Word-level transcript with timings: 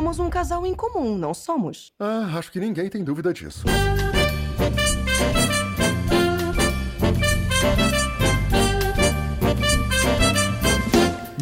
somos 0.00 0.18
um 0.18 0.30
casal 0.30 0.64
em 0.64 0.72
comum, 0.74 1.18
não 1.18 1.34
somos? 1.34 1.92
Ah, 2.00 2.38
acho 2.38 2.50
que 2.50 2.58
ninguém 2.58 2.88
tem 2.88 3.04
dúvida 3.04 3.34
disso. 3.34 3.64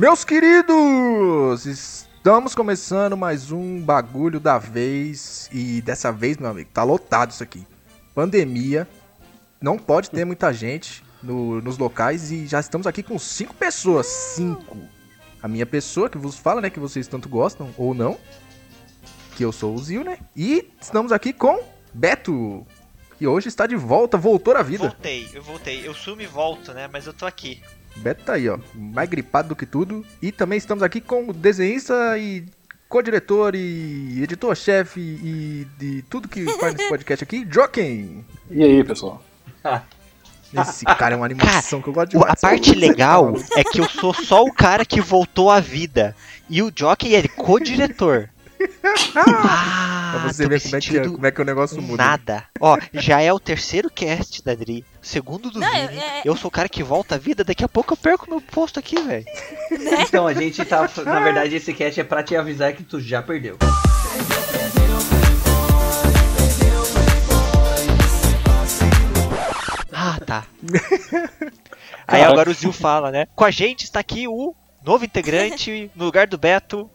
Meus 0.01 0.25
queridos, 0.25 1.67
estamos 1.67 2.55
começando 2.55 3.17
mais 3.17 3.51
um 3.51 3.81
bagulho 3.81 4.39
da 4.39 4.59
vez 4.59 5.49
e 5.53 5.81
dessa 5.83 6.13
vez, 6.13 6.37
meu 6.37 6.51
amigo, 6.51 6.71
tá 6.73 6.83
lotado 6.85 7.31
isso 7.33 7.43
aqui. 7.43 7.67
Pandemia, 8.15 8.89
não 9.61 9.77
pode 9.79 10.11
ter 10.11 10.25
muita 10.25 10.53
gente 10.53 11.05
no- 11.23 11.61
nos 11.61 11.79
locais 11.79 12.31
e 12.31 12.47
já 12.47 12.61
estamos 12.61 12.87
aqui 12.87 13.03
com 13.03 13.19
cinco 13.19 13.55
pessoas, 13.55 14.07
cinco. 14.07 14.77
A 15.43 15.49
minha 15.49 15.67
pessoa 15.67 16.09
que 16.09 16.19
vos 16.19 16.37
fala, 16.37 16.61
né, 16.61 16.71
que 16.71 16.81
vocês 16.81 17.07
tanto 17.09 17.29
gostam 17.29 17.71
ou 17.77 17.93
não, 17.95 18.17
que 19.39 19.45
eu 19.45 19.53
sou 19.53 19.73
o 19.73 19.79
Zil, 19.79 20.03
né? 20.03 20.19
E 20.35 20.69
estamos 20.81 21.13
aqui 21.13 21.33
com 21.33 21.63
Beto, 21.95 22.67
que 23.17 23.25
hoje 23.25 23.47
está 23.47 23.69
de 23.69 23.77
volta, 23.77 24.19
voltou 24.19 24.57
à 24.57 24.65
vida. 24.65 24.89
Voltei, 24.89 25.29
eu 25.33 25.41
voltei. 25.41 25.87
Eu 25.87 25.95
sumo 25.95 26.21
e 26.21 26.27
volto, 26.27 26.73
né? 26.73 26.89
Mas 26.93 27.07
eu 27.07 27.13
tô 27.13 27.25
aqui. 27.25 27.63
Beto 27.99 28.25
tá 28.25 28.33
aí, 28.33 28.49
ó, 28.49 28.59
mais 28.75 29.09
gripado 29.09 29.51
do 29.51 29.55
que 29.55 29.65
tudo. 29.65 30.05
E 30.21 30.33
também 30.33 30.59
estamos 30.59 30.83
aqui 30.83 31.01
com 31.01 31.29
o 31.29 31.33
desenhista 31.33 32.19
e 32.19 32.47
co-diretor 32.89 33.55
e 33.55 34.21
editor-chefe 34.25 34.99
e 34.99 35.69
de 35.79 36.03
tudo 36.11 36.27
que 36.27 36.45
faz 36.59 36.75
nesse 36.75 36.89
podcast 36.91 37.23
aqui, 37.23 37.47
Joken. 37.49 38.25
E 38.51 38.65
aí, 38.65 38.83
pessoal? 38.83 39.23
Esse 40.53 40.85
cara 40.85 41.15
é 41.15 41.17
uma 41.17 41.27
animação 41.27 41.81
que 41.81 41.89
eu 41.89 41.93
gosto 41.93 42.11
demais. 42.11 42.33
a 42.33 42.37
parte 42.37 42.75
legal 42.75 43.35
é 43.55 43.63
que 43.63 43.81
eu 43.81 43.89
sou 43.89 44.13
só 44.13 44.43
o 44.43 44.53
cara 44.53 44.85
que 44.85 45.01
voltou 45.01 45.49
à 45.49 45.61
vida. 45.61 46.17
E 46.51 46.61
o 46.61 46.73
Jockey 46.75 47.15
é 47.15 47.29
co-diretor. 47.29 48.31
Ah, 49.15 50.11
Pra 50.13 50.33
você 50.33 50.49
ver 50.49 50.61
como 50.61 50.77
é, 50.77 50.81
que, 50.81 50.87
sentindo 50.87 51.13
como 51.13 51.27
é 51.27 51.31
que 51.31 51.41
o 51.41 51.45
negócio 51.45 51.81
muda. 51.83 52.03
Nada. 52.03 52.45
Ó, 52.61 52.79
já 52.95 53.21
é 53.21 53.33
o 53.33 53.39
terceiro 53.39 53.91
cast 53.91 54.43
da 54.43 54.55
Dri. 54.55 54.85
Segundo 55.03 55.51
do 55.51 55.61
Não, 55.61 55.71
Vini. 55.71 55.99
é- 56.01 56.23
Eu 56.25 56.37
sou 56.37 56.49
o 56.49 56.53
cara 56.53 56.69
que 56.69 56.83
volta 56.83 57.15
à 57.17 57.19
vida. 57.19 57.45
Daqui 57.45 57.65
a 57.65 57.69
pouco 57.69 57.93
eu 57.93 57.97
perco 57.97 58.29
meu 58.29 58.41
posto 58.41 58.79
aqui, 58.79 59.01
velho. 59.01 59.25
Então, 60.01 60.27
a 60.27 60.33
gente 60.35 60.65
tá. 60.65 60.89
Na 61.05 61.21
verdade, 61.21 61.57
esse 61.57 61.73
cast 61.75 62.01
é 62.01 62.05
pra 62.05 62.23
te 62.23 62.35
avisar 62.37 62.73
que 62.73 62.83
tu 62.83 63.01
já 63.01 63.23
perdeu. 63.23 63.57
Ah, 69.93 70.19
tá. 70.25 70.45
Aí 72.07 72.23
agora 72.23 72.51
o 72.51 72.55
Zil 72.55 72.73
fala, 72.73 73.11
né? 73.11 73.27
Com 73.35 73.45
a 73.45 73.51
gente 73.51 73.85
está 73.85 74.01
aqui 74.01 74.27
o 74.27 74.55
novo 74.89 75.05
integrante 75.05 75.91
no 75.95 76.07
lugar 76.07 76.27
do 76.27 76.39
Beto. 76.39 76.89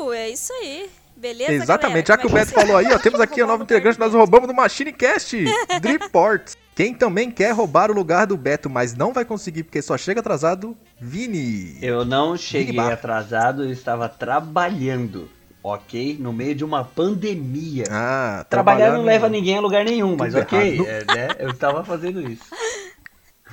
Uhul, 0.00 0.14
é 0.14 0.30
isso 0.30 0.50
aí. 0.54 0.88
Beleza, 1.14 1.52
Exatamente, 1.52 2.06
galera? 2.06 2.06
já 2.08 2.16
que 2.16 2.26
o 2.26 2.30
Como 2.30 2.40
Beto 2.42 2.52
falou 2.52 2.76
aí, 2.76 2.86
ó, 2.92 2.98
temos 2.98 3.20
aqui 3.22 3.40
a 3.40 3.46
nova 3.46 3.62
integrante, 3.62 3.98
nós 3.98 4.12
roubamos 4.14 4.48
do 4.48 4.54
Machine 4.54 4.92
Cast, 4.92 5.44
Driport. 5.80 6.52
Quem 6.74 6.92
também 6.94 7.30
quer 7.30 7.52
roubar 7.52 7.90
o 7.90 7.94
lugar 7.94 8.26
do 8.26 8.36
Beto, 8.36 8.68
mas 8.70 8.94
não 8.94 9.12
vai 9.12 9.24
conseguir 9.26 9.62
porque 9.62 9.80
só 9.82 9.96
chega 9.98 10.20
atrasado, 10.20 10.76
Vini. 11.00 11.78
Eu 11.82 12.04
não 12.04 12.36
cheguei 12.36 12.78
atrasado, 12.78 13.64
eu 13.64 13.70
estava 13.72 14.08
trabalhando, 14.10 15.30
ok? 15.62 16.16
No 16.20 16.32
meio 16.34 16.54
de 16.54 16.64
uma 16.64 16.84
pandemia. 16.84 17.84
Ah, 17.90 18.44
Trabalhar 18.48 18.78
não 18.78 19.02
trabalhando- 19.02 19.06
leva 19.06 19.28
ninguém 19.30 19.56
a 19.56 19.60
lugar 19.60 19.84
nenhum, 19.84 20.16
mas 20.18 20.34
ok, 20.34 20.80
é, 20.86 21.04
né? 21.14 21.28
Eu 21.38 21.50
estava 21.50 21.82
fazendo 21.84 22.20
isso. 22.26 22.44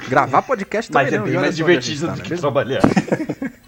Gravar 0.10 0.42
podcast 0.42 0.92
também 0.92 1.06
Mas 1.06 1.14
é 1.14 1.18
não, 1.18 1.26
bem 1.26 1.34
e 1.34 1.38
mais 1.38 1.56
gente 1.56 1.66
divertido 1.66 2.08
do 2.08 2.14
é 2.14 2.24
que 2.24 2.30
mesmo? 2.32 2.42
trabalhar. 2.42 2.82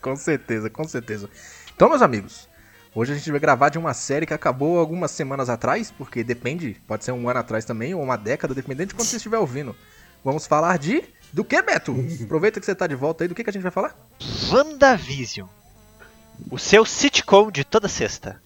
Com 0.00 0.16
certeza, 0.16 0.68
com 0.68 0.84
certeza. 0.84 1.30
Então, 1.74 1.88
meus 1.88 2.02
amigos, 2.02 2.46
hoje 2.94 3.12
a 3.12 3.14
gente 3.14 3.30
vai 3.30 3.40
gravar 3.40 3.70
de 3.70 3.78
uma 3.78 3.94
série 3.94 4.26
que 4.26 4.34
acabou 4.34 4.78
algumas 4.78 5.10
semanas 5.10 5.48
atrás, 5.48 5.90
porque 5.90 6.22
depende, 6.22 6.76
pode 6.86 7.04
ser 7.04 7.12
um 7.12 7.26
ano 7.28 7.40
atrás 7.40 7.64
também, 7.64 7.94
ou 7.94 8.02
uma 8.02 8.16
década, 8.16 8.54
dependendo 8.54 8.88
de 8.88 8.94
quando 8.94 9.08
você 9.08 9.16
estiver 9.16 9.38
ouvindo. 9.38 9.74
Vamos 10.22 10.46
falar 10.46 10.78
de. 10.78 11.02
Do 11.32 11.42
que, 11.42 11.60
Beto? 11.62 11.96
Aproveita 12.22 12.60
que 12.60 12.66
você 12.66 12.74
tá 12.74 12.86
de 12.86 12.94
volta 12.94 13.24
aí, 13.24 13.28
do 13.28 13.34
que, 13.34 13.42
que 13.42 13.48
a 13.50 13.52
gente 13.52 13.62
vai 13.62 13.72
falar? 13.72 13.96
WandaVision. 14.52 15.48
O 16.50 16.58
seu 16.58 16.84
sitcom 16.84 17.50
de 17.50 17.64
toda 17.64 17.88
sexta. 17.88 18.40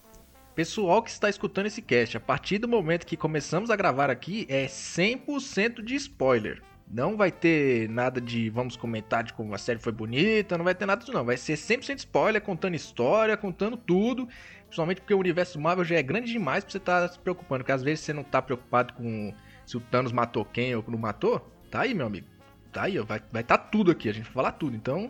Pessoal 0.59 1.01
que 1.05 1.09
está 1.09 1.29
escutando 1.29 1.67
esse 1.67 1.81
cast, 1.81 2.17
a 2.17 2.21
partir 2.21 2.59
do 2.59 2.67
momento 2.67 3.07
que 3.07 3.17
começamos 3.17 3.71
a 3.71 3.77
gravar 3.77 4.11
aqui, 4.11 4.45
é 4.49 4.67
100% 4.67 5.81
de 5.81 5.95
spoiler. 5.95 6.61
Não 6.91 7.17
vai 7.17 7.31
ter 7.31 7.89
nada 7.89 8.21
de 8.21 8.51
vamos 8.51 8.77
comentar 8.77 9.23
de 9.23 9.33
como 9.33 9.55
a 9.55 9.59
série 9.59 9.79
foi 9.79 9.93
bonita, 9.93 10.59
não 10.59 10.65
vai 10.65 10.75
ter 10.75 10.85
nada 10.85 10.99
disso 10.99 11.13
não. 11.13 11.25
Vai 11.25 11.37
ser 11.37 11.55
100% 11.55 11.99
spoiler, 11.99 12.43
contando 12.43 12.75
história, 12.75 13.37
contando 13.37 13.77
tudo. 13.77 14.29
Principalmente 14.65 15.01
porque 15.01 15.15
o 15.15 15.21
universo 15.21 15.61
Marvel 15.61 15.85
já 15.85 15.95
é 15.95 16.03
grande 16.03 16.33
demais 16.33 16.65
pra 16.65 16.73
você 16.73 16.79
estar 16.79 17.09
se 17.09 17.21
preocupando. 17.21 17.61
Porque 17.61 17.71
às 17.71 17.85
vezes 17.85 18.05
você 18.05 18.13
não 18.13 18.25
tá 18.25 18.43
preocupado 18.43 18.95
com 18.95 19.33
se 19.65 19.77
o 19.77 19.81
Thanos 19.81 20.11
matou 20.11 20.45
quem 20.45 20.75
ou 20.75 20.85
não 20.89 20.99
matou. 20.99 21.39
Tá 21.71 21.83
aí, 21.83 21.95
meu 21.95 22.09
amigo. 22.09 22.27
Tá 22.73 22.83
aí, 22.83 22.99
ó. 22.99 23.05
Vai 23.05 23.19
estar 23.19 23.43
tá 23.45 23.59
tudo 23.59 23.93
aqui, 23.93 24.09
a 24.09 24.13
gente 24.13 24.25
vai 24.25 24.33
falar 24.33 24.51
tudo. 24.51 24.75
Então, 24.75 25.09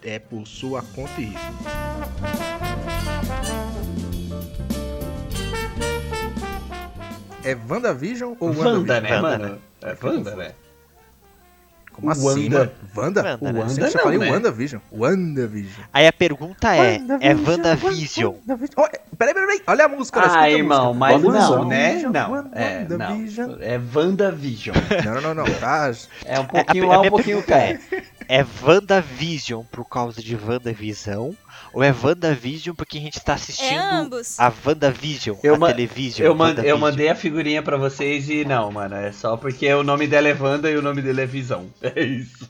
é 0.00 0.20
por 0.20 0.46
sua 0.46 0.80
conta 0.80 1.20
e 1.20 1.24
risco. 1.24 1.40
É 7.44 7.56
WandaVision 7.68 8.34
ou 8.38 8.48
Wanda, 8.50 8.94
WandaVision? 8.94 9.02
né, 9.02 9.14
Wanda, 9.20 9.38
mano? 9.38 9.58
É 9.82 9.96
Wanda, 10.06 10.36
né? 10.36 10.52
Como 11.92 12.10
assim, 12.12 12.44
Wanda. 12.44 12.72
Wanda? 12.96 13.20
Wanda, 13.20 13.20
O 13.20 13.24
né? 13.24 13.30
Wanda, 13.40 13.60
Wanda 13.60 13.80
eu 13.80 13.92
não, 13.94 14.02
falei 14.02 14.18
né? 14.18 14.30
WandaVision. 14.30 14.80
WandaVision. 14.92 15.84
Aí 15.92 16.06
a 16.06 16.12
pergunta 16.12 16.76
é: 16.76 17.00
é 17.20 17.34
WandaVision? 17.34 18.34
Oh, 18.76 18.88
peraí, 19.16 19.34
peraí, 19.34 19.34
peraí. 19.34 19.62
Olha 19.66 19.84
a 19.84 19.88
música. 19.88 20.20
olha, 20.20 20.38
Ah, 20.38 20.50
irmão, 20.50 20.94
música. 20.94 20.98
mas 20.98 21.22
não, 21.22 21.30
WandaVision, 21.32 21.68
né? 21.68 22.02
Não, 22.02 22.36
é, 22.52 22.86
WandaVision. 22.88 23.48
não. 23.48 23.58
É 23.60 23.80
WandaVision. 23.94 24.76
Não, 25.04 25.14
não, 25.14 25.20
não, 25.34 25.34
não. 25.34 25.54
Tá. 25.54 25.90
É 26.24 26.38
um 26.38 26.42
É, 26.42 26.46
pouquinho 26.46 26.84
a, 26.84 26.88
lá, 26.88 26.94
a 26.94 26.98
um 26.98 27.00
minha 27.02 27.10
pouquinho 27.10 27.42
cá. 27.42 27.56
é: 27.58 27.78
é 28.30 28.46
WandaVision 28.62 29.64
por 29.70 29.84
causa 29.88 30.22
de 30.22 30.36
WandaVisão? 30.36 31.36
Ou 31.72 31.82
é 31.82 31.92
WandaVision 31.92 32.74
porque 32.74 32.98
a 32.98 33.00
gente 33.00 33.20
tá 33.20 33.34
assistindo 33.34 33.72
É 33.78 33.78
ambos. 33.78 34.38
a 34.40 34.52
WandaVision, 34.64 35.36
Eu 35.42 35.54
a 35.64 35.68
televisão? 35.68 36.24
Eu, 36.26 36.34
mand- 36.34 36.48
eu 36.50 36.54
WandaVision? 36.74 36.78
mandei 36.80 37.08
a 37.08 37.14
figurinha 37.14 37.62
pra 37.62 37.76
vocês 37.76 38.28
e 38.28 38.44
não, 38.44 38.70
mano, 38.72 38.94
é 38.96 39.12
só 39.12 39.36
porque 39.36 39.72
o 39.72 39.82
nome 39.82 40.06
dela 40.06 40.28
é 40.28 40.34
Wanda 40.34 40.70
e 40.70 40.76
o 40.76 40.82
nome 40.82 41.02
dele 41.02 41.20
é 41.22 41.26
Visão. 41.26 41.66
É 41.82 42.02
isso. 42.02 42.48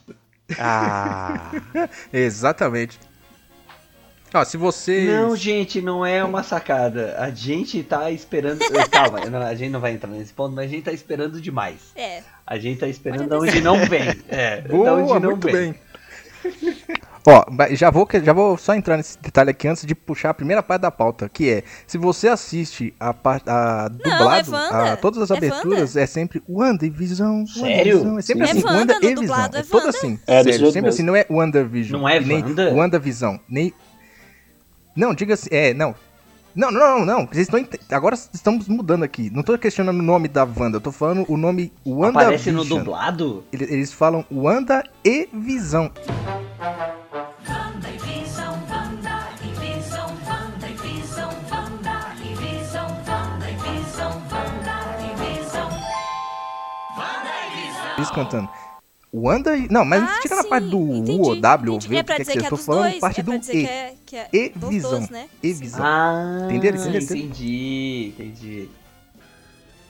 Ah, 0.59 1.51
Exatamente. 2.11 2.99
Ó, 4.33 4.45
se 4.45 4.55
você. 4.55 5.05
Não, 5.11 5.35
gente, 5.35 5.81
não 5.81 6.05
é 6.05 6.23
uma 6.23 6.41
sacada. 6.41 7.15
A 7.19 7.29
gente 7.31 7.83
tá 7.83 8.09
esperando. 8.11 8.59
Calma, 8.89 9.19
a 9.45 9.55
gente 9.55 9.69
não 9.71 9.81
vai 9.81 9.91
entrar 9.93 10.09
nesse 10.09 10.31
ponto, 10.31 10.55
mas 10.55 10.65
a 10.65 10.73
gente 10.73 10.83
tá 10.85 10.93
esperando 10.93 11.41
demais. 11.41 11.91
É. 11.95 12.23
A 12.51 12.57
gente 12.59 12.79
tá 12.81 12.87
esperando 12.89 13.29
de 13.29 13.33
onde 13.33 13.61
não 13.61 13.77
vem. 13.85 14.09
É, 14.27 14.59
Boa, 14.61 14.83
da 14.85 14.93
onde 14.95 15.13
não 15.23 15.31
muito 15.31 15.47
vem. 15.47 15.71
bem. 15.71 15.75
Ó, 17.25 17.45
já 17.75 17.89
vou, 17.91 18.07
já 18.23 18.33
vou 18.33 18.57
só 18.57 18.73
entrar 18.73 18.97
nesse 18.97 19.17
detalhe 19.21 19.51
aqui 19.51 19.67
antes 19.67 19.85
de 19.85 19.93
puxar 19.93 20.31
a 20.31 20.33
primeira 20.33 20.61
parte 20.63 20.81
da 20.81 20.89
pauta, 20.91 21.29
que 21.29 21.49
é, 21.49 21.63
se 21.87 21.97
você 21.97 22.27
assiste 22.27 22.93
a, 22.99 23.11
a 23.45 23.87
dublado, 23.87 24.51
Wanda. 24.51 24.93
a, 24.93 24.97
todas 24.97 25.21
as 25.21 25.29
É 25.31 25.37
aberturas, 25.37 25.95
é 25.95 26.05
sempre 26.07 26.41
Wanda 26.49 26.83
e 26.85 26.89
Visão, 26.89 27.45
Sério? 27.47 27.99
Visão, 27.99 28.17
é 28.17 28.21
sempre 28.23 28.47
Sim, 28.47 28.51
assim, 28.51 28.61
sim. 28.61 28.67
Wanda 28.67 28.93
É 28.93 28.95
Wanda, 28.95 29.05
e 29.05 29.09
Visão, 29.09 29.21
dublado 29.23 29.57
é 29.57 29.59
é 29.59 29.63
todo 29.63 29.85
Wanda. 29.85 29.89
assim, 29.89 30.19
É, 30.27 30.43
sério, 30.43 30.51
sempre 30.65 30.81
mesmo. 30.81 30.87
assim, 30.89 31.03
não 31.03 31.15
é 31.15 31.25
WandaVision, 31.29 32.01
Não 32.01 32.09
é 32.09 32.17
e 32.19 32.25
nem 32.25 32.43
Wanda? 32.43 32.73
WandaVisão, 32.73 33.39
nem... 33.47 33.71
Não, 34.95 35.13
diga 35.13 35.35
assim, 35.35 35.49
é, 35.51 35.73
não, 35.75 35.93
não, 36.55 36.71
não, 36.71 36.79
não, 36.99 37.05
não, 37.05 37.25
vocês 37.25 37.47
estão, 37.47 37.59
ent- 37.59 37.79
agora 37.91 38.15
estamos 38.33 38.67
mudando 38.67 39.03
aqui, 39.03 39.29
não 39.29 39.43
tô 39.43 39.57
questionando 39.57 39.99
o 39.99 40.03
nome 40.03 40.27
da 40.27 40.43
Wanda, 40.43 40.77
eu 40.77 40.81
tô 40.81 40.91
falando 40.91 41.25
o 41.27 41.37
nome 41.37 41.71
Aparece 41.85 42.49
WandaVision. 42.51 42.55
no 42.55 42.65
dublado? 42.65 43.43
Eles, 43.53 43.71
eles 43.71 43.93
falam 43.93 44.25
Wanda 44.31 44.83
e 45.03 45.27
Visão. 45.33 45.91
Eles 57.97 58.09
cantando. 58.11 58.49
Wanda 59.13 59.57
e. 59.57 59.67
Não, 59.69 59.83
mas 59.83 60.03
ah, 60.03 60.19
tira 60.21 60.35
na 60.37 60.43
sim, 60.43 60.49
parte 60.49 60.67
do 60.69 60.79
entendi, 60.95 61.11
U 61.11 61.21
ou 61.23 61.35
W 61.41 61.73
ou. 61.73 61.79
V, 61.79 61.95
É 61.97 61.99
o 61.99 62.03
que 62.05 62.17
dizer 62.19 62.31
que 62.31 62.37
que 62.39 62.43
eu 62.43 62.45
é 62.45 62.49
tô 62.49 62.55
dos 62.55 62.65
falando, 62.65 62.81
dois, 62.83 62.99
parte 62.99 63.19
é 63.19 63.23
do 63.23 63.33
E. 63.33 63.65
é, 63.65 63.93
é 64.13 64.27
E 64.33 64.53
visão. 64.69 64.91
dois, 64.91 65.09
né? 65.09 65.27
E 65.43 65.53
visão. 65.53 65.85
Ah, 65.85 66.37
Entenderam? 66.45 66.77
Entenderam? 66.79 67.03
entendi, 67.03 68.13
entendi. 68.17 68.69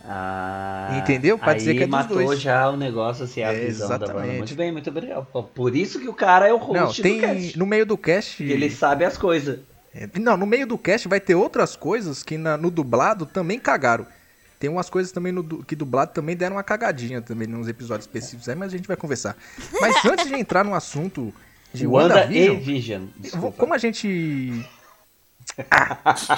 Ah, 0.04 0.98
Entendeu? 0.98 1.38
Pra 1.38 1.52
aí 1.52 1.58
dizer 1.60 1.76
que 1.76 1.84
é 1.84 1.88
matou 1.88 2.18
dois. 2.18 2.42
já 2.42 2.68
o 2.70 2.76
negócio, 2.76 3.24
assim, 3.26 3.44
a 3.44 3.54
É, 3.54 3.66
visão 3.66 3.88
da 3.88 3.98
banda. 4.00 4.06
exatamente. 4.14 4.38
Muito 4.40 4.56
bem, 4.56 4.72
muito 4.72 4.90
obrigado. 4.90 5.26
Por 5.54 5.76
isso 5.76 6.00
que 6.00 6.10
o 6.10 6.14
cara 6.14 6.48
é 6.48 6.54
o 6.54 6.58
host 6.58 6.74
Não, 6.80 6.88
do 6.88 7.02
tem. 7.04 7.20
cast. 7.20 7.60
No 7.60 7.66
meio 7.68 7.86
do 7.86 7.96
cast. 7.98 8.44
Ele 8.44 8.70
sabe 8.72 9.06
as 9.06 9.16
coisas. 9.18 9.60
É, 9.94 10.08
Não, 10.20 10.36
no 10.38 10.48
meio 10.48 10.66
do 10.66 10.78
cast 10.78 11.08
vai 11.08 11.20
ter 11.20 11.36
outras 11.36 11.76
coisas 11.76 12.24
que 12.24 12.36
na- 12.38 12.58
no 12.58 12.72
dublado 12.72 13.26
também 13.28 13.60
cagaram. 13.60 14.08
Tem 14.62 14.70
umas 14.70 14.92
coisas 14.92 15.12
também 15.12 15.32
no, 15.32 15.44
que 15.64 15.76
dublado 15.76 16.14
também 16.14 16.36
deram 16.38 16.58
uma 16.58 16.62
cagadinha 16.64 17.20
também 17.20 17.48
nos 17.48 17.68
episódios 17.68 18.06
específicos 18.06 18.48
aí, 18.48 18.54
mas 18.54 18.72
a 18.72 18.78
gente 18.78 18.88
vai 18.88 18.96
conversar. 18.96 19.36
Mas 19.82 19.96
antes 20.06 20.28
de 20.28 20.36
entrar 20.36 20.64
no 20.64 20.76
assunto 20.76 21.34
de 21.74 21.88
Wanda 21.88 22.32
e 22.32 22.48
WandaVision, 22.48 22.60
Vision. 22.60 23.08
Desculpa. 23.18 23.58
como 23.58 23.74
a 23.74 23.80
gente 23.80 24.64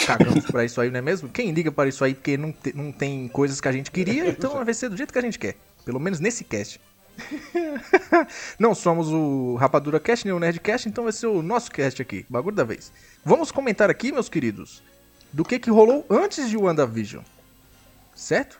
Cagamos 0.07 0.45
pra 0.45 0.63
isso 0.63 0.79
aí, 0.79 0.89
não 0.89 0.99
é 0.99 1.01
mesmo? 1.01 1.27
Quem 1.27 1.51
liga 1.51 1.69
para 1.69 1.89
isso 1.89 2.01
aí 2.01 2.13
porque 2.13 2.37
não, 2.37 2.53
te- 2.53 2.73
não 2.73 2.93
tem 2.93 3.27
coisas 3.27 3.59
que 3.59 3.67
a 3.67 3.73
gente 3.73 3.91
queria, 3.91 4.29
então 4.29 4.53
vai 4.63 4.73
ser 4.73 4.87
do 4.87 4.95
jeito 4.95 5.11
que 5.11 5.19
a 5.19 5.21
gente 5.21 5.37
quer. 5.37 5.57
Pelo 5.83 5.99
menos 5.99 6.21
nesse 6.21 6.45
cast. 6.45 6.79
não 8.57 8.73
somos 8.73 9.09
o 9.09 9.55
Rapadura 9.55 9.99
Cast 9.99 10.25
nem 10.25 10.33
o 10.33 10.39
Nerdcast, 10.39 10.87
então 10.87 11.03
vai 11.03 11.11
ser 11.11 11.27
o 11.27 11.41
nosso 11.41 11.69
cast 11.69 12.01
aqui, 12.01 12.25
bagulho 12.29 12.55
da 12.55 12.63
vez. 12.63 12.89
Vamos 13.25 13.51
comentar 13.51 13.89
aqui, 13.89 14.13
meus 14.13 14.29
queridos, 14.29 14.81
do 15.33 15.43
que 15.43 15.59
que 15.59 15.69
rolou 15.69 16.05
antes 16.09 16.49
de 16.49 16.55
WandaVision. 16.55 17.21
Certo? 18.15 18.57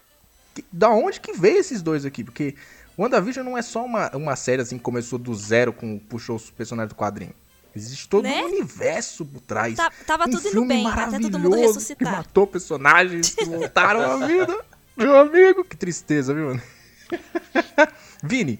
Que- 0.54 0.66
Da 0.72 0.90
onde 0.90 1.20
que 1.20 1.34
veio 1.34 1.58
esses 1.58 1.82
dois 1.82 2.06
aqui? 2.06 2.24
Porque 2.24 2.56
WandaVision 2.98 3.46
não 3.46 3.58
é 3.58 3.62
só 3.62 3.84
uma, 3.86 4.10
uma 4.16 4.36
série 4.36 4.62
assim 4.62 4.78
que 4.78 4.84
começou 4.84 5.18
do 5.20 5.34
zero 5.34 5.74
com 5.74 5.98
puxou 6.00 6.36
os 6.36 6.50
personagens 6.52 6.90
do 6.90 6.96
quadrinho. 6.96 7.34
Existe 7.76 8.08
todo 8.08 8.24
Né? 8.24 8.42
um 8.44 8.46
universo 8.46 9.26
por 9.26 9.42
trás. 9.42 9.76
Tá- 9.76 9.92
tava 10.06 10.24
um 10.24 10.30
tudo 10.30 10.42
indo 10.42 10.50
filme 10.52 10.68
bem, 10.68 10.88
até 10.88 11.06
todo 11.20 11.40
mundo 11.40 11.50
maravilhoso 11.50 11.60
Que 11.60 11.64
ressuscitar. 11.80 12.18
matou 12.18 12.46
personagens 12.46 13.30
que 13.34 13.46
voltaram 13.46 14.02
à 14.24 14.28
vida. 14.28 14.56
Meu 14.96 15.18
amigo, 15.18 15.64
que 15.66 15.76
tristeza, 15.76 16.36
viu, 16.36 16.46
mano? 16.50 16.62
Vini. 18.24 18.60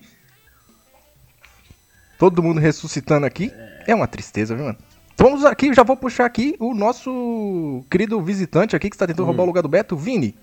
Todo 2.18 2.42
mundo 2.42 2.60
ressuscitando 2.60 3.26
aqui. 3.26 3.52
É 3.86 3.94
uma 3.94 4.08
tristeza, 4.08 4.56
viu, 4.56 4.66
mano? 4.66 4.78
Vamos 5.18 5.46
aqui, 5.46 5.74
já 5.74 5.84
vou 5.84 5.96
puxar 5.96 6.26
aqui 6.26 6.56
o 6.60 6.74
nosso 6.74 7.84
querido 7.90 8.20
visitante 8.22 8.76
aqui 8.76 8.90
que 8.90 8.96
está 8.96 9.06
tentando 9.06 9.26
roubar 9.26 9.44
o 9.44 9.46
lugar 9.46 9.62
do 9.62 9.70
Beto. 9.70 9.96
Vini, 9.96 10.36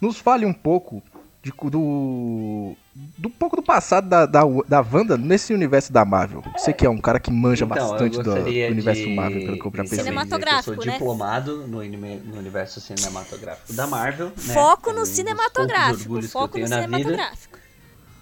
nos 0.00 0.18
fale 0.18 0.44
um 0.46 0.52
pouco 0.52 1.02
de, 1.42 1.52
do, 1.70 2.74
do 3.16 3.30
pouco 3.30 3.56
do 3.56 3.62
passado 3.62 4.08
da, 4.08 4.26
da, 4.26 4.42
da 4.68 4.80
Wanda 4.80 5.16
nesse 5.16 5.54
universo 5.54 5.92
da 5.92 6.04
Marvel. 6.04 6.42
Você 6.56 6.72
que 6.72 6.84
é 6.84 6.90
um 6.90 6.98
cara 6.98 7.20
que 7.20 7.30
manja 7.30 7.64
Então, 7.64 7.76
bastante 7.90 8.16
do, 8.16 8.22
do 8.22 8.44
universo 8.44 9.02
de 9.02 9.14
Marvel, 9.14 9.40
pelo 9.40 9.58
que 9.58 9.66
eu 9.66 9.72
já 9.76 9.82
pensei. 9.82 9.98
Cinematográfico, 9.98 10.70
eu 10.70 10.76
sou 10.76 10.86
né? 10.86 10.92
diplomado 10.92 11.66
no, 11.66 11.84
no 11.84 12.38
universo 12.38 12.80
cinematográfico 12.80 13.72
da 13.72 13.86
Marvel. 13.86 14.26
né? 14.26 14.54
Foco 14.54 14.90
É 14.90 14.92
um 14.92 14.96
no 14.96 15.00
poucos 15.02 15.08
cinematográfico. 15.16 16.22
Foco 16.22 16.58
no 16.58 16.66
cinematográfico. 16.66 17.58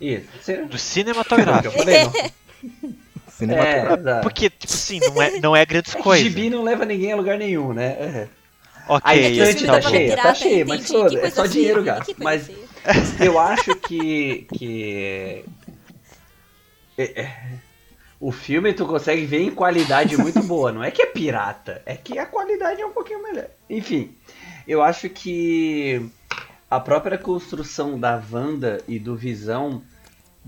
Isso. 0.00 0.26
Do 0.68 0.74
Eu 0.74 0.78
cinematográfico. 0.78 1.74
Cinematográfico. 3.28 4.08
É. 4.08 4.20
Porque, 4.22 4.48
tipo 4.50 4.72
assim, 4.72 4.98
não 5.00 5.22
é, 5.22 5.40
não 5.40 5.56
é 5.56 5.66
grandes 5.66 5.94
É 5.94 6.02
coisas. 6.02 6.24
gibi 6.26 6.48
não 6.48 6.62
leva 6.62 6.84
ninguém 6.84 7.12
a 7.12 7.16
lugar 7.16 7.36
nenhum, 7.38 7.72
né? 7.72 7.86
É. 7.98 8.28
A 8.88 8.94
Ok, 8.96 9.20
estante 9.32 9.66
tá 9.66 9.72
tá 9.72 9.80
bom. 9.80 9.88
cheia, 9.88 10.16
tá 10.16 10.34
cheia, 10.34 10.64
mas 10.64 10.80
entendi. 10.80 10.92
foda, 10.92 11.10
Que 11.20 11.26
é 11.26 11.30
só 11.30 11.42
feia, 11.42 11.48
dinheiro 11.48 11.82
gasto. 11.82 12.14
Mas 12.18 12.50
eu 13.20 13.38
acho 13.38 13.74
que. 13.76 14.46
que. 14.54 15.44
é- 16.98 17.22
é, 17.22 17.36
O 18.20 18.32
filme 18.32 18.72
tu 18.72 18.86
consegue 18.86 19.26
ver 19.26 19.40
em 19.42 19.50
qualidade 19.50 20.16
muito 20.16 20.42
boa. 20.46 20.72
Não 20.72 20.82
é 20.82 20.90
que 20.90 21.02
é 21.02 21.06
pirata, 21.06 21.82
é 21.84 21.96
que 21.96 22.18
a 22.18 22.24
qualidade 22.26 22.80
é 22.80 22.86
um 22.86 22.92
pouquinho 22.92 23.22
melhor. 23.22 23.48
Enfim, 23.68 24.14
eu 24.66 24.82
acho 24.82 25.08
que 25.10 26.08
a 26.70 26.80
própria 26.80 27.18
construção 27.18 27.98
da 27.98 28.20
Wanda 28.32 28.82
e 28.88 28.98
do 28.98 29.14
Visão 29.16 29.82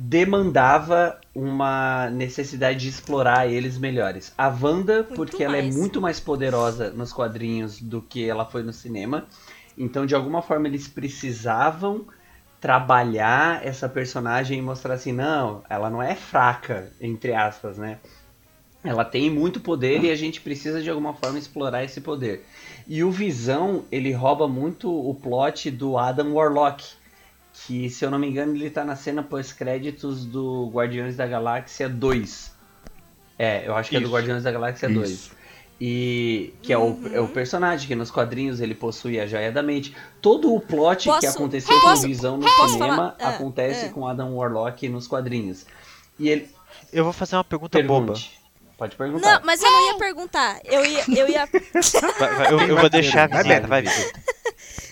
demandava 0.00 1.21
uma 1.35 2.09
necessidade 2.09 2.79
de 2.79 2.89
explorar 2.89 3.49
eles 3.49 3.77
melhores. 3.77 4.33
A 4.39 4.49
Wanda, 4.49 5.03
porque 5.03 5.43
ela 5.43 5.56
é 5.56 5.62
mais. 5.62 5.77
muito 5.77 6.00
mais 6.00 6.21
poderosa 6.21 6.91
nos 6.91 7.12
quadrinhos 7.12 7.83
do 7.83 8.00
que 8.00 8.29
ela 8.29 8.45
foi 8.45 8.62
no 8.62 8.73
cinema. 8.73 9.27
Então, 9.77 10.06
de 10.06 10.15
alguma 10.15 10.41
forma, 10.41 10.69
eles 10.69 10.87
precisavam 10.87 12.06
trabalhar 12.61 13.67
essa 13.67 13.89
personagem 13.89 14.61
e 14.61 14.62
mostrar 14.62 14.95
assim, 14.95 15.12
não, 15.12 15.65
ela 15.69 15.91
não 15.91 16.01
é 16.01 16.15
fraca, 16.15 16.93
entre 17.01 17.35
aspas, 17.35 17.77
né? 17.77 17.99
Ela 18.85 19.05
tem 19.05 19.29
muito 19.29 19.59
poder 19.59 20.05
e 20.05 20.11
a 20.12 20.17
gente 20.17 20.41
precisa 20.41 20.81
de 20.81 20.89
alguma 20.89 21.12
forma 21.12 21.39
explorar 21.39 21.83
esse 21.83 22.01
poder. 22.01 22.47
E 22.87 23.03
o 23.03 23.11
Visão, 23.11 23.85
ele 23.91 24.12
rouba 24.12 24.47
muito 24.47 24.89
o 24.89 25.12
plot 25.12 25.73
do 25.73 25.99
Adam 25.99 26.35
Warlock, 26.35 26.85
que 27.66 27.90
se 27.90 28.05
eu 28.05 28.10
não 28.10 28.19
me 28.19 28.28
engano 28.28 28.55
ele 28.55 28.70
tá 28.70 28.84
na 28.84 28.96
cena 28.96 29.22
pós-créditos 29.22 30.25
do 30.25 30.69
Guardiões 30.72 31.16
da 31.16 31.26
Galáxia 31.26 31.88
2. 31.88 32.52
É, 33.38 33.66
eu 33.66 33.75
acho 33.76 33.90
que 33.90 33.96
é 33.96 34.00
do 34.00 34.06
Isso. 34.06 34.14
Guardiões 34.14 34.43
da 34.43 34.50
Galáxia 34.50 34.88
2. 34.88 35.10
Isso. 35.10 35.31
E 35.81 36.55
que 36.60 36.72
é 36.72 36.78
o, 36.78 36.99
é 37.12 37.20
o 37.20 37.28
personagem 37.28 37.87
que 37.87 37.94
nos 37.94 38.10
quadrinhos 38.10 38.60
ele 38.60 38.75
possui 38.75 39.20
a 39.20 39.26
joia 39.26 39.52
da 39.52 39.62
mente. 39.62 39.94
Todo 40.20 40.52
o 40.52 40.60
plot 40.60 41.05
que 41.05 41.08
Posso- 41.08 41.28
aconteceu 41.28 41.81
posso- 41.81 42.00
com 42.02 42.06
o 42.06 42.08
Visão 42.08 42.37
no 42.37 42.44
posso 42.56 42.72
cinema? 42.72 43.14
Ah, 43.20 43.28
acontece 43.28 43.87
ah. 43.87 43.88
com 43.90 44.06
Adam 44.08 44.34
Warlock 44.37 44.88
nos 44.88 45.06
quadrinhos. 45.06 45.64
E 46.19 46.28
ele 46.28 46.50
Eu 46.93 47.05
vou 47.05 47.12
fazer 47.12 47.37
uma 47.37 47.44
pergunta 47.44 47.81
boba. 47.82 48.06
pergunte. 48.14 48.38
Pode 48.76 48.96
perguntar. 48.96 49.38
Não, 49.40 49.46
mas 49.46 49.62
eu 49.62 49.70
não 49.70 49.87
ia 49.87 49.99
perguntar. 49.99 50.60
Eu 50.64 50.84
ia, 50.84 51.05
eu 51.16 51.28
ia, 51.28 51.46
Vai- 52.19 52.34
vai- 52.34 52.52
eu, 52.52 52.60
eu 52.60 52.76
vou 52.76 52.88
deixar 52.90 53.25
a 53.25 53.26
Vai, 53.28 53.44
Beto. 53.44 53.66
vai, 53.69 53.82
visita. 53.82 54.20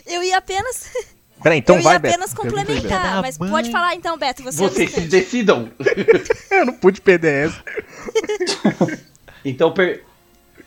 eu 0.06 0.22
ia 0.22 0.38
apenas, 0.38 0.88
Peraí, 1.43 1.59
então 1.59 1.77
eu 1.77 1.83
vai, 1.83 1.94
ia 1.94 1.99
Beto. 1.99 2.15
apenas 2.15 2.35
Pergunta 2.35 2.59
aí, 2.59 2.65
Beto. 2.65 2.75
complementar. 2.77 3.11
Beto. 3.11 3.23
Mas 3.23 3.38
Mãe. 3.38 3.50
pode 3.50 3.71
falar 3.71 3.94
então, 3.94 4.19
Beto. 4.19 4.43
Você 4.43 4.65
é 4.65 4.69
Vocês 4.69 4.91
se 4.91 5.00
decidam. 5.03 5.71
Eu 6.50 6.67
não 6.67 6.73
pude 6.75 7.00
perder 7.00 7.49
essa. 7.49 7.62
Então, 9.44 9.71
per... 9.73 10.03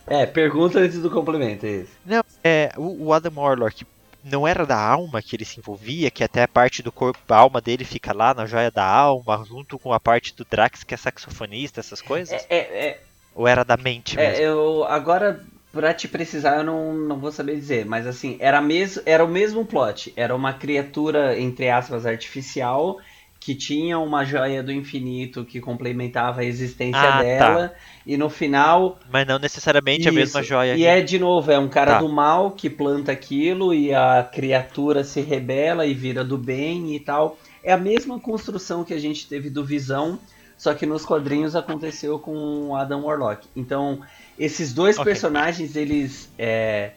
é, 0.07 0.25
pergunta 0.25 0.80
antes 0.80 1.00
do 1.00 1.12
complemento, 1.12 1.66
é 1.66 1.69
isso. 1.81 1.92
Não, 2.06 2.24
é, 2.42 2.71
o, 2.77 3.07
o 3.07 3.13
Adam 3.13 3.33
Warlock 3.36 3.86
não 4.24 4.48
era 4.48 4.66
da 4.66 4.80
alma 4.80 5.21
que 5.21 5.36
ele 5.36 5.44
se 5.44 5.60
envolvia, 5.60 6.10
que 6.10 6.24
até 6.24 6.44
a 6.44 6.48
parte 6.48 6.81
do 6.81 6.89
corpo, 6.92 7.19
a 7.27 7.36
alma 7.38 7.60
dele 7.60 7.83
fica 7.83 8.13
lá 8.13 8.33
na 8.33 8.45
joia 8.45 8.71
da 8.71 8.86
alma, 8.86 9.44
junto 9.45 9.77
com 9.77 9.92
a 9.92 10.00
parte 10.00 10.33
do 10.33 10.45
Drax, 10.50 10.83
que 10.86 10.94
é 10.94 10.98
saxofonista, 10.98 11.81
essas 11.81 12.01
coisas? 12.01 12.31
É, 12.31 12.45
é, 12.50 12.57
é, 12.88 13.01
Ou 13.36 13.48
era 13.48 13.66
da 13.66 13.75
mente 13.75 14.18
É, 14.18 14.30
mesmo? 14.30 14.44
eu 14.45 14.83
agora 14.86 15.42
pra 15.71 15.94
te 15.94 16.07
precisar 16.07 16.57
eu 16.57 16.63
não, 16.63 16.94
não 16.94 17.19
vou 17.19 17.31
saber 17.31 17.56
dizer, 17.56 17.86
mas 17.86 18.07
assim, 18.07 18.38
era, 18.39 18.62
mes 18.62 19.01
era 19.06 19.24
o 19.24 19.27
mesmo 19.27 19.66
plot. 19.66 20.13
Era 20.16 20.36
uma 20.36 20.54
criatura, 20.54 21.39
entre 21.39 21.69
aspas, 21.69 22.06
artificial 22.06 22.98
que 23.39 23.56
tinha 23.56 23.98
uma 23.98 24.25
joia 24.25 24.62
do 24.62 24.71
infinito 24.71 25.45
que 25.45 25.62
complementava 25.62 26.42
a 26.42 26.45
existência 26.45 27.00
Ah, 27.00 27.12
tá. 27.12 27.21
dela. 27.21 27.74
E 28.06 28.18
no 28.18 28.30
final. 28.30 29.00
Mas 29.10 29.25
não 29.25 29.39
necessariamente 29.39 30.10
a 30.10 30.12
mesma 30.12 30.42
Isso. 30.42 30.50
joia. 30.50 30.75
E 30.75 30.83
é 30.86 31.00
de 31.00 31.18
novo, 31.18 31.50
é 31.50 31.57
um 31.57 31.69
cara 31.69 31.94
Tá. 31.94 32.00
do 32.00 32.10
mal 32.10 32.51
que 32.51 32.69
planta 32.69 33.12
aquilo 33.13 33.74
e 33.74 33.94
a 33.94 34.24
criatura 34.30 35.04
se 35.06 35.21
rebela 35.21 35.86
e 35.86 35.94
vira 35.94 36.24
do 36.24 36.38
bem 36.38 36.94
e 36.95 37.00
tal. 37.00 37.38
É 37.63 37.71
a 37.71 37.77
mesma 37.77 38.19
construção 38.19 38.83
que 38.83 38.94
a 38.94 39.00
gente 39.00 39.25
teve 39.27 39.50
do 39.50 39.63
Visão, 39.63 40.19
só 40.59 40.73
que 40.73 40.85
nos 40.85 41.06
quadrinhos 41.06 41.56
aconteceu 41.56 42.19
com 42.19 42.67
o 42.67 42.75
Adam 42.75 43.06
Warlock. 43.06 43.47
Então, 43.56 44.01
esses 44.38 44.73
dois 44.73 44.97
Ok. 45.00 45.06
personagens, 45.06 45.73
eles. 45.77 46.29
É, 46.38 46.91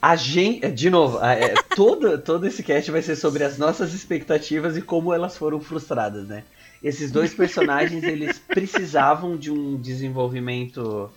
a 0.00 0.14
gente, 0.14 0.70
de 0.70 0.88
novo, 0.88 1.18
é, 1.24 1.54
todo, 1.74 2.16
todo 2.18 2.46
esse 2.46 2.62
cast 2.62 2.88
vai 2.92 3.02
ser 3.02 3.16
sobre 3.16 3.42
as 3.42 3.58
nossas 3.58 3.92
expectativas 3.92 4.76
e 4.76 4.82
como 4.82 5.12
elas 5.12 5.36
foram 5.36 5.58
frustradas, 5.58 6.28
né? 6.28 6.44
Esses 6.80 7.10
dois 7.10 7.34
personagens, 7.34 8.04
eles 8.04 8.38
precisavam 8.48 9.36
de 9.36 9.50
um 9.50 9.76
desenvolvimento 9.76 11.10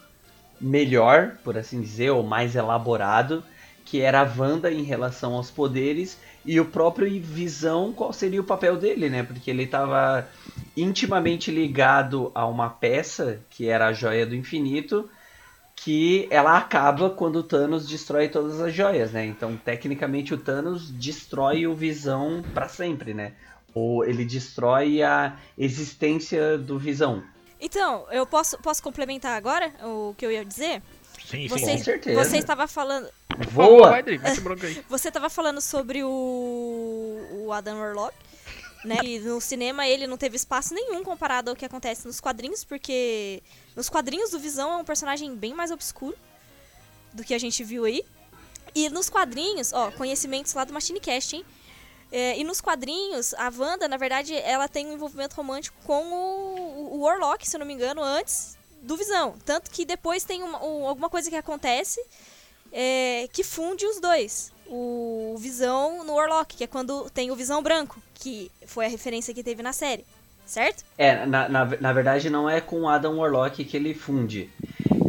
melhor, 0.60 1.38
por 1.44 1.56
assim 1.60 1.80
dizer, 1.80 2.10
ou 2.10 2.24
mais 2.24 2.56
elaborado, 2.56 3.44
que 3.86 4.02
era 4.02 4.22
a 4.22 4.34
Wanda 4.36 4.72
em 4.72 4.82
relação 4.82 5.34
aos 5.34 5.52
poderes 5.52 6.18
e 6.46 6.60
o 6.60 6.66
próprio 6.66 7.10
Visão, 7.22 7.92
qual 7.92 8.14
seria 8.14 8.40
o 8.40 8.44
papel 8.44 8.78
dele, 8.78 9.10
né? 9.10 9.24
Porque 9.24 9.50
ele 9.50 9.64
estava 9.64 10.28
intimamente 10.78 11.50
ligado 11.50 12.32
a 12.36 12.46
uma 12.46 12.70
peça, 12.70 13.40
que 13.50 13.68
era 13.68 13.88
a 13.88 13.94
Joia 13.94 14.25
do 14.25 14.36
Infinito, 14.36 15.10
que 15.75 16.28
ela 16.30 16.58
acaba 16.58 17.10
quando 17.10 17.38
o 17.38 17.44
Thanos 17.44 17.88
destrói 17.88 18.30
todas 18.30 18.62
as 18.62 18.74
joias, 18.74 19.12
né? 19.12 19.25
Então, 19.25 19.58
tecnicamente, 19.58 20.34
o 20.34 20.38
Thanos 20.38 20.90
destrói 20.90 21.68
o 21.68 21.75
Visão 21.75 22.44
para 22.54 22.70
sempre, 22.70 23.14
né? 23.14 23.34
Ou 23.74 24.06
ele 24.06 24.24
destrói 24.24 25.04
a 25.04 25.38
existência 25.58 26.58
do 26.58 26.80
Visão. 26.80 27.24
Então, 27.60 28.06
eu 28.12 28.25
posso, 28.25 28.58
posso 28.60 28.82
complementar 28.82 29.36
agora 29.36 29.72
o 29.84 30.14
que 30.18 30.25
eu 30.25 30.32
ia 30.32 30.46
dizer? 30.46 30.82
Sim, 31.29 31.48
Você, 31.48 31.77
Com 31.77 31.84
certeza. 31.84 32.24
você 32.24 32.38
estava 32.38 32.67
falando, 32.67 33.10
Voa! 33.51 33.89
Vai, 33.89 34.03
Dri, 34.03 34.17
mete 34.20 34.39
bronca 34.41 34.67
aí. 34.67 34.86
você 34.88 35.08
estava 35.10 35.29
falando 35.29 35.60
sobre 35.60 36.03
o, 36.03 37.46
o 37.46 37.51
Adam 37.51 37.77
Warlock, 37.77 38.15
né? 38.86 38.98
E 39.03 39.20
no 39.20 39.41
cinema 39.41 39.88
ele 39.88 40.08
não 40.08 40.17
teve 40.17 40.36
espaço 40.36 40.74
nenhum 40.74 41.03
comparado 41.03 41.50
ao 41.50 41.55
que 41.55 41.65
acontece 41.65 42.05
nos 42.05 42.20
quadrinhos, 42.22 42.63
porque 42.63 43.41
nos 43.75 43.89
quadrinhos 43.89 44.34
o 44.34 44.39
Visão 44.39 44.72
é 44.72 44.75
um 44.77 44.86
personagem 44.86 45.36
bem 45.36 45.53
mais 45.53 45.72
obscuro 45.72 46.15
do 47.12 47.24
que 47.24 47.34
a 47.34 47.39
gente 47.39 47.63
viu 47.63 47.86
aí. 47.86 48.03
E 48.74 48.89
nos 48.89 49.10
quadrinhos, 49.10 49.74
ó, 49.74 49.89
conhecimentos 49.91 50.53
lá 50.53 50.63
do 50.63 50.74
Machine 50.74 51.00
Cast, 51.00 51.36
hein? 51.36 51.46
É, 52.12 52.38
e 52.38 52.44
nos 52.44 52.62
quadrinhos, 52.62 53.34
a 53.34 53.51
Wanda, 53.58 53.88
na 53.88 53.98
verdade, 53.98 54.36
ela 54.36 54.67
tem 54.67 54.86
um 54.86 54.94
envolvimento 54.94 55.36
romântico 55.36 55.75
com 55.86 56.03
o, 56.13 56.96
o 56.96 57.00
Warlock, 57.01 57.48
se 57.48 57.55
eu 57.55 57.60
não 57.60 57.65
me 57.65 57.74
engano, 57.74 58.01
antes 58.03 58.55
do 58.86 58.96
Visão. 58.98 59.36
Tanto 59.46 59.70
que 59.72 59.86
depois 59.86 60.24
tem 60.24 60.44
uma- 60.44 60.63
um- 60.63 60.88
alguma 60.88 61.10
coisa 61.10 61.30
que 61.30 61.36
acontece 61.36 62.00
é, 62.72 63.27
que 63.32 63.44
funde 63.44 63.86
os 63.86 64.00
dois. 64.01 64.51
O 64.68 65.36
Visão 65.39 66.04
no 66.04 66.13
Warlock, 66.15 66.58
que 66.58 66.63
é 66.63 66.68
quando 66.68 67.10
tem 67.12 67.32
o 67.32 67.36
Visão 67.36 67.62
branco, 67.62 68.01
que 68.15 68.51
foi 68.65 68.86
a 68.86 68.89
referência 68.89 69.34
que 69.34 69.44
teve 69.44 69.62
na 69.63 69.72
série. 69.74 70.06
Certo? 70.46 70.84
É, 70.98 71.25
na, 71.25 71.50
na, 71.50 71.65
na 71.65 71.94
verdade 71.94 72.30
não 72.30 72.48
é 72.50 72.62
com 72.62 72.82
o 72.82 72.88
Adam 72.89 73.18
Warlock 73.18 73.63
que 73.65 73.75
ele 73.77 73.94
funde. 73.94 74.50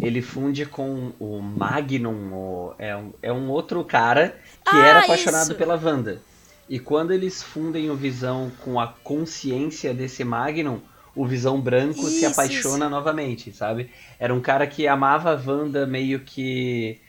ele 0.01 0.23
funde 0.23 0.65
com 0.67 1.13
o 1.19 1.41
Magnum, 1.41 2.33
o- 2.33 2.75
é, 2.79 2.97
um, 2.97 3.13
é 3.23 3.33
um 3.33 3.51
outro 3.51 3.83
cara 3.85 4.31
que 4.65 4.77
Ah, 4.77 4.87
era 4.87 5.01
apaixonado 5.01 5.49
isso. 5.49 5.55
pela 5.57 5.75
Wanda. 5.77 6.23
E 6.69 6.79
quando 6.79 7.13
eles 7.13 7.43
fundem 7.43 7.91
o 7.91 7.97
Visão 7.97 8.51
com 8.65 8.79
a 8.79 8.87
consciência 8.89 9.93
desse 9.93 10.23
Magnum, 10.25 10.81
o 11.17 11.27
Visão 11.27 11.61
Branco 11.61 12.03
se 12.05 12.19
Isso, 12.19 12.27
apaixona 12.27 12.89
novamente, 12.89 13.53
sabe? 13.53 13.91
Era 14.21 14.33
um 14.35 14.41
cara 14.41 14.67
que 14.67 14.87
amava 14.87 15.33
a 15.33 15.41
Wanda 15.51 15.87
meio 15.87 16.21
que. 16.21 17.01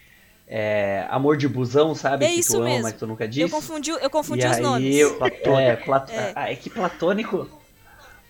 é, 0.48 1.06
amor 1.10 1.36
de 1.38 1.48
busão, 1.48 1.94
sabe? 1.94 2.24
É 2.26 2.30
que 2.30 2.40
isso 2.40 2.54
tu 2.54 2.58
ama, 2.58 2.66
mesmo. 2.66 2.84
mas 2.84 2.94
tu 2.94 3.06
nunca 3.06 3.26
Eu 3.26 3.30
disse. 3.30 3.50
confundi, 3.52 3.90
eu 3.90 4.10
confundi 4.10 4.46
e 4.46 4.50
os 4.50 4.56
aí, 4.56 4.62
nomes. 4.64 4.96
eu- 4.96 5.18
é, 5.60 5.76
plat- 5.76 6.10
É. 6.10 6.32
Ah, 6.36 6.52
é 6.52 6.56
que 6.56 6.70
platônico. 6.70 7.50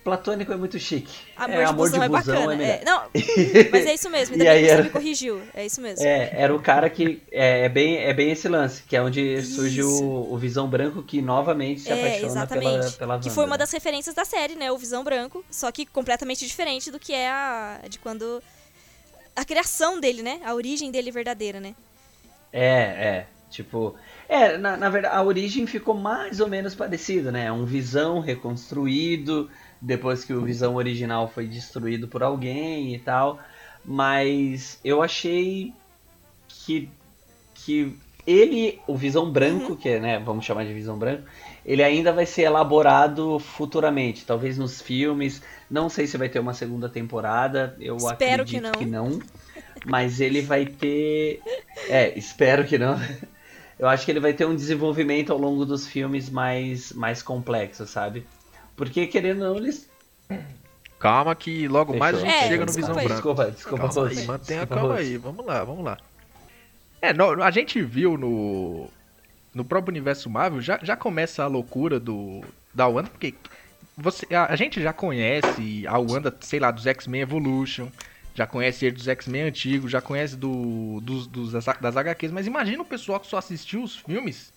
Platônico 0.07 0.53
é 0.53 0.55
muito 0.55 0.79
chique. 0.79 1.13
Amor, 1.35 1.53
é, 1.53 1.57
de, 1.57 1.63
amor 1.65 1.75
busão 1.75 1.99
de 1.99 2.05
é 2.05 2.07
busão 2.09 2.35
bacana. 2.45 2.63
é. 2.63 2.69
É, 2.69 2.83
não, 2.85 3.01
mas 3.73 3.85
é 3.85 3.93
isso 3.93 4.09
mesmo. 4.09 4.35
Ainda 4.35 4.45
E 4.45 4.47
aí 4.47 4.61
que 4.61 4.65
você 4.67 4.71
era- 4.73 4.83
me 4.83 4.89
corrigiu. 4.89 5.41
É 5.53 5.65
isso 5.65 5.81
mesmo. 5.81 6.05
É, 6.05 6.31
era 6.33 6.55
o 6.55 6.61
cara 6.61 6.89
que. 6.89 7.21
É, 7.29 7.65
é 7.65 7.69
bem, 7.69 7.97
é 7.97 8.13
bem 8.13 8.31
esse 8.31 8.47
lance, 8.47 8.83
que 8.83 8.95
é 8.95 9.01
onde 9.01 9.41
surge 9.43 9.83
o, 9.83 10.31
o 10.31 10.37
Visão 10.37 10.65
Branco 10.69 11.03
que 11.03 11.21
novamente 11.21 11.81
se 11.81 11.89
É, 11.91 11.93
apaixona 11.93 12.25
exatamente. 12.25 12.69
pela, 12.69 12.91
pela 12.91 13.19
que 13.19 13.25
Wanda, 13.25 13.35
foi 13.35 13.45
uma 13.45 13.57
das 13.57 13.69
referências 13.71 14.15
da 14.15 14.23
série, 14.23 14.55
né? 14.55 14.71
O 14.71 14.77
Visão 14.77 15.03
Branco. 15.03 15.43
Só 15.51 15.69
que 15.73 15.85
completamente 15.85 16.47
diferente 16.47 16.89
do 16.89 16.97
que 16.99 17.11
é 17.13 17.29
a. 17.29 17.81
de 17.89 17.99
quando. 17.99 18.41
A 19.35 19.43
criação 19.43 19.99
dele, 19.99 20.21
né? 20.23 20.39
A 20.45 20.53
origem 20.53 20.89
dele 20.89 21.11
verdadeira, 21.11 21.59
né? 21.59 21.75
É, 22.53 22.69
é. 22.69 23.27
Tipo. 23.49 23.95
É, 24.29 24.57
na, 24.57 24.75
na 24.75 24.89
verdade, 24.89 25.15
a 25.15 25.23
origem 25.23 25.65
ficou 25.65 25.93
mais 25.93 26.41
ou 26.41 26.47
menos 26.49 26.75
parecida, 26.75 27.31
né? 27.31 27.49
Um 27.51 27.63
Visão 27.65 28.19
reconstruído, 28.19 29.49
depois 29.81 30.23
que 30.23 30.33
o 30.33 30.41
Visão 30.41 30.75
original 30.75 31.27
foi 31.27 31.47
destruído 31.47 32.07
por 32.07 32.23
alguém 32.23 32.93
e 32.95 32.99
tal. 32.99 33.39
Mas 33.83 34.79
eu 34.83 35.01
achei 35.01 35.73
que. 36.47 36.89
que 37.53 37.97
ele, 38.25 38.81
o 38.85 38.97
Visão 38.97 39.31
Branco, 39.31 39.77
que 39.77 39.87
é, 39.87 39.99
né, 40.01 40.19
vamos 40.19 40.43
chamar 40.43 40.65
de 40.65 40.73
Visão 40.73 40.97
Branco, 40.99 41.23
ele 41.65 41.81
ainda 41.81 42.11
vai 42.11 42.25
ser 42.25 42.41
elaborado 42.41 43.39
futuramente, 43.39 44.25
talvez 44.25 44.57
nos 44.57 44.81
filmes. 44.81 45.41
Não 45.71 45.87
sei 45.87 46.07
se 46.07 46.17
vai 46.17 46.27
ter 46.27 46.39
uma 46.39 46.53
segunda 46.53 46.89
temporada, 46.89 47.75
eu 47.79 47.95
Espero 47.95 48.43
que 48.43 48.57
acredito 48.57 48.63
não. 48.63 48.71
que 48.71 48.85
não. 48.85 49.19
Mas 49.85 50.19
ele 50.19 50.41
vai 50.41 50.65
ter. 50.65 51.41
É, 51.87 52.17
espero 52.17 52.65
que 52.65 52.77
não. 52.77 52.99
Eu 53.79 53.87
acho 53.87 54.05
que 54.05 54.11
ele 54.11 54.19
vai 54.19 54.33
ter 54.33 54.45
um 54.45 54.55
desenvolvimento 54.55 55.31
ao 55.31 55.37
longo 55.37 55.63
dos 55.63 55.87
filmes 55.87 56.29
mais, 56.29 56.91
mais 56.93 57.21
complexo, 57.21 57.85
sabe? 57.85 58.25
Porque 58.77 59.07
querendo 59.07 59.41
ou 59.41 59.49
não, 59.49 59.57
eles. 59.57 59.89
Calma 60.99 61.35
que 61.35 61.67
logo 61.67 61.97
mais 61.97 62.15
a 62.15 62.19
gente 62.19 62.31
É, 62.31 62.47
chega 62.47 62.65
no 62.65 62.71
Visão 62.71 62.97
aí. 62.97 63.05
Branco. 63.05 63.13
Desculpa, 63.13 63.51
desculpa, 63.51 63.87
Calma 63.89 64.07
aí, 64.09 64.25
mantenha 64.25 64.61
a 64.61 64.65
Desculpa, 64.65 64.75
calma 64.75 64.95
aí. 64.95 65.17
Vamos 65.17 65.45
lá, 65.45 65.63
vamos 65.63 65.83
lá. 65.83 65.97
É, 67.01 67.11
no- 67.11 67.43
a 67.43 67.51
gente 67.51 67.81
viu 67.81 68.17
no 68.17 68.89
no 69.53 69.65
próprio 69.65 69.91
universo 69.91 70.29
Marvel 70.29 70.61
já, 70.61 70.79
já 70.83 70.95
começa 70.95 71.43
a 71.43 71.47
loucura 71.47 71.99
do 71.99 72.43
da 72.73 72.87
Wanda, 72.87 73.09
porque 73.09 73.33
você, 73.97 74.27
a, 74.33 74.53
a 74.53 74.55
gente 74.55 74.79
já 74.81 74.93
conhece 74.93 75.83
a 75.87 75.97
Wanda, 75.97 76.35
sei 76.41 76.59
lá, 76.59 76.69
dos 76.69 76.85
X-Men 76.85 77.21
Evolution, 77.21 77.89
já 78.35 78.45
conhece 78.45 78.85
ele 78.85 78.95
dos 78.95 79.07
X-Men 79.07 79.43
antigos, 79.43 79.89
já 79.91 79.99
conhece 79.99 80.35
do, 80.35 80.99
dos, 81.01 81.25
dos, 81.25 81.51
das, 81.53 81.65
das 81.65 81.97
HQs, 81.97 82.31
mas 82.31 82.45
imagina 82.45 82.83
o 82.83 82.85
pessoal 82.85 83.19
que 83.19 83.25
só 83.25 83.37
assistiu 83.37 83.81
os 83.81 83.95
filmes, 83.95 84.53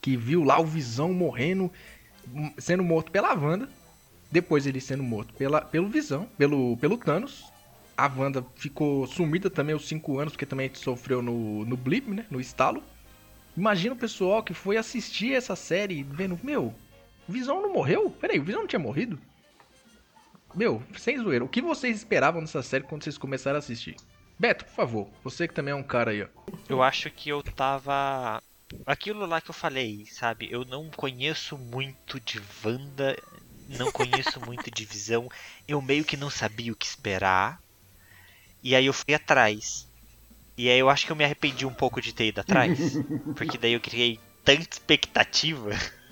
que 0.00 0.16
viu 0.16 0.42
lá 0.42 0.58
o 0.60 0.66
Visão 0.66 1.12
morrendo, 1.12 1.70
sendo 2.58 2.82
morto 2.82 3.10
pela 3.10 3.34
Wanda, 3.34 3.68
depois 4.30 4.66
ele 4.66 4.80
sendo 4.80 5.02
morto 5.02 5.32
pela, 5.34 5.60
pelo 5.60 5.88
Visão, 5.88 6.28
pelo, 6.36 6.76
pelo 6.76 6.98
Thanos. 6.98 7.44
A 7.96 8.08
Wanda 8.08 8.44
ficou 8.56 9.06
sumida 9.06 9.48
também 9.48 9.74
os 9.74 9.86
5 9.86 10.18
anos, 10.18 10.32
porque 10.32 10.46
também 10.46 10.70
sofreu 10.74 11.22
no, 11.22 11.64
no 11.64 11.76
blip, 11.76 12.10
né? 12.10 12.26
No 12.28 12.40
estalo. 12.40 12.82
Imagina 13.56 13.94
o 13.94 13.98
pessoal 13.98 14.42
que 14.42 14.52
foi 14.52 14.76
assistir 14.76 15.32
essa 15.32 15.54
série 15.54 16.02
vendo, 16.02 16.38
meu, 16.42 16.74
Visão 17.28 17.62
não 17.62 17.72
morreu? 17.72 18.10
Peraí, 18.10 18.40
o 18.40 18.44
Visão 18.44 18.62
não 18.62 18.68
tinha 18.68 18.80
morrido? 18.80 19.18
Meu, 20.54 20.82
sem 20.96 21.18
zoeira, 21.18 21.44
o 21.44 21.48
que 21.48 21.62
vocês 21.62 21.96
esperavam 21.96 22.40
dessa 22.40 22.62
série 22.62 22.84
quando 22.84 23.04
vocês 23.04 23.18
começaram 23.18 23.56
a 23.56 23.58
assistir? 23.58 23.96
Beto, 24.38 24.64
por 24.64 24.74
favor, 24.74 25.08
você 25.22 25.46
que 25.46 25.54
também 25.54 25.72
é 25.72 25.76
um 25.76 25.82
cara 25.82 26.10
aí, 26.10 26.22
ó. 26.22 26.26
Eu 26.68 26.82
acho 26.82 27.10
que 27.10 27.28
eu 27.28 27.42
tava. 27.42 28.42
Aquilo 28.86 29.24
lá 29.24 29.40
que 29.40 29.50
eu 29.50 29.54
falei, 29.54 30.06
sabe? 30.06 30.48
Eu 30.50 30.64
não 30.64 30.90
conheço 30.90 31.56
muito 31.56 32.20
de 32.20 32.40
Wanda, 32.62 33.16
não 33.66 33.90
conheço 33.90 34.40
muito 34.44 34.70
de 34.70 34.84
Visão. 34.84 35.28
Eu 35.66 35.80
meio 35.80 36.04
que 36.04 36.16
não 36.16 36.28
sabia 36.28 36.72
o 36.72 36.76
que 36.76 36.86
esperar. 36.86 37.60
E 38.62 38.74
aí 38.74 38.86
eu 38.86 38.92
fui 38.92 39.14
atrás. 39.14 39.88
E 40.56 40.68
aí 40.68 40.78
eu 40.78 40.90
acho 40.90 41.06
que 41.06 41.12
eu 41.12 41.16
me 41.16 41.24
arrependi 41.24 41.66
um 41.66 41.74
pouco 41.74 42.00
de 42.00 42.12
ter 42.12 42.26
ido 42.26 42.40
atrás. 42.40 42.78
Porque 43.36 43.58
daí 43.58 43.72
eu 43.72 43.80
criei 43.80 44.20
tanta 44.44 44.68
expectativa. 44.70 45.70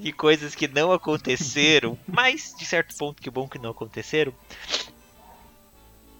E 0.00 0.12
coisas 0.12 0.54
que 0.54 0.68
não 0.68 0.92
aconteceram. 0.92 1.98
Mas, 2.06 2.54
de 2.56 2.64
certo 2.64 2.96
ponto, 2.96 3.20
que 3.20 3.28
bom 3.28 3.48
que 3.48 3.58
não 3.58 3.70
aconteceram. 3.70 4.32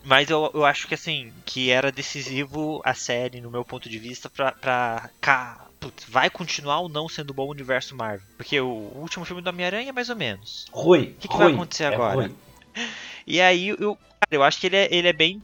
Mas 0.04 0.30
eu, 0.30 0.50
eu 0.54 0.64
acho 0.64 0.86
que 0.86 0.94
assim, 0.94 1.32
que 1.44 1.70
era 1.70 1.92
decisivo 1.92 2.80
a 2.84 2.94
série, 2.94 3.40
no 3.40 3.50
meu 3.50 3.64
ponto 3.64 3.88
de 3.88 3.98
vista, 3.98 4.30
pra. 4.30 4.52
pra 4.52 5.10
cá, 5.20 5.66
putz, 5.80 6.04
vai 6.08 6.30
continuar 6.30 6.80
ou 6.80 6.88
não 6.88 7.08
sendo 7.08 7.34
bom 7.34 7.46
o 7.46 7.50
universo 7.50 7.96
Marvel? 7.96 8.26
Porque 8.36 8.60
o 8.60 8.68
último 8.68 9.24
filme 9.24 9.42
do 9.42 9.50
Homem-Aranha 9.50 9.90
é 9.90 9.92
mais 9.92 10.08
ou 10.08 10.16
menos. 10.16 10.66
Ruim. 10.70 11.10
O 11.10 11.14
que 11.14 11.28
que 11.28 11.36
vai 11.36 11.46
ruim, 11.46 11.54
acontecer 11.54 11.84
é 11.84 11.94
agora? 11.94 12.20
ruim. 12.20 12.36
E 13.26 13.42
aí 13.42 13.68
eu, 13.68 13.94
cara, 13.94 14.30
eu 14.30 14.42
acho 14.42 14.58
que 14.58 14.68
ele 14.68 14.76
é, 14.76 14.88
ele 14.90 15.06
é 15.08 15.12
bem 15.12 15.42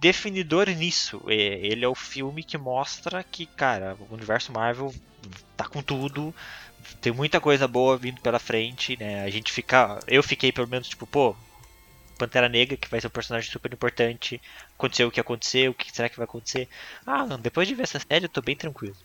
definidor 0.00 0.68
nisso. 0.68 1.20
Ele 1.26 1.84
é 1.84 1.88
o 1.88 1.94
filme 1.94 2.44
que 2.44 2.56
mostra 2.58 3.24
que, 3.24 3.46
cara, 3.46 3.96
o 3.98 4.14
universo 4.14 4.52
Marvel 4.52 4.94
tá 5.56 5.66
com 5.66 5.82
tudo. 5.82 6.32
Tem 7.00 7.12
muita 7.12 7.40
coisa 7.40 7.66
boa 7.66 7.96
vindo 7.96 8.20
pela 8.20 8.38
frente, 8.38 8.96
né? 8.98 9.24
A 9.24 9.30
gente 9.30 9.50
fica. 9.50 9.98
Eu 10.06 10.22
fiquei 10.22 10.52
pelo 10.52 10.68
menos 10.68 10.88
tipo, 10.88 11.06
pô, 11.06 11.34
Pantera 12.16 12.48
Negra, 12.48 12.76
que 12.76 12.88
vai 12.88 13.00
ser 13.00 13.06
um 13.06 13.10
personagem 13.10 13.50
super 13.50 13.72
importante. 13.72 14.40
Aconteceu 14.76 15.08
o 15.08 15.10
que 15.10 15.20
aconteceu, 15.20 15.70
o 15.70 15.74
que 15.74 15.94
será 15.94 16.08
que 16.08 16.16
vai 16.16 16.24
acontecer? 16.24 16.68
Ah, 17.06 17.26
não, 17.26 17.38
depois 17.38 17.68
de 17.68 17.74
ver 17.74 17.84
essa 17.84 18.00
série 18.00 18.24
eu 18.26 18.28
tô 18.28 18.40
bem 18.40 18.56
tranquilo. 18.56 18.96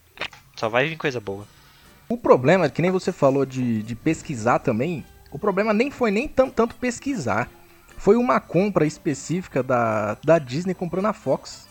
Só 0.56 0.70
vai 0.70 0.88
vir 0.88 0.98
coisa 0.98 1.20
boa. 1.20 1.48
O 2.08 2.18
problema, 2.18 2.70
que 2.70 2.82
nem 2.82 2.92
você 2.92 3.12
falou 3.12 3.46
de, 3.46 3.84
de 3.84 3.96
pesquisar 3.96 4.60
também, 4.60 5.06
o 5.32 5.38
problema 5.38 5.74
nem 5.74 5.92
foi 5.92 6.12
nem 6.12 6.28
tanto, 6.28 6.54
tanto 6.54 6.76
pesquisar. 6.76 7.50
Foi 7.98 8.16
uma 8.16 8.40
compra 8.40 8.86
específica 8.86 9.62
da, 9.62 10.18
da 10.24 10.40
Disney 10.40 10.74
comprando 10.74 11.08
a 11.08 11.14
Fox. 11.14 11.68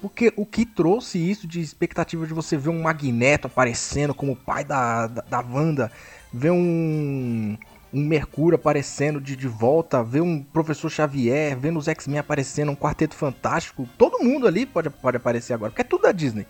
Porque 0.00 0.32
o 0.36 0.46
que 0.46 0.64
trouxe 0.64 1.18
isso 1.18 1.46
de 1.46 1.60
expectativa 1.60 2.26
de 2.26 2.32
você 2.32 2.56
ver 2.56 2.70
um 2.70 2.82
Magneto 2.82 3.46
aparecendo 3.46 4.14
como 4.14 4.34
pai 4.34 4.64
da, 4.64 5.06
da, 5.06 5.22
da 5.22 5.40
Wanda, 5.40 5.92
ver 6.32 6.50
um, 6.50 7.56
um 7.92 8.04
Mercúrio 8.04 8.56
aparecendo 8.56 9.20
de, 9.20 9.34
de 9.34 9.48
volta, 9.48 10.02
ver 10.02 10.20
um 10.20 10.42
Professor 10.42 10.88
Xavier, 10.90 11.56
vendo 11.58 11.78
os 11.78 11.88
X-Men 11.88 12.18
aparecendo, 12.18 12.70
um 12.70 12.76
Quarteto 12.76 13.14
Fantástico, 13.14 13.88
todo 13.98 14.22
mundo 14.22 14.46
ali 14.46 14.64
pode, 14.66 14.90
pode 14.90 15.16
aparecer 15.16 15.52
agora, 15.54 15.70
porque 15.70 15.82
é 15.82 15.84
tudo 15.84 16.02
da 16.02 16.12
Disney. 16.12 16.46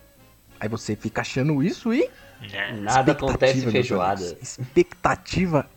Aí 0.59 0.69
você 0.69 0.95
fica 0.95 1.21
achando 1.21 1.63
isso 1.63 1.91
e 1.93 2.07
Né? 2.51 2.71
Nada 2.81 3.11
acontece 3.11 3.61
feijoada. 3.69 4.37
Expectativa 4.41 5.67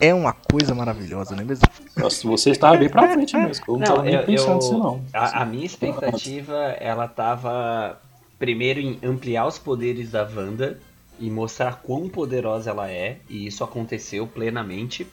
é 0.00 0.12
uma 0.12 0.32
coisa 0.32 0.74
maravilhosa, 0.74 1.34
não 1.36 1.42
é 1.42 1.44
mesmo? 1.44 1.64
Nossa, 1.96 2.26
você 2.26 2.50
estava 2.50 2.76
bem 2.76 2.88
pra 2.88 3.12
frente 3.12 3.36
mesmo. 3.36 3.64
Eu 3.68 3.78
não, 3.78 3.86
tava 3.86 4.02
nem 4.02 4.14
eu- 4.14 4.24
pensando 4.24 4.54
nisso, 4.56 4.78
não. 4.78 5.04
A, 5.12 5.42
a 5.42 5.44
minha 5.44 5.66
expectativa, 5.66 6.54
ela 6.80 7.06
tava 7.06 8.00
primeiro 8.38 8.80
em 8.80 8.98
ampliar 9.04 9.46
os 9.46 9.58
poderes 9.58 10.10
da 10.10 10.22
Wanda 10.24 10.78
e 11.18 11.30
mostrar 11.30 11.82
quão 11.82 12.08
poderosa 12.08 12.70
ela 12.70 12.90
é, 12.90 13.18
e 13.28 13.46
isso 13.46 13.62
aconteceu 13.62 14.26
plenamente. 14.26 15.06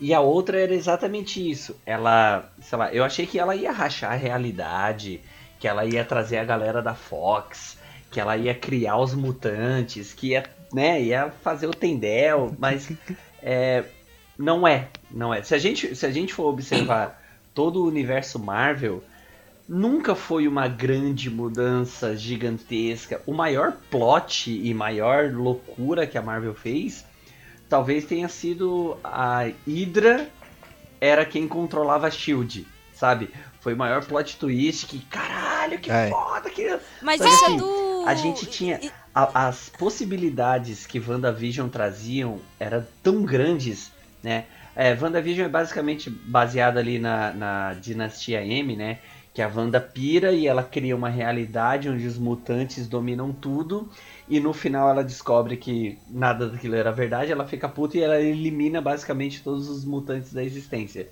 E 0.00 0.12
a 0.12 0.20
outra 0.20 0.60
era 0.60 0.74
exatamente 0.74 1.48
isso. 1.48 1.76
Ela, 1.86 2.50
sei 2.60 2.78
lá, 2.78 2.92
eu 2.92 3.04
achei 3.04 3.26
que 3.26 3.38
ela 3.38 3.54
ia 3.54 3.70
rachar 3.70 4.12
a 4.12 4.16
realidade, 4.16 5.20
que 5.58 5.68
ela 5.68 5.84
ia 5.84 6.04
trazer 6.04 6.38
a 6.38 6.44
galera 6.44 6.82
da 6.82 6.94
Fox, 6.94 7.78
que 8.10 8.20
ela 8.20 8.36
ia 8.36 8.54
criar 8.54 8.98
os 8.98 9.14
mutantes, 9.14 10.12
que 10.12 10.28
ia, 10.28 10.44
né, 10.72 11.00
ia 11.00 11.30
fazer 11.42 11.66
o 11.66 11.74
Tendel, 11.74 12.54
mas 12.58 12.90
é, 13.42 13.84
não 14.38 14.66
é, 14.66 14.88
não 15.10 15.32
é. 15.32 15.42
Se 15.42 15.54
a 15.54 15.58
gente, 15.58 15.94
se 15.94 16.06
a 16.06 16.10
gente 16.10 16.32
for 16.32 16.46
observar 16.46 17.22
todo 17.54 17.82
o 17.82 17.86
universo 17.86 18.38
Marvel, 18.38 19.02
nunca 19.68 20.14
foi 20.14 20.46
uma 20.46 20.68
grande 20.68 21.30
mudança 21.30 22.16
gigantesca. 22.16 23.20
O 23.26 23.32
maior 23.32 23.72
plot 23.90 24.50
e 24.50 24.72
maior 24.74 25.32
loucura 25.32 26.06
que 26.06 26.18
a 26.18 26.22
Marvel 26.22 26.54
fez, 26.54 27.04
talvez 27.68 28.04
tenha 28.04 28.28
sido 28.28 28.96
a 29.02 29.44
Hydra 29.66 30.28
era 31.00 31.24
quem 31.24 31.46
controlava 31.48 32.06
a 32.06 32.10
Shield, 32.10 32.66
sabe? 32.94 33.30
Foi 33.60 33.72
o 33.74 33.76
maior 33.76 34.04
plot 34.04 34.36
twist 34.36 34.86
que, 34.86 34.98
caralho, 35.06 35.78
que 35.78 35.90
É. 35.90 36.08
foda 36.10 36.50
que 36.50 36.78
Mas 37.02 37.20
isso 37.20 37.44
assim, 37.44 37.54
é 37.54 37.58
do. 37.58 38.04
a 38.06 38.14
gente 38.14 38.46
tinha- 38.46 38.80
a- 39.14 39.48
as 39.48 39.70
possibilidades 39.70 40.86
que 40.86 41.00
WandaVision 41.00 41.68
traziam 41.68 42.38
eram 42.60 42.86
tão 43.02 43.22
grandes, 43.22 43.90
né? 44.22 44.44
É, 44.76 44.92
WandaVision 45.00 45.46
é 45.46 45.48
basicamente 45.48 46.10
baseado 46.10 46.78
ali 46.78 46.98
na, 46.98 47.32
na 47.32 47.74
dinastia 47.74 48.44
M, 48.44 48.76
né? 48.76 48.98
Que 49.34 49.42
a 49.42 49.48
Wanda 49.48 49.80
pira 49.80 50.32
e 50.32 50.46
ela 50.46 50.62
cria 50.62 50.94
uma 50.94 51.08
realidade 51.08 51.90
onde 51.90 52.06
os 52.06 52.16
mutantes 52.16 52.86
dominam 52.86 53.32
tudo. 53.32 53.90
E 54.28 54.40
no 54.40 54.54
final 54.54 54.88
ela 54.88 55.02
descobre 55.02 55.56
que 55.56 55.98
nada 56.08 56.48
daquilo 56.48 56.76
era 56.76 56.92
verdade, 56.92 57.32
ela 57.32 57.46
fica 57.46 57.68
puta 57.68 57.98
e 57.98 58.00
ela 58.00 58.20
elimina 58.20 58.80
basicamente 58.80 59.42
todos 59.42 59.68
os 59.68 59.84
mutantes 59.84 60.32
da 60.32 60.42
existência. 60.42 61.08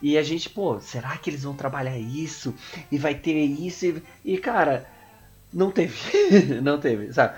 E 0.00 0.16
a 0.16 0.22
gente, 0.22 0.48
pô, 0.48 0.78
será 0.80 1.16
que 1.16 1.28
eles 1.28 1.42
vão 1.42 1.54
trabalhar 1.54 1.98
isso? 1.98 2.54
E 2.90 2.98
vai 2.98 3.14
ter 3.14 3.34
isso? 3.34 3.86
E, 3.86 4.02
e 4.24 4.38
cara, 4.38 4.86
não 5.52 5.70
teve. 5.70 5.96
não 6.62 6.78
teve, 6.78 7.12
sabe? 7.12 7.34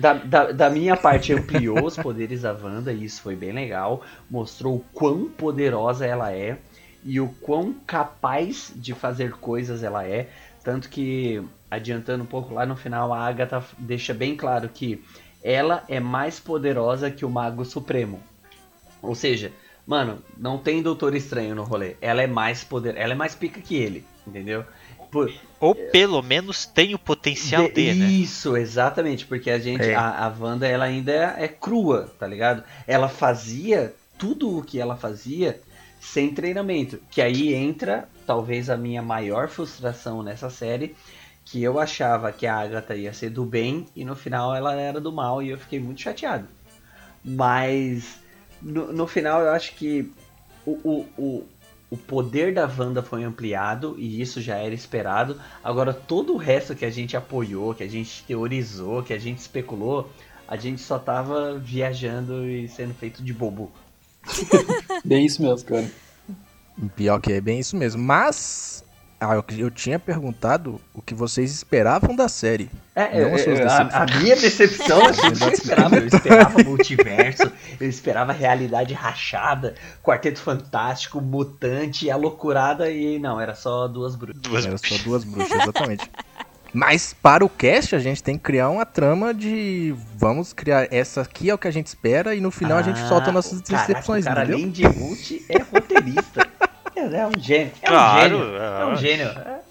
Da, 0.00 0.14
da, 0.14 0.52
da, 0.52 0.70
minha 0.70 0.96
parte, 0.96 1.32
ampliou 1.32 1.84
os 1.84 1.96
poderes 1.96 2.42
da 2.42 2.52
Wanda, 2.52 2.92
e 2.92 3.04
isso 3.04 3.22
foi 3.22 3.36
bem 3.36 3.52
legal. 3.52 4.02
Mostrou 4.28 4.76
o 4.76 4.84
quão 4.92 5.30
poderosa 5.30 6.04
ela 6.04 6.32
é 6.32 6.58
e 7.04 7.20
o 7.20 7.28
quão 7.28 7.74
capaz 7.86 8.72
de 8.74 8.94
fazer 8.94 9.32
coisas 9.32 9.82
ela 9.82 10.06
é. 10.06 10.28
Tanto 10.62 10.88
que, 10.88 11.42
adiantando 11.70 12.24
um 12.24 12.26
pouco 12.26 12.54
lá 12.54 12.64
no 12.64 12.74
final, 12.74 13.12
a 13.12 13.26
Agatha 13.26 13.62
deixa 13.78 14.14
bem 14.14 14.34
claro 14.34 14.68
que 14.68 15.04
ela 15.42 15.84
é 15.88 16.00
mais 16.00 16.40
poderosa 16.40 17.10
que 17.10 17.24
o 17.24 17.30
Mago 17.30 17.64
Supremo. 17.66 18.22
Ou 19.02 19.14
seja, 19.14 19.52
mano, 19.86 20.22
não 20.38 20.56
tem 20.56 20.82
Doutor 20.82 21.14
Estranho 21.14 21.54
no 21.54 21.64
rolê. 21.64 21.96
Ela 22.00 22.22
é 22.22 22.26
mais 22.26 22.64
poder, 22.64 22.96
ela 22.96 23.12
é 23.12 23.16
mais 23.16 23.34
pica 23.34 23.60
que 23.60 23.76
ele, 23.76 24.06
entendeu? 24.26 24.64
Por... 25.10 25.30
Ou 25.60 25.74
pelo 25.74 26.22
menos 26.22 26.64
tem 26.64 26.94
o 26.94 26.98
potencial 26.98 27.68
de, 27.68 27.94
né? 27.94 28.06
Isso, 28.06 28.56
exatamente, 28.56 29.26
porque 29.26 29.50
a 29.50 29.58
gente, 29.58 29.84
é. 29.84 29.94
a, 29.94 30.26
a 30.26 30.28
Wanda, 30.28 30.66
ela 30.66 30.86
ainda 30.86 31.12
é, 31.12 31.44
é 31.44 31.48
crua, 31.48 32.10
tá 32.18 32.26
ligado? 32.26 32.64
Ela 32.86 33.08
fazia 33.08 33.94
tudo 34.18 34.58
o 34.58 34.62
que 34.62 34.80
ela 34.80 34.96
fazia 34.96 35.60
sem 36.04 36.34
treinamento. 36.34 37.00
Que 37.10 37.22
aí 37.22 37.54
entra, 37.54 38.08
talvez, 38.26 38.68
a 38.68 38.76
minha 38.76 39.02
maior 39.02 39.48
frustração 39.48 40.22
nessa 40.22 40.50
série, 40.50 40.94
que 41.44 41.62
eu 41.62 41.78
achava 41.78 42.30
que 42.30 42.46
a 42.46 42.56
Agatha 42.56 42.94
ia 42.94 43.12
ser 43.12 43.30
do 43.30 43.44
bem 43.44 43.86
e 43.96 44.04
no 44.04 44.14
final 44.14 44.54
ela 44.54 44.74
era 44.74 45.00
do 45.00 45.12
mal 45.12 45.42
e 45.42 45.50
eu 45.50 45.58
fiquei 45.58 45.80
muito 45.80 46.00
chateado. 46.00 46.46
Mas 47.24 48.18
no, 48.60 48.92
no 48.92 49.06
final 49.06 49.40
eu 49.40 49.50
acho 49.50 49.74
que 49.74 50.12
o, 50.64 50.72
o, 50.72 51.06
o, 51.16 51.46
o 51.90 51.96
poder 51.96 52.54
da 52.54 52.66
Wanda 52.66 53.02
foi 53.02 53.24
ampliado 53.24 53.96
e 53.98 54.20
isso 54.20 54.40
já 54.40 54.56
era 54.56 54.74
esperado. 54.74 55.40
Agora 55.62 55.92
todo 55.92 56.34
o 56.34 56.38
resto 56.38 56.74
que 56.74 56.84
a 56.84 56.90
gente 56.90 57.16
apoiou, 57.16 57.74
que 57.74 57.82
a 57.82 57.88
gente 57.88 58.24
teorizou, 58.24 59.02
que 59.02 59.12
a 59.12 59.18
gente 59.18 59.38
especulou, 59.38 60.10
a 60.46 60.56
gente 60.56 60.80
só 60.80 60.98
tava 60.98 61.58
viajando 61.58 62.48
e 62.48 62.68
sendo 62.68 62.94
feito 62.94 63.22
de 63.22 63.32
bobo. 63.32 63.72
bem 65.04 65.26
isso 65.26 65.42
mesmo, 65.42 65.68
cara. 65.68 65.90
Pior 66.96 67.20
que 67.20 67.32
é 67.32 67.40
bem 67.40 67.60
isso 67.60 67.76
mesmo. 67.76 68.02
Mas 68.02 68.84
ah, 69.20 69.36
eu, 69.36 69.44
eu, 69.56 69.70
tinha 69.70 69.98
perguntado 69.98 70.78
o 70.92 71.00
que 71.00 71.14
vocês 71.14 71.50
esperavam 71.50 72.14
da 72.14 72.28
série. 72.28 72.68
É, 72.94 73.22
eu, 73.22 73.28
eu, 73.28 73.70
a, 73.70 74.02
a, 74.02 74.06
minha 74.18 74.36
decepção 74.36 75.00
eu 75.00 75.48
esperava. 75.50 75.96
Eu 75.96 76.06
esperava 76.06 76.62
multiverso, 76.62 77.50
eu 77.80 77.88
esperava 77.88 78.32
realidade 78.32 78.92
rachada, 78.92 79.74
Quarteto 80.02 80.40
Fantástico, 80.40 81.20
Mutante, 81.20 82.10
a 82.10 82.16
loucurada 82.16 82.90
e 82.90 83.18
não, 83.18 83.40
era 83.40 83.54
só 83.54 83.88
duas 83.88 84.14
bruxas. 84.14 84.42
Duas 84.42 84.66
era 84.66 84.76
só 84.76 84.98
duas 85.04 85.24
bruxas, 85.24 85.58
exatamente. 85.62 86.10
Mas 86.74 87.14
para 87.14 87.44
o 87.44 87.48
cast 87.48 87.94
a 87.94 88.00
gente 88.00 88.20
tem 88.20 88.36
que 88.36 88.42
criar 88.42 88.68
uma 88.68 88.84
trama 88.84 89.32
de 89.32 89.94
vamos 90.16 90.52
criar 90.52 90.92
essa 90.92 91.22
aqui 91.22 91.48
é 91.48 91.54
o 91.54 91.58
que 91.58 91.68
a 91.68 91.70
gente 91.70 91.86
espera 91.86 92.34
e 92.34 92.40
no 92.40 92.50
final 92.50 92.78
ah, 92.78 92.80
a 92.80 92.82
gente 92.82 93.00
ah, 93.00 93.08
solta 93.08 93.30
nossas 93.30 93.60
decepções, 93.60 94.24
caraca, 94.24 94.46
cara, 94.46 94.54
além 94.54 94.68
de 94.68 94.82
multi, 94.88 95.44
é 95.48 95.58
roteirista. 95.62 96.46
É, 96.96 97.00
é 97.00 97.26
um 97.26 97.32
gênio. 97.36 97.72
É 97.82 97.86
claro, 97.88 98.36
um 98.36 98.40
gênio. 98.40 98.56
É 98.56 98.86
um 98.86 98.92
é. 98.92 98.96
gênio. 98.96 99.64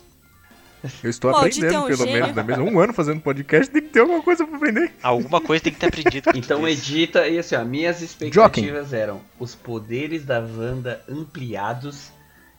Eu 1.02 1.10
estou 1.10 1.34
aprendendo, 1.34 1.74
é 1.74 1.80
um 1.80 1.88
pelo 1.88 2.06
menos, 2.06 2.36
né? 2.36 2.44
Mesmo 2.44 2.66
um 2.66 2.80
ano 2.80 2.92
fazendo 2.92 3.22
podcast, 3.22 3.72
tem 3.72 3.82
que 3.82 3.88
ter 3.88 4.02
alguma 4.02 4.22
coisa 4.22 4.46
pra 4.46 4.58
aprender. 4.58 4.92
Alguma 5.02 5.40
coisa 5.40 5.64
tem 5.64 5.72
que 5.72 5.80
ter 5.80 5.88
aprendido. 5.88 6.32
então 6.36 6.68
edita 6.68 7.26
e 7.26 7.40
assim, 7.40 7.56
ó, 7.56 7.64
minhas 7.64 8.02
expectativas 8.02 8.90
Joking. 8.90 9.02
eram 9.02 9.22
os 9.40 9.56
poderes 9.56 10.26
da 10.26 10.40
Wanda 10.40 11.02
ampliados 11.08 12.12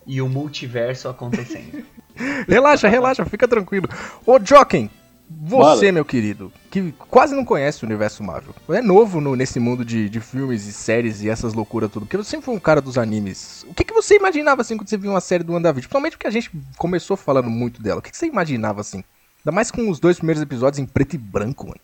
e 0.07 0.23
o 0.23 0.29
multiverso 0.29 1.09
acontecendo. 1.09 1.85
relaxa, 2.49 2.89
relaxa, 2.89 3.25
fica 3.25 3.49
tranquilo. 3.49 3.89
Ô, 4.27 4.39
Joking, 4.39 4.91
você, 5.29 5.91
meu 5.91 6.05
querido, 6.05 6.53
que 6.71 6.93
quase 6.93 7.35
não 7.35 7.45
conhece 7.45 7.83
o 7.83 7.87
universo 7.87 8.23
Marvel, 8.23 8.55
é 8.69 8.83
novo 8.83 9.21
no, 9.21 9.35
nesse 9.35 9.59
mundo 9.59 9.85
de, 9.85 10.09
de 10.09 10.21
filmes 10.21 10.67
e 10.67 10.73
séries 10.73 11.23
e 11.23 11.29
essas 11.29 11.55
loucuras 11.55 11.91
tudo, 11.91 12.05
porque 12.05 12.17
você 12.17 12.31
sempre 12.31 12.47
foi 12.47 12.55
um 12.55 12.61
cara 12.61 12.81
dos 12.81 12.99
animes. 12.99 13.65
O 13.69 13.75
que, 13.75 13.85
que 13.85 13.95
você 13.95 14.17
imaginava 14.17 14.61
assim 14.61 14.77
quando 14.77 14.89
você 14.89 14.97
viu 14.97 15.11
uma 15.11 15.21
série 15.21 15.43
do 15.43 15.53
WandaVision? 15.53 15.83
Principalmente 15.83 16.13
porque 16.13 16.27
a 16.27 16.31
gente 16.31 16.51
começou 16.77 17.17
falando 17.17 17.49
muito 17.49 17.83
dela. 17.83 18.01
O 18.01 18.03
que, 18.03 18.11
que 18.11 18.17
você 18.17 18.27
imaginava 18.27 18.81
assim? 18.81 19.03
Ainda 19.41 19.55
mais 19.55 19.71
com 19.71 19.89
os 19.91 19.99
dois 19.99 20.17
primeiros 20.19 20.43
episódios 20.43 20.79
em 20.79 20.87
preto 20.87 21.15
e 21.15 21.19
branco, 21.19 21.67
mano. 21.67 21.81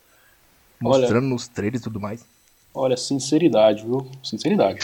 Mostrando 0.80 1.24
olha, 1.24 1.28
nos 1.28 1.48
trailers 1.48 1.80
e 1.80 1.84
tudo 1.84 2.00
mais. 2.00 2.24
Olha, 2.74 2.96
sinceridade, 2.96 3.84
viu? 3.84 4.10
Sinceridade. 4.22 4.80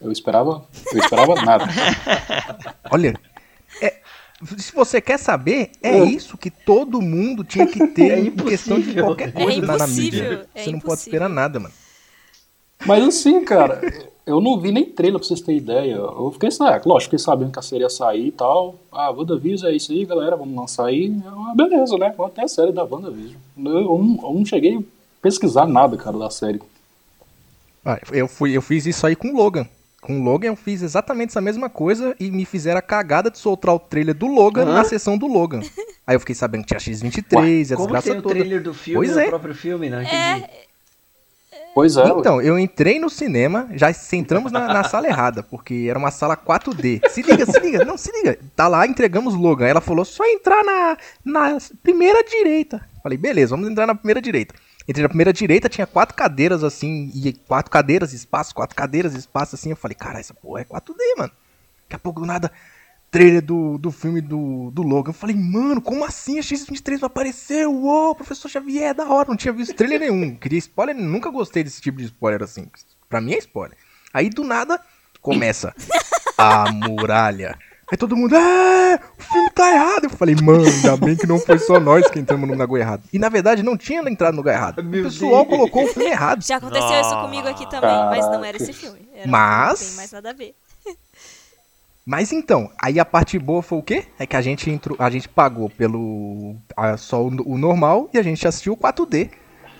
Eu 0.00 0.12
esperava, 0.12 0.64
eu 0.92 0.98
esperava 0.98 1.34
nada. 1.42 1.64
Olha, 2.90 3.18
se 4.58 4.74
você 4.74 5.00
quer 5.00 5.18
saber, 5.18 5.70
é 5.82 6.00
hum. 6.00 6.04
isso 6.06 6.38
que 6.38 6.50
todo 6.50 7.00
mundo 7.00 7.44
tinha 7.44 7.66
que 7.66 7.86
ter 7.88 8.12
é 8.12 8.20
em 8.20 8.30
questão 8.30 8.80
de 8.80 8.94
qualquer 8.94 9.32
coisa 9.32 9.58
é 9.58 9.78
na 9.78 9.86
mídia. 9.86 10.48
É 10.54 10.62
você 10.62 10.72
não 10.72 10.80
pode 10.80 11.00
esperar 11.00 11.28
nada, 11.28 11.60
mano. 11.60 11.74
Mas 12.86 13.04
assim, 13.04 13.44
cara, 13.44 13.80
eu 14.26 14.40
não 14.40 14.58
vi 14.58 14.72
nem 14.72 14.84
trailer 14.84 15.18
pra 15.18 15.26
vocês 15.26 15.40
terem 15.40 15.60
ideia. 15.60 15.94
Eu 15.94 16.30
fiquei, 16.32 16.48
ah, 16.60 16.80
lógico, 16.84 17.10
fiquei 17.10 17.18
sabendo 17.18 17.52
que 17.52 17.58
a 17.58 17.62
série 17.62 17.82
ia 17.82 17.90
sair 17.90 18.28
e 18.28 18.32
tal. 18.32 18.76
Ah, 18.90 19.10
WandaVision 19.10 19.70
é 19.70 19.76
isso 19.76 19.92
aí, 19.92 20.04
galera, 20.06 20.36
vamos 20.36 20.56
lançar 20.56 20.86
aí. 20.86 21.14
Ah, 21.26 21.52
beleza, 21.54 21.98
né? 21.98 22.14
Vamos 22.16 22.32
até 22.32 22.44
a 22.44 22.48
série 22.48 22.72
da 22.72 22.84
WandaVision. 22.84 23.38
Eu, 23.58 23.72
eu, 23.72 23.98
não, 23.98 24.18
eu 24.22 24.34
não 24.34 24.44
cheguei 24.44 24.78
a 24.78 24.82
pesquisar 25.20 25.66
nada, 25.66 25.96
cara, 25.96 26.16
da 26.16 26.30
série. 26.30 26.60
Ah, 27.84 27.98
eu, 28.12 28.28
fui, 28.28 28.56
eu 28.56 28.62
fiz 28.62 28.86
isso 28.86 29.06
aí 29.06 29.14
com 29.14 29.28
o 29.28 29.36
Logan. 29.36 29.66
Com 30.00 30.18
o 30.18 30.24
Logan 30.24 30.48
eu 30.48 30.56
fiz 30.56 30.82
exatamente 30.82 31.30
essa 31.30 31.40
mesma 31.40 31.68
coisa 31.68 32.14
e 32.18 32.30
me 32.30 32.44
fizeram 32.44 32.78
a 32.78 32.82
cagada 32.82 33.30
de 33.30 33.38
soltar 33.38 33.74
o 33.74 33.78
trailer 33.78 34.14
do 34.14 34.26
Logan 34.26 34.62
Hã? 34.62 34.74
na 34.74 34.84
sessão 34.84 35.18
do 35.18 35.26
Logan. 35.26 35.60
Aí 36.06 36.16
eu 36.16 36.20
fiquei 36.20 36.34
sabendo 36.34 36.64
que 36.64 36.74
tinha 36.74 36.80
X23 36.80 37.36
Ué, 37.38 37.48
e 37.48 37.60
a 37.60 37.76
desgraça 37.76 38.10
tem 38.10 38.18
o 38.18 38.22
toda. 38.22 38.34
trailer 38.34 38.62
do 38.62 38.72
filme 38.72 39.06
pois 39.06 39.16
é. 39.16 39.26
próprio 39.28 39.54
filme, 39.54 39.90
não 39.90 40.00
entendi. 40.00 40.16
É... 40.16 40.70
Pois 41.74 41.96
é. 41.96 42.08
Então, 42.08 42.42
eu 42.42 42.58
entrei 42.58 42.98
no 42.98 43.08
cinema, 43.08 43.68
já 43.74 43.92
entramos 44.12 44.50
na, 44.50 44.66
na, 44.66 44.82
sala 44.82 45.06
errada, 45.06 45.42
porque 45.42 45.86
era 45.88 45.98
uma 45.98 46.10
sala 46.10 46.36
4D. 46.36 47.08
Se 47.08 47.22
liga, 47.22 47.46
se 47.46 47.60
liga, 47.60 47.84
não, 47.84 47.96
se 47.96 48.10
liga. 48.10 48.38
Tá 48.56 48.66
lá, 48.66 48.86
entregamos 48.86 49.34
Logan. 49.34 49.66
Ela 49.66 49.80
falou, 49.80 50.04
só 50.04 50.24
entrar 50.26 50.64
na, 50.64 50.96
na 51.24 51.58
primeira 51.82 52.24
direita. 52.24 52.84
Falei, 53.02 53.16
beleza, 53.16 53.54
vamos 53.54 53.70
entrar 53.70 53.86
na 53.86 53.94
primeira 53.94 54.20
direita. 54.20 54.54
Entrei 54.90 55.04
na 55.04 55.08
primeira 55.08 55.32
direita, 55.32 55.68
tinha 55.68 55.86
quatro 55.86 56.16
cadeiras 56.16 56.64
assim, 56.64 57.12
e 57.14 57.32
quatro 57.32 57.70
cadeiras, 57.70 58.12
espaço, 58.12 58.52
quatro 58.52 58.74
cadeiras, 58.74 59.14
espaço 59.14 59.54
assim. 59.54 59.70
Eu 59.70 59.76
falei, 59.76 59.94
cara, 59.94 60.18
essa 60.18 60.34
porra 60.34 60.62
é 60.62 60.64
4D, 60.64 60.96
mano. 61.16 61.30
Daqui 61.82 61.94
a 61.94 61.98
pouco 62.00 62.18
do 62.18 62.26
nada, 62.26 62.50
trailer 63.08 63.40
do, 63.40 63.78
do 63.78 63.92
filme 63.92 64.20
do, 64.20 64.72
do 64.72 64.82
Logan. 64.82 65.10
Eu 65.10 65.14
falei, 65.14 65.36
mano, 65.36 65.80
como 65.80 66.04
assim 66.04 66.40
a 66.40 66.42
X-23 66.42 66.98
vai 66.98 67.06
aparecer? 67.06 67.68
Uou, 67.68 68.16
professor 68.16 68.48
Xavier, 68.48 68.90
é 68.90 68.94
da 68.94 69.08
hora. 69.08 69.28
Não 69.28 69.36
tinha 69.36 69.52
visto 69.52 69.76
trailer 69.76 70.00
nenhum. 70.00 70.34
Queria 70.34 70.58
spoiler, 70.58 70.96
nunca 70.96 71.30
gostei 71.30 71.62
desse 71.62 71.80
tipo 71.80 71.98
de 71.98 72.06
spoiler 72.06 72.42
assim. 72.42 72.66
Pra 73.08 73.20
mim 73.20 73.34
é 73.34 73.38
spoiler. 73.38 73.78
Aí 74.12 74.28
do 74.28 74.42
nada, 74.42 74.80
começa 75.22 75.72
a 76.36 76.72
muralha. 76.72 77.56
Aí 77.90 77.96
todo 77.96 78.16
mundo, 78.16 78.36
é, 78.36 79.00
o 79.18 79.22
filme 79.22 79.50
tá 79.50 79.72
errado. 79.72 80.04
Eu 80.04 80.10
falei, 80.10 80.36
mano, 80.36 80.64
ainda 80.64 80.96
bem 80.96 81.16
que 81.16 81.26
não 81.26 81.38
foi 81.40 81.58
só 81.58 81.80
nós 81.80 82.08
que 82.08 82.20
entramos 82.20 82.48
no 82.48 82.54
lugar 82.54 82.80
errado. 82.80 83.02
E 83.12 83.18
na 83.18 83.28
verdade 83.28 83.62
não 83.62 83.76
tinha 83.76 84.00
entrado 84.08 84.34
no 84.34 84.38
lugar 84.38 84.54
errado. 84.54 84.82
Meu 84.84 85.00
o 85.00 85.04
pessoal 85.04 85.44
Deus. 85.44 85.48
colocou 85.48 85.84
o 85.84 85.88
filme 85.88 86.08
errado. 86.08 86.42
Já 86.44 86.56
aconteceu 86.56 87.00
isso 87.00 87.20
comigo 87.20 87.48
aqui 87.48 87.68
também, 87.68 87.90
mas 87.90 88.26
não 88.26 88.44
era 88.44 88.56
esse 88.56 88.72
filme. 88.72 89.00
Era 89.14 89.28
mas. 89.28 89.80
Não 89.80 89.88
tem 89.88 89.96
mais 89.96 90.12
nada 90.12 90.30
a 90.30 90.32
ver. 90.32 90.54
Mas 92.06 92.32
então, 92.32 92.70
aí 92.82 92.98
a 92.98 93.04
parte 93.04 93.38
boa 93.38 93.62
foi 93.62 93.78
o 93.78 93.82
quê? 93.82 94.04
É 94.18 94.26
que 94.26 94.34
a 94.34 94.40
gente 94.40 94.70
entrou, 94.70 94.96
a 94.98 95.10
gente 95.10 95.28
pagou 95.28 95.68
pelo 95.70 96.56
a, 96.76 96.96
só 96.96 97.22
o, 97.22 97.28
o 97.44 97.58
normal 97.58 98.08
e 98.12 98.18
a 98.18 98.22
gente 98.22 98.46
assistiu 98.48 98.72
o 98.72 98.76
4D. 98.76 99.30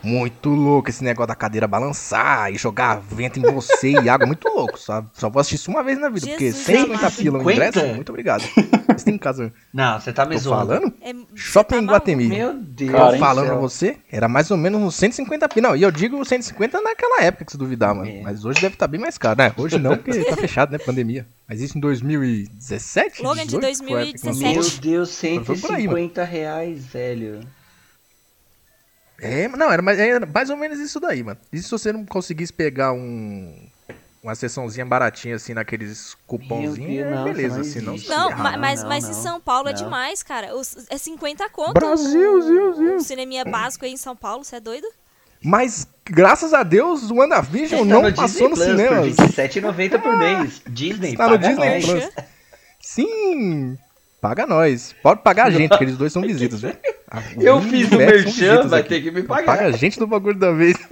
Muito 0.03 0.51
louco 0.51 0.89
esse 0.89 1.05
negócio 1.05 1.29
da 1.29 1.35
cadeira 1.35 1.69
balançar 1.69 2.53
e 2.53 2.57
jogar 2.57 3.01
vento 3.01 3.39
em 3.39 3.43
você 3.43 3.91
e 3.91 4.09
água. 4.09 4.27
Muito 4.27 4.49
louco. 4.49 4.79
Só, 4.79 5.05
só 5.13 5.29
vou 5.29 5.41
assistir 5.41 5.57
isso 5.57 5.71
uma 5.71 5.83
vez 5.83 5.99
na 5.99 6.09
vida. 6.09 6.27
Jesus, 6.27 6.37
porque 6.37 6.53
150 6.53 7.11
pila 7.11 7.43
no 7.43 7.51
ingresso, 7.51 7.87
muito 7.87 8.09
obrigado. 8.09 8.43
Você 8.97 9.05
tem 9.05 9.15
em 9.15 9.19
casa. 9.19 9.53
Não, 9.73 9.99
você 9.99 10.13
tá 10.13 10.27
me 10.27 10.37
zoando. 10.37 10.75
falando? 10.75 10.95
É, 11.01 11.15
Shopping 11.35 11.87
tá 11.87 11.93
Guatemi. 11.93 12.29
Meu 12.29 12.53
Deus. 12.53 12.93
Cara, 12.93 13.17
falando 13.19 13.47
pra 13.47 13.55
você, 13.55 13.97
era 14.11 14.29
mais 14.29 14.51
ou 14.51 14.59
menos 14.59 14.79
uns 14.79 14.95
150 14.97 15.49
pila. 15.49 15.69
Não, 15.69 15.77
e 15.77 15.83
eu 15.83 15.91
digo 15.91 16.23
150 16.23 16.83
naquela 16.83 17.23
época, 17.23 17.47
que 17.47 17.53
se 17.53 17.57
duvidar, 17.57 17.95
mano. 17.95 18.11
É. 18.11 18.21
Mas 18.21 18.45
hoje 18.45 18.61
deve 18.61 18.75
estar 18.75 18.87
tá 18.87 18.91
bem 18.91 19.01
mais 19.01 19.17
caro, 19.17 19.39
né? 19.39 19.53
Hoje 19.57 19.79
não, 19.79 19.97
porque 19.97 20.23
tá 20.25 20.37
fechado, 20.37 20.73
né? 20.73 20.79
Pandemia. 20.79 21.27
Mas 21.49 21.61
isso 21.61 21.79
em 21.79 21.81
2017? 21.81 23.23
Logan 23.23 23.47
18, 23.47 23.51
de 23.51 23.61
2017. 23.61 24.43
Meu 24.43 24.81
Deus, 24.81 25.09
150 25.11 26.23
aí, 26.23 26.29
reais, 26.29 26.87
velho. 26.87 27.41
É, 29.21 29.49
não, 29.49 29.71
era 29.71 29.83
mais, 29.83 29.99
era 29.99 30.25
mais 30.27 30.51
ou 30.51 30.57
menos 30.57 30.79
isso 30.79 30.99
daí, 31.01 31.23
mano. 31.23 31.39
E 31.53 31.59
se 31.63 31.71
você 31.71 31.93
não 31.93 32.05
conseguisse 32.07 32.53
pegar 32.53 32.93
um. 32.93 33.55
uma 34.23 34.35
sessãozinha 34.35 34.85
baratinha 34.87 35.37
assim 35.37 35.53
naqueles 35.55 36.17
cupomzinhos, 36.27 37.07
é 37.07 37.11
não, 37.11 37.25
beleza, 37.25 37.61
isso 37.61 37.71
assim, 37.79 37.81
não 37.85 37.93
não 37.93 37.99
se 37.99 38.09
Não, 38.09 38.31
mas, 38.59 38.81
não, 38.83 38.89
mas 38.89 39.05
não. 39.05 39.11
em 39.11 39.15
São 39.15 39.41
Paulo 39.41 39.69
é 39.69 39.73
Não. 39.73 39.83
demais, 39.85 40.23
cara. 40.23 40.55
Os- 40.57 40.87
é 40.89 40.97
50 40.99 41.49
conto. 41.51 41.73
Brasil, 41.75 42.39
o- 42.39 42.43
Zil, 42.43 42.75
Zil. 42.75 42.97
O 42.97 43.01
cineminha 43.01 43.45
básico 43.45 43.85
aí 43.85 43.93
em 43.93 43.97
São 43.97 44.17
Paulo, 44.17 44.45
você 44.45 44.57
é 44.57 44.61
doido? 44.61 44.87
Mas, 45.43 45.87
graças 46.05 46.53
a 46.53 46.63
Deus, 46.63 47.11
o 47.11 47.15
WandaVision 47.17 47.83
Está 47.83 47.95
não 47.95 48.03
no 48.03 48.15
passou 48.15 48.49
no 48.51 48.55
Disney 48.57 48.77
Plus 48.89 49.17
cinema. 49.17 49.17
por 49.17 49.63
R$27,90 49.87 49.99
por 50.03 50.19
mês. 50.19 50.63
Disney, 50.69 51.13
Está 51.13 51.29
no 51.29 51.39
Disney. 51.39 51.81
Plus. 51.83 52.11
Sim, 52.79 53.79
paga 54.21 54.47
nós. 54.47 54.95
Pode 55.03 55.23
pagar 55.23 55.47
a 55.47 55.51
gente, 55.51 55.69
porque 55.71 55.85
eles 55.85 55.97
dois 55.97 56.13
são 56.13 56.23
visitas, 56.27 56.61
viu? 56.61 56.73
A- 57.11 57.23
o 57.37 57.43
Eu 57.43 57.63
fiz 57.63 57.91
o 57.91 57.97
merchan, 57.97 58.67
vai 58.69 58.81
aqui. 58.81 58.89
ter 58.89 59.03
que 59.03 59.11
me 59.11 59.23
pagar. 59.23 59.47
Paga 59.47 59.67
a 59.67 59.73
gente 59.73 59.99
do 59.99 60.07
bagulho 60.07 60.39
da 60.39 60.53
vez. 60.53 60.77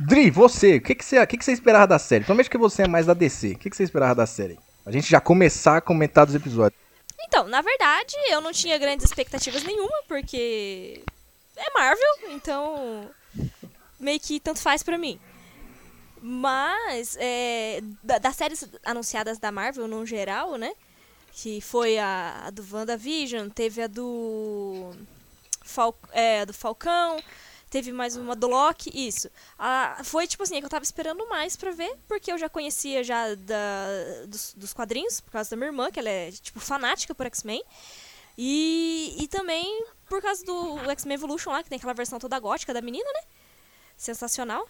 Dri, 0.00 0.30
você, 0.30 0.76
o 0.76 0.80
que, 0.80 0.94
que, 0.94 1.04
você, 1.04 1.18
o 1.22 1.26
que, 1.26 1.36
que 1.38 1.44
você 1.44 1.52
esperava 1.52 1.86
da 1.86 1.98
série? 1.98 2.24
Provavelmente 2.24 2.50
que 2.50 2.58
você 2.58 2.82
é 2.82 2.88
mais 2.88 3.06
da 3.06 3.14
DC. 3.14 3.52
O 3.52 3.58
que, 3.58 3.70
que 3.70 3.76
você 3.76 3.84
esperava 3.84 4.14
da 4.14 4.26
série? 4.26 4.58
A 4.84 4.90
gente 4.90 5.08
já 5.08 5.20
começar 5.20 5.76
a 5.76 5.80
comentar 5.80 6.26
dos 6.26 6.34
episódios. 6.34 6.78
Então, 7.26 7.46
na 7.48 7.62
verdade, 7.62 8.14
eu 8.30 8.40
não 8.40 8.52
tinha 8.52 8.76
grandes 8.76 9.06
expectativas 9.06 9.62
nenhuma, 9.62 10.02
porque 10.08 11.00
é 11.56 11.78
Marvel, 11.78 12.30
então 12.32 13.08
meio 13.98 14.20
que 14.20 14.40
tanto 14.40 14.60
faz 14.60 14.82
pra 14.82 14.98
mim. 14.98 15.18
Mas, 16.26 17.18
é, 17.20 17.80
da- 18.02 18.16
das 18.16 18.34
séries 18.34 18.64
anunciadas 18.82 19.38
da 19.38 19.52
Marvel 19.52 19.86
no 19.86 20.06
geral, 20.06 20.56
né? 20.56 20.72
Que 21.34 21.60
foi 21.60 21.98
a, 21.98 22.44
a 22.46 22.50
do 22.50 22.66
WandaVision, 22.72 23.50
teve 23.50 23.82
a 23.82 23.86
do, 23.86 24.90
Fal, 25.62 25.94
é, 26.12 26.46
do 26.46 26.54
Falcão, 26.54 27.22
teve 27.68 27.92
mais 27.92 28.16
uma 28.16 28.34
do 28.34 28.46
Loki, 28.46 28.90
isso. 28.94 29.28
Ah, 29.58 30.00
foi 30.02 30.26
tipo 30.26 30.42
assim, 30.44 30.56
é 30.56 30.60
que 30.60 30.64
eu 30.64 30.70
tava 30.70 30.82
esperando 30.84 31.28
mais 31.28 31.56
pra 31.56 31.72
ver, 31.72 31.94
porque 32.08 32.32
eu 32.32 32.38
já 32.38 32.48
conhecia 32.48 33.04
já 33.04 33.34
da, 33.34 33.86
dos, 34.26 34.54
dos 34.56 34.72
quadrinhos, 34.72 35.20
por 35.20 35.30
causa 35.32 35.50
da 35.50 35.56
minha 35.56 35.68
irmã, 35.68 35.90
que 35.90 35.98
ela 36.00 36.08
é 36.08 36.30
tipo 36.32 36.58
fanática 36.58 37.14
por 37.14 37.26
X-Men. 37.26 37.62
E, 38.38 39.14
e 39.20 39.28
também 39.28 39.84
por 40.08 40.22
causa 40.22 40.42
do 40.44 40.78
X-Men 40.90 41.16
Evolution 41.16 41.50
lá, 41.50 41.62
que 41.62 41.68
tem 41.68 41.76
aquela 41.76 41.92
versão 41.92 42.18
toda 42.18 42.38
gótica 42.38 42.72
da 42.72 42.80
menina, 42.80 43.10
né? 43.12 43.20
Sensacional, 43.96 44.66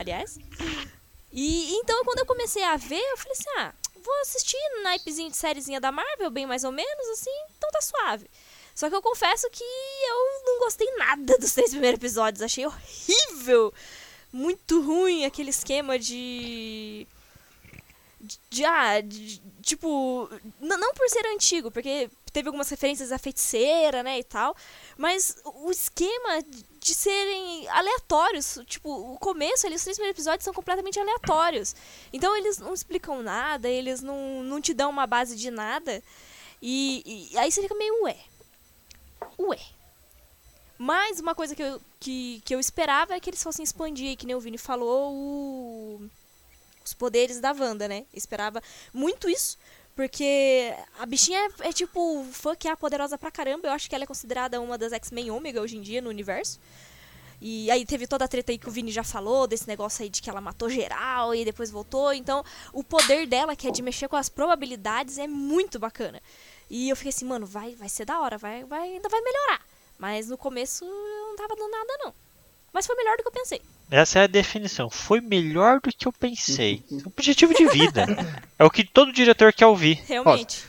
aliás. 0.00 0.38
E 1.32 1.74
então 1.76 2.04
quando 2.04 2.18
eu 2.20 2.26
comecei 2.26 2.62
a 2.64 2.76
ver, 2.76 3.00
eu 3.00 3.16
falei 3.16 3.32
assim, 3.32 3.50
ah, 3.58 3.72
vou 4.02 4.14
assistir 4.20 4.58
naipezinho 4.82 5.30
de 5.30 5.36
sériezinha 5.36 5.80
da 5.80 5.92
Marvel, 5.92 6.30
bem 6.30 6.46
mais 6.46 6.64
ou 6.64 6.72
menos, 6.72 7.08
assim, 7.08 7.30
então 7.56 7.70
tá 7.70 7.80
suave. 7.80 8.28
Só 8.74 8.88
que 8.88 8.94
eu 8.96 9.02
confesso 9.02 9.48
que 9.50 9.62
eu 9.62 10.42
não 10.46 10.58
gostei 10.60 10.90
nada 10.96 11.36
dos 11.38 11.52
três 11.52 11.70
primeiros 11.70 11.98
episódios. 11.98 12.40
Achei 12.42 12.64
horrível. 12.64 13.74
Muito 14.32 14.80
ruim 14.80 15.24
aquele 15.26 15.50
esquema 15.50 15.98
de. 15.98 17.06
De, 18.48 18.64
ah, 18.64 19.00
de- 19.00 19.42
tipo. 19.60 20.30
Não 20.60 20.94
por 20.94 21.08
ser 21.10 21.26
antigo, 21.26 21.70
porque 21.70 22.08
teve 22.32 22.48
algumas 22.48 22.70
referências 22.70 23.12
à 23.12 23.18
feiticeira, 23.18 24.02
né, 24.02 24.18
e 24.18 24.24
tal. 24.24 24.56
Mas 24.96 25.36
o 25.44 25.70
esquema 25.70 26.42
de 26.80 26.94
serem 26.94 27.68
aleatórios. 27.68 28.58
Tipo, 28.66 28.90
o 29.12 29.18
começo 29.18 29.66
ali, 29.66 29.76
os 29.76 29.82
três 29.82 29.96
primeiros 29.96 30.16
episódios 30.18 30.44
são 30.44 30.54
completamente 30.54 30.98
aleatórios. 30.98 31.74
Então 32.12 32.34
eles 32.36 32.58
não 32.58 32.74
explicam 32.74 33.22
nada, 33.22 33.68
eles 33.68 34.00
não, 34.02 34.42
não 34.42 34.60
te 34.60 34.72
dão 34.74 34.90
uma 34.90 35.06
base 35.06 35.36
de 35.36 35.50
nada. 35.50 36.02
E, 36.60 37.30
e 37.32 37.38
aí 37.38 37.50
você 37.52 37.62
fica 37.62 37.74
meio 37.74 38.02
ué. 38.04 38.16
Ué. 39.38 39.58
Mas 40.78 41.20
uma 41.20 41.34
coisa 41.34 41.54
que 41.54 41.62
eu, 41.62 41.80
que, 41.98 42.42
que 42.44 42.54
eu 42.54 42.58
esperava 42.60 43.14
é 43.14 43.20
que 43.20 43.28
eles 43.28 43.42
fossem 43.42 43.62
expandir, 43.62 44.16
que 44.16 44.24
nem 44.26 44.34
o 44.34 44.40
Vini 44.40 44.56
falou, 44.56 45.12
o- 45.12 46.10
os 46.82 46.94
poderes 46.94 47.38
da 47.38 47.52
Wanda, 47.52 47.86
né? 47.86 48.06
Esperava 48.14 48.62
muito 48.92 49.28
isso, 49.28 49.58
porque 50.00 50.74
a 50.98 51.04
bichinha 51.04 51.38
é, 51.38 51.68
é 51.68 51.72
tipo 51.74 52.24
fã 52.32 52.56
que 52.56 52.66
é 52.66 52.74
poderosa 52.74 53.18
pra 53.18 53.30
caramba. 53.30 53.68
Eu 53.68 53.72
acho 53.72 53.86
que 53.86 53.94
ela 53.94 54.04
é 54.04 54.06
considerada 54.06 54.58
uma 54.58 54.78
das 54.78 54.94
X-Men 54.94 55.30
Ômega 55.30 55.60
hoje 55.60 55.76
em 55.76 55.82
dia 55.82 56.00
no 56.00 56.08
universo. 56.08 56.58
E 57.38 57.70
aí 57.70 57.84
teve 57.84 58.06
toda 58.06 58.24
a 58.24 58.28
treta 58.28 58.50
aí 58.50 58.56
que 58.56 58.66
o 58.66 58.70
Vini 58.70 58.90
já 58.90 59.04
falou, 59.04 59.46
desse 59.46 59.68
negócio 59.68 60.02
aí 60.02 60.08
de 60.08 60.22
que 60.22 60.30
ela 60.30 60.40
matou 60.40 60.70
geral 60.70 61.34
e 61.34 61.44
depois 61.44 61.70
voltou. 61.70 62.14
Então, 62.14 62.42
o 62.72 62.82
poder 62.82 63.26
dela, 63.26 63.54
que 63.54 63.68
é 63.68 63.70
de 63.70 63.82
mexer 63.82 64.08
com 64.08 64.16
as 64.16 64.30
probabilidades, 64.30 65.18
é 65.18 65.26
muito 65.26 65.78
bacana. 65.78 66.22
E 66.70 66.88
eu 66.88 66.96
fiquei 66.96 67.10
assim, 67.10 67.26
mano, 67.26 67.44
vai, 67.44 67.74
vai 67.74 67.90
ser 67.90 68.06
da 68.06 68.20
hora, 68.20 68.38
vai, 68.38 68.64
vai, 68.64 68.94
ainda 68.94 69.08
vai 69.10 69.20
melhorar. 69.20 69.66
Mas 69.98 70.28
no 70.30 70.38
começo 70.38 70.82
eu 70.82 71.26
não 71.28 71.36
tava 71.36 71.54
dando 71.56 71.70
nada, 71.70 71.98
não. 72.04 72.14
Mas 72.72 72.86
foi 72.86 72.96
melhor 72.96 73.18
do 73.18 73.22
que 73.22 73.28
eu 73.28 73.32
pensei. 73.32 73.60
Essa 73.90 74.20
é 74.20 74.22
a 74.22 74.26
definição. 74.26 74.88
Foi 74.88 75.20
melhor 75.20 75.80
do 75.80 75.90
que 75.90 76.06
eu 76.06 76.12
pensei. 76.12 76.84
É 76.90 76.94
um 76.94 77.02
objetivo 77.06 77.52
de 77.54 77.66
vida. 77.68 78.06
É 78.58 78.64
o 78.64 78.70
que 78.70 78.84
todo 78.84 79.12
diretor 79.12 79.52
quer 79.52 79.66
ouvir. 79.66 80.00
Realmente. 80.06 80.64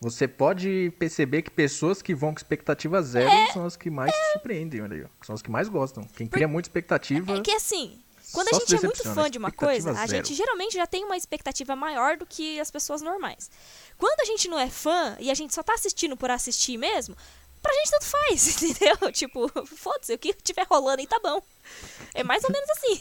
Você 0.00 0.28
pode 0.28 0.92
perceber 0.98 1.42
que 1.42 1.50
pessoas 1.50 2.02
que 2.02 2.14
vão 2.14 2.30
com 2.32 2.38
expectativa 2.38 3.02
zero 3.02 3.28
É. 3.28 3.52
são 3.52 3.64
as 3.64 3.76
que 3.76 3.88
mais 3.90 4.14
se 4.14 4.32
surpreendem, 4.32 4.82
olha. 4.82 5.10
São 5.22 5.34
as 5.34 5.42
que 5.42 5.50
mais 5.50 5.68
gostam. 5.68 6.04
Quem 6.16 6.26
cria 6.26 6.46
muita 6.46 6.68
expectativa. 6.68 7.38
É 7.38 7.40
que 7.40 7.50
assim, 7.50 7.98
quando 8.30 8.50
Só 8.50 8.56
a 8.56 8.60
gente 8.60 8.74
é 8.76 8.80
muito 8.80 9.02
fã 9.14 9.30
de 9.30 9.38
uma 9.38 9.50
coisa, 9.50 9.90
a 9.92 10.06
zero. 10.06 10.10
gente 10.26 10.34
geralmente 10.34 10.74
já 10.74 10.86
tem 10.86 11.02
uma 11.04 11.16
expectativa 11.16 11.74
maior 11.74 12.16
do 12.18 12.26
que 12.26 12.60
as 12.60 12.70
pessoas 12.70 13.00
normais. 13.00 13.50
Quando 13.96 14.20
a 14.20 14.24
gente 14.26 14.48
não 14.48 14.58
é 14.58 14.68
fã 14.68 15.16
e 15.18 15.30
a 15.30 15.34
gente 15.34 15.54
só 15.54 15.62
tá 15.62 15.72
assistindo 15.72 16.14
por 16.16 16.30
assistir 16.30 16.76
mesmo, 16.76 17.16
pra 17.66 17.74
gente 17.74 17.90
tanto 17.90 18.04
faz, 18.06 18.62
entendeu? 18.62 19.12
Tipo, 19.12 19.66
foda-se, 19.66 20.14
o 20.14 20.18
que 20.18 20.32
tiver 20.34 20.66
rolando 20.70 21.00
aí 21.00 21.06
tá 21.06 21.18
bom. 21.22 21.40
É 22.14 22.22
mais 22.24 22.42
ou 22.44 22.50
menos 22.50 22.68
assim. 22.70 23.00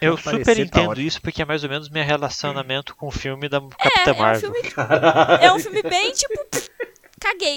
Eu 0.00 0.16
super 0.16 0.58
entendo 0.58 0.98
isso 1.00 1.20
porque 1.20 1.42
é 1.42 1.44
mais 1.44 1.62
ou 1.62 1.68
menos 1.68 1.90
meu 1.90 2.02
relacionamento 2.02 2.96
com 2.96 3.08
o 3.08 3.10
filme 3.10 3.48
da 3.50 3.60
Capitã 3.60 4.00
É, 4.06 4.08
é 4.08 4.12
um 4.12 4.18
Marvel. 4.18 4.52
filme. 4.54 4.72
É 5.42 5.52
um 5.52 5.58
filme 5.58 5.82
bem, 5.82 6.10
tipo, 6.12 6.42
pff, 6.46 6.70
caguei. 7.20 7.56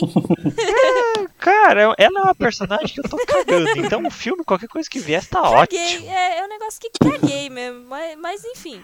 Cara, 1.39 1.81
ela 1.81 1.95
é 1.97 2.09
uma 2.23 2.35
personagem 2.35 2.87
que 2.87 2.99
eu 2.99 3.09
tô 3.09 3.17
cagando. 3.25 3.69
Então 3.79 4.05
o 4.05 4.11
filme, 4.11 4.43
qualquer 4.43 4.67
coisa 4.67 4.89
que 4.89 4.99
vier, 4.99 5.25
tá 5.25 5.41
Caguei. 5.41 5.57
ótimo. 5.95 6.09
É, 6.11 6.39
é 6.39 6.43
um 6.45 6.49
negócio 6.49 6.81
que 6.81 6.89
caguei 6.99 7.49
mesmo. 7.49 7.85
Mas, 7.87 8.17
mas 8.17 8.43
enfim. 8.43 8.83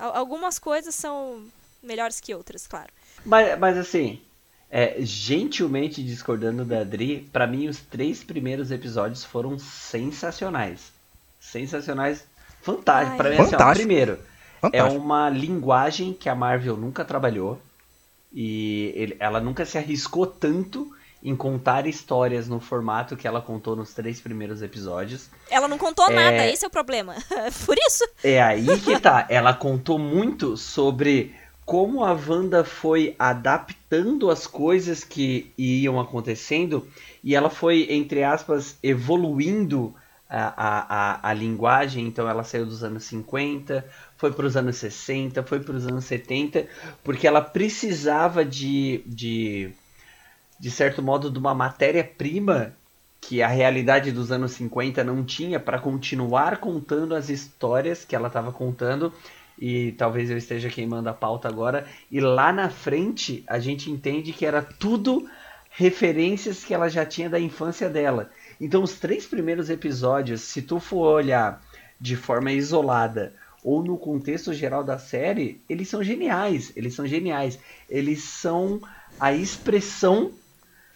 Al- 0.00 0.16
algumas 0.16 0.58
coisas 0.58 0.94
são 0.94 1.44
melhores 1.82 2.20
que 2.20 2.34
outras, 2.34 2.66
claro. 2.66 2.88
Mas, 3.24 3.58
mas 3.58 3.76
assim, 3.78 4.20
é, 4.74 4.96
gentilmente 5.00 6.02
discordando 6.02 6.64
da 6.64 6.80
Adri, 6.80 7.28
pra 7.30 7.46
mim 7.46 7.68
os 7.68 7.78
três 7.78 8.24
primeiros 8.24 8.70
episódios 8.70 9.22
foram 9.22 9.58
sensacionais. 9.58 10.90
Sensacionais, 11.38 12.24
fantásticos. 12.62 13.10
Ai. 13.12 13.16
Pra 13.18 13.28
mim, 13.30 13.34
assim, 13.36 13.42
ó, 13.42 13.50
Fantástico. 13.50 13.86
primeiro, 13.86 14.12
é 14.12 14.16
Fantástico. 14.78 15.02
uma 15.04 15.28
linguagem 15.28 16.12
que 16.14 16.28
a 16.28 16.34
Marvel 16.34 16.76
nunca 16.76 17.04
trabalhou. 17.04 17.60
E 18.32 18.92
ele- 18.96 19.16
ela 19.20 19.40
nunca 19.40 19.66
se 19.66 19.76
arriscou 19.76 20.26
tanto 20.26 20.90
em 21.22 21.36
contar 21.36 21.86
histórias 21.86 22.48
no 22.48 22.58
formato 22.58 23.14
que 23.16 23.28
ela 23.28 23.40
contou 23.42 23.76
nos 23.76 23.92
três 23.92 24.20
primeiros 24.20 24.62
episódios. 24.62 25.28
Ela 25.50 25.68
não 25.68 25.76
contou 25.78 26.10
É. 26.10 26.14
nada, 26.14 26.46
esse 26.50 26.64
é 26.64 26.68
o 26.68 26.70
problema. 26.70 27.14
Por 27.66 27.76
isso. 27.78 28.08
É 28.24 28.42
aí 28.42 28.66
que 28.80 28.98
tá. 28.98 29.26
Ela 29.28 29.52
contou 29.52 29.98
muito 29.98 30.56
sobre 30.56 31.34
como 31.64 32.04
a 32.04 32.12
Wanda 32.12 32.64
foi 32.64 33.14
adaptando 33.18 34.30
as 34.30 34.46
coisas 34.46 35.04
que 35.04 35.52
iam 35.56 36.00
acontecendo 36.00 36.86
e 37.22 37.34
ela 37.34 37.48
foi, 37.48 37.86
entre 37.90 38.24
aspas, 38.24 38.76
evoluindo 38.82 39.94
a, 40.28 40.46
a, 40.56 41.28
a, 41.28 41.30
a 41.30 41.34
linguagem. 41.34 42.06
Então 42.06 42.28
ela 42.28 42.42
saiu 42.42 42.66
dos 42.66 42.82
anos 42.82 43.04
50, 43.04 43.84
foi 44.16 44.32
para 44.32 44.46
os 44.46 44.56
anos 44.56 44.76
60, 44.76 45.42
foi 45.44 45.60
para 45.60 45.76
os 45.76 45.86
anos 45.86 46.04
70, 46.04 46.66
porque 47.04 47.26
ela 47.26 47.40
precisava 47.40 48.44
de, 48.44 49.02
de, 49.06 49.70
de 50.58 50.70
certo 50.70 51.02
modo, 51.02 51.30
de 51.30 51.38
uma 51.38 51.54
matéria-prima 51.54 52.74
que 53.20 53.40
a 53.40 53.46
realidade 53.46 54.10
dos 54.10 54.32
anos 54.32 54.52
50 54.52 55.04
não 55.04 55.24
tinha 55.24 55.60
para 55.60 55.78
continuar 55.78 56.56
contando 56.56 57.14
as 57.14 57.28
histórias 57.28 58.04
que 58.04 58.16
ela 58.16 58.26
estava 58.26 58.50
contando. 58.50 59.12
E 59.58 59.92
talvez 59.92 60.30
eu 60.30 60.36
esteja 60.36 60.68
queimando 60.68 61.08
a 61.08 61.14
pauta 61.14 61.48
agora. 61.48 61.86
E 62.10 62.20
lá 62.20 62.52
na 62.52 62.68
frente 62.68 63.44
a 63.46 63.58
gente 63.58 63.90
entende 63.90 64.32
que 64.32 64.46
era 64.46 64.62
tudo 64.62 65.28
referências 65.70 66.64
que 66.64 66.74
ela 66.74 66.88
já 66.88 67.04
tinha 67.04 67.30
da 67.30 67.40
infância 67.40 67.88
dela. 67.88 68.30
Então 68.60 68.82
os 68.82 68.98
três 68.98 69.26
primeiros 69.26 69.70
episódios, 69.70 70.42
se 70.42 70.62
tu 70.62 70.78
for 70.78 71.14
olhar 71.14 71.62
de 72.00 72.16
forma 72.16 72.52
isolada 72.52 73.34
ou 73.62 73.82
no 73.82 73.96
contexto 73.96 74.52
geral 74.52 74.82
da 74.82 74.98
série, 74.98 75.60
eles 75.68 75.88
são 75.88 76.02
geniais. 76.02 76.72
Eles 76.74 76.94
são 76.94 77.06
geniais. 77.06 77.58
Eles 77.88 78.22
são 78.24 78.80
a 79.18 79.32
expressão 79.32 80.32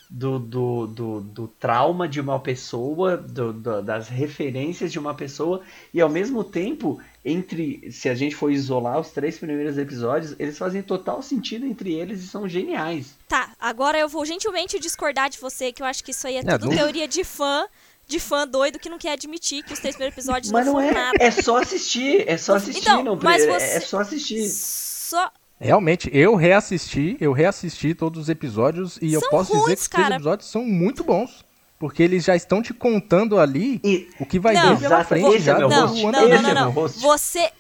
do, 0.09 0.39
do, 0.39 0.87
do, 0.87 1.21
do 1.21 1.49
trauma 1.49 2.07
de 2.09 2.21
uma 2.21 2.39
pessoa, 2.39 3.17
do- 3.17 3.53
do- 3.53 3.83
das 3.83 4.09
referências 4.09 4.93
de 4.93 4.99
uma 4.99 5.15
pessoa, 5.15 5.63
e 5.93 6.01
ao 6.01 6.09
mesmo 6.09 6.45
tempo, 6.45 7.01
entre 7.25 7.91
se 7.91 8.09
a 8.09 8.15
gente 8.15 8.35
for 8.37 8.51
isolar 8.51 9.01
os 9.01 9.11
três 9.11 9.37
primeiros 9.39 9.77
episódios, 9.79 10.35
eles 10.39 10.57
fazem 10.57 10.81
total 10.83 11.21
sentido 11.23 11.67
entre 11.67 11.93
eles 11.93 12.23
e 12.23 12.29
são 12.29 12.49
geniais. 12.49 13.15
Tá, 13.29 13.53
agora 13.59 13.99
eu 13.99 14.09
vou 14.09 14.25
gentilmente 14.25 14.79
discordar 14.79 15.29
de 15.29 15.39
você, 15.39 15.73
que 15.73 15.83
eu 15.83 15.87
acho 15.87 16.05
que 16.05 16.13
isso 16.13 16.27
aí 16.27 16.37
é 16.37 16.41
É, 16.41 16.43
tudo 16.59 16.67
não- 16.67 16.77
teoria 16.77 17.09
de 17.09 17.25
fã 17.25 17.67
de 18.09 18.21
fã 18.21 18.47
doido 18.47 18.79
que 18.79 18.89
não 18.89 18.99
quer 18.99 19.11
admitir 19.15 19.65
que 19.65 19.73
os 19.73 19.81
três 19.81 19.97
primeiros 19.97 20.17
episódios 20.17 20.53
Mas 20.53 20.65
não 20.65 20.75
não 20.75 20.81
foram 20.81 20.97
é. 20.97 21.03
nada. 21.03 21.17
É 21.21 21.29
só 21.33 21.57
assistir. 21.57 22.23
É 22.29 22.39
só 22.39 22.55
assistir. 22.55 22.83
Então, 22.83 23.03
não, 23.03 23.19
mas 23.21 23.43
é- 23.43 23.47
você- 23.59 23.65
É 23.77 23.81
só 23.81 23.99
assistir. 23.99 24.49
Só. 24.49 25.29
Realmente, 25.59 26.11
eu 26.13 26.35
reassisti, 26.35 27.17
eu 27.21 27.33
reassisti 27.33 27.95
todos 27.95 28.21
os 28.23 28.29
episódios 28.29 28.99
e 29.01 29.13
eu 29.15 29.21
São 29.21 29.31
posso 29.31 29.53
dizer 29.53 29.65
ruins, 29.65 29.75
que 29.77 29.83
os 29.83 29.89
três 29.89 30.05
cara. 30.05 30.15
episódios 30.17 30.51
são 30.51 30.65
muito 30.65 31.03
bons. 31.03 31.45
Porque 31.79 32.03
eles 32.03 32.25
já 32.25 32.35
estão 32.35 32.63
te 32.63 32.73
contando 32.73 33.39
ali 33.39 33.81
E, 33.85 34.09
o 34.19 34.25
que 34.25 34.39
vai 34.39 34.55
Não. 34.55 34.77
vir 34.77 34.89
pela 34.89 35.05
frente 35.05 35.27
esse 35.29 35.37
é 35.37 35.41
já 35.41 35.59
meu 35.59 35.69
do 35.69 35.75
Não, 35.75 35.87
host. 35.89 36.03
não, 36.05 36.11
não, 36.13 36.29
não, 36.43 36.51
é 36.51 36.55
não. 36.55 36.73
Você. 36.73 37.51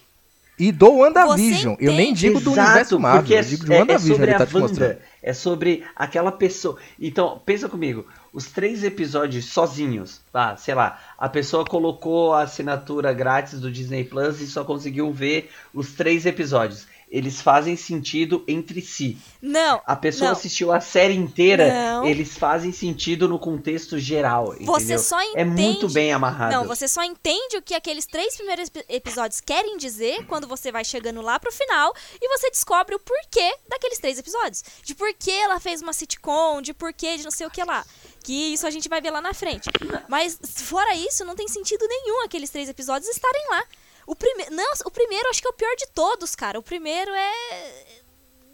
E 0.58 0.72
do 0.72 0.90
WandaVision. 0.90 1.76
Eu 1.78 1.92
nem 1.92 2.14
digo 2.14 2.40
do 2.40 2.50
Exato, 2.52 2.66
universo 2.70 2.98
Marvel, 2.98 3.36
é, 3.36 3.40
eu 3.40 3.44
digo 3.44 3.64
de 3.66 3.72
é- 3.72 3.76
é 3.76 3.80
WandaVision, 3.80 4.14
sobre 4.16 4.30
ele 4.30 4.38
tá 4.38 4.46
te 4.46 4.56
mostrando. 4.58 4.98
É 5.22 5.32
sobre 5.34 5.84
aquela 5.94 6.32
pessoa. 6.32 6.78
Então, 6.98 7.42
pensa 7.44 7.68
comigo, 7.68 8.06
os 8.32 8.46
três 8.46 8.82
episódios 8.84 9.44
sozinhos, 9.52 10.22
tá? 10.32 10.56
Sei 10.56 10.74
lá, 10.74 10.98
a 11.18 11.28
pessoa 11.28 11.62
colocou 11.66 12.32
a 12.32 12.42
assinatura 12.42 13.12
grátis 13.12 13.60
do 13.60 13.70
Disney 13.70 14.04
Plus 14.04 14.40
e 14.40 14.46
só 14.46 14.64
conseguiu 14.64 15.12
ver 15.12 15.50
os 15.74 15.92
três 15.92 16.24
episódios. 16.24 16.86
Eles 17.08 17.40
fazem 17.40 17.76
sentido 17.76 18.42
entre 18.48 18.80
si. 18.82 19.16
Não. 19.40 19.80
A 19.86 19.94
pessoa 19.94 20.30
não. 20.30 20.36
assistiu 20.36 20.72
a 20.72 20.80
série 20.80 21.14
inteira, 21.14 21.68
Não. 21.72 22.04
eles 22.04 22.36
fazem 22.36 22.72
sentido 22.72 23.28
no 23.28 23.38
contexto 23.38 23.96
geral, 23.96 24.54
Você 24.60 24.82
entendeu? 24.82 24.98
só 24.98 25.20
É 25.36 25.44
muito 25.44 25.60
entende- 25.86 25.94
bem 25.94 26.12
amarrado. 26.12 26.52
Não, 26.52 26.66
você 26.66 26.88
só 26.88 27.04
entende 27.04 27.56
o 27.56 27.62
que 27.62 27.74
aqueles 27.74 28.06
três 28.06 28.34
primeiros 28.36 28.68
epi- 28.68 28.84
episódios 28.88 29.40
querem 29.40 29.76
dizer 29.76 30.26
quando 30.26 30.48
você 30.48 30.72
vai 30.72 30.84
chegando 30.84 31.22
lá 31.22 31.38
pro 31.38 31.52
final 31.52 31.94
e 32.20 32.28
você 32.36 32.50
descobre 32.50 32.96
o 32.96 32.98
porquê 32.98 33.54
daqueles 33.68 33.98
três 34.00 34.18
episódios. 34.18 34.64
De 34.82 34.92
por 34.94 35.14
que 35.14 35.30
ela 35.30 35.60
fez 35.60 35.80
uma 35.80 35.92
sitcom, 35.92 36.60
de 36.60 36.74
porquê 36.74 37.16
de 37.16 37.22
não 37.24 37.30
sei 37.30 37.46
o 37.46 37.50
que 37.50 37.62
lá. 37.62 37.84
Que 38.24 38.52
isso 38.52 38.66
a 38.66 38.70
gente 38.70 38.88
vai 38.88 39.00
ver 39.00 39.12
lá 39.12 39.20
na 39.20 39.32
frente. 39.32 39.70
Mas 40.08 40.36
fora 40.42 40.92
isso, 40.96 41.24
não 41.24 41.36
tem 41.36 41.46
sentido 41.46 41.86
nenhum 41.86 42.24
aqueles 42.24 42.50
três 42.50 42.68
episódios 42.68 43.08
estarem 43.08 43.42
lá. 43.48 43.62
O 44.06 44.14
primeiro. 44.14 44.54
Nossa, 44.54 44.84
o 44.86 44.90
primeiro 44.90 45.28
acho 45.30 45.40
que 45.42 45.48
é 45.48 45.50
o 45.50 45.54
pior 45.54 45.74
de 45.76 45.86
todos, 45.94 46.34
cara. 46.34 46.58
O 46.58 46.62
primeiro 46.62 47.10
é. 47.12 47.96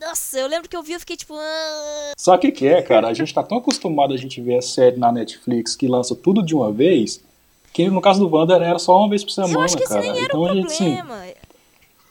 Nossa, 0.00 0.38
eu 0.38 0.48
lembro 0.48 0.68
que 0.68 0.76
eu 0.76 0.82
vi 0.82 0.94
e 0.94 0.98
fiquei 0.98 1.16
tipo. 1.16 1.34
"Ah". 1.36 2.12
Sabe 2.16 2.38
o 2.38 2.40
que, 2.40 2.52
que 2.52 2.66
é, 2.66 2.82
cara? 2.82 3.08
A 3.08 3.14
gente 3.14 3.32
tá 3.32 3.42
tão 3.42 3.58
acostumado 3.58 4.12
a 4.12 4.16
gente 4.16 4.40
ver 4.40 4.56
a 4.58 4.62
série 4.62 4.96
na 4.96 5.12
Netflix 5.12 5.76
que 5.76 5.86
lança 5.86 6.14
tudo 6.16 6.42
de 6.42 6.54
uma 6.54 6.72
vez, 6.72 7.22
que 7.72 7.88
no 7.88 8.00
caso 8.00 8.26
do 8.26 8.34
Wanda 8.34 8.54
era 8.56 8.78
só 8.78 8.96
uma 8.98 9.08
vez 9.08 9.22
por 9.22 9.30
semana, 9.30 9.54
Eu 9.54 9.60
acho 9.60 9.76
que 9.76 9.84
esse 9.84 9.92
cara. 9.92 10.02
nem 10.02 10.10
era 10.10 10.24
então 10.24 10.40
o 10.40 10.46
a 10.46 10.54
gente, 10.54 10.76
problema. 10.76 11.24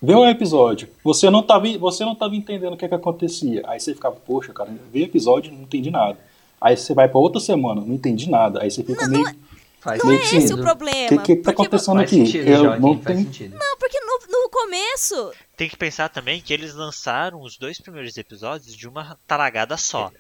vê 0.02 0.16
um 0.16 0.26
episódio, 0.28 0.88
você 1.04 1.30
não 1.30 1.44
tava, 1.44 1.66
você 1.78 2.06
não 2.06 2.16
tava 2.16 2.36
entendendo 2.36 2.74
o 2.74 2.78
que, 2.78 2.88
que 2.88 2.96
acontecia. 2.96 3.62
Aí 3.66 3.80
você 3.80 3.94
ficava, 3.94 4.16
poxa, 4.16 4.54
cara, 4.54 4.70
o 4.72 4.98
episódio 4.98 5.52
não 5.52 5.64
entendi 5.64 5.92
nada. 5.92 6.18
Aí 6.62 6.78
você 6.78 6.94
vai 6.94 7.10
pra 7.10 7.20
outra 7.20 7.42
semana, 7.42 7.82
não 7.82 7.94
entendi 7.96 8.30
nada. 8.30 8.62
Aí 8.62 8.70
você 8.72 8.84
fica 8.84 9.08
Não, 9.08 9.22
meio. 9.24 9.36
Faz 9.82 10.02
Não 10.04 10.12
é 10.12 10.14
Meio 10.14 10.24
esse 10.24 10.36
o 10.38 10.42
sentido. 10.42 10.62
problema. 10.62 11.06
O 11.22 11.24
que, 11.24 11.36
que 11.36 11.42
tá 11.42 11.52
porque 11.52 11.68
vo- 11.70 11.76
acontecendo 11.76 11.96
Faz 11.98 12.08
aqui? 12.10 12.26
sentido, 12.26 12.48
Eu 12.50 12.64
Joaquim, 12.64 12.82
não 12.82 12.98
tenho. 13.00 13.20
sentido. 13.20 13.58
Não, 13.58 13.78
porque 13.78 14.00
no, 14.00 14.20
no 14.30 14.50
começo. 14.50 15.34
Tem 15.58 15.68
que 15.68 15.76
pensar 15.76 16.08
também 16.10 16.40
que 16.40 16.54
eles 16.54 16.74
lançaram 16.74 17.42
os 17.42 17.58
dois 17.58 17.80
primeiros 17.80 18.16
episódios 18.16 18.76
de 18.76 18.88
uma 18.88 19.18
talagada 19.28 19.76
só. 19.78 20.12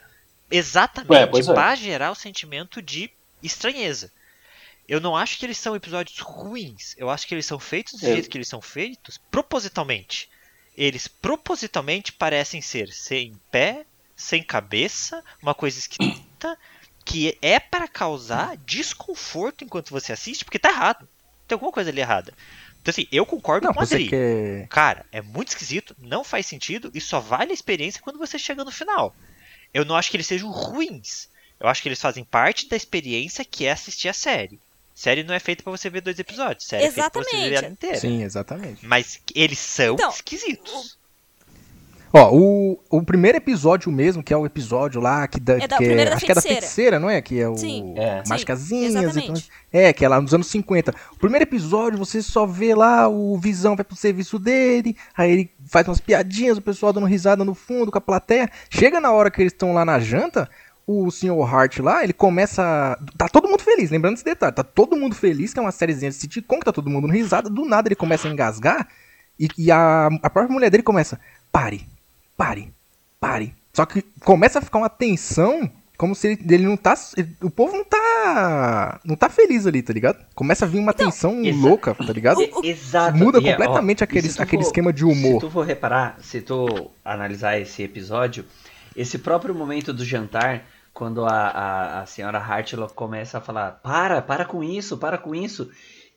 Exatamente 0.49 1.11
Ué, 1.11 1.23
é. 1.51 1.53
pra 1.53 1.75
gerar 1.75 2.11
o 2.11 2.15
sentimento 2.15 2.81
de 2.81 3.09
estranheza. 3.41 4.11
Eu 4.87 4.99
não 4.99 5.15
acho 5.15 5.37
que 5.37 5.45
eles 5.45 5.57
são 5.57 5.75
episódios 5.75 6.19
ruins. 6.19 6.95
Eu 6.97 7.09
acho 7.09 7.25
que 7.27 7.33
eles 7.33 7.45
são 7.45 7.59
feitos 7.59 7.93
do 7.99 8.05
É. 8.07 8.13
jeito 8.13 8.29
que 8.29 8.37
eles 8.37 8.47
são 8.47 8.59
feitos 8.61 9.17
propositalmente. 9.29 10.29
Eles 10.75 11.07
propositalmente 11.07 12.11
parecem 12.11 12.61
ser 12.61 12.91
sem 12.91 13.39
pé, 13.51 13.85
sem 14.15 14.43
cabeça, 14.43 15.23
uma 15.41 15.53
coisa 15.53 15.77
esquisita, 15.79 16.57
que 17.05 17.37
é 17.41 17.59
para 17.59 17.87
causar 17.87 18.55
desconforto 18.57 19.63
enquanto 19.63 19.89
você 19.89 20.11
assiste, 20.13 20.45
porque 20.45 20.59
tá 20.59 20.69
errado. 20.69 21.07
Tem 21.47 21.55
alguma 21.55 21.71
coisa 21.71 21.89
ali 21.89 21.99
errada. 22.01 22.33
Então 22.81 22.91
assim, 22.91 23.07
eu 23.11 23.25
concordo 23.25 23.67
Não, 23.67 23.73
com 23.73 23.79
o 23.79 23.83
Adri. 23.83 24.09
quer... 24.09 24.67
Cara, 24.67 25.05
é 25.11 25.21
muito 25.21 25.49
esquisito, 25.49 25.95
não 25.99 26.23
faz 26.23 26.45
sentido 26.45 26.89
e 26.93 27.01
só 27.01 27.19
vale 27.19 27.51
a 27.51 27.53
experiência 27.53 28.01
quando 28.01 28.17
você 28.17 28.39
chega 28.39 28.63
no 28.63 28.71
final. 28.71 29.15
Eu 29.73 29.85
não 29.85 29.95
acho 29.95 30.09
que 30.09 30.17
eles 30.17 30.27
sejam 30.27 30.49
ruins. 30.49 31.29
Eu 31.59 31.67
acho 31.67 31.81
que 31.81 31.87
eles 31.87 32.01
fazem 32.01 32.23
parte 32.23 32.67
da 32.67 32.75
experiência 32.75 33.45
que 33.45 33.65
é 33.65 33.71
assistir 33.71 34.09
a 34.09 34.13
série. 34.13 34.59
Série 34.95 35.23
não 35.23 35.33
é 35.33 35.39
feita 35.39 35.63
pra 35.63 35.71
você 35.71 35.89
ver 35.89 36.01
dois 36.01 36.17
episódios. 36.19 36.65
Série 36.67 36.85
é 36.85 36.91
feita 36.91 37.09
pra 37.09 37.23
você 37.23 37.29
ver 37.29 37.37
Exatamente. 37.37 37.63
ela 37.65 37.71
inteira. 37.73 37.99
Sim, 37.99 38.23
exatamente. 38.23 38.85
Mas 38.85 39.19
eles 39.33 39.59
são 39.59 39.93
Então, 39.93 40.09
esquisitos. 40.09 40.97
Ó, 42.13 42.35
o, 42.35 42.79
o 42.89 43.03
primeiro 43.03 43.37
episódio 43.37 43.89
mesmo, 43.91 44.21
que 44.21 44.33
é 44.33 44.37
o 44.37 44.45
episódio 44.45 44.99
lá 44.99 45.27
que, 45.27 45.39
da, 45.39 45.53
É 45.53 45.67
da 45.67 45.77
que 45.77 45.85
primeira 45.85 46.09
da 46.09 46.15
acho 46.17 46.25
que 46.25 46.31
é 46.31 46.35
da 46.35 46.41
feiticeira. 46.41 46.99
não 46.99 47.09
é? 47.09 47.21
Que 47.21 47.39
é 47.39 47.47
o 47.47 47.55
Sim, 47.57 47.93
É. 47.97 48.21
sim, 48.23 48.29
Mascazinhas 48.29 49.15
e. 49.15 49.45
É, 49.71 49.93
que 49.93 50.03
é 50.03 50.09
lá 50.09 50.19
nos 50.19 50.33
anos 50.33 50.47
50. 50.47 50.93
O 51.13 51.17
primeiro 51.17 51.43
episódio, 51.43 51.97
você 51.97 52.21
só 52.21 52.45
vê 52.45 52.75
lá 52.75 53.07
o 53.07 53.37
Visão 53.37 53.75
vai 53.75 53.85
pro 53.85 53.95
serviço 53.95 54.37
dele, 54.37 54.97
aí 55.15 55.31
ele 55.31 55.51
faz 55.67 55.87
umas 55.87 56.01
piadinhas, 56.01 56.57
o 56.57 56.61
pessoal 56.61 56.91
dando 56.91 57.05
risada 57.05 57.45
no 57.45 57.55
fundo 57.55 57.91
com 57.91 57.97
a 57.97 58.01
plateia. 58.01 58.49
Chega 58.69 58.99
na 58.99 59.11
hora 59.11 59.31
que 59.31 59.41
eles 59.41 59.53
estão 59.53 59.73
lá 59.73 59.85
na 59.85 59.97
janta, 59.99 60.49
o 60.85 61.09
Sr. 61.09 61.41
Hart 61.49 61.79
lá, 61.79 62.03
ele 62.03 62.11
começa. 62.11 62.97
Tá 63.17 63.29
todo 63.29 63.47
mundo 63.47 63.61
feliz, 63.63 63.89
lembrando 63.89 64.15
esse 64.15 64.25
detalhe. 64.25 64.53
Tá 64.53 64.63
todo 64.63 64.97
mundo 64.97 65.15
feliz, 65.15 65.53
que 65.53 65.59
é 65.59 65.61
uma 65.61 65.71
sériezinha 65.71 66.11
de 66.11 66.17
sitcom, 66.17 66.59
que 66.59 66.65
tá 66.65 66.73
todo 66.73 66.89
mundo 66.89 67.07
no 67.07 67.13
risada. 67.13 67.49
Do 67.49 67.63
nada 67.65 67.87
ele 67.87 67.95
começa 67.95 68.27
a 68.27 68.31
engasgar 68.31 68.85
e, 69.39 69.47
e 69.57 69.71
a, 69.71 70.07
a 70.21 70.29
própria 70.29 70.53
mulher 70.53 70.69
dele 70.69 70.83
começa: 70.83 71.17
pare, 71.51 71.87
pare, 72.41 72.73
pare. 73.19 73.53
Só 73.73 73.85
que 73.85 74.01
começa 74.25 74.59
a 74.59 74.61
ficar 74.61 74.79
uma 74.79 74.89
tensão. 74.89 75.69
Como 75.97 76.15
se 76.15 76.29
ele, 76.29 76.39
ele 76.55 76.65
não 76.65 76.75
tá. 76.75 76.95
ele- 77.15 77.35
o 77.43 77.49
povo 77.51 77.77
não 77.77 77.85
tá. 77.85 78.99
Não 79.05 79.15
tá 79.15 79.29
feliz 79.29 79.67
ali, 79.67 79.83
tá 79.83 79.93
ligado? 79.93 80.25
Começa 80.33 80.65
a 80.65 80.67
vir 80.67 80.79
uma 80.79 80.93
tensão 80.93 81.43
exa- 81.45 81.59
louca, 81.67 81.93
tá 81.93 82.11
ligado? 82.11 82.41
Exato. 82.63 83.15
Muda 83.15 83.39
E 83.39 83.47
é, 83.47 83.51
ó, 83.53 83.57
completamente 83.57 84.03
aquele, 84.03 84.27
aquele 84.39 84.63
for- 84.63 84.67
esquema 84.67 84.91
de 84.91 85.05
humor. 85.05 85.33
Se 85.35 85.39
tu 85.41 85.51
for 85.51 85.63
reparar, 85.65 86.17
se 86.21 86.41
tu 86.41 86.89
analisar 87.05 87.59
esse 87.59 87.83
episódio, 87.83 88.43
esse 88.95 89.19
próprio 89.19 89.53
momento 89.53 89.93
do 89.93 90.03
jantar, 90.03 90.65
quando 90.91 91.23
a, 91.23 91.29
a, 91.49 92.01
a 92.01 92.05
senhora 92.07 92.39
Hartlock 92.39 92.95
começa 92.95 93.37
a 93.37 93.41
falar, 93.41 93.71
para, 93.83 94.23
para 94.23 94.43
com 94.43 94.63
isso, 94.63 94.97
para 94.97 95.19
com 95.19 95.35
isso, 95.35 95.69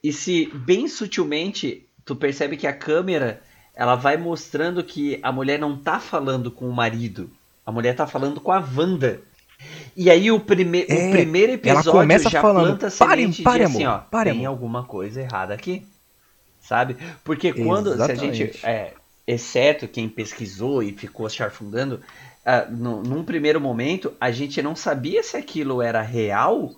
e 0.02 0.12
se 0.14 0.50
bem 0.54 0.88
sutilmente 0.88 1.86
tu 2.06 2.16
percebe 2.16 2.56
que 2.56 2.66
a 2.66 2.72
câmera 2.72 3.42
ela 3.76 3.94
vai 3.94 4.16
mostrando 4.16 4.82
que 4.84 5.18
a 5.22 5.32
mulher 5.32 5.58
não 5.58 5.76
tá 5.76 5.98
falando 6.00 6.50
com 6.50 6.68
o 6.68 6.72
marido, 6.72 7.30
a 7.66 7.72
mulher 7.72 7.94
tá 7.96 8.06
falando 8.06 8.40
com 8.40 8.52
a 8.52 8.58
Wanda. 8.76 9.20
E 9.96 10.10
aí 10.10 10.30
o, 10.30 10.38
prime 10.40 10.84
É, 10.88 11.08
o 11.08 11.10
primeiro 11.10 11.52
ela 11.52 11.54
episódio 11.54 11.92
começa 11.92 12.28
já 12.28 12.40
falando, 12.40 12.66
planta 12.78 12.88
a 12.88 12.90
"Pare, 12.90 13.22
semente 13.22 13.42
pare, 13.42 13.58
de 13.60 13.64
assim, 13.64 13.84
amor, 13.84 13.96
ó, 13.96 13.98
pare, 14.10 14.30
tem 14.30 14.40
amor." 14.40 14.48
alguma 14.48 14.84
coisa 14.84 15.20
errada 15.22 15.54
aqui 15.54 15.86
sabe? 16.60 16.96
Porque 17.22 17.52
quando, 17.52 17.94
se 17.94 18.02
a 18.10 18.14
gente, 18.14 18.42
Exatamente. 18.42 18.66
é, 18.66 18.94
exceto 19.26 19.86
quem 19.86 20.08
pesquisou 20.08 20.82
e 20.82 20.92
ficou 20.92 21.28
charfundando, 21.28 22.00
ah, 22.44 22.66
no- 22.70 23.02
num 23.02 23.22
primeiro 23.22 23.60
momento 23.60 24.12
a 24.20 24.30
gente 24.30 24.62
não 24.62 24.74
sabia 24.74 25.22
se 25.22 25.36
aquilo 25.36 25.82
era 25.82 26.00
real 26.00 26.72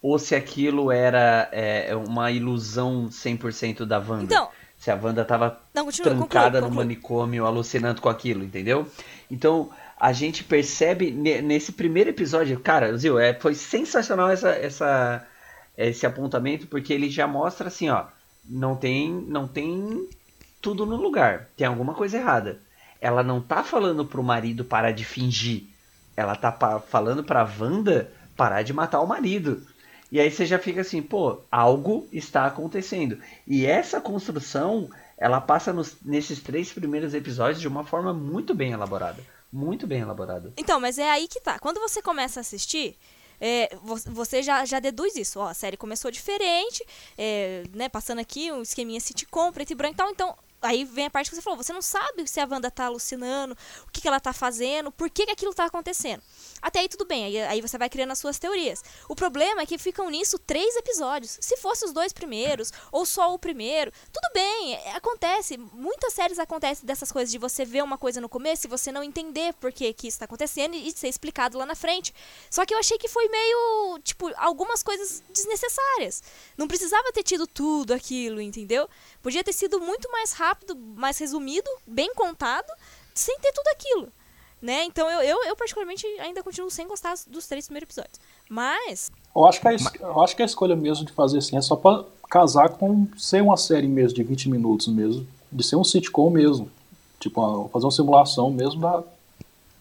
ou 0.00 0.18
se 0.20 0.34
aquilo 0.36 0.90
era 0.92 1.48
é, 1.50 1.94
uma 1.96 2.30
ilusão 2.30 3.08
100% 3.10 3.84
da 3.84 3.98
Wanda. 3.98 4.24
Então, 4.24 4.48
se 4.84 4.90
a 4.90 4.96
Wanda 5.02 5.24
tava 5.24 5.58
não, 5.72 5.86
continua, 5.86 6.10
trancada 6.10 6.44
conclui, 6.44 6.60
no 6.60 6.66
conclui. 6.68 6.84
manicômio 6.84 7.46
alucinando 7.46 8.02
com 8.02 8.08
aquilo, 8.10 8.44
entendeu? 8.44 8.86
Então 9.30 9.70
a 9.98 10.12
gente 10.12 10.44
percebe 10.44 11.10
ne- 11.10 11.40
nesse 11.40 11.72
primeiro 11.72 12.10
episódio, 12.10 12.60
cara, 12.60 12.94
Zil, 12.94 13.18
é, 13.18 13.32
foi 13.32 13.54
sensacional 13.54 14.28
essa, 14.28 14.50
essa, 14.50 15.26
esse 15.78 16.04
apontamento 16.04 16.66
porque 16.66 16.92
ele 16.92 17.08
já 17.08 17.26
mostra 17.26 17.68
assim, 17.68 17.88
ó, 17.88 18.04
não 18.46 18.76
tem, 18.76 19.10
não 19.10 19.48
tem 19.48 20.06
tudo 20.60 20.84
no 20.84 20.96
lugar, 20.96 21.48
tem 21.56 21.66
alguma 21.66 21.94
coisa 21.94 22.18
errada. 22.18 22.58
Ela 23.00 23.22
não 23.22 23.40
tá 23.40 23.64
falando 23.64 24.04
pro 24.04 24.22
marido 24.22 24.66
parar 24.66 24.90
de 24.90 25.02
fingir, 25.04 25.62
ela 26.14 26.36
tá 26.36 26.52
falando 26.90 27.24
pra 27.24 27.48
Wanda 27.58 28.12
parar 28.36 28.60
de 28.62 28.74
matar 28.74 29.00
o 29.00 29.06
marido. 29.06 29.62
E 30.12 30.20
aí 30.20 30.30
você 30.30 30.46
já 30.46 30.58
fica 30.58 30.80
assim, 30.82 31.02
pô, 31.02 31.40
algo 31.50 32.06
está 32.12 32.46
acontecendo. 32.46 33.18
E 33.46 33.66
essa 33.66 34.00
construção, 34.00 34.88
ela 35.18 35.40
passa 35.40 35.72
nos- 35.72 35.96
nesses 36.02 36.40
três 36.40 36.72
primeiros 36.72 37.14
episódios 37.14 37.60
de 37.60 37.68
uma 37.68 37.84
forma 37.84 38.12
muito 38.14 38.54
bem 38.54 38.72
elaborada. 38.72 39.22
Muito 39.52 39.86
bem 39.86 40.00
elaborada. 40.00 40.52
Então, 40.56 40.80
mas 40.80 40.98
é 40.98 41.08
aí 41.10 41.28
que 41.28 41.40
tá. 41.40 41.58
Quando 41.58 41.80
você 41.80 42.02
começa 42.02 42.40
a 42.40 42.42
assistir, 42.42 42.96
é, 43.40 43.74
vo- 43.82 43.96
você 44.12 44.42
já, 44.42 44.64
já 44.64 44.80
deduz 44.80 45.14
isso. 45.16 45.38
Ó, 45.40 45.48
a 45.48 45.54
série 45.54 45.76
começou 45.76 46.10
diferente, 46.10 46.84
é, 47.16 47.62
né, 47.72 47.88
passando 47.88 48.18
aqui 48.20 48.50
um 48.52 48.62
esqueminha 48.62 49.00
sitcom, 49.00 49.52
preto 49.52 49.70
e 49.70 49.74
branco 49.74 49.94
e 49.94 49.96
tal. 49.96 50.10
Então, 50.10 50.36
aí 50.64 50.84
vem 50.84 51.06
a 51.06 51.10
parte 51.10 51.30
que 51.30 51.36
você 51.36 51.42
falou, 51.42 51.56
você 51.56 51.72
não 51.72 51.82
sabe 51.82 52.26
se 52.26 52.40
a 52.40 52.48
Wanda 52.50 52.70
tá 52.70 52.86
alucinando, 52.86 53.56
o 53.86 53.90
que, 53.90 54.00
que 54.00 54.08
ela 54.08 54.20
tá 54.20 54.32
fazendo, 54.32 54.90
por 54.90 55.08
que, 55.10 55.26
que 55.26 55.32
aquilo 55.32 55.54
tá 55.54 55.64
acontecendo. 55.64 56.22
Até 56.60 56.80
aí 56.80 56.88
tudo 56.88 57.04
bem, 57.04 57.24
aí, 57.24 57.38
aí 57.42 57.60
você 57.60 57.76
vai 57.76 57.88
criando 57.88 58.10
as 58.12 58.18
suas 58.18 58.38
teorias. 58.38 58.82
O 59.08 59.14
problema 59.14 59.62
é 59.62 59.66
que 59.66 59.76
ficam 59.78 60.08
nisso 60.10 60.38
três 60.38 60.74
episódios. 60.76 61.36
Se 61.40 61.56
fosse 61.58 61.84
os 61.84 61.92
dois 61.92 62.12
primeiros, 62.12 62.72
ou 62.90 63.04
só 63.04 63.34
o 63.34 63.38
primeiro, 63.38 63.92
tudo 64.12 64.32
bem, 64.32 64.74
é- 64.74 64.92
acontece. 64.92 65.56
Muitas 65.56 66.12
séries 66.14 66.38
acontecem 66.38 66.86
dessas 66.86 67.12
coisas 67.12 67.30
de 67.30 67.38
você 67.38 67.64
ver 67.64 67.82
uma 67.82 67.98
coisa 67.98 68.20
no 68.20 68.28
começo 68.28 68.66
e 68.66 68.70
você 68.70 68.90
não 68.90 69.04
entender 69.04 69.52
por 69.54 69.72
que, 69.72 69.92
que 69.92 70.08
isso 70.08 70.18
tá 70.18 70.24
acontecendo 70.24 70.74
e 70.74 70.90
ser 70.92 71.08
explicado 71.08 71.58
lá 71.58 71.66
na 71.66 71.74
frente. 71.74 72.14
Só 72.50 72.64
que 72.64 72.74
eu 72.74 72.78
achei 72.78 72.96
que 72.98 73.08
foi 73.08 73.28
meio, 73.28 73.98
tipo, 74.02 74.30
algumas 74.36 74.82
coisas 74.82 75.22
desnecessárias. 75.30 76.22
Não 76.56 76.66
precisava 76.66 77.12
ter 77.12 77.22
tido 77.22 77.46
tudo 77.46 77.92
aquilo, 77.92 78.40
entendeu? 78.40 78.88
Podia 79.24 79.42
ter 79.42 79.52
sido 79.54 79.80
muito 79.80 80.08
mais 80.12 80.32
rápido, 80.32 80.76
mais 80.76 81.18
resumido, 81.18 81.68
bem 81.86 82.14
contado, 82.14 82.70
sem 83.12 83.36
ter 83.40 83.50
tudo 83.52 83.66
aquilo. 83.68 84.08
Né? 84.62 84.84
Então 84.84 85.10
eu, 85.10 85.20
eu, 85.22 85.44
eu 85.46 85.56
particularmente 85.56 86.06
ainda 86.20 86.42
continuo 86.42 86.70
sem 86.70 86.86
gostar 86.86 87.14
dos 87.26 87.46
três 87.46 87.66
primeiros 87.66 87.86
episódios. 87.88 88.20
Mas, 88.48 89.10
Eu 89.34 89.44
acho, 89.46 89.60
que 89.60 89.68
a, 89.68 89.74
es- 89.74 89.92
eu 90.00 90.20
acho 90.22 90.36
que 90.36 90.42
a 90.42 90.46
escolha 90.46 90.76
mesmo 90.76 91.04
de 91.04 91.12
fazer 91.12 91.38
assim 91.38 91.56
é 91.56 91.60
só 91.60 91.74
pra 91.74 92.04
casar 92.30 92.68
com 92.68 93.06
ser 93.18 93.42
uma 93.42 93.56
série 93.56 93.88
mesmo 93.88 94.14
de 94.14 94.22
20 94.22 94.48
minutos 94.50 94.86
mesmo, 94.88 95.26
de 95.50 95.62
ser 95.66 95.76
um 95.76 95.84
sitcom 95.84 96.30
mesmo. 96.30 96.70
Tipo, 97.20 97.40
uma- 97.42 97.68
fazer 97.70 97.86
uma 97.86 97.92
simulação 97.92 98.50
mesmo 98.50 98.80
da, 98.80 99.02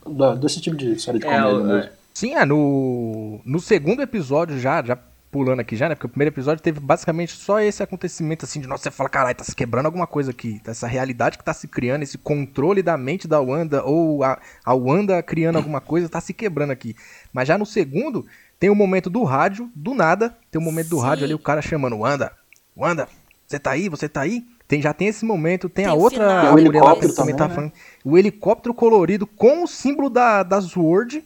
da- 0.05 0.35
desse 0.35 0.59
tipo 0.61 0.75
de 0.75 0.99
série 1.01 1.19
de 1.19 1.25
É, 1.25 1.29
comédia 1.29 1.59
o- 1.59 1.63
mesmo. 1.63 1.91
Sim, 2.13 2.35
é, 2.35 2.45
no, 2.45 3.39
no 3.45 3.59
segundo 3.59 4.01
episódio 4.01 4.59
já, 4.59 4.83
já 4.83 4.97
pulando 5.33 5.61
aqui 5.61 5.75
já, 5.75 5.89
né? 5.89 5.95
Porque 5.95 6.05
o 6.05 6.09
primeiro 6.09 6.31
episódio 6.31 6.61
teve 6.61 6.79
basicamente 6.79 7.33
só 7.33 7.59
esse 7.59 7.81
acontecimento 7.81 8.45
assim 8.45 8.61
de 8.61 8.67
nossa, 8.67 8.83
você 8.83 8.91
fala, 8.91 9.09
caralho, 9.09 9.35
tá 9.35 9.43
se 9.43 9.55
quebrando 9.55 9.87
alguma 9.87 10.05
coisa 10.05 10.29
aqui. 10.29 10.61
Essa 10.63 10.85
realidade 10.85 11.39
que 11.39 11.43
tá 11.43 11.53
se 11.53 11.67
criando, 11.67 12.03
esse 12.03 12.19
controle 12.19 12.83
da 12.83 12.95
mente 12.95 13.27
da 13.27 13.41
Wanda, 13.41 13.83
ou 13.83 14.23
a, 14.23 14.39
a 14.63 14.73
Wanda 14.75 15.23
criando 15.23 15.55
alguma 15.55 15.81
coisa, 15.81 16.07
tá 16.07 16.21
se 16.21 16.35
quebrando 16.35 16.69
aqui. 16.69 16.95
Mas 17.33 17.47
já 17.47 17.57
no 17.57 17.65
segundo, 17.65 18.23
tem 18.59 18.69
o 18.69 18.75
momento 18.75 19.09
do 19.09 19.23
rádio, 19.23 19.71
do 19.75 19.95
nada, 19.95 20.37
tem 20.51 20.61
o 20.61 20.63
momento 20.63 20.89
do 20.89 20.97
Sim. 20.97 21.03
rádio 21.03 21.25
ali, 21.25 21.33
o 21.33 21.39
cara 21.39 21.63
chamando, 21.63 21.97
Wanda, 21.97 22.31
Wanda, 22.77 23.09
você 23.47 23.57
tá 23.57 23.71
aí? 23.71 23.89
Você 23.89 24.07
tá 24.07 24.21
aí? 24.21 24.45
Tem, 24.67 24.81
já 24.81 24.93
tem 24.93 25.07
esse 25.07 25.25
momento, 25.25 25.67
tem, 25.67 25.85
Tem 25.85 25.91
a 25.91 25.95
outra 25.95 26.49
a 26.49 26.53
o 26.53 26.61
mulher 26.61 26.81
lá 26.81 26.95
que 26.95 27.07
também 27.13 27.35
tá 27.35 27.47
também, 27.47 27.55
falando. 27.55 27.73
O 28.05 28.17
helicóptero 28.17 28.73
colorido 28.73 29.25
com 29.25 29.63
o 29.63 29.67
símbolo 29.67 30.09
da, 30.09 30.43
da 30.43 30.61
Sword. 30.61 31.23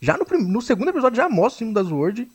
Já 0.00 0.16
no, 0.16 0.26
no 0.38 0.62
segundo 0.62 0.88
episódio 0.88 1.16
já 1.16 1.28
mostra 1.28 1.56
o 1.56 1.58
símbolo 1.58 1.84
da 1.84 1.88
Sword. 1.88 2.28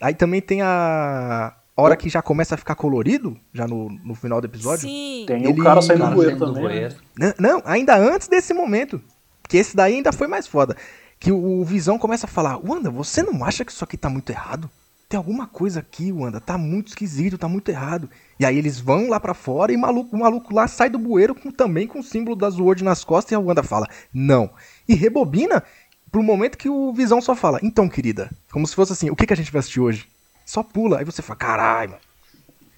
Aí 0.00 0.14
também 0.14 0.40
tem 0.40 0.62
a 0.62 1.54
hora 1.76 1.96
que 1.96 2.08
já 2.08 2.20
começa 2.22 2.54
a 2.54 2.58
ficar 2.58 2.74
colorido, 2.74 3.36
já 3.52 3.66
no, 3.66 3.88
no 4.04 4.14
final 4.14 4.40
do 4.40 4.46
episódio. 4.46 4.88
sim. 4.88 5.24
Tem 5.26 5.44
Ele- 5.44 5.60
o 5.60 5.64
cara 5.64 5.80
saindo 5.82 6.02
Cara 6.04 6.14
do 6.14 6.36
do 6.36 6.54
também. 6.54 6.88
né? 7.18 7.34
Não, 7.38 7.62
ainda 7.64 7.96
antes 7.96 8.28
desse 8.28 8.52
momento. 8.54 9.00
Que 9.48 9.56
esse 9.56 9.74
daí 9.76 9.94
ainda 9.94 10.12
foi 10.12 10.26
mais 10.26 10.46
foda. 10.46 10.76
Que 11.18 11.32
o, 11.32 11.60
o 11.60 11.64
Visão 11.64 11.98
começa 11.98 12.26
a 12.26 12.28
falar: 12.28 12.58
Wanda, 12.62 12.90
você 12.90 13.22
não 13.22 13.44
acha 13.44 13.64
que 13.64 13.72
isso 13.72 13.82
aqui 13.82 13.96
tá 13.96 14.08
muito 14.10 14.30
errado? 14.30 14.68
Tem 15.08 15.16
alguma 15.16 15.46
coisa 15.46 15.80
aqui, 15.80 16.12
Wanda, 16.12 16.38
tá 16.38 16.58
muito 16.58 16.88
esquisito, 16.88 17.38
tá 17.38 17.48
muito 17.48 17.70
errado. 17.70 18.10
E 18.38 18.44
aí 18.44 18.58
eles 18.58 18.78
vão 18.78 19.08
lá 19.08 19.18
pra 19.18 19.32
fora 19.32 19.72
e 19.72 19.76
o 19.76 19.78
maluco, 19.78 20.14
o 20.14 20.20
maluco 20.20 20.52
lá 20.54 20.68
sai 20.68 20.90
do 20.90 20.98
bueiro 20.98 21.34
com, 21.34 21.50
também 21.50 21.86
com 21.86 22.00
o 22.00 22.02
símbolo 22.02 22.36
da 22.36 22.50
Sword 22.50 22.84
nas 22.84 23.04
costas 23.04 23.32
e 23.32 23.34
a 23.34 23.38
Wanda 23.40 23.62
fala: 23.62 23.86
Não. 24.12 24.50
E 24.86 24.94
rebobina 24.94 25.62
pro 26.10 26.22
momento 26.22 26.58
que 26.58 26.68
o 26.68 26.92
Visão 26.92 27.20
só 27.20 27.34
fala: 27.34 27.58
Então, 27.62 27.88
querida, 27.88 28.30
como 28.50 28.66
se 28.66 28.74
fosse 28.74 28.92
assim: 28.92 29.10
O 29.10 29.16
que, 29.16 29.26
que 29.26 29.32
a 29.32 29.36
gente 29.36 29.52
vai 29.52 29.60
assistir 29.60 29.80
hoje? 29.80 30.08
Só 30.44 30.62
pula. 30.62 30.98
Aí 30.98 31.04
você 31.04 31.22
fala: 31.22 31.38
Caralho, 31.38 31.90
mano. 31.90 32.02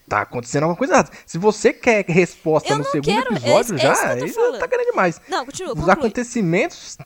Tá 0.09 0.23
acontecendo 0.23 0.65
alguma 0.65 0.77
coisa 0.77 0.95
errada. 0.95 1.11
Se 1.25 1.39
você 1.39 1.73
quer 1.73 2.05
resposta 2.09 2.73
Eu 2.73 2.79
no 2.79 2.85
segundo 2.85 3.05
quero, 3.05 3.33
é 3.33 3.37
episódio, 3.37 3.77
é 3.77 3.79
já, 3.79 3.95
tô 3.95 4.25
aí 4.25 4.29
já 4.29 4.59
tá 4.59 4.67
querendo 4.67 4.91
demais. 4.91 5.21
Não, 5.29 5.47
continua, 5.47 5.73
Os 5.73 5.79
conclui. 5.79 5.93
acontecimentos. 5.95 6.99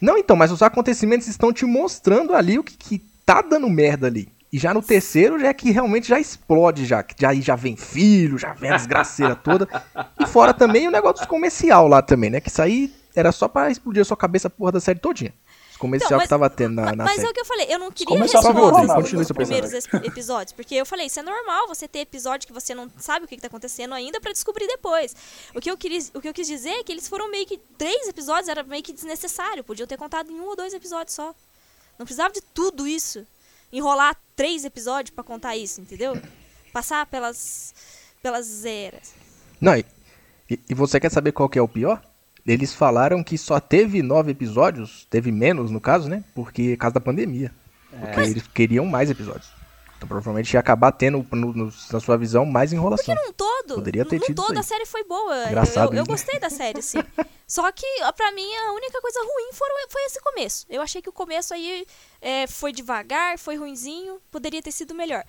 Não, 0.00 0.16
então, 0.16 0.34
mas 0.34 0.50
os 0.50 0.62
acontecimentos 0.62 1.28
estão 1.28 1.52
te 1.52 1.66
mostrando 1.66 2.34
ali 2.34 2.58
o 2.58 2.64
que, 2.64 2.78
que 2.78 2.98
tá 3.26 3.42
dando 3.42 3.68
merda 3.68 4.06
ali. 4.06 4.32
E 4.50 4.58
já 4.58 4.72
no 4.72 4.80
terceiro 4.80 5.38
já 5.38 5.48
é 5.48 5.52
que 5.52 5.70
realmente 5.70 6.08
já 6.08 6.18
explode 6.18 6.86
já. 6.86 7.02
Que 7.02 7.26
aí 7.26 7.42
já 7.42 7.56
vem 7.56 7.76
filho, 7.76 8.38
já 8.38 8.54
vem 8.54 8.70
a 8.70 8.76
desgraceira 8.76 9.36
toda. 9.36 9.68
E 10.18 10.26
fora 10.26 10.54
também 10.54 10.88
o 10.88 10.90
negócio 10.90 11.26
comercial 11.26 11.88
lá 11.88 12.00
também, 12.00 12.30
né? 12.30 12.40
Que 12.40 12.48
isso 12.48 12.62
aí 12.62 12.94
era 13.14 13.32
só 13.32 13.48
pra 13.48 13.70
explodir 13.70 14.02
a 14.02 14.04
sua 14.04 14.16
cabeça 14.16 14.48
a 14.48 14.50
porra 14.50 14.72
da 14.72 14.80
série 14.80 14.98
todinha. 14.98 15.32
Os 15.70 15.76
comercial 15.76 16.08
Então, 16.08 16.18
mas- 16.18 16.24
que 16.26 16.30
tava 16.30 16.48
tendo 16.50 16.74
na, 16.76 16.82
Ma- 16.82 16.92
na 16.96 17.04
mas 17.04 17.14
série. 17.16 17.26
é 17.26 17.30
o 17.30 17.34
que 17.34 17.40
eu 17.40 17.44
falei, 17.44 17.66
eu 17.68 17.78
não 17.80 17.90
queria 17.90 18.16
respostas 18.18 19.12
nos 19.12 19.26
seu 19.26 19.34
primeiros 19.34 19.72
episódios, 20.04 20.52
porque 20.52 20.74
eu 20.76 20.86
falei, 20.86 21.06
isso 21.06 21.18
é 21.18 21.22
normal 21.22 21.66
você 21.66 21.88
ter 21.88 21.98
episódio 22.00 22.46
que 22.46 22.52
você 22.52 22.74
não 22.74 22.88
sabe 22.98 23.24
o 23.24 23.28
que, 23.28 23.34
que 23.34 23.42
tá 23.42 23.48
acontecendo 23.48 23.92
ainda 23.92 24.20
pra 24.20 24.30
descobrir 24.32 24.66
depois. 24.68 25.14
O 25.54 25.60
que, 25.60 25.68
eu 25.70 25.76
quis, 25.76 26.10
o 26.14 26.20
que 26.20 26.28
eu 26.28 26.32
quis 26.34 26.46
dizer 26.46 26.70
é 26.70 26.84
que 26.84 26.92
eles 26.92 27.08
foram 27.08 27.28
meio 27.30 27.44
que 27.44 27.58
três 27.76 28.06
episódios, 28.08 28.48
era 28.48 28.62
meio 28.62 28.82
que 28.84 28.92
desnecessário, 28.92 29.64
podiam 29.64 29.86
ter 29.86 29.96
contado 29.96 30.30
em 30.30 30.40
um 30.40 30.44
ou 30.46 30.54
dois 30.56 30.72
episódios 30.72 31.14
só. 31.14 31.34
Não 31.98 32.06
precisava 32.06 32.32
de 32.32 32.40
tudo 32.40 32.86
isso. 32.86 33.26
Enrolar 33.72 34.16
três 34.36 34.64
episódios 34.64 35.10
pra 35.10 35.24
contar 35.24 35.56
isso, 35.56 35.80
entendeu? 35.80 36.16
Passar 36.72 37.04
pelas 37.06 37.74
pelas 38.22 38.64
eras. 38.64 39.12
Não, 39.60 39.76
e, 39.76 39.84
e- 40.48 40.60
e 40.70 40.74
você 40.74 40.98
quer 41.00 41.10
saber 41.10 41.32
qual 41.32 41.48
que 41.48 41.58
é 41.58 41.62
o 41.62 41.68
pior? 41.68 42.00
Eles 42.46 42.74
falaram 42.74 43.22
que 43.24 43.38
só 43.38 43.58
teve 43.58 44.02
nove 44.02 44.32
episódios, 44.32 45.06
teve 45.08 45.32
menos 45.32 45.70
no 45.70 45.80
caso, 45.80 46.08
né? 46.08 46.22
Porque 46.34 46.72
por 46.72 46.78
causa 46.78 46.94
da 46.94 47.00
pandemia. 47.00 47.50
Porque 47.90 48.20
eles 48.20 48.46
queriam 48.48 48.84
mais 48.84 49.08
episódios. 49.10 49.50
Então 49.96 50.08
provavelmente 50.08 50.52
ia 50.52 50.60
acabar 50.60 50.92
tendo, 50.92 51.24
no- 51.32 51.52
no- 51.54 51.72
na 51.92 52.00
sua 52.00 52.18
visão, 52.18 52.44
mais 52.44 52.72
enrolação. 52.72 53.14
Num 53.14 53.32
todo, 53.32 53.76
Poderia 53.76 54.04
ter 54.04 54.18
num 54.18 54.26
tido 54.26 54.36
todo 54.44 54.58
a 54.58 54.62
série 54.62 54.84
foi 54.84 55.04
boa. 55.04 55.34
Eu- 55.34 55.46
Engraçado 55.48 55.92
eu, 55.94 55.98
eu 55.98 56.02
né? 56.02 56.06
gostei 56.06 56.38
da 56.38 56.50
série, 56.50 56.82
sim. 56.82 56.98
Só 57.46 57.70
que, 57.72 57.86
pra 58.16 58.32
mim, 58.32 58.54
a 58.66 58.72
única 58.72 59.00
coisa 59.00 59.20
ruim 59.20 59.52
foram, 59.52 59.74
foi 59.88 60.02
esse 60.02 60.20
começo. 60.20 60.66
Eu 60.68 60.82
achei 60.82 61.00
que 61.00 61.08
o 61.08 61.12
começo 61.12 61.54
aí 61.54 61.86
é, 62.20 62.46
foi 62.46 62.72
devagar, 62.72 63.38
foi 63.38 63.56
ruinzinho, 63.56 64.18
poderia 64.30 64.60
ter 64.60 64.72
sido 64.72 64.94
melhor. 64.94 65.24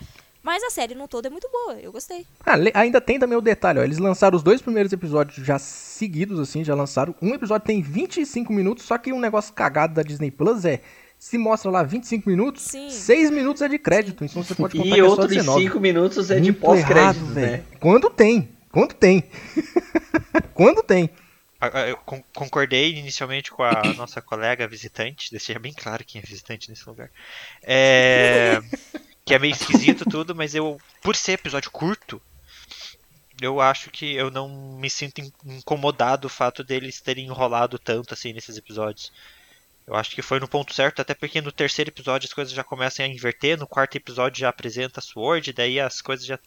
Mas 0.45 0.61
a 0.63 0.69
série 0.69 0.93
no 0.93 1.07
todo 1.07 1.25
é 1.25 1.29
muito 1.31 1.49
boa, 1.51 1.73
eu 1.81 1.91
gostei. 1.91 2.23
Ah, 2.45 2.53
ainda 2.75 3.01
tem 3.01 3.17
também 3.17 3.35
o 3.35 3.41
detalhe, 3.41 3.79
ó. 3.79 3.83
Eles 3.83 3.97
lançaram 3.97 4.37
os 4.37 4.43
dois 4.43 4.61
primeiros 4.61 4.93
episódios 4.93 5.43
já 5.43 5.57
seguidos, 5.57 6.39
assim, 6.39 6.63
já 6.63 6.75
lançaram. 6.75 7.15
Um 7.19 7.33
episódio 7.33 7.65
tem 7.65 7.81
25 7.81 8.53
minutos, 8.53 8.85
só 8.85 8.95
que 8.99 9.11
um 9.11 9.19
negócio 9.19 9.51
cagado 9.55 9.95
da 9.95 10.03
Disney 10.03 10.29
Plus 10.29 10.63
é. 10.63 10.81
Se 11.17 11.35
mostra 11.39 11.71
lá 11.71 11.81
25 11.81 12.29
minutos, 12.29 12.61
Sim. 12.61 12.91
6 12.91 13.31
minutos 13.31 13.63
é 13.63 13.67
de 13.67 13.79
crédito, 13.79 14.23
então 14.23 14.43
você 14.43 14.53
pode 14.53 14.77
contar 14.77 14.95
E 14.97 15.01
outros 15.01 15.29
19. 15.29 15.63
5 15.63 15.79
minutos 15.79 16.29
é 16.29 16.35
de 16.35 16.51
Muito 16.51 16.59
pós-crédito, 16.61 17.23
errado, 17.23 17.33
né? 17.33 17.63
Quando 17.79 18.09
tem? 18.11 18.49
Quando 18.71 18.93
tem? 18.93 19.23
Quando 20.53 20.83
tem? 20.83 21.09
Ah, 21.59 21.71
ah, 21.73 21.87
Eu 21.87 21.97
con- 21.97 22.21
concordei 22.35 22.93
inicialmente 22.95 23.49
com 23.49 23.63
a 23.63 23.81
nossa 23.97 24.21
colega 24.21 24.67
visitante, 24.67 25.31
deixei 25.31 25.57
bem 25.57 25.73
claro 25.73 26.03
quem 26.05 26.21
é 26.21 26.23
visitante 26.23 26.69
nesse 26.69 26.87
lugar. 26.87 27.09
É, 27.63 28.59
que 29.25 29.33
é 29.33 29.39
meio 29.39 29.53
esquisito 29.53 30.05
tudo, 30.09 30.35
mas 30.35 30.55
eu, 30.55 30.79
por 31.01 31.15
ser 31.15 31.33
episódio 31.33 31.71
curto, 31.71 32.21
eu 33.41 33.59
acho 33.59 33.89
que 33.89 34.13
eu 34.15 34.31
não 34.31 34.47
me 34.77 34.89
sinto 34.89 35.19
in- 35.19 35.31
incomodado 35.45 36.27
o 36.27 36.29
fato 36.29 36.63
deles 36.63 37.01
terem 37.01 37.25
enrolado 37.25 37.77
tanto 37.77 38.13
assim 38.13 38.33
nesses 38.33 38.57
episódios. 38.57 39.11
Eu 39.87 39.95
acho 39.95 40.11
que 40.15 40.21
foi 40.21 40.39
no 40.39 40.47
ponto 40.47 40.73
certo, 40.73 41.01
até 41.01 41.13
porque 41.13 41.41
no 41.41 41.51
terceiro 41.51 41.89
episódio 41.91 42.27
as 42.27 42.33
coisas 42.33 42.53
já 42.53 42.63
começam 42.63 43.05
a 43.05 43.09
inverter, 43.09 43.57
no 43.57 43.67
quarto 43.67 43.95
episódio 43.97 44.39
já 44.39 44.49
apresenta 44.49 44.99
a 44.99 45.03
Sword, 45.03 45.53
daí 45.53 45.79
as 45.79 46.01
coisas 46.01 46.25
já. 46.25 46.39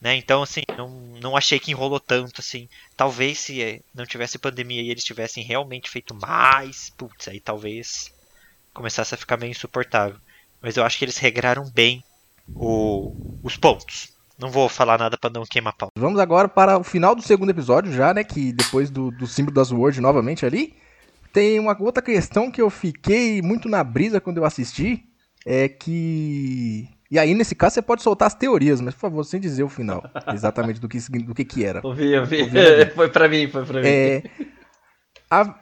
Né? 0.00 0.16
Então, 0.16 0.42
assim, 0.42 0.62
não, 0.76 0.88
não 1.20 1.36
achei 1.36 1.60
que 1.60 1.70
enrolou 1.70 2.00
tanto, 2.00 2.40
assim. 2.40 2.68
Talvez 2.96 3.38
se 3.38 3.62
eh, 3.62 3.80
não 3.94 4.06
tivesse 4.06 4.38
pandemia 4.38 4.82
e 4.82 4.90
eles 4.90 5.04
tivessem 5.04 5.44
realmente 5.44 5.90
feito 5.90 6.14
mais, 6.14 6.90
putz, 6.90 7.28
aí 7.28 7.40
talvez 7.40 8.12
começasse 8.74 9.14
a 9.14 9.18
ficar 9.18 9.36
meio 9.36 9.50
insuportável. 9.52 10.18
Mas 10.62 10.76
eu 10.76 10.84
acho 10.84 10.98
que 10.98 11.04
eles 11.04 11.16
regraram 11.18 11.64
bem 11.74 12.02
o- 12.54 13.38
os 13.42 13.56
pontos. 13.56 14.10
Não 14.38 14.50
vou 14.50 14.68
falar 14.68 14.98
nada 14.98 15.18
pra 15.18 15.30
não 15.30 15.44
queimar 15.44 15.74
pau. 15.76 15.90
Vamos 15.96 16.18
agora 16.18 16.48
para 16.48 16.78
o 16.78 16.84
final 16.84 17.14
do 17.14 17.22
segundo 17.22 17.50
episódio 17.50 17.92
já, 17.92 18.14
né? 18.14 18.24
Que 18.24 18.52
depois 18.52 18.90
do, 18.90 19.10
do 19.10 19.26
símbolo 19.26 19.54
das 19.54 19.70
Word 19.70 20.00
novamente 20.00 20.46
ali. 20.46 20.74
Tem 21.32 21.58
uma 21.60 21.76
outra 21.80 22.02
questão 22.02 22.50
que 22.50 22.60
eu 22.60 22.70
fiquei 22.70 23.40
muito 23.42 23.68
na 23.68 23.84
brisa 23.84 24.20
quando 24.20 24.38
eu 24.38 24.44
assisti. 24.44 25.04
É 25.46 25.68
que. 25.68 26.88
E 27.10 27.18
aí, 27.18 27.34
nesse 27.34 27.54
caso, 27.54 27.74
você 27.74 27.82
pode 27.82 28.02
soltar 28.02 28.26
as 28.28 28.34
teorias, 28.34 28.80
mas 28.80 28.94
por 28.94 29.00
favor, 29.00 29.24
sem 29.24 29.40
dizer 29.40 29.62
o 29.62 29.68
final. 29.68 30.02
Exatamente 30.32 30.80
do 30.80 30.88
que, 30.88 30.98
do 31.22 31.34
que, 31.34 31.44
que 31.44 31.64
era. 31.64 31.80
Ouvi, 31.84 32.16
ouvi. 32.16 32.42
Ouvi, 32.42 32.58
ouvi. 32.58 32.86
foi 32.94 33.08
pra 33.10 33.28
mim, 33.28 33.48
foi 33.48 33.64
pra 33.64 33.80
mim. 33.80 33.86
É. 33.88 34.22
A, 35.30 35.54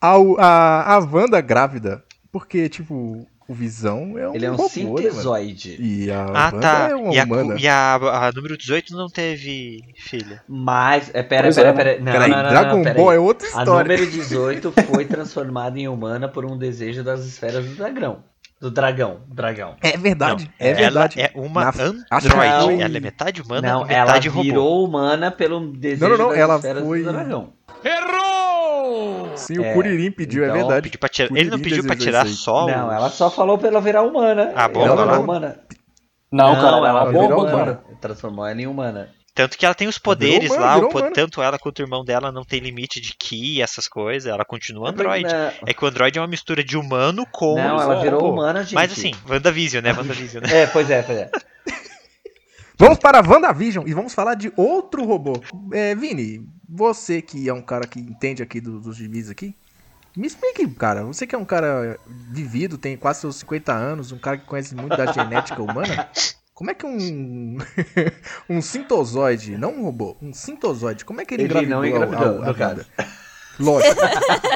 a, 0.00 0.14
a, 0.38 0.94
a 0.94 0.98
Wanda 1.00 1.40
grávida. 1.40 2.02
Porque, 2.32 2.68
tipo, 2.68 3.26
o 3.48 3.54
Visão 3.54 4.18
é 4.18 4.28
um 4.28 4.34
Ele 4.34 4.44
é 4.46 4.50
um 4.50 4.56
robô, 4.56 4.64
né, 4.64 4.68
sintesoide. 4.70 5.76
E 5.80 6.10
a 6.10 6.22
Ah, 6.24 6.50
Wanda 6.52 6.60
tá. 6.60 6.88
é 6.90 6.94
uma 6.94 7.14
e 7.14 7.18
a, 7.18 7.24
humana. 7.24 7.56
e 7.58 7.66
a, 7.68 7.94
a 7.94 8.32
número 8.32 8.56
18 8.58 8.94
não 8.94 9.08
teve 9.08 9.82
filha. 9.96 10.42
Mas, 10.46 11.10
é, 11.14 11.22
pera, 11.22 11.44
Pois 11.44 11.56
pera, 11.56 11.68
é. 11.70 11.72
pera. 11.72 11.98
Não, 11.98 12.12
Peraí, 12.12 12.30
não, 12.30 12.36
não, 12.36 12.42
não, 12.44 12.50
Dragon 12.50 12.76
não, 12.76 12.82
pera 12.84 12.94
Ball 12.94 13.12
é 13.12 13.18
outra 13.18 13.46
A 13.46 13.50
história. 13.50 13.96
número 13.96 14.06
18 14.10 14.72
foi 14.86 15.04
transformada 15.06 15.78
em 15.78 15.88
humana 15.88 16.28
por 16.28 16.44
um 16.44 16.56
desejo 16.58 17.02
das 17.02 17.24
esferas 17.24 17.64
do 17.64 17.74
dragão. 17.74 18.22
Do 18.60 18.70
dragão. 18.72 19.20
Dragão. 19.28 19.76
É 19.80 19.96
verdade, 19.96 20.44
Não, 20.44 20.52
é 20.58 20.74
verdade. 20.74 21.20
Ela 21.20 21.30
é 21.32 21.38
uma 21.40 21.60
Na- 21.62 21.68
android. 21.70 22.04
acho 22.10 22.28
que 22.28 22.34
foi- 22.34 22.46
Ela 22.80 22.96
é 22.96 23.00
metade 23.00 23.40
humana 23.40 23.68
Não, 23.72 23.88
e 23.88 23.94
ela 23.94 24.06
metade 24.06 24.28
robô. 24.28 24.42
virou 24.42 24.84
humana 24.84 25.30
pelo 25.30 25.72
desejo 25.72 26.02
Não, 26.02 26.10
não, 26.10 26.18
não, 26.18 26.28
das 26.30 26.38
ela 26.38 26.56
esferas 26.56 26.82
foi- 26.82 27.02
do 27.04 27.12
dragão. 27.12 27.52
Sim, 27.80 27.88
o 28.88 29.64
É, 29.64 29.72
Curirim 29.74 30.10
pediu, 30.10 30.44
é 30.44 30.48
então- 30.48 30.58
verdade. 30.58 30.82
Pediu 30.84 30.98
pra 31.00 31.08
tirar- 31.08 31.32
O 31.32 31.36
Ele 31.36 31.50
não 31.50 31.58
pediu 31.60 31.84
pra 31.84 31.96
tirar 31.96 32.26
só 32.26 32.64
o- 32.66 32.70
Não, 32.70 32.92
ela 32.92 33.10
só 33.10 33.30
falou 33.30 33.58
pra 33.58 33.68
ela 33.68 33.80
virar 33.80 34.02
humana. 34.02 34.52
Ah, 34.54 34.68
bom, 34.68 34.80
ela 34.82 34.92
ela 34.92 35.02
virou 35.02 35.16
não- 35.16 35.22
humana. 35.24 35.60
Não, 36.30 36.54
cara, 36.56 36.76
ela, 36.76 36.88
ela 36.88 37.02
é 37.02 37.06
virou 37.12 37.38
humana. 37.40 37.56
cara. 37.56 37.84
Transformou 38.00 38.46
ela 38.46 38.60
em 38.60 38.66
humana. 38.66 39.10
Tanto 39.34 39.56
que 39.56 39.64
ela 39.64 39.74
tem 39.74 39.86
os 39.86 39.98
poderes 39.98 40.50
humana, 40.50 40.64
lá, 40.66 40.76
o 40.78 40.88
po- 40.88 40.98
humana. 40.98 41.12
tanto 41.14 41.40
ela 41.40 41.58
quanto 41.60 41.78
o 41.78 41.82
irmão 41.82 42.04
dela 42.04 42.32
não 42.32 42.42
tem 42.44 42.58
limite 42.58 43.00
de 43.00 43.14
ki, 43.16 43.62
essas 43.62 43.86
coisas, 43.86 44.28
ela 44.30 44.44
continua 44.44 44.90
android. 44.90 45.22
Não, 45.32 45.52
É 45.64 45.72
que 45.72 45.84
o 45.84 45.86
android 45.86 46.18
é 46.18 46.20
uma 46.20 46.26
mistura 46.26 46.64
de 46.64 46.76
humano 46.76 47.24
com 47.30 47.54
não, 47.54 47.80
ela 47.80 48.00
virou 48.02 48.20
robô. 48.20 48.32
humana, 48.32 48.62
gente. 48.64 48.74
Mas 48.74 48.90
assim, 48.90 49.12
WandaVision, 49.30 49.82
né? 49.84 49.92
WandaVision, 49.92 50.42
né? 50.42 50.48
É, 50.64 50.66
pois 50.66 50.90
é, 50.90 51.02
pois 51.02 51.18
é. 51.18 51.30
Vamos 52.76 52.98
para 52.98 53.18
a 53.20 53.22
WandaVision 53.28 53.86
e 53.88 53.94
vamos 53.94 54.12
falar 54.14 54.34
de 54.34 54.52
outro 54.56 55.04
robô. 55.04 55.40
É, 55.72 55.94
Vini, 55.94 56.40
você 56.68 57.22
que 57.22 57.48
é 57.48 57.52
um 57.54 57.62
cara 57.62 57.86
que 57.86 57.98
entende 57.98 58.42
aqui 58.42 58.60
do- 58.60 58.80
dos 58.80 58.96
gibis 58.96 59.30
aqui, 59.30 59.54
me 60.16 60.26
explique, 60.26 60.66
cara. 60.74 61.04
Você 61.04 61.26
que 61.26 61.34
é 61.34 61.38
um 61.38 61.44
cara 61.44 61.98
vivido, 62.06 62.76
tem 62.76 62.96
quase 62.96 63.20
seus 63.20 63.36
50 63.36 63.72
anos, 63.72 64.10
um 64.12 64.18
cara 64.18 64.36
que 64.36 64.44
conhece 64.46 64.74
muito 64.74 64.96
da 64.96 65.10
genética 65.12 65.62
humana. 65.62 66.08
Como 66.54 66.72
é 66.72 66.74
que 66.74 66.84
um. 66.84 67.56
um 68.50 68.60
sintozoide, 68.60 69.56
não 69.56 69.74
um 69.76 69.82
robô, 69.84 70.16
um 70.20 70.32
sintozoide, 70.34 71.04
como 71.04 71.20
é 71.20 71.24
que 71.24 71.34
ele, 71.34 71.44
Ele 71.44 71.66
não 71.66 71.84
engravidou 71.84 72.02
a- 72.02 72.06
engravidou, 72.26 72.42
a, 72.42 72.44
a 72.44 72.48
no 72.48 72.54
caso. 72.56 72.74
Wanda? 72.74 72.86
Lógico. 73.60 74.00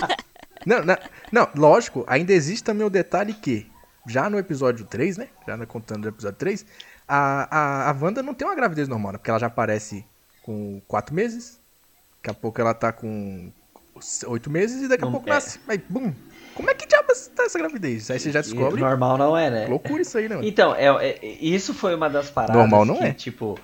não, 0.66 0.84
não, 0.84 0.96
não, 1.30 1.48
lógico, 1.54 2.04
ainda 2.08 2.32
existe 2.32 2.64
também 2.64 2.84
o 2.84 2.90
detalhe 2.90 3.32
que, 3.34 3.70
já 4.08 4.28
no 4.28 4.36
episódio 4.36 4.84
3, 4.84 5.16
né? 5.16 5.28
Já 5.46 5.64
contando 5.64 6.02
do 6.02 6.08
episódio 6.08 6.36
3, 6.38 6.66
a, 7.06 7.86
a, 7.86 7.90
a 7.90 7.96
Wanda 8.00 8.20
não 8.20 8.34
tem 8.34 8.48
uma 8.48 8.56
gravidez 8.56 8.88
normal, 8.88 9.12
né? 9.12 9.18
Porque 9.18 9.30
ela 9.30 9.38
já 9.38 9.46
aparece 9.46 10.04
com 10.42 10.82
4 10.88 11.14
meses, 11.14 11.60
daqui 12.22 12.30
a 12.30 12.34
pouco 12.34 12.60
ela 12.60 12.72
tá 12.72 12.92
com 12.92 13.50
8 14.28 14.48
meses 14.48 14.82
e 14.82 14.88
daqui 14.88 15.02
a 15.02 15.06
Não- 15.06 15.12
pouco 15.12 15.28
é. 15.28 15.32
nasce. 15.32 15.58
Aí, 15.66 15.82
bum! 15.88 16.12
Como 16.54 16.70
é 16.70 16.74
que 16.74 16.86
diabos 16.86 17.28
tá 17.34 17.44
essa 17.44 17.58
gravidez? 17.58 18.10
Aí 18.10 18.20
você 18.20 18.30
já 18.30 18.40
descobre. 18.40 18.80
Normal 18.80 19.18
não 19.18 19.36
é, 19.36 19.50
né? 19.50 19.66
Loucura 19.66 20.02
isso 20.02 20.16
aí, 20.18 20.28
né? 20.28 20.36
mano? 20.36 20.46
Então, 20.46 20.74
é, 20.76 20.86
é- 20.86 21.26
isso 21.40 21.74
foi 21.74 21.94
uma 21.94 22.08
das 22.08 22.30
paradas 22.30 22.56
Normal 22.56 22.84
não 22.84 22.98
que, 22.98 23.04
é. 23.04 23.12
tipo, 23.12 23.58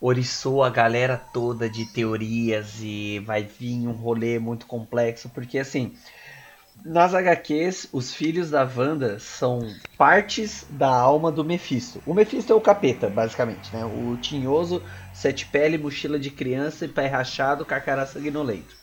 oriçou 0.00 0.62
a 0.62 0.70
galera 0.70 1.20
toda 1.32 1.68
de 1.68 1.86
teorias 1.86 2.74
e 2.80 3.18
vai 3.20 3.42
vir 3.42 3.88
um 3.88 3.92
rolê 3.92 4.38
muito 4.38 4.66
complexo, 4.66 5.28
porque 5.30 5.58
assim, 5.58 5.94
nas 6.84 7.14
HQs, 7.14 7.88
os 7.92 8.12
filhos 8.12 8.50
da 8.50 8.62
Wanda 8.76 9.18
são 9.18 9.60
partes 9.96 10.66
da 10.70 10.88
alma 10.88 11.32
do 11.32 11.44
Mephisto. 11.44 12.02
O 12.06 12.12
Mephisto 12.12 12.52
é 12.52 12.56
o 12.56 12.60
capeta, 12.60 13.08
basicamente, 13.08 13.74
né? 13.74 13.84
O 13.86 14.16
tinhoso, 14.18 14.82
sete 15.12 15.46
pele, 15.46 15.78
mochila 15.78 16.18
de 16.18 16.30
criança 16.30 16.84
e 16.84 16.88
pé 16.88 17.06
rachado, 17.06 17.64
carcará 17.64 18.06
sanguinolento. 18.06 18.81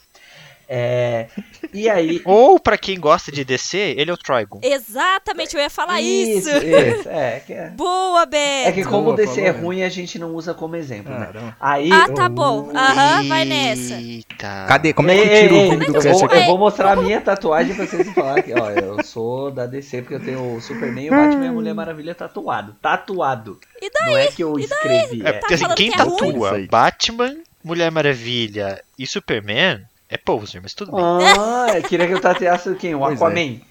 É, 0.72 1.26
e 1.74 1.90
aí, 1.90 2.22
Ou 2.26 2.60
pra 2.60 2.78
quem 2.78 3.00
gosta 3.00 3.32
de 3.32 3.44
DC, 3.44 3.96
ele 3.98 4.12
é 4.12 4.14
o 4.14 4.18
Trigon. 4.18 4.60
Exatamente, 4.62 5.56
eu 5.56 5.62
ia 5.62 5.70
falar 5.70 6.00
isso. 6.00 6.48
isso, 6.48 7.10
é, 7.10 7.42
que 7.46 7.54
é, 7.54 7.70
Boa, 7.72 8.24
Beto. 8.28 8.70
é 8.70 8.72
que 8.72 8.84
como 8.84 9.06
Boa, 9.06 9.14
o 9.14 9.18
DC 9.18 9.34
falou 9.34 9.48
é 9.48 9.50
ruim, 9.50 9.82
a 9.84 9.90
gente 9.90 10.20
não 10.20 10.36
usa 10.36 10.54
como 10.54 10.76
exemplo, 10.76 11.12
né? 11.12 11.26
Caramba. 11.26 11.58
Aí, 11.60 11.90
Ah, 11.92 12.08
tá 12.14 12.30
bom. 12.30 12.70
Aham, 12.76 13.28
vai 13.28 13.46
nessa. 13.46 13.96
Eita. 13.96 14.66
Cadê? 14.68 14.94
Como 14.94 15.10
é 15.10 15.16
que 15.18 15.28
tira 15.28 15.54
o 15.56 15.70
Vini 15.72 15.86
do 15.88 15.96
eu, 15.96 16.02
vou, 16.14 16.30
eu 16.30 16.46
vou 16.46 16.58
mostrar 16.60 16.92
a 16.92 17.02
minha 17.02 17.20
tatuagem 17.20 17.74
pra 17.76 17.88
vocês 17.88 18.08
falarem 18.14 18.44
que, 18.44 18.54
ó, 18.54 18.70
eu 18.70 19.04
sou 19.04 19.50
da 19.50 19.66
DC 19.66 20.04
porque 20.04 20.16
eu 20.16 20.24
tenho 20.24 20.56
o 20.56 20.62
Superman 20.62 21.06
e 21.06 21.10
o 21.10 21.12
Batman 21.16 21.46
e 21.46 21.48
a 21.48 21.52
Mulher 21.52 21.74
Maravilha 21.74 22.14
tatuado. 22.14 22.76
Tatuado. 22.80 23.60
E 23.82 23.90
daí? 23.90 24.12
Não 24.12 24.18
é 24.20 24.28
que 24.28 24.44
eu 24.44 24.60
escrevi. 24.60 25.24
É 25.26 25.30
É. 25.30 25.34
porque 25.34 25.56
assim, 25.56 25.64
falando 25.64 25.78
quem 25.78 25.92
que 25.92 26.00
é 26.00 26.04
ruim? 26.04 26.14
Isso 26.30 26.40
tatua. 26.42 26.68
Batman, 26.70 27.36
Mulher 27.64 27.90
Maravilha 27.92 28.82
e 28.98 29.08
Superman 29.08 29.82
é 30.10 30.18
poser, 30.18 30.62
mas 30.62 30.74
tudo 30.74 30.92
bem. 30.92 31.02
Ah, 31.04 31.68
eu 31.78 31.84
queria 31.84 32.08
que 32.08 32.14
eu 32.14 32.22
tatuasse 32.22 32.74
quem? 32.76 32.96
O 32.96 33.00
Pois 33.00 33.12
é. 33.22 33.24
Aquaman. 33.26 33.62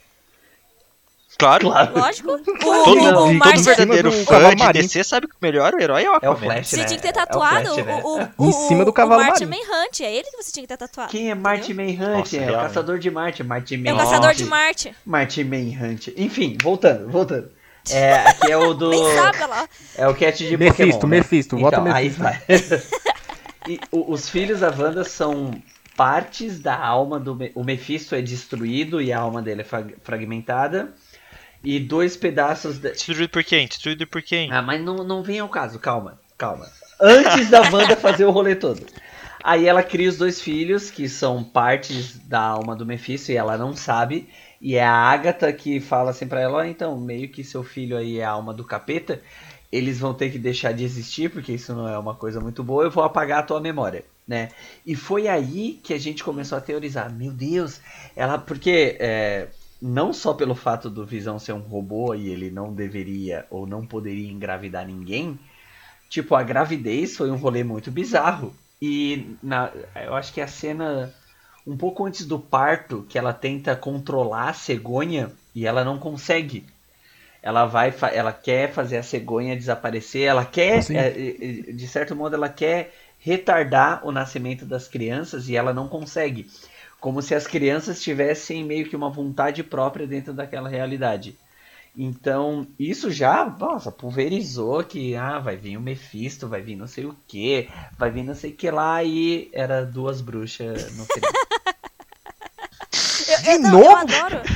Claro. 1.38 1.68
Lógico. 1.94 2.32
O, 2.32 2.38
Todo, 2.42 2.48
o, 2.66 2.82
o 2.82 2.84
todo 3.04 3.34
Martin, 3.34 3.58
cima 3.62 3.74
verdadeiro 3.76 4.10
fã 4.24 4.56
de. 4.72 4.72
DC 4.82 5.04
sabe 5.04 5.28
que 5.28 5.34
o 5.34 5.38
melhor 5.40 5.72
herói 5.80 6.02
é 6.02 6.10
o 6.10 6.14
É 6.14 6.14
o 6.14 6.16
Aquaman. 6.32 6.36
Flash, 6.38 6.66
você 6.68 6.76
né? 6.78 6.84
tinha 6.84 6.96
que 6.98 7.02
ter 7.02 7.08
É 7.08 7.10
o 7.22 7.26
tatuado 7.26 7.64
Flash, 7.74 7.86
né? 7.86 8.00
o, 8.02 8.16
o, 8.16 8.20
Em 8.22 8.48
o- 8.48 8.52
cima 8.52 8.84
do 8.84 8.90
o 8.90 8.92
cavalo 8.92 9.22
Martin 9.22 9.44
marinho. 9.46 9.64
Manhunt. 9.70 10.00
É 10.00 10.12
ele 10.12 10.24
que 10.24 10.42
você 10.42 10.50
tinha 10.50 10.62
que 10.64 10.68
ter 10.68 10.76
tatuado. 10.76 11.10
Quem 11.12 11.30
é 11.30 11.34
Martin 11.36 11.74
Manhunt? 11.74 11.98
Nossa, 12.18 12.36
É 12.38 12.50
o 12.50 12.54
caçador 12.62 12.98
de 12.98 13.10
Marte. 13.10 13.44
Martin 13.44 13.74
É 13.74 13.78
o 13.78 13.82
Manhunt. 13.96 13.98
caçador 14.10 14.34
de 14.34 14.44
Marte. 14.46 14.96
Martin 15.06 15.44
Manhunt. 15.44 16.08
Enfim, 16.16 16.58
voltando, 16.60 17.08
voltando. 17.08 17.50
É, 17.90 18.14
aqui 18.26 18.50
é 18.50 18.56
o 18.56 18.74
do. 18.74 18.90
Nem 18.90 19.14
sabe 19.14 19.38
lá. 19.46 19.68
É 19.96 20.08
o 20.08 20.14
cat 20.16 20.36
de 20.44 20.56
Mephisto, 20.56 20.82
Pokémon, 20.92 21.08
né? 21.10 21.16
Mephisto, 21.18 21.56
volta 21.56 21.80
então, 21.80 21.92
Mephisto. 21.94 22.26
Aí 22.26 22.36
vai. 22.58 22.82
e 23.68 23.80
o- 23.92 24.12
os 24.12 24.28
filhos 24.28 24.58
da 24.60 24.70
Wanda 24.76 25.04
são 25.04 25.52
partes 25.98 26.60
da 26.60 26.78
alma 26.78 27.18
do. 27.18 27.36
O 27.56 27.64
Mephisto 27.64 28.14
é 28.14 28.22
destruído 28.22 29.02
e 29.02 29.12
a 29.12 29.18
alma 29.18 29.42
dele 29.42 29.62
é 29.62 29.64
frag- 29.64 29.96
fragmentada. 30.00 30.94
E 31.64 31.80
dois 31.80 32.16
pedaços. 32.16 32.78
Da... 32.78 32.90
Destruído 32.90 33.28
por 33.28 33.42
quem? 33.42 33.66
Destruído 33.66 34.06
por 34.06 34.22
quem? 34.22 34.52
Ah, 34.52 34.62
mas 34.62 34.80
não, 34.80 35.02
não 35.02 35.24
vem 35.24 35.40
ao 35.40 35.48
caso, 35.48 35.80
calma, 35.80 36.20
calma. 36.38 36.70
Antes 37.00 37.50
da 37.50 37.62
Wanda 37.62 37.96
fazer 37.96 38.24
o 38.26 38.30
rolê 38.30 38.54
todo. 38.54 38.86
Aí 39.42 39.66
ela 39.66 39.82
cria 39.82 40.08
os 40.08 40.16
dois 40.16 40.40
filhos, 40.40 40.88
que 40.88 41.08
são 41.08 41.42
partes 41.42 42.16
da 42.16 42.40
alma 42.40 42.76
do 42.76 42.86
Mephisto, 42.86 43.32
e 43.32 43.36
ela 43.36 43.58
não 43.58 43.74
sabe. 43.74 44.28
E 44.60 44.76
é 44.76 44.84
a 44.84 44.92
Agatha 44.92 45.52
que 45.52 45.80
fala 45.80 46.10
assim 46.10 46.28
pra 46.28 46.40
ela, 46.40 46.58
ó, 46.58 46.64
então, 46.64 46.96
meio 47.00 47.28
que 47.28 47.42
seu 47.42 47.64
filho 47.64 47.96
aí 47.96 48.18
é 48.18 48.24
a 48.24 48.30
alma 48.30 48.54
do 48.54 48.64
capeta, 48.64 49.20
eles 49.70 49.98
vão 49.98 50.14
ter 50.14 50.30
que 50.30 50.38
deixar 50.38 50.72
de 50.72 50.84
existir, 50.84 51.28
porque 51.30 51.52
isso 51.52 51.74
não 51.74 51.88
é 51.88 51.98
uma 51.98 52.14
coisa 52.14 52.40
muito 52.40 52.62
boa, 52.62 52.84
eu 52.84 52.90
vou 52.90 53.02
apagar 53.02 53.40
a 53.40 53.42
tua 53.44 53.60
memória, 53.60 54.04
né? 54.28 54.50
E 54.84 54.94
foi 54.94 55.26
aí 55.26 55.80
que 55.82 55.94
a 55.94 55.98
gente 55.98 56.22
começou 56.22 56.58
a 56.58 56.60
teorizar, 56.60 57.10
meu 57.10 57.32
Deus, 57.32 57.80
ela, 58.14 58.36
porque 58.36 58.96
é, 59.00 59.48
não 59.80 60.12
só 60.12 60.34
pelo 60.34 60.54
fato 60.54 60.90
do 60.90 61.06
Visão 61.06 61.38
ser 61.38 61.54
um 61.54 61.60
robô 61.60 62.14
e 62.14 62.28
ele 62.28 62.50
não 62.50 62.74
deveria 62.74 63.46
ou 63.48 63.66
não 63.66 63.86
poderia 63.86 64.30
engravidar 64.30 64.86
ninguém, 64.86 65.38
tipo, 66.10 66.34
a 66.34 66.42
gravidez 66.42 67.16
foi 67.16 67.30
um 67.30 67.36
rolê 67.36 67.64
muito 67.64 67.90
bizarro. 67.90 68.54
E 68.80 69.34
na, 69.42 69.72
eu 70.04 70.14
acho 70.14 70.32
que 70.32 70.40
a 70.40 70.46
cena 70.46 71.12
um 71.66 71.76
pouco 71.76 72.04
antes 72.04 72.24
do 72.24 72.38
parto, 72.38 73.04
que 73.08 73.18
ela 73.18 73.32
tenta 73.32 73.76
controlar 73.76 74.50
a 74.50 74.54
cegonha 74.54 75.30
e 75.54 75.66
ela 75.66 75.84
não 75.84 75.98
consegue. 75.98 76.64
Ela 77.42 77.66
vai, 77.66 77.94
ela 78.12 78.32
quer 78.32 78.72
fazer 78.72 78.96
a 78.96 79.02
cegonha 79.02 79.54
desaparecer, 79.54 80.22
ela 80.22 80.44
quer, 80.44 80.82
Sim. 80.82 80.96
é, 80.96 81.08
é, 81.08 81.72
de 81.72 81.86
certo 81.86 82.16
modo, 82.16 82.34
ela 82.34 82.48
quer 82.48 82.92
retardar 83.18 84.06
o 84.06 84.12
nascimento 84.12 84.64
das 84.64 84.88
crianças 84.88 85.48
e 85.48 85.56
ela 85.56 85.72
não 85.72 85.88
consegue. 85.88 86.50
Como 87.00 87.22
se 87.22 87.34
as 87.34 87.46
crianças 87.46 88.02
tivessem 88.02 88.64
meio 88.64 88.88
que 88.88 88.96
uma 88.96 89.10
vontade 89.10 89.62
própria 89.62 90.06
dentro 90.06 90.32
daquela 90.32 90.68
realidade. 90.68 91.36
Então, 91.96 92.66
isso 92.78 93.10
já, 93.10 93.44
nossa, 93.44 93.90
pulverizou 93.90 94.84
que, 94.84 95.16
ah, 95.16 95.38
vai 95.40 95.56
vir 95.56 95.76
o 95.76 95.80
Mephisto, 95.80 96.46
vai 96.46 96.62
vir 96.62 96.76
não 96.76 96.86
sei 96.86 97.06
o 97.06 97.16
que, 97.26 97.68
vai 97.98 98.10
vir 98.10 98.22
não 98.22 98.34
sei 98.34 98.52
o 98.52 98.54
que 98.54 98.70
lá, 98.70 99.02
e 99.02 99.50
era 99.52 99.84
duas 99.84 100.20
bruxas 100.20 100.96
no 100.96 101.04
final. 101.12 101.32
Eu, 103.28 103.52
eu, 103.52 103.52
De 103.52 103.58
não, 103.58 103.78
eu 103.78 103.84
novo? 103.84 103.96
adoro. 103.96 104.42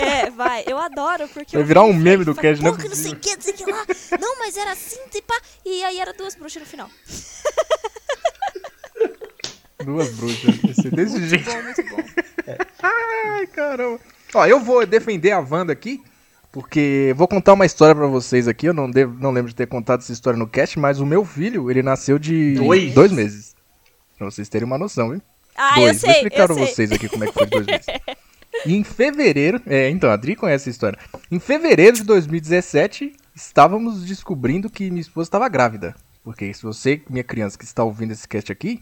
É, 0.00 0.30
vai, 0.30 0.62
eu 0.66 0.78
adoro, 0.78 1.28
porque. 1.28 1.56
Vai 1.56 1.62
eu 1.62 1.66
virar 1.66 1.82
vi 1.82 1.90
um 1.90 1.92
meme 1.92 2.24
do 2.24 2.32
falei, 2.34 2.52
cast, 2.52 2.64
não 2.64 2.70
é 2.70 2.74
"Pô, 2.76 2.82
que 2.82 2.88
não 2.88 2.94
sei 2.94 3.12
o 3.12 3.16
possível." 3.16 3.20
que, 3.20 3.36
não 3.36 3.42
sei 3.42 3.52
o 3.52 3.56
que 3.56 3.70
lá. 3.72 3.84
Não, 4.20 4.38
mas 4.38 4.56
era 4.56 4.70
assim, 4.72 4.96
pá. 5.26 5.34
E 5.66 5.82
aí 5.84 5.98
era 5.98 6.12
duas 6.14 6.34
bruxas 6.36 6.62
no 6.62 6.68
final. 6.68 6.88
Duas 9.84 10.08
bruxas. 10.14 10.54
Desse 10.92 11.18
Muito 11.18 11.26
jeito. 11.28 11.50
bom, 11.50 11.62
muito 11.62 11.82
bom. 11.90 12.02
Ai, 12.82 13.46
caramba. 13.48 14.00
Ó, 14.34 14.46
eu 14.46 14.60
vou 14.60 14.84
defender 14.86 15.32
a 15.32 15.40
Wanda 15.40 15.72
aqui, 15.72 16.02
porque 16.52 17.12
vou 17.16 17.26
contar 17.28 17.52
uma 17.54 17.66
história 17.66 17.94
pra 17.94 18.06
vocês 18.06 18.46
aqui. 18.48 18.66
Eu 18.66 18.74
não, 18.74 18.90
devo, 18.90 19.14
não 19.20 19.30
lembro 19.30 19.50
de 19.50 19.54
ter 19.56 19.66
contado 19.66 20.00
essa 20.00 20.12
história 20.12 20.38
no 20.38 20.46
cast, 20.48 20.78
mas 20.78 21.00
o 21.00 21.06
meu 21.06 21.24
filho, 21.24 21.70
ele 21.70 21.82
nasceu 21.82 22.18
de 22.18 22.54
Dois? 22.54 23.12
meses. 23.12 23.54
Pra 24.16 24.30
vocês 24.30 24.48
terem 24.48 24.66
uma 24.66 24.78
noção, 24.78 25.10
viu? 25.10 25.22
Ah, 25.58 25.74
dois. 25.74 25.86
eu 25.86 25.92
Vou 25.92 26.00
sei, 26.00 26.10
explicar 26.12 26.42
eu 26.42 26.46
pra 26.46 26.54
vocês 26.56 26.92
aqui 26.92 27.08
como 27.08 27.24
é 27.24 27.26
que 27.26 27.34
foi 27.34 27.46
dois 27.46 27.66
meses. 27.66 27.86
E 28.64 28.74
em 28.76 28.84
fevereiro, 28.84 29.60
é, 29.66 29.90
então, 29.90 30.08
a 30.08 30.14
Adri 30.14 30.34
conhece 30.36 30.62
essa 30.64 30.70
história. 30.70 30.98
Em 31.30 31.38
fevereiro 31.38 31.96
de 31.96 32.04
2017, 32.04 33.12
estávamos 33.34 34.04
descobrindo 34.04 34.70
que 34.70 34.88
minha 34.90 35.00
esposa 35.02 35.26
estava 35.28 35.48
grávida. 35.48 35.94
Porque 36.24 36.52
se 36.54 36.62
você, 36.62 37.02
minha 37.10 37.24
criança 37.24 37.58
que 37.58 37.64
está 37.64 37.82
ouvindo 37.84 38.12
esse 38.12 38.26
cast 38.28 38.50
aqui, 38.52 38.80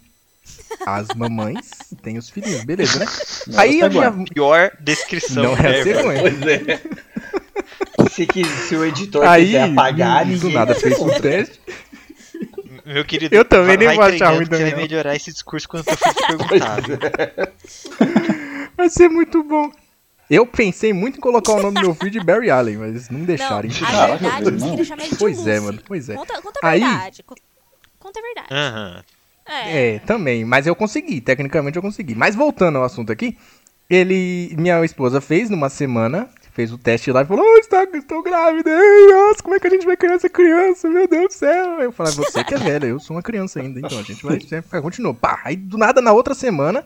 as 0.86 1.08
mamães 1.16 1.70
têm 2.02 2.18
os 2.18 2.28
filhinhos, 2.30 2.64
beleza, 2.64 2.98
né? 2.98 3.06
Aí 3.56 3.82
a 3.82 3.88
minha, 3.88 4.12
Pior 4.32 4.70
descrição. 4.80 5.42
não 5.42 5.56
é 5.56 5.66
a 5.66 5.78
ever. 5.78 5.96
cegonha. 5.96 6.20
pois 6.20 6.42
é. 6.42 6.80
Se, 8.10 8.26
que, 8.26 8.44
se 8.44 8.76
o 8.76 8.84
editor 8.84 9.24
Aí, 9.26 9.46
quiser 9.46 9.62
apagar, 9.70 10.24
do 10.24 10.30
ninguém 10.32 10.52
nada 10.52 10.72
vai 10.72 10.80
fez 10.82 10.94
um 10.98 11.04
contra. 11.04 11.20
teste. 11.20 11.60
Meu 12.86 13.04
querido, 13.04 13.34
Eu 13.34 13.44
também 13.44 13.66
vai- 13.66 13.76
nem 13.78 13.86
vai 13.88 13.96
vou 13.96 14.04
achar 14.04 14.28
ruim 14.30 14.44
que 14.44 14.50
também, 14.50 14.66
vai 14.66 14.74
não. 14.74 14.78
melhorar 14.82 15.16
esse 15.16 15.32
discurso 15.32 15.68
quando 15.68 15.88
eu 15.88 15.96
for 15.96 16.14
te 16.14 16.26
perguntar. 16.26 16.80
viu? 16.82 16.98
Vai 18.76 18.88
ser 18.88 19.08
muito 19.08 19.42
bom. 19.42 19.70
Eu 20.28 20.46
pensei 20.46 20.92
muito 20.92 21.18
em 21.18 21.20
colocar 21.20 21.52
o 21.52 21.62
nome 21.62 21.74
do 21.74 21.80
meu 21.82 21.94
filho 21.94 22.10
de 22.10 22.20
Barry 22.20 22.50
Allen, 22.50 22.76
mas 22.78 23.08
não 23.10 23.20
deixaram. 23.24 23.68
Não, 23.68 23.98
a 24.02 24.06
verdade, 24.16 24.50
não. 24.50 24.58
você 24.58 24.70
queria 24.70 24.84
chamar 24.84 25.02
ele 25.02 25.10
de 25.12 25.18
Pois 25.18 25.46
é, 25.46 25.54
Luffy. 25.54 25.60
mano, 25.66 25.82
pois 25.86 26.08
é. 26.08 26.14
Conta, 26.14 26.42
conta 26.42 26.60
a 26.62 26.68
Aí- 26.68 26.80
verdade. 26.80 27.22
co- 27.22 27.34
Conta 27.98 28.20
a 28.20 28.22
verdade. 28.22 29.04
É. 29.48 29.94
É, 29.94 29.98
também, 30.00 30.44
mas 30.44 30.66
eu 30.66 30.74
consegui, 30.74 31.20
tecnicamente 31.20 31.76
eu 31.76 31.82
consegui. 31.82 32.14
Mas 32.16 32.34
voltando 32.34 32.78
ao 32.78 32.84
assunto 32.84 33.12
aqui, 33.12 33.36
ele, 33.88 34.52
minha 34.58 34.84
esposa 34.84 35.20
fez 35.20 35.48
numa 35.48 35.68
semana, 35.68 36.28
fez 36.56 36.72
o 36.72 36.78
teste 36.78 37.12
lá 37.12 37.20
e 37.20 37.26
falou, 37.26 37.44
oh, 37.44 37.58
está, 37.58 37.84
estou 37.84 38.22
grávida, 38.22 38.70
ai, 38.74 39.12
nossa, 39.12 39.42
como 39.42 39.54
é 39.54 39.60
que 39.60 39.66
a 39.66 39.70
gente 39.70 39.84
vai 39.84 39.94
criar 39.96 40.14
essa 40.14 40.28
criança, 40.28 40.88
meu 40.88 41.06
Deus 41.06 41.26
do 41.28 41.32
céu. 41.34 41.80
Eu 41.82 41.92
falei, 41.92 42.14
você 42.14 42.42
que 42.42 42.54
é 42.54 42.58
velha, 42.58 42.86
eu 42.86 42.98
sou 42.98 43.14
uma 43.14 43.22
criança 43.22 43.60
ainda, 43.60 43.78
então 43.78 43.98
a 43.98 44.02
gente 44.02 44.24
vai 44.24 44.40
sempre 44.40 44.80
continuar. 44.80 45.12
Pá, 45.14 45.40
aí 45.44 45.54
do 45.54 45.76
nada, 45.76 46.00
na 46.00 46.12
outra 46.14 46.34
semana, 46.34 46.82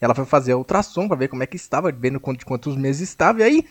ela 0.00 0.14
foi 0.14 0.26
fazer 0.26 0.52
a 0.52 0.56
ultrassom 0.58 1.08
pra 1.08 1.16
ver 1.16 1.28
como 1.28 1.42
é 1.42 1.46
que 1.46 1.56
estava, 1.56 1.90
vendo 1.90 2.20
quanto- 2.20 2.40
de 2.40 2.44
quantos 2.44 2.76
meses 2.76 3.08
estava, 3.08 3.40
e 3.40 3.42
aí, 3.42 3.64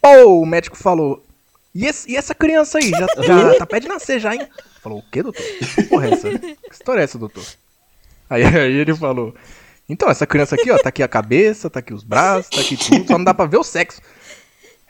pô, 0.00 0.40
o 0.40 0.46
médico 0.46 0.76
falou, 0.76 1.26
e, 1.74 1.84
esse- 1.84 2.10
e 2.10 2.16
essa 2.16 2.32
criança 2.34 2.78
aí, 2.78 2.88
já, 2.90 3.06
já 3.20 3.54
tá 3.58 3.66
perto 3.66 3.82
de 3.82 3.88
nascer 3.88 4.20
já, 4.20 4.32
hein? 4.34 4.46
Falou, 4.80 5.00
o 5.00 5.10
quê, 5.10 5.22
doutor? 5.24 5.42
Que 5.42 5.82
porra 5.84 6.06
é 6.06 6.12
essa? 6.12 6.38
Que 6.38 6.56
história 6.72 7.00
é 7.00 7.04
essa, 7.04 7.18
doutor? 7.18 7.44
Aí, 8.30 8.42
aí 8.46 8.72
ele 8.74 8.94
falou: 8.94 9.34
Então, 9.88 10.08
essa 10.08 10.26
criança 10.26 10.54
aqui, 10.54 10.70
ó, 10.70 10.78
tá 10.78 10.88
aqui 10.88 11.02
a 11.02 11.08
cabeça, 11.08 11.68
tá 11.70 11.78
aqui 11.80 11.92
os 11.94 12.02
braços, 12.02 12.48
tá 12.50 12.60
aqui 12.60 12.76
tudo, 12.76 13.06
só 13.06 13.18
não 13.18 13.24
dá 13.24 13.34
pra 13.34 13.44
ver 13.46 13.58
o 13.58 13.64
sexo. 13.64 14.00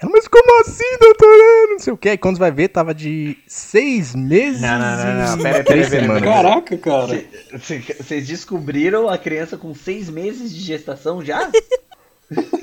Ela, 0.03 0.11
mas 0.11 0.27
como 0.27 0.61
assim, 0.61 0.99
doutora? 1.01 1.67
Não 1.71 1.79
sei 1.79 1.93
o 1.93 1.97
que. 1.97 2.09
Aí 2.09 2.19
quando 2.19 2.37
vai 2.39 2.51
ver, 2.51 2.69
tava 2.69 2.93
de 2.93 3.39
seis 3.47 4.17
meses. 4.17 4.61
Não, 4.61 4.79
não, 4.79 4.97
não, 4.97 5.27
não, 5.27 5.39
e 5.39 5.43
pera 5.43 5.65
pera 5.65 5.81
aí, 5.85 5.91
pera 5.91 6.09
pera. 6.09 6.21
Caraca, 6.21 6.77
cara. 6.79 7.25
Vocês 7.53 8.27
descobriram 8.27 9.09
a 9.09 9.17
criança 9.17 9.57
com 9.57 9.73
seis 9.73 10.11
meses 10.11 10.53
de 10.53 10.61
gestação 10.61 11.25
já? 11.25 11.49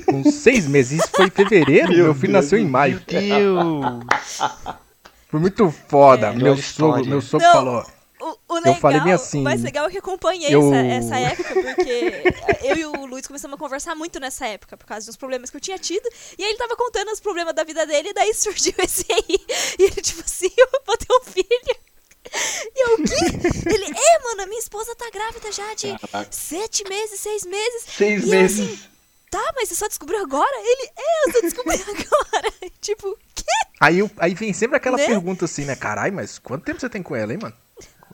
Com 0.06 0.28
seis 0.28 0.66
meses. 0.66 0.98
Isso 0.98 1.12
foi 1.14 1.26
em 1.26 1.30
fevereiro, 1.30 1.92
meu, 1.92 2.04
Meu 2.06 2.14
filho 2.14 2.32
Deus 2.32 2.44
nasceu 2.44 2.58
em 2.58 2.64
do 2.64 2.70
maio. 2.70 3.00
Deus! 3.06 4.40
Foi 5.28 5.38
muito 5.38 5.70
foda. 5.86 6.26
É, 6.26 6.32
meu 6.34 6.56
sogro, 6.56 7.06
meu 7.06 7.20
sogro 7.20 7.46
Não. 7.46 7.52
falou: 7.52 7.86
O, 8.20 8.36
o 8.48 8.54
legal, 8.56 8.74
falei 8.76 9.00
bem 9.00 9.12
assim, 9.14 9.40
o 9.40 9.44
mais 9.44 9.62
legal 9.62 9.86
é 9.86 9.90
que 9.90 9.96
eu 9.96 10.00
acompanhei 10.00 10.54
eu- 10.54 10.72
essa, 10.74 10.76
essa 11.16 11.18
época, 11.18 11.54
porque 11.54 12.22
eu 12.62 12.76
e 12.76 12.84
o 12.84 13.06
Luiz 13.06 13.26
começamos 13.26 13.54
a 13.54 13.58
conversar 13.58 13.94
muito 13.94 14.20
nessa 14.20 14.46
época, 14.46 14.76
por 14.76 14.84
causa 14.86 15.06
dos 15.06 15.16
problemas 15.16 15.48
que 15.50 15.56
eu 15.56 15.60
tinha 15.60 15.78
tido, 15.78 16.06
e 16.38 16.44
aí 16.44 16.50
ele 16.50 16.58
tava 16.58 16.76
contando 16.76 17.10
os 17.10 17.20
problemas 17.20 17.54
da 17.54 17.64
vida 17.64 17.86
dele, 17.86 18.10
e 18.10 18.12
daí 18.14 18.34
surgiu 18.34 18.74
esse 18.84 19.06
aí, 19.10 19.38
e 19.78 19.82
ele 19.84 20.02
tipo 20.02 20.20
assim, 20.20 20.50
eu 20.56 20.68
vou 20.86 20.96
ter 20.96 21.06
um 21.12 21.20
filho. 21.24 21.80
E 22.32 22.86
eu, 22.88 22.94
o 22.94 22.96
quê? 22.98 23.72
Ele, 23.74 23.84
é, 23.98 24.18
mano, 24.22 24.42
a 24.42 24.46
minha 24.46 24.60
esposa 24.60 24.94
tá 24.94 25.08
grávida 25.10 25.50
já 25.50 25.74
de 25.74 25.98
Caraca. 25.98 26.30
sete 26.30 26.84
meses, 26.88 27.18
seis 27.18 27.44
meses. 27.44 27.84
Seis 27.88 28.22
E 28.22 28.26
eu 28.26 28.30
meses. 28.30 28.60
assim, 28.60 28.80
tá, 29.30 29.52
mas 29.56 29.68
você 29.68 29.74
só 29.74 29.88
descobriu 29.88 30.20
agora? 30.20 30.56
Ele, 30.58 30.90
é, 30.96 31.26
eu 31.28 31.32
só 31.32 31.40
descobri 31.40 31.80
agora. 31.82 32.52
tipo, 32.80 33.18
quê? 33.34 33.44
Aí, 33.80 33.98
eu- 33.98 34.10
aí 34.18 34.34
vem 34.34 34.52
sempre 34.52 34.76
aquela 34.76 34.96
Né? 34.98 35.06
pergunta 35.06 35.46
assim, 35.46 35.64
né? 35.64 35.74
Caralho, 35.74 36.12
mas 36.12 36.38
quanto 36.38 36.64
tempo 36.64 36.78
você 36.78 36.88
tem 36.90 37.02
com 37.02 37.16
ela, 37.16 37.32
hein, 37.32 37.38
mano? 37.42 37.56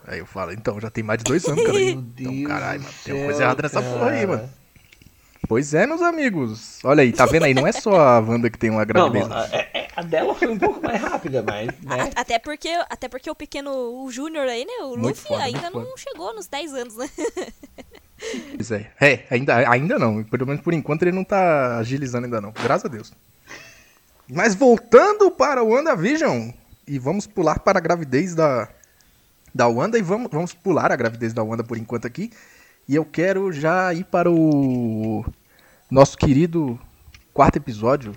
Aí 0.07 0.19
eu 0.21 0.27
falo, 0.27 0.53
então, 0.53 0.81
já 0.81 0.89
tem 0.91 1.03
mais 1.03 1.19
de 1.19 1.25
dois 1.25 1.45
anos, 1.47 1.65
cara. 1.65 1.73
Meu 1.79 1.89
Então, 1.91 2.03
Deus 2.15 2.47
caralho, 2.47 2.79
do 2.81 2.85
mano, 2.85 2.95
tem 3.05 3.15
uma 3.15 3.25
coisa 3.25 3.43
errada 3.43 3.63
nessa 3.63 3.83
cara. 3.83 3.93
porra 3.99 4.11
aí, 4.11 4.27
mano. 4.27 4.51
Pois 5.49 5.75
é, 5.75 5.87
meus 5.87 6.03
amigos. 6.03 6.79
Olha 6.85 7.03
aí, 7.03 7.13
tá 7.13 7.25
vendo 7.27 7.45
aí? 7.45 7.55
Não 7.55 7.67
é 7.67 7.73
só 7.73 7.95
a 8.01 8.19
Wanda 8.19 8.51
que 8.51 8.59
tem 8.59 8.69
uma 8.71 8.81
Não, 8.81 8.87
gravidez. 8.87 9.31
a, 9.31 9.45
é- 9.53 9.71
é- 9.75 9.89
a 9.95 10.03
dela 10.03 10.35
foi 10.35 10.49
um 10.49 10.59
pouco 10.59 10.83
mais 10.83 11.01
rápida, 11.01 11.43
mas, 11.47 11.69
né? 11.83 12.11
A- 12.17 12.21
Até 12.21 12.39
porque, 12.39 12.69
até 12.91 13.09
porque 13.09 13.31
o 13.31 13.35
pequeno 13.35 13.71
o 13.73 14.11
Júnior 14.11 14.47
aí, 14.49 14.65
né? 14.65 14.73
O 14.85 14.97
Muito 14.97 15.07
Luffy 15.19 15.29
foda, 15.29 15.45
ainda 15.45 15.71
não 15.71 15.97
chegou 15.97 16.35
nos 16.35 16.47
10 16.49 16.75
anos, 16.75 16.97
né? 16.97 17.09
Pois 18.57 18.71
é. 18.71 18.91
É, 19.01 19.25
ainda, 19.31 19.71
ainda 19.71 19.99
não. 19.99 20.25
Pelo 20.25 20.47
menos 20.47 20.63
por 20.63 20.73
enquanto 20.73 21.03
ele 21.03 21.13
não 21.13 21.23
tá 21.23 21.77
agilizando 21.79 22.25
ainda 22.25 22.41
não. 22.41 22.51
Graças 22.51 22.87
a 22.87 22.89
Deus. 22.89 23.13
Mas 24.29 24.55
voltando 24.55 25.31
para 25.31 25.63
o 25.63 25.69
WandaVision. 25.69 26.51
E 26.89 26.99
vamos 26.99 27.27
pular 27.27 27.59
para 27.59 27.79
a 27.79 27.81
gravidez 27.83 28.35
da, 28.35 28.69
da 29.57 29.67
Wanda. 29.67 29.99
E 29.99 30.03
vamos, 30.03 30.29
vamos 30.31 30.53
pular 30.53 30.93
a 30.93 30.97
gravidez 30.97 31.33
da 31.33 31.43
Wanda 31.43 31.65
por 31.65 31.77
enquanto 31.79 32.07
aqui. 32.07 32.31
E 32.89 32.95
eu 32.95 33.05
quero 33.05 33.51
já 33.51 33.93
ir 33.93 34.05
para 34.05 34.31
o 34.31 35.25
nosso 35.91 36.17
querido 36.17 36.79
quarto 37.35 37.57
episódio. 37.57 38.17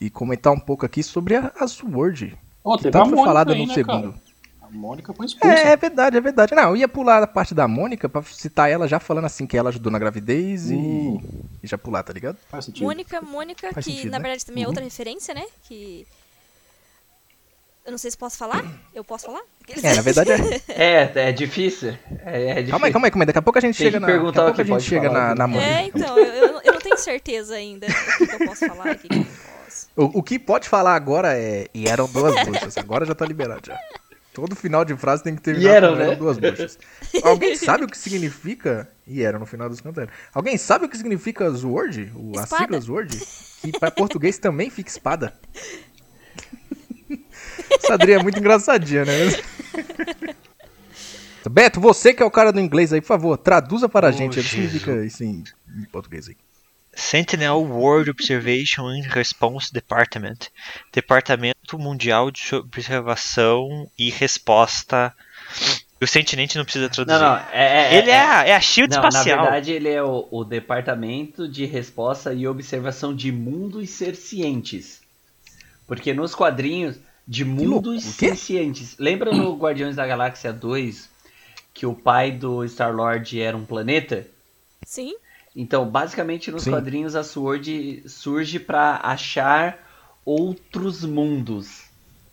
E 0.00 0.08
comentar 0.08 0.52
um 0.52 0.58
pouco 0.58 0.86
aqui 0.86 1.02
sobre 1.02 1.36
a, 1.36 1.52
a 1.60 1.68
Sword. 1.68 2.36
Ó, 2.64 2.76
Que 2.78 2.84
tanto 2.84 2.96
foi 3.04 3.10
Mônica 3.16 3.24
falada 3.26 3.52
aí, 3.52 3.60
no 3.60 3.66
né, 3.66 3.74
segundo. 3.74 4.12
cara? 4.12 4.30
A 4.62 4.70
Mônica 4.70 5.12
foi 5.12 5.26
expulsa. 5.26 5.54
É, 5.54 5.72
é 5.72 5.76
verdade, 5.76 6.16
é 6.16 6.20
verdade. 6.22 6.54
Não, 6.54 6.70
eu 6.70 6.76
ia 6.76 6.88
pular 6.88 7.22
a 7.22 7.26
parte 7.26 7.54
da 7.54 7.68
Mônica 7.68 8.08
pra 8.08 8.22
citar 8.22 8.70
ela 8.70 8.88
já 8.88 8.98
falando 8.98 9.26
assim 9.26 9.46
que 9.46 9.58
ela 9.58 9.68
ajudou 9.68 9.92
na 9.92 9.98
gravidez 9.98 10.70
e- 10.70 10.74
Hum. 10.74 11.20
e, 11.62 11.66
já 11.66 11.76
pular, 11.76 12.02
tá 12.02 12.12
ligado? 12.14 12.38
Faz 12.50 12.64
sentido. 12.64 12.84
Mônica, 12.84 13.20
Mônica, 13.20 13.70
Faz 13.72 13.84
que 13.84 13.92
sentido, 13.92 14.10
na 14.10 14.18
né? 14.18 14.22
verdade 14.22 14.46
também 14.46 14.62
é 14.62 14.66
Uhum. 14.66 14.70
outra 14.70 14.84
referência, 14.84 15.34
né? 15.34 15.44
Que. 15.64 16.06
Eu 17.90 17.92
não 17.92 17.98
sei 17.98 18.08
se 18.12 18.16
posso 18.16 18.38
falar. 18.38 18.64
Eu 18.94 19.02
posso 19.02 19.26
falar? 19.26 19.40
É, 19.82 19.94
na 19.96 20.00
verdade 20.00 20.30
é. 20.30 20.60
É, 20.68 21.12
é 21.28 21.32
difícil. 21.32 21.88
É, 22.24 22.42
é 22.42 22.54
difícil. 22.54 22.70
Calma 22.70 22.86
aí, 22.86 22.92
calma 22.92 23.06
aí, 23.08 23.10
calma 23.10 23.22
aí. 23.24 23.26
Daqui 23.26 23.38
a 23.38 23.42
pouco 23.42 23.58
a 23.58 23.62
gente 23.62 23.76
Tem 23.76 23.86
chega 23.86 23.98
que 23.98 24.00
na. 24.00 24.06
perguntar 24.06 24.44
Daqui 24.44 24.50
a 24.50 24.54
pouco 24.54 24.62
o 24.62 24.64
que 24.64 24.72
a 24.72 24.78
gente 24.78 24.88
chega 24.88 25.10
na, 25.10 25.26
o 25.26 25.32
que 25.32 25.38
na 25.40 25.46
Mônica. 25.48 25.68
É, 25.68 25.82
então, 25.86 26.18
eu, 26.18 26.60
eu 26.62 26.72
não- 26.72 26.78
tenho 26.80 26.96
certeza 26.96 27.54
ainda 27.56 27.86
o 27.88 28.26
que, 28.26 28.32
eu 28.42 28.46
posso 28.46 28.66
falar 28.68 28.90
aqui. 28.92 29.08
que 29.08 29.18
eu 29.18 29.24
posso. 29.24 29.88
O, 29.96 30.18
o 30.20 30.22
que 30.22 30.38
pode 30.38 30.68
falar 30.68 30.94
agora 30.94 31.36
é. 31.36 31.66
E 31.74 31.88
eram 31.88 32.06
duas 32.08 32.32
bruxas. 32.44 32.78
Agora 32.78 33.04
já 33.04 33.14
tá 33.14 33.26
liberado 33.26 33.62
já. 33.66 33.76
Todo 34.32 34.54
final 34.54 34.84
de 34.84 34.96
frase 34.96 35.24
tem 35.24 35.34
que 35.34 35.42
terminar 35.42 35.68
E 35.68 35.74
eram, 35.74 35.88
com 35.96 36.00
eram 36.00 36.10
né? 36.12 36.16
duas 36.16 36.38
bruxas. 36.38 36.78
Alguém 37.24 37.56
sabe 37.56 37.84
o 37.84 37.88
que 37.88 37.98
significa. 37.98 38.88
E 39.04 39.22
eram 39.24 39.40
no 39.40 39.46
final 39.46 39.68
dos 39.68 39.80
canteiros. 39.80 40.14
Alguém 40.32 40.56
sabe 40.56 40.84
o 40.86 40.88
que 40.88 40.96
significa 40.96 41.52
Sword? 41.52 42.12
O, 42.14 42.38
a 42.38 42.46
sigla 42.46 42.80
Sword? 42.80 43.18
Que 43.60 43.72
para 43.76 43.90
português 43.90 44.38
também 44.38 44.70
fica 44.70 44.88
espada. 44.88 45.34
Essa 47.70 47.94
Adri 47.94 48.12
é 48.12 48.22
muito 48.22 48.38
engraçadinha, 48.38 49.04
né? 49.04 49.12
Beto, 51.50 51.80
você 51.80 52.12
que 52.14 52.22
é 52.22 52.26
o 52.26 52.30
cara 52.30 52.52
do 52.52 52.60
inglês 52.60 52.92
aí, 52.92 53.00
por 53.00 53.08
favor, 53.08 53.36
traduza 53.36 53.88
para 53.88 54.08
a 54.08 54.12
gente 54.12 54.38
o 54.38 54.42
que 54.42 54.48
Jesus. 54.48 54.72
significa 54.72 55.04
isso 55.04 55.24
em, 55.24 55.42
em 55.78 55.84
português 55.90 56.28
aí. 56.28 56.36
Sentinel 56.94 57.60
World 57.62 58.10
Observation 58.10 58.86
and 58.86 59.02
Response 59.08 59.72
Department. 59.72 60.36
Departamento 60.92 61.78
Mundial 61.78 62.30
de 62.30 62.54
Observação 62.54 63.88
e 63.98 64.10
Resposta. 64.10 65.14
O 66.00 66.06
Sentinente 66.06 66.56
não 66.56 66.64
precisa 66.64 66.88
traduzir. 66.88 67.18
Não, 67.18 67.30
não. 67.30 67.36
É, 67.52 67.94
é- 67.94 67.98
Ele 67.98 68.10
é, 68.10 68.14
é- 68.14 68.20
a, 68.20 68.46
é 68.48 68.54
a 68.54 68.60
Shield 68.60 68.94
Não, 68.94 69.08
Espacial. 69.08 69.36
na 69.36 69.42
verdade 69.44 69.72
ele 69.72 69.88
é 69.88 70.02
o, 70.02 70.28
o 70.30 70.44
Departamento 70.44 71.48
de 71.48 71.64
Resposta 71.64 72.32
e 72.34 72.46
Observação 72.46 73.14
de 73.14 73.32
Mundos 73.32 73.88
Cercientes. 73.90 75.00
Porque 75.86 76.12
nos 76.12 76.34
quadrinhos 76.34 76.96
de 77.26 77.44
mundos 77.44 78.02
cercientes. 78.04 78.96
Lembra 78.98 79.32
no 79.32 79.56
Guardiões 79.56 79.96
da 79.96 80.06
Galáxia 80.06 80.52
2 80.52 81.08
que 81.72 81.86
o 81.86 81.94
pai 81.94 82.32
do 82.32 82.64
Star-Lord 82.64 83.40
era 83.40 83.56
um 83.56 83.64
planeta? 83.64 84.26
Sim. 84.84 85.14
Então, 85.54 85.88
basicamente 85.88 86.50
nos 86.50 86.64
Sim. 86.64 86.70
quadrinhos 86.70 87.14
a 87.14 87.24
Sword 87.24 88.04
surge 88.06 88.58
para 88.58 89.00
achar 89.02 89.78
outros 90.24 91.04
mundos, 91.04 91.84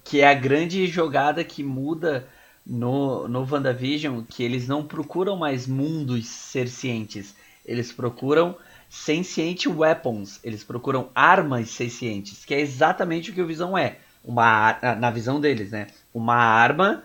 que 0.04 0.22
é 0.22 0.28
a 0.28 0.34
grande 0.34 0.86
jogada 0.88 1.44
que 1.44 1.64
muda 1.64 2.28
no 2.66 3.28
no 3.28 3.48
WandaVision, 3.50 4.24
que 4.24 4.44
eles 4.44 4.68
não 4.68 4.84
procuram 4.84 5.38
mais 5.38 5.66
mundos 5.66 6.28
cercientes, 6.28 7.36
eles 7.66 7.92
procuram 7.92 8.56
sentient 8.90 9.66
weapons, 9.66 10.40
eles 10.44 10.64
procuram 10.64 11.10
armas 11.14 11.70
sencientes, 11.70 12.46
que 12.46 12.54
é 12.54 12.60
exatamente 12.60 13.32
o 13.32 13.34
que 13.34 13.42
o 13.42 13.48
Visão 13.48 13.78
é, 13.78 14.00
uma 14.28 14.78
na 15.00 15.12
visão 15.12 15.40
deles, 15.42 15.72
né? 15.72 15.88
Uma 16.14 16.36
arma 16.36 17.04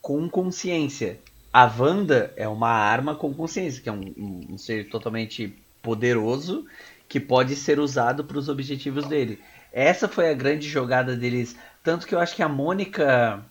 com 0.00 0.28
consciência. 0.28 1.20
A 1.52 1.66
Wanda 1.66 2.32
é 2.36 2.48
uma 2.48 2.70
arma 2.70 3.14
com 3.14 3.32
consciência, 3.34 3.82
que 3.82 3.88
é 3.88 3.92
um, 3.92 4.00
um- 4.16 4.46
um 4.54 4.58
ser 4.58 4.88
totalmente 4.88 5.54
poderoso 5.82 6.66
que 7.08 7.20
pode 7.20 7.54
ser 7.56 7.78
usado 7.78 8.24
para 8.24 8.38
os 8.38 8.48
objetivos 8.48 9.06
dele. 9.06 9.38
Essa 9.72 10.08
foi 10.08 10.30
a 10.30 10.34
grande 10.34 10.68
jogada 10.68 11.16
deles. 11.16 11.56
Tanto 11.82 12.06
que 12.06 12.14
eu 12.14 12.20
acho 12.20 12.34
que 12.36 12.42
a 12.42 12.48
Mônica 12.48 13.44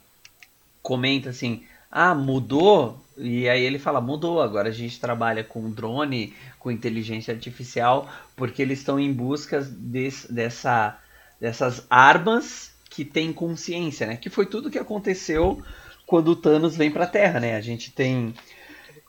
comenta 0.82 1.30
assim: 1.30 1.63
ah, 1.91 2.13
mudou? 2.15 3.05
E 3.17 3.47
aí 3.49 3.61
ele 3.63 3.80
fala: 3.80 4.01
mudou, 4.01 4.41
agora 4.41 4.69
a 4.69 4.74
gente 4.74 4.99
trabalha 4.99 5.43
com 5.43 5.69
drone, 5.72 6.34
com 6.59 6.72
inteligência 6.72 7.34
artificial, 7.34 8.09
porque 8.36 8.61
eles 8.61 8.80
estão 8.80 8.99
em 8.99 9.11
busca 9.13 9.61
desse- 9.61 10.32
dessa, 10.32 10.97
dessas 11.39 11.86
armas 11.89 12.70
que 12.92 13.06
têm 13.06 13.32
consciência, 13.32 14.06
né? 14.06 14.18
Que 14.18 14.30
foi 14.30 14.46
tudo 14.46 14.70
que 14.70 14.78
aconteceu 14.78 15.64
quando 16.06 16.28
o 16.32 16.36
Thanos 16.36 16.76
vem 16.76 16.92
pra 16.92 17.08
Terra, 17.08 17.39
né? 17.39 17.56
A 17.56 17.62
gente 17.62 17.89
tem 17.92 18.34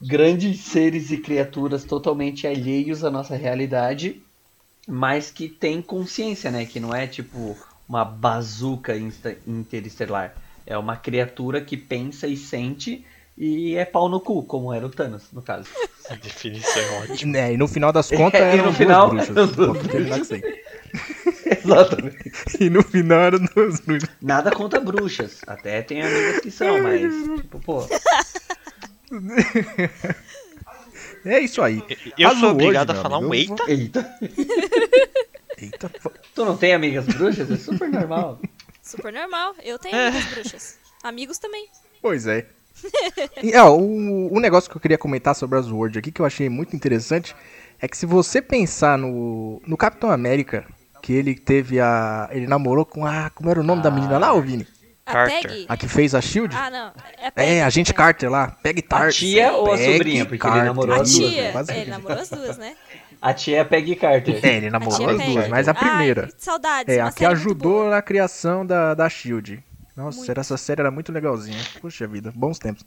grandes 0.01 0.61
seres 0.61 1.11
e 1.11 1.19
criaturas 1.19 1.83
totalmente 1.85 2.47
alheios 2.47 3.03
à 3.05 3.11
nossa 3.11 3.37
realidade, 3.37 4.23
mas 4.89 5.31
que 5.33 5.49
têm 5.49 5.83
consciência, 5.83 6.51
né? 6.51 6.65
Que 6.65 6.79
não 6.79 6.95
é 6.95 7.07
tipo 7.09 7.57
uma 7.89 8.05
bazuca 8.05 8.95
interestelar. 9.47 10.33
É 10.65 10.79
uma 10.79 10.97
criatura 10.97 11.61
que 11.61 11.77
pensa 11.77 12.29
e 12.29 12.37
sente 12.37 13.05
e 13.37 13.75
é 13.75 13.85
pau 13.85 14.09
no 14.09 14.21
cu, 14.21 14.45
como 14.45 14.73
era 14.73 14.87
o 14.87 14.91
Thanos, 14.91 15.25
no 15.33 15.43
caso. 15.43 15.69
A 16.09 16.15
definição 16.15 16.83
é 16.83 16.99
ótima. 17.03 17.39
É, 17.39 17.53
e 17.53 17.57
no 17.57 17.67
final 17.69 17.93
das 17.93 18.11
contas 18.15 18.41
É, 18.41 18.55
eram 18.55 18.67
no 18.67 18.73
final 18.73 19.09
bruxas. 19.11 19.37
eram 19.37 19.47
duas 19.47 19.77
Vamos 19.79 20.29
Exatamente. 21.65 22.33
E 22.61 22.71
no 22.71 22.83
final 22.83 23.21
eram 23.21 23.39
duas 23.55 23.81
bruxas. 23.81 24.09
Nada 24.21 24.51
contra 24.51 24.81
bruxas. 24.81 25.41
Até 25.47 25.83
tem 25.83 26.03
amigas 26.03 26.41
que 26.41 26.51
são, 26.51 26.83
mas, 26.83 27.01
tipo, 27.41 27.61
pô. 27.61 27.87
É 31.25 31.39
isso 31.41 31.63
aí. 31.63 31.83
Eu 32.19 32.29
As 32.31 32.39
sou 32.39 32.49
hoje, 32.49 32.55
obrigado 32.55 32.91
a 32.91 32.95
meu 32.95 33.03
falar 33.03 33.17
amigo, 33.19 33.31
um 33.31 33.69
eita. 33.69 33.71
Eita. 33.71 34.19
Eita, 35.59 35.91
Tu 36.35 36.45
não 36.45 36.57
tem 36.57 36.75
amigas 36.75 37.07
bruxas? 37.07 37.51
É 37.51 37.57
super 37.57 37.89
normal. 37.89 38.41
Super 38.83 39.13
normal. 39.13 39.55
Eu 39.63 39.79
tenho 39.79 39.95
É. 39.95 40.09
amigas 40.09 40.25
bruxas. 40.35 40.79
Amigos 41.03 41.39
também. 41.39 41.69
Pois 42.01 42.27
é. 42.27 42.47
E, 43.43 43.55
ó, 43.57 43.71
o, 43.77 44.35
o 44.35 44.41
negócio 44.41 44.69
que 44.71 44.77
eu 44.77 44.81
queria 44.81 44.99
comentar 44.99 45.35
sobre 45.37 45.59
as 45.59 45.71
World 45.71 45.99
aqui, 45.99 46.11
que 46.11 46.21
eu 46.21 46.27
achei 46.27 46.49
muito 46.49 46.75
interessante, 46.75 47.37
é 47.81 47.87
que 47.87 47.97
se 47.97 48.07
você 48.07 48.43
pensar 48.43 48.99
no, 48.99 49.63
no 49.67 49.77
Capitão 49.77 50.11
América, 50.11 50.67
que 51.03 51.13
ele 51.13 51.35
teve 51.35 51.81
a. 51.81 52.29
Ele 52.33 52.47
namorou 52.47 52.87
com 52.87 53.05
a. 53.05 53.29
Como 53.31 53.51
era 53.51 53.61
o 53.61 53.65
nome 53.65 53.83
da 53.83 53.91
menina 53.91 54.17
lá, 54.19 54.33
ô 54.33 54.41
Vini? 54.41 54.67
A 55.05 55.13
Carter. 55.13 55.43
Peggy. 55.43 55.67
A 55.69 55.77
que 55.77 55.89
fez 55.89 56.15
a 56.15 56.21
Shield? 56.21 56.55
Ah, 56.57 56.71
não. 56.71 56.93
É, 57.35 57.43
a 57.43 57.45
é, 57.45 57.63
a 57.65 57.69
gente 57.71 57.89
né? 57.89 57.95
Carter 57.95 58.31
lá. 58.31 58.57
Peg 58.63 58.81
Tart. 58.83 59.17
tia 59.17 59.53
ou 59.53 59.67
a 59.73 59.77
Peggy 59.77 59.93
sobrinha? 59.93 60.25
Porque 60.27 60.47
ele 60.47 60.63
namorou 60.63 60.95
A 60.95 61.03
as 61.03 61.11
duas, 61.13 61.31
tia. 61.31 61.43
né? 61.43 61.53
Quase- 61.53 61.73
É, 61.73 61.81
ele 61.81 61.91
namorou 61.91 62.19
as 62.19 62.31
duas, 62.31 62.57
né? 62.57 62.77
A 63.21 63.35
tia 63.35 63.59
é 63.59 63.65
Peggy 63.65 63.97
Carter. 63.97 64.39
É, 64.45 64.57
ele 64.59 64.69
A 64.69 64.71
namorou 64.71 65.11
as 65.11 65.17
Peggy. 65.17 65.33
duas, 65.33 65.49
mas 65.49 65.67
a 65.69 65.75
primeira. 65.75 66.23
Ai, 66.27 66.33
saudades. 66.39 66.97
É, 66.97 67.01
a 67.01 67.11
que 67.11 67.25
ajudou 67.25 67.91
na 67.91 68.01
criação 68.01 68.65
da, 68.65 68.95
da 68.95 69.09
Shield. 69.09 69.63
Nossa, 69.97 70.19
Muito. 70.19 70.39
essa 70.41 70.57
série 70.57 70.81
era 70.81 70.91
muito 70.91 71.13
legalzinha. 71.13 71.59
Puxa 71.81 72.07
vida, 72.07 72.33
bons 72.35 72.59
tempos. 72.61 72.85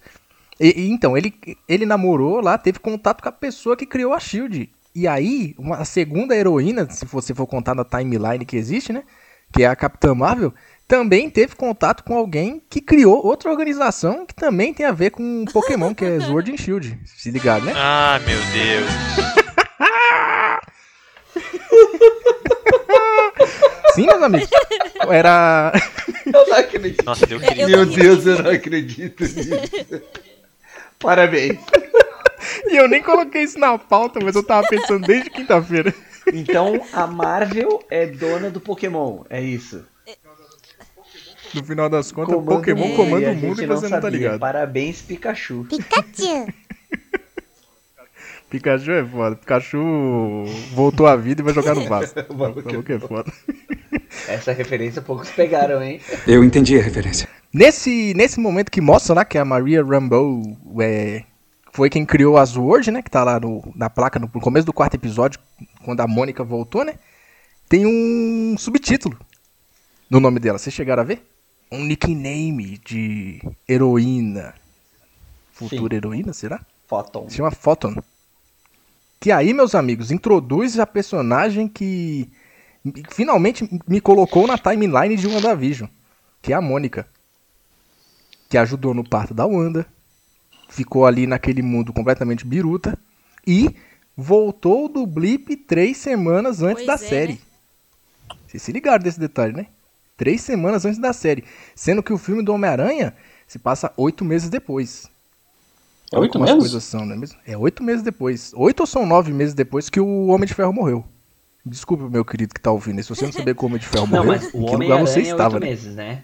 E, 0.59 0.83
e 0.83 0.89
então, 0.89 1.17
ele, 1.17 1.33
ele 1.67 1.85
namorou 1.85 2.39
lá, 2.41 2.57
teve 2.57 2.79
contato 2.79 3.21
com 3.21 3.27
a 3.29 3.31
pessoa 3.31 3.75
que 3.75 3.85
criou 3.85 4.13
a 4.13 4.19
Shield. 4.19 4.69
E 4.95 5.07
aí, 5.07 5.53
uma, 5.57 5.77
a 5.77 5.85
segunda 5.85 6.35
heroína, 6.35 6.87
se 6.89 7.05
você 7.05 7.33
for 7.35 7.45
contar 7.45 7.75
na 7.75 7.83
timeline 7.83 8.45
que 8.45 8.55
existe, 8.55 8.93
né? 8.93 9.03
Que 9.51 9.63
é 9.63 9.67
a 9.67 9.75
Capitã 9.75 10.15
Marvel, 10.15 10.53
também 10.87 11.29
teve 11.29 11.55
contato 11.55 12.03
com 12.03 12.15
alguém 12.17 12.61
que 12.69 12.79
criou 12.79 13.25
outra 13.25 13.51
organização 13.51 14.25
que 14.25 14.33
também 14.33 14.73
tem 14.73 14.85
a 14.85 14.91
ver 14.91 15.11
com 15.11 15.43
Pokémon, 15.51 15.93
que 15.93 16.05
é 16.05 16.19
Sword 16.21 16.51
and 16.51 16.57
Shield. 16.57 16.97
Se 17.05 17.29
ligar, 17.29 17.61
né? 17.61 17.73
Ah, 17.75 18.19
meu 18.25 18.39
Deus. 18.53 18.89
Sim, 23.95 24.05
meus 24.07 24.21
amigos. 24.23 24.49
Era. 25.09 25.71
Eu 26.25 26.47
não 26.47 26.57
acredito. 26.57 27.05
Nossa, 27.05 27.25
deu 27.27 27.39
É, 27.41 27.45
crise. 27.47 27.61
eu 27.61 27.67
Meu 27.69 27.77
tô 27.85 27.91
rindo 27.91 28.01
Deus, 28.01 28.25
eu 28.25 28.43
não 28.43 28.51
acredito 28.51 29.23
nisso. 29.23 30.01
Parabéns. 30.99 31.59
E 32.67 32.75
eu 32.77 32.87
nem 32.87 33.01
coloquei 33.01 33.43
isso 33.43 33.59
na 33.59 33.77
pauta, 33.77 34.19
mas 34.23 34.35
eu 34.35 34.43
tava 34.43 34.67
pensando 34.67 35.05
desde 35.05 35.29
quinta-feira. 35.29 35.93
Então 36.33 36.81
a 36.93 37.05
Marvel 37.07 37.83
é 37.89 38.05
dona 38.05 38.49
do 38.49 38.59
Pokémon, 38.59 39.23
é 39.29 39.41
isso. 39.41 39.83
No 41.53 41.63
final 41.63 41.89
das 41.89 42.11
contas, 42.11 42.35
Comanda 42.35 42.55
Pokémon 42.55 42.87
mundo, 42.87 42.95
comanda 42.95 43.31
o 43.31 43.35
mundo 43.35 43.63
e 43.63 43.65
você 43.65 43.83
não 43.83 43.91
tá 43.91 44.01
sabia. 44.01 44.09
ligado. 44.09 44.39
Parabéns, 44.39 45.01
Pikachu. 45.01 45.65
Pikachu 48.49 48.91
é 48.91 49.05
foda. 49.05 49.35
Pikachu 49.37 50.43
voltou 50.73 51.07
à 51.07 51.15
vida 51.15 51.41
e 51.41 51.43
vai 51.45 51.53
jogar 51.53 51.75
no 51.75 51.85
Vasco. 51.87 52.19
O 52.29 52.33
maluco 52.35 52.83
que 52.83 52.93
é 52.93 52.99
foda. 52.99 53.31
Essa 54.27 54.51
referência 54.51 55.01
poucos 55.01 55.29
pegaram, 55.29 55.81
hein? 55.81 56.01
Eu 56.27 56.43
entendi 56.43 56.77
a 56.77 56.81
referência. 56.81 57.27
Nesse, 57.53 58.13
nesse 58.15 58.39
momento 58.39 58.69
que 58.69 58.81
mostra 58.81 59.15
lá 59.15 59.23
que 59.25 59.37
a 59.37 59.45
Maria 59.45 59.83
Rambeau 59.83 60.41
é, 60.81 61.23
foi 61.75 61.89
quem 61.89 62.05
criou 62.05 62.37
a 62.37 62.45
Sword, 62.45 62.89
né? 62.89 63.01
Que 63.01 63.11
tá 63.11 63.21
lá 63.21 63.37
no, 63.37 63.61
na 63.75 63.89
placa 63.89 64.17
no, 64.17 64.31
no 64.33 64.39
começo 64.39 64.65
do 64.65 64.71
quarto 64.71 64.95
episódio, 64.95 65.39
quando 65.83 65.99
a 65.99 66.07
Mônica 66.07 66.41
voltou, 66.41 66.85
né? 66.85 66.97
Tem 67.67 67.85
um 67.85 68.55
subtítulo 68.57 69.19
no 70.09 70.21
nome 70.21 70.39
dela. 70.39 70.57
Vocês 70.57 70.73
chegaram 70.73 71.01
a 71.01 71.05
ver? 71.05 71.27
Um 71.69 71.83
nickname 71.83 72.77
de 72.77 73.41
heroína. 73.67 74.53
Futura 75.51 75.95
heroína, 75.95 76.31
será? 76.31 76.65
Photon. 76.87 77.29
Se 77.29 77.35
chama 77.35 77.51
Photon. 77.51 77.95
Que 79.19 79.29
aí, 79.31 79.53
meus 79.53 79.75
amigos, 79.75 80.11
introduz 80.11 80.79
a 80.79 80.87
personagem 80.87 81.67
que 81.67 82.29
finalmente 83.09 83.67
me 83.85 83.99
colocou 83.99 84.47
na 84.47 84.57
timeline 84.57 85.17
de 85.17 85.27
WandaVision, 85.27 85.89
que 86.41 86.53
é 86.53 86.55
a 86.55 86.61
Mônica. 86.61 87.05
Que 88.49 88.57
ajudou 88.57 88.93
no 88.93 89.03
parto 89.03 89.33
da 89.33 89.45
Wanda, 89.45 89.85
ficou 90.75 91.05
ali 91.05 91.25
naquele 91.25 91.61
mundo 91.61 91.93
completamente 91.93 92.45
biruta 92.45 92.97
e 93.47 93.73
voltou 94.15 94.89
do 94.89 95.05
blip 95.05 95.55
três 95.55 95.97
semanas 95.97 96.61
antes 96.61 96.85
Pois 96.85 96.87
da 96.87 97.05
é, 97.05 97.09
série. 97.09 97.33
né? 97.33 97.39
Vocês 98.45 98.61
se 98.61 98.71
ligaram 98.71 99.03
desse 99.03 99.19
detalhe, 99.19 99.53
né? 99.53 99.67
Três 100.17 100.41
semanas 100.41 100.85
antes 100.85 100.99
da 100.99 101.13
série. 101.13 101.43
Sendo 101.73 102.03
que 102.03 102.13
o 102.13 102.17
filme 102.17 102.43
do 102.43 102.53
Homem-Aranha 102.53 103.13
se 103.47 103.57
passa 103.57 103.91
oito 103.97 104.23
meses 104.25 104.49
depois. 104.49 105.09
É 106.13 106.19
oito 106.19 106.39
meses? 106.39 106.55
coisas 106.55 106.83
são, 106.83 107.05
não 107.05 107.15
é 107.15 107.17
mesmo? 107.17 107.37
É 107.45 107.57
oito 107.57 107.83
meses 107.83 108.03
depois. 108.03 108.51
Oito 108.55 108.81
ou 108.81 108.87
são 108.87 109.05
nove 109.05 109.33
meses 109.33 109.53
depois 109.53 109.89
que 109.89 109.99
o 109.99 110.27
Homem 110.27 110.47
de 110.47 110.53
Ferro 110.53 110.71
morreu. 110.73 111.03
Desculpe, 111.65 112.03
meu 112.03 112.23
querido 112.23 112.53
que 112.53 112.61
tá 112.61 112.71
ouvindo. 112.71 113.01
Se 113.01 113.09
você 113.09 113.25
não 113.25 113.31
saber 113.33 113.55
como 113.55 113.73
o 113.73 113.75
Homem 113.75 113.81
de 113.81 113.87
Ferro 113.87 114.07
Não, 114.07 114.23
morreu, 114.23 114.41
mas 114.41 114.53
em 114.53 114.61
o 114.61 114.65
que 114.65 114.75
lugar 114.75 115.01
você 115.01 115.19
é 115.19 115.23
estava, 115.23 115.55
oito 115.55 115.63
né? 115.63 115.69
meses, 115.69 115.95
né? 115.95 116.23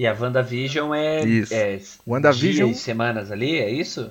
E 0.00 0.06
a 0.06 0.14
WandaVision 0.18 0.94
é, 0.94 1.20
Isso. 1.26 1.52
é 1.52 1.78
WandaVision- 2.06 2.68
dias, 2.68 2.78
semanas 2.80 3.30
ali, 3.30 3.58
é 3.58 3.68
isso? 3.70 4.08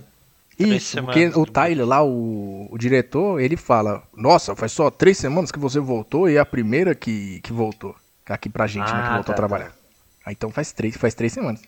Três 0.56 0.84
Isso, 0.84 0.98
porque 1.02 1.20
semanas, 1.32 1.36
o 1.36 1.40
né? 1.40 1.46
Tyler 1.52 1.88
lá, 1.88 2.04
o, 2.06 2.68
o 2.70 2.78
diretor, 2.78 3.40
ele 3.42 3.58
fala: 3.58 4.04
Nossa, 4.16 4.56
faz 4.56 4.72
só 4.72 4.92
três 4.92 5.18
semanas 5.18 5.52
que 5.52 5.58
você 5.58 5.80
voltou 5.80 6.30
e 6.30 6.36
é 6.36 6.40
a 6.40 6.46
primeira 6.46 6.94
que, 6.94 7.40
que 7.42 7.52
voltou. 7.52 7.96
Aqui 8.28 8.50
pra 8.50 8.68
gente, 8.68 8.86
né? 8.86 9.02
Que 9.02 9.08
Ah, 9.08 9.16
voltou 9.16 9.24
tá, 9.26 9.32
a 9.34 9.36
trabalhar. 9.36 9.76
Ah, 10.24 10.32
então 10.32 10.52
faz 10.52 10.72
três, 10.72 10.96
faz 10.96 11.16
três 11.16 11.34
semanas. 11.34 11.60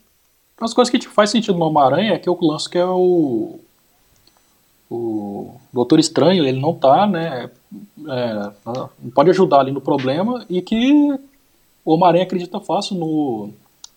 As 0.59 0.71
coisas 0.71 0.91
que 0.91 0.99
tipo, 0.99 1.11
faz 1.15 1.31
sentido 1.31 1.57
no 1.57 1.65
Homem-Aranha 1.65 2.13
é 2.13 2.19
que 2.19 2.29
o 2.29 2.37
lance 2.39 2.69
que 2.69 2.77
é 2.77 2.85
o. 2.85 3.59
O 4.87 5.55
Doutor 5.73 5.99
Estranho, 5.99 6.45
ele 6.45 6.59
não 6.59 6.75
tá, 6.75 7.07
né? 7.07 7.49
é, 8.07 8.51
não 9.01 9.09
pode 9.15 9.31
ajudar 9.31 9.61
ali 9.61 9.71
no 9.71 9.81
problema 9.81 10.45
e 10.47 10.61
que 10.61 10.91
o 11.83 11.93
Homem-Aranha 11.93 12.25
acredita 12.25 12.59
fácil 12.59 12.97
no, 12.97 13.49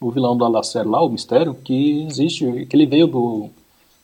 no 0.05 0.11
vilão 0.11 0.37
da, 0.37 0.49
da 0.51 0.63
série 0.63 0.89
lá, 0.89 1.03
o 1.03 1.09
Mistério, 1.09 1.55
que 1.55 2.07
existe, 2.07 2.67
que 2.67 2.77
ele 2.77 2.87
veio 2.87 3.07
do, 3.07 3.49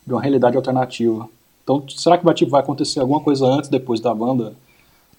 de 0.07 0.13
uma 0.13 0.23
realidade 0.23 0.57
alternativa. 0.57 1.29
Então, 1.63 1.85
será 1.89 2.17
que 2.17 2.25
vai, 2.25 2.35
tipo, 2.35 2.51
vai 2.51 2.61
acontecer 2.63 3.01
alguma 3.01 3.21
coisa 3.21 3.47
antes, 3.47 3.69
depois 3.69 4.01
da 4.01 4.15
banda, 4.15 4.55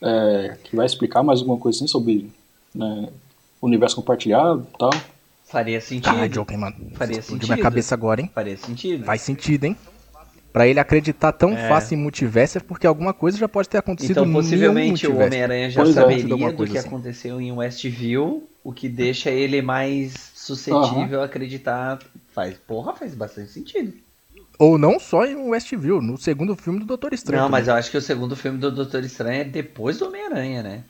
é, 0.02 0.58
que 0.64 0.76
vai 0.76 0.86
explicar 0.86 1.22
mais 1.22 1.40
alguma 1.40 1.58
coisa 1.58 1.78
assim 1.78 1.88
sobre 1.88 2.30
né, 2.74 3.10
o 3.62 3.68
universo 3.68 3.96
compartilhado 3.96 4.66
e 4.74 4.78
tal? 4.78 4.90
Faria 5.46 5.80
sentido. 5.80 6.06
Caralho, 6.06 6.30
Joker, 6.32 6.58
mano. 6.58 6.76
Faria 6.96 7.20
explodiu 7.20 7.42
sentido. 7.42 7.54
minha 7.54 7.64
cabeça 7.64 7.94
agora, 7.94 8.22
hein? 8.22 8.32
Faria 8.34 8.58
sentido. 8.58 9.04
Faz 9.06 9.22
sentido, 9.22 9.66
hein? 9.66 9.78
Pra 10.52 10.68
ele 10.68 10.80
acreditar 10.80 11.32
tão 11.32 11.52
É. 11.56 11.68
fácil 11.70 11.96
em 11.98 12.02
multiverso 12.02 12.58
é 12.58 12.62
porque 12.62 12.86
alguma 12.88 13.14
coisa 13.14 13.38
já 13.38 13.48
pode 13.48 13.70
ter 13.70 13.78
acontecido 13.78 14.12
Então, 14.12 14.26
no 14.26 14.34
possivelmente, 14.34 15.08
o. 15.08 15.16
Homem-Aranha 15.18 15.70
já 15.70 15.82
Pois 15.84 15.96
é. 15.96 16.02
saberia 16.02 16.34
Alguma 16.34 16.52
do 16.52 16.58
coisa 16.58 16.72
que 16.74 16.78
assim. 16.78 16.88
aconteceu 16.88 17.40
em 17.40 17.52
Westview, 17.52 18.44
o 18.64 18.74
que 18.74 18.90
deixa 18.90 19.30
ele 19.30 19.62
mais 19.62 20.31
suscetível 20.56 21.22
a 21.22 21.26
acreditar. 21.26 22.00
Faz, 22.34 22.56
porra, 22.58 22.94
faz 22.94 23.14
bastante 23.16 23.52
sentido. 23.52 23.94
Ou 24.60 24.78
não 24.78 25.00
só 25.00 25.26
em 25.26 25.36
Westview, 25.36 26.02
no 26.02 26.18
segundo 26.18 26.56
filme 26.56 26.80
do 26.80 26.86
Doutor 26.86 27.14
Estranho. 27.14 27.42
Não, 27.42 27.50
mas 27.50 27.62
também. 27.66 27.74
eu 27.76 27.80
acho 27.80 27.92
que 27.92 27.98
o 27.98 28.02
segundo 28.02 28.36
filme 28.36 28.60
do 28.60 28.72
Doutor 28.72 29.04
Estranho 29.04 29.42
é 29.42 29.44
depois 29.44 29.98
do 29.98 30.08
Homem-Aranha, 30.08 30.62
né? 30.62 30.84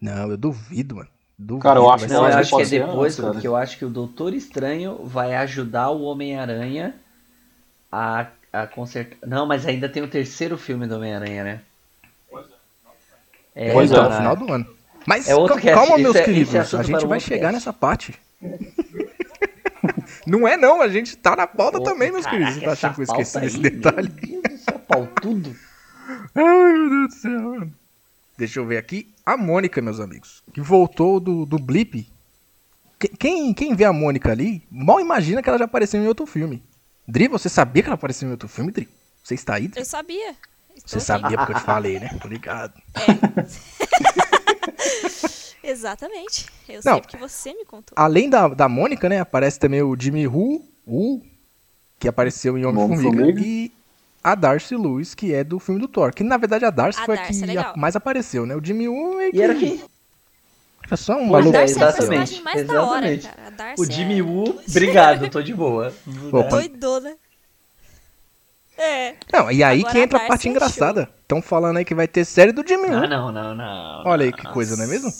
Não, 0.00 0.30
eu 0.30 0.36
duvido, 0.36 0.96
mano. 0.96 1.08
Duvido, 1.38 1.62
Cara, 1.62 1.78
eu 1.78 1.90
acho 1.90 2.08
Não, 2.08 2.28
eu 2.28 2.36
acho 2.38 2.56
que 2.56 2.62
é 2.62 2.66
depois, 2.66 3.18
antes, 3.18 3.32
porque 3.32 3.46
eu 3.46 3.54
acho 3.54 3.78
que 3.78 3.84
o 3.84 3.90
Doutor 3.90 4.32
Estranho 4.34 5.04
vai 5.04 5.36
ajudar 5.36 5.90
o 5.90 6.02
Homem-Aranha 6.02 6.94
a, 7.92 8.26
a 8.52 8.66
consertar. 8.66 9.16
Não, 9.26 9.46
mas 9.46 9.66
ainda 9.66 9.88
tem 9.88 10.02
o 10.02 10.08
terceiro 10.08 10.56
filme 10.56 10.86
do 10.86 10.96
Homem-Aranha, 10.96 11.44
né? 11.44 11.60
É, 13.54 13.72
Pois 13.72 13.90
é. 13.90 13.94
então, 13.94 14.04
não, 14.04 14.10
no 14.10 14.16
final 14.16 14.36
do 14.36 14.52
ano. 14.52 14.66
Mas 15.06 15.28
É 15.28 15.34
outro 15.34 15.60
calma, 15.60 15.94
isso 15.94 16.02
meus 16.02 16.16
é- 16.16 16.20
é 16.20 16.24
queridos, 16.24 16.74
a 16.74 16.82
gente 16.82 17.06
vai 17.06 17.20
chegar 17.20 17.40
cast. 17.40 17.54
nessa 17.54 17.72
parte. 17.72 18.14
não 20.26 20.46
é 20.46 20.56
não, 20.56 20.80
a 20.80 20.88
gente 20.88 21.16
tá 21.16 21.34
na 21.36 21.46
pauta 21.46 21.78
Ô, 21.78 21.82
também, 21.82 22.10
meus 22.12 22.24
caraca, 22.24 22.38
queridos. 22.44 22.60
Você 22.60 22.64
tá 22.66 22.72
achando 22.72 22.94
que 22.94 23.00
eu 23.00 23.04
esqueci 23.04 23.40
desse 23.40 23.58
detalhe? 23.58 24.08
Meu 24.26 24.42
Deus 24.42 24.60
do 24.60 24.64
céu. 24.64 24.82
Ai, 26.34 26.72
meu 26.72 26.90
Deus 26.90 27.08
do 27.08 27.14
céu, 27.20 27.40
mano. 27.40 27.74
Deixa 28.36 28.60
eu 28.60 28.66
ver 28.66 28.76
aqui. 28.78 29.12
A 29.26 29.36
Mônica, 29.36 29.80
meus 29.82 29.98
amigos, 30.00 30.42
que 30.54 30.60
voltou 30.60 31.18
do, 31.20 31.44
do 31.44 31.58
Blip. 31.58 32.08
Que- 32.98 33.08
Quem, 33.08 33.52
quem 33.52 33.74
vê 33.74 33.84
a 33.84 33.92
Mônica 33.92 34.30
ali, 34.30 34.62
mal 34.70 35.00
imagina 35.00 35.42
que 35.42 35.48
ela 35.48 35.58
já 35.58 35.64
apareceu 35.64 36.00
em 36.02 36.06
outro 36.06 36.24
filme. 36.26 36.62
Dri, 37.06 37.26
você 37.28 37.48
sabia 37.48 37.82
que 37.82 37.88
ela 37.88 37.94
apareceu 37.94 38.28
em 38.28 38.32
outro 38.32 38.48
filme, 38.48 38.70
Dri? 38.70 38.88
Você 39.22 39.34
está 39.34 39.54
aí, 39.54 39.68
Dri? 39.68 39.80
Eu 39.80 39.84
sabia. 39.84 40.34
Você 40.74 40.98
Estou 40.98 41.00
sabia 41.00 41.36
porque 41.38 41.52
eu 41.52 41.56
te 41.56 41.62
falei, 41.62 41.98
né? 41.98 42.08
Tô 42.20 42.28
ligado. 42.28 42.72
aqui. 42.94 43.48
Exatamente. 45.62 46.46
Eu 46.68 46.76
Não. 46.84 46.92
sei 46.94 47.00
porque 47.00 47.16
você 47.16 47.52
me 47.52 47.64
contou. 47.64 47.94
Além 47.96 48.28
da, 48.30 48.48
da 48.48 48.68
Mônica, 48.68 49.08
né? 49.08 49.20
Aparece 49.20 49.58
também 49.58 49.82
o 49.82 49.96
Jimmy 49.98 50.26
Woo, 50.26 50.64
Woo 50.86 51.22
que 51.98 52.06
apareceu 52.08 52.56
em 52.56 52.64
Homem-Formiga. 52.64 53.40
E 53.40 53.72
a 54.22 54.34
Darcy 54.34 54.76
Lewis, 54.76 55.14
que 55.14 55.32
é 55.34 55.42
do 55.42 55.58
filme 55.58 55.80
do 55.80 55.88
Thor. 55.88 56.12
Que 56.14 56.22
na 56.22 56.36
verdade 56.36 56.64
a 56.64 56.70
Darcy 56.70 57.00
A 57.00 57.04
foi 57.04 57.16
a 57.16 57.20
Darcy 57.22 57.38
que 57.38 57.44
é 57.44 57.46
legal. 57.46 57.72
a- 57.74 57.76
mais 57.76 57.96
apareceu, 57.96 58.46
né? 58.46 58.54
O 58.54 58.64
Jimmy 58.64 58.88
Woo 58.88 59.20
é 59.20 59.30
E 59.32 59.40
era 59.42 59.54
que- 59.54 59.60
quem? 59.78 59.84
É 60.90 60.96
só 60.96 61.16
um 61.18 61.26
maluco. 61.26 61.52
Darcy 61.52 61.78
é 61.78 61.84
a 61.84 61.88
exatamente, 61.88 62.08
personagem 62.08 62.42
mais 62.42 62.66
da 62.66 62.82
hora, 62.82 63.12
exatamente. 63.12 63.56
cara. 63.56 63.72
A 63.72 63.80
O 63.80 63.84
Jimmy 63.84 64.18
é 64.20 64.22
Woo, 64.22 64.60
obrigado, 64.68 65.28
tô 65.28 65.42
de 65.42 65.52
boa. 65.54 65.92
Opa. 66.32 66.48
doidona. 66.48 67.14
É. 68.76 69.14
Não, 69.32 69.50
e 69.50 69.62
aí 69.62 69.80
Agora 69.80 69.92
que 69.92 69.98
entra 70.00 70.18
a 70.20 70.22
a 70.22 70.28
parte 70.28 70.46
é 70.46 70.50
engraçada. 70.52 71.08
Estão 71.20 71.42
falando 71.42 71.78
aí 71.78 71.84
que 71.84 71.94
vai 71.96 72.06
ter 72.06 72.24
série 72.24 72.52
do 72.52 72.66
Jimmy 72.66 72.88
Woo. 72.90 72.96
Ah, 73.04 73.06
não, 73.08 73.32
não, 73.32 73.54
não. 73.54 74.02
Olha 74.06 74.24
aí 74.24 74.32
que 74.32 74.46
coisa, 74.52 74.76
não 74.76 74.84
é 74.84 74.86
mesmo? 74.86 75.12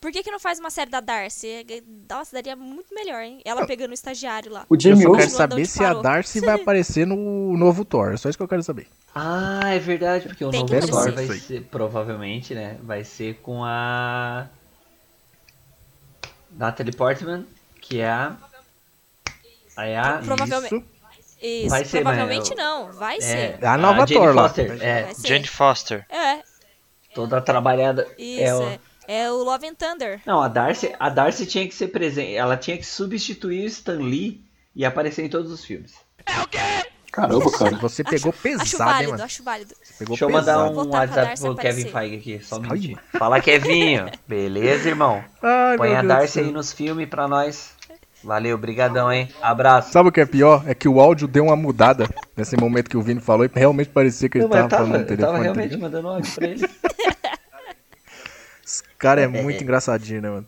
Por 0.00 0.12
que, 0.12 0.22
que 0.22 0.30
não 0.30 0.38
faz 0.38 0.60
uma 0.60 0.70
série 0.70 0.90
da 0.90 1.00
Darcy? 1.00 1.66
Nossa, 2.08 2.36
daria 2.36 2.54
muito 2.54 2.94
melhor, 2.94 3.20
hein? 3.20 3.40
Ela 3.44 3.66
pegando 3.66 3.90
o 3.90 3.94
estagiário 3.94 4.52
lá. 4.52 4.64
O 4.68 4.76
Eu 4.76 4.80
Jimmy 4.80 5.02
só 5.02 5.08
Woo, 5.08 5.16
quero 5.18 5.30
saber 5.30 5.66
se 5.66 5.82
a 5.82 5.88
parou. 5.88 6.02
Darcy 6.02 6.40
vai 6.40 6.54
aparecer 6.54 7.06
no 7.06 7.56
novo 7.56 7.84
Thor. 7.84 8.12
É 8.12 8.16
só 8.16 8.28
isso 8.28 8.38
que 8.38 8.42
eu 8.44 8.48
quero 8.48 8.62
saber. 8.62 8.86
Ah, 9.14 9.60
é 9.74 9.78
verdade, 9.80 10.28
porque 10.28 10.44
o 10.44 10.50
Tem 10.50 10.60
novo 10.60 10.86
Thor 10.88 11.12
vai 11.12 11.26
ser, 11.38 11.62
provavelmente, 11.64 12.54
né? 12.54 12.78
Vai 12.82 13.02
ser 13.02 13.34
com 13.42 13.64
a. 13.64 14.46
Natalie 16.52 16.92
Portman, 16.94 17.44
que 17.80 18.00
é 18.00 18.08
a. 18.08 18.36
É 19.78 19.98
a. 19.98 20.18
Provavelmente. 20.24 20.74
Isso. 20.74 20.98
Isso, 21.40 21.68
Vai 21.70 21.84
ser, 21.84 22.00
provavelmente 22.02 22.48
mas- 22.50 22.58
não, 22.58 22.92
vai 22.92 23.16
É, 23.18 23.20
ser. 23.20 23.64
A 23.64 23.78
nova 23.78 24.04
Jane 24.06 24.14
Thor 24.14 24.34
lá. 24.34 24.42
Foster, 24.48 24.82
é, 24.82 25.02
Vai 25.04 25.14
ser. 25.14 25.28
Jane 25.28 25.46
Foster. 25.46 26.06
É, 26.08 26.42
toda 27.14 27.40
trabalhada. 27.40 28.08
isso, 28.18 28.62
é 28.64 28.80
é. 29.08 29.22
É 29.22 29.30
o 29.32 29.42
Love 29.42 29.66
and 29.66 29.74
Thunder. 29.74 30.20
Não, 30.26 30.40
a 30.40 30.48
Darcy, 30.48 30.94
a 31.00 31.08
Darcy 31.08 31.46
tinha 31.46 31.66
que 31.66 31.74
ser 31.74 31.88
presente. 31.88 32.34
Ela 32.34 32.56
tinha 32.56 32.76
que 32.76 32.86
substituir 32.86 33.64
o 33.64 33.66
Stan 33.66 33.94
Lee 33.98 34.44
e 34.76 34.84
aparecer 34.84 35.24
em 35.24 35.28
todos 35.28 35.50
os 35.50 35.64
filmes. 35.64 35.94
caramba, 37.10 37.50
cara. 37.50 37.76
Você 37.82 38.04
pegou 38.04 38.30
Acho 38.30 38.42
pesado, 38.42 38.70
hein, 38.70 38.78
válido, 38.78 39.10
mano? 39.12 39.24
acho 39.24 39.42
válido. 39.42 39.74
Pegou 39.98 40.08
Deixa 40.16 40.24
eu 40.24 40.30
mandar 40.30 40.68
pesado. 40.68 40.80
um 40.80 40.90
WhatsApp 40.90 41.40
pro 41.40 41.56
Kevin. 41.56 41.84
Feige 41.90 42.16
aqui, 42.16 42.44
só 42.44 42.56
um 42.56 42.60
minutinho. 42.60 42.98
Fala, 43.18 43.40
Kevinho. 43.40 44.06
Beleza, 44.28 44.88
irmão? 44.88 45.24
Ai, 45.42 45.76
Põe 45.76 45.96
a 45.96 46.02
Darcy 46.02 46.40
aí 46.40 46.52
nos 46.52 46.72
filmes 46.72 47.08
pra 47.08 47.26
nós. 47.26 47.72
Valeu, 48.22 48.58
brigadão, 48.58 49.12
hein? 49.12 49.28
Abraço. 49.40 49.92
Sabe 49.92 50.08
o 50.08 50.12
que 50.12 50.20
é 50.20 50.26
pior? 50.26 50.64
É 50.66 50.74
que 50.74 50.88
o 50.88 51.00
áudio 51.00 51.28
deu 51.28 51.44
uma 51.44 51.56
mudada 51.56 52.08
nesse 52.36 52.56
momento 52.56 52.90
que 52.90 52.96
o 52.96 53.02
Vini 53.02 53.20
falou 53.20 53.46
e 53.46 53.50
realmente 53.54 53.90
parecia 53.90 54.28
que 54.28 54.38
ele 54.38 54.44
Não, 54.44 54.50
tava, 54.50 54.68
tava, 54.68 54.84
falando 54.86 54.92
no 54.96 55.02
eu 55.02 55.06
telefone. 55.06 55.26
tava 55.26 55.38
tá 55.38 55.42
realmente 55.44 55.64
ligado? 55.74 55.80
mandando 55.80 56.08
áudio 56.08 56.34
pra 56.34 56.46
ele. 56.48 56.68
Cara 58.98 59.20
é 59.22 59.26
muito 59.28 59.62
engraçadinho, 59.62 60.20
né, 60.22 60.30
mano? 60.30 60.46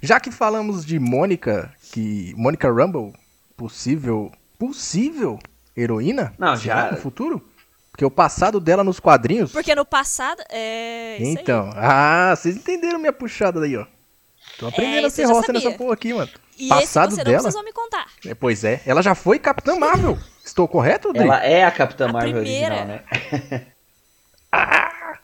Já 0.00 0.18
que 0.20 0.30
falamos 0.30 0.84
de 0.84 0.98
Mônica, 0.98 1.72
que. 1.92 2.34
Mônica 2.36 2.68
Rumble, 2.70 3.12
possível. 3.56 4.30
Possível 4.58 5.38
heroína? 5.76 6.34
Não, 6.38 6.54
já- 6.56 6.92
No 6.92 6.96
futuro? 6.98 7.42
Porque 7.90 8.04
o 8.04 8.10
passado 8.10 8.58
dela 8.60 8.82
nos 8.82 8.98
quadrinhos. 9.00 9.52
Porque 9.52 9.74
no 9.74 9.84
passado. 9.84 10.42
É. 10.50 11.16
Isso 11.20 11.40
Então, 11.40 11.70
ah, 11.76 12.32
vocês 12.36 12.56
entenderam 12.56 12.98
minha 12.98 13.12
puxada 13.12 13.60
daí, 13.60 13.76
ó. 13.76 13.84
Tô 14.58 14.68
aprendendo 14.68 14.94
É, 14.96 15.04
a 15.04 15.06
isso 15.08 15.16
ser 15.16 15.24
roça 15.26 15.52
nessa 15.52 15.70
porra 15.72 15.92
aqui, 15.94 16.12
mano. 16.14 16.30
E 16.58 16.68
passado 16.68 17.08
esse 17.08 17.16
você 17.16 17.24
dela? 17.24 17.36
não 17.36 17.42
precisou 17.42 17.64
me 17.64 17.72
contar. 17.72 18.06
É, 18.26 18.34
pois 18.34 18.64
é, 18.64 18.80
ela 18.86 19.02
já 19.02 19.14
foi 19.14 19.38
Capitã 19.38 19.76
Marvel. 19.78 20.18
Estou 20.44 20.66
correto, 20.66 21.08
Rodrigo? 21.08 21.26
Ela 21.32 21.44
é 21.44 21.64
a 21.64 21.70
Capitã 21.70 22.08
A 22.08 22.12
Marvel 22.12 22.42
primeira. 22.42 22.74
original, 22.74 22.86
né? 22.86 23.66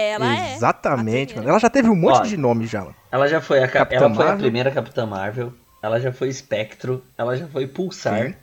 Ela 0.00 0.36
é. 0.50 0.54
Exatamente, 0.54 1.32
a 1.34 1.36
mano. 1.36 1.48
Ela 1.48 1.58
já 1.58 1.68
teve 1.68 1.88
um 1.88 1.96
monte 1.96 2.18
Ó, 2.18 2.22
de 2.22 2.36
nome 2.36 2.66
já, 2.66 2.80
mano. 2.82 2.94
Ela 3.10 3.26
já 3.28 3.40
foi 3.40 3.62
a. 3.62 3.68
Capitã 3.68 3.96
ela 4.04 4.14
foi 4.14 4.24
a 4.24 4.28
Marvel. 4.28 4.42
primeira 4.44 4.70
Capitã 4.70 5.06
Marvel. 5.06 5.52
Ela 5.82 5.98
já 6.00 6.12
foi 6.12 6.28
Espectro. 6.28 7.02
Ela 7.16 7.36
já 7.36 7.46
foi 7.48 7.66
Pulsar. 7.66 8.28
Sim. 8.28 8.34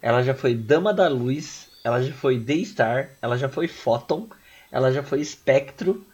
Ela 0.00 0.22
já 0.22 0.34
foi 0.34 0.54
Dama 0.54 0.94
da 0.94 1.08
Luz. 1.08 1.68
Ela 1.84 2.02
já 2.02 2.12
foi 2.12 2.38
Daystar. 2.38 3.10
Ela 3.20 3.36
já 3.36 3.48
foi 3.48 3.66
Photon. 3.66 4.28
Ela 4.70 4.92
já 4.92 5.02
foi 5.02 5.20
Espectro. 5.20 6.04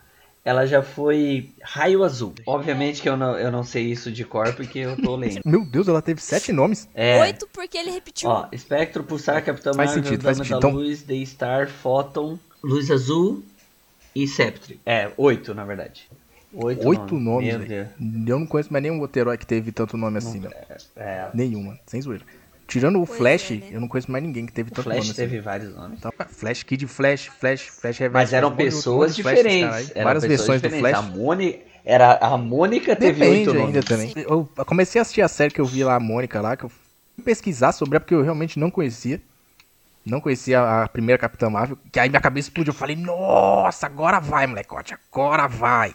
Ela 0.44 0.64
já 0.64 0.80
foi 0.80 1.50
Raio 1.60 2.04
Azul. 2.04 2.32
Obviamente 2.46 3.02
que 3.02 3.08
eu 3.08 3.16
não, 3.16 3.36
eu 3.36 3.50
não 3.50 3.64
sei 3.64 3.82
isso 3.90 4.12
de 4.12 4.24
cor 4.24 4.54
porque 4.54 4.78
eu 4.78 4.96
tô 4.96 5.16
lendo. 5.16 5.40
Meu 5.44 5.64
Deus, 5.64 5.88
ela 5.88 6.00
teve 6.00 6.20
sete 6.22 6.52
nomes. 6.52 6.88
É, 6.94 7.20
Oito 7.22 7.48
porque 7.52 7.76
ele 7.76 7.90
repetiu. 7.90 8.30
ó, 8.30 8.46
Espectro, 8.52 9.02
Pulsar, 9.02 9.44
Capitã 9.44 9.72
Faz 9.74 9.90
Marvel, 9.90 10.04
sentido, 10.04 10.22
Dama 10.22 10.22
faz 10.22 10.38
da 10.38 10.44
sentido. 10.44 10.58
Então- 10.58 10.70
Luz, 10.70 11.02
Daystar, 11.02 11.68
Photon, 11.68 12.38
Luz 12.62 12.90
Azul 12.92 13.42
e 14.22 14.26
Septre. 14.28 14.80
É, 14.86 15.10
oito 15.16 15.54
na 15.54 15.64
verdade. 15.64 16.08
Oito, 16.54 16.88
Oito 16.88 17.18
nomes, 17.18 17.48
Meu 17.48 17.58
velho. 17.58 17.68
Deus. 18.00 18.28
Eu 18.30 18.38
não 18.38 18.46
conheço 18.46 18.72
mais 18.72 18.82
nenhum 18.82 18.98
outro 19.00 19.20
herói 19.20 19.36
que 19.36 19.46
teve 19.46 19.72
tanto 19.72 19.96
nome 19.98 20.16
assim, 20.18 20.40
não. 20.40 20.50
É, 20.96 21.28
Nenhum, 21.34 21.64
mano. 21.64 21.78
Sem 21.86 22.00
zoeira. 22.00 22.24
Tirando 22.66 23.00
o 23.00 23.06
Pois 23.06 23.18
Flash, 23.18 23.50
é, 23.50 23.54
né? 23.56 23.62
eu 23.72 23.80
não 23.80 23.88
conheço 23.88 24.10
mais 24.10 24.24
ninguém 24.24 24.46
que 24.46 24.52
teve 24.52 24.70
o 24.70 24.72
tanto 24.72 24.84
Flash 24.84 24.98
nome 25.04 25.14
teve 25.14 25.36
assim. 25.36 25.44
vários 25.44 25.74
nomes. 25.74 25.98
Então, 25.98 26.10
Flash, 26.28 26.62
Kid 26.62 26.86
Flash, 26.86 27.26
Flash, 27.26 27.62
Flash 27.68 27.98
Reverso. 27.98 28.12
Mas 28.14 28.32
eram 28.32 28.48
Flash, 28.54 28.64
pessoas 28.64 29.14
diferentes. 29.14 29.90
eram 29.94 30.04
Várias 30.04 30.24
pessoas 30.24 30.60
versões 30.60 30.62
do 30.62 30.68
diferentes. 30.68 30.98
Flash. 31.00 31.04
A 31.14 31.16
Mônica, 31.16 31.58
era, 31.84 32.12
a 32.16 32.36
Mônica 32.38 32.96
teve 32.96 33.20
Depende 33.20 33.48
oito 33.50 33.50
ainda 33.50 33.62
nomes. 33.66 33.84
também. 33.84 34.12
Eu 34.16 34.48
comecei 34.64 34.98
a 34.98 35.02
assistir 35.02 35.20
a 35.22 35.28
série 35.28 35.52
que 35.52 35.60
eu 35.60 35.66
vi 35.66 35.84
lá, 35.84 35.94
a 35.96 36.00
Mônica 36.00 36.40
lá, 36.40 36.56
que 36.56 36.64
eu 36.64 36.68
fui 36.70 37.22
pesquisar 37.24 37.72
sobre 37.72 37.96
ela, 37.96 38.00
porque 38.00 38.14
eu 38.14 38.22
realmente 38.22 38.58
não 38.58 38.70
conhecia. 38.70 39.20
Não 40.06 40.20
conhecia 40.20 40.82
a 40.82 40.88
primeira 40.88 41.18
Capitã 41.18 41.50
Marvel. 41.50 41.76
Que 41.90 41.98
aí 41.98 42.08
minha 42.08 42.20
cabeça 42.20 42.48
explodiu. 42.48 42.72
Eu 42.72 42.78
falei, 42.78 42.94
nossa, 42.94 43.86
agora 43.86 44.20
vai, 44.20 44.46
molecote, 44.46 44.94
agora 44.94 45.48
vai. 45.48 45.94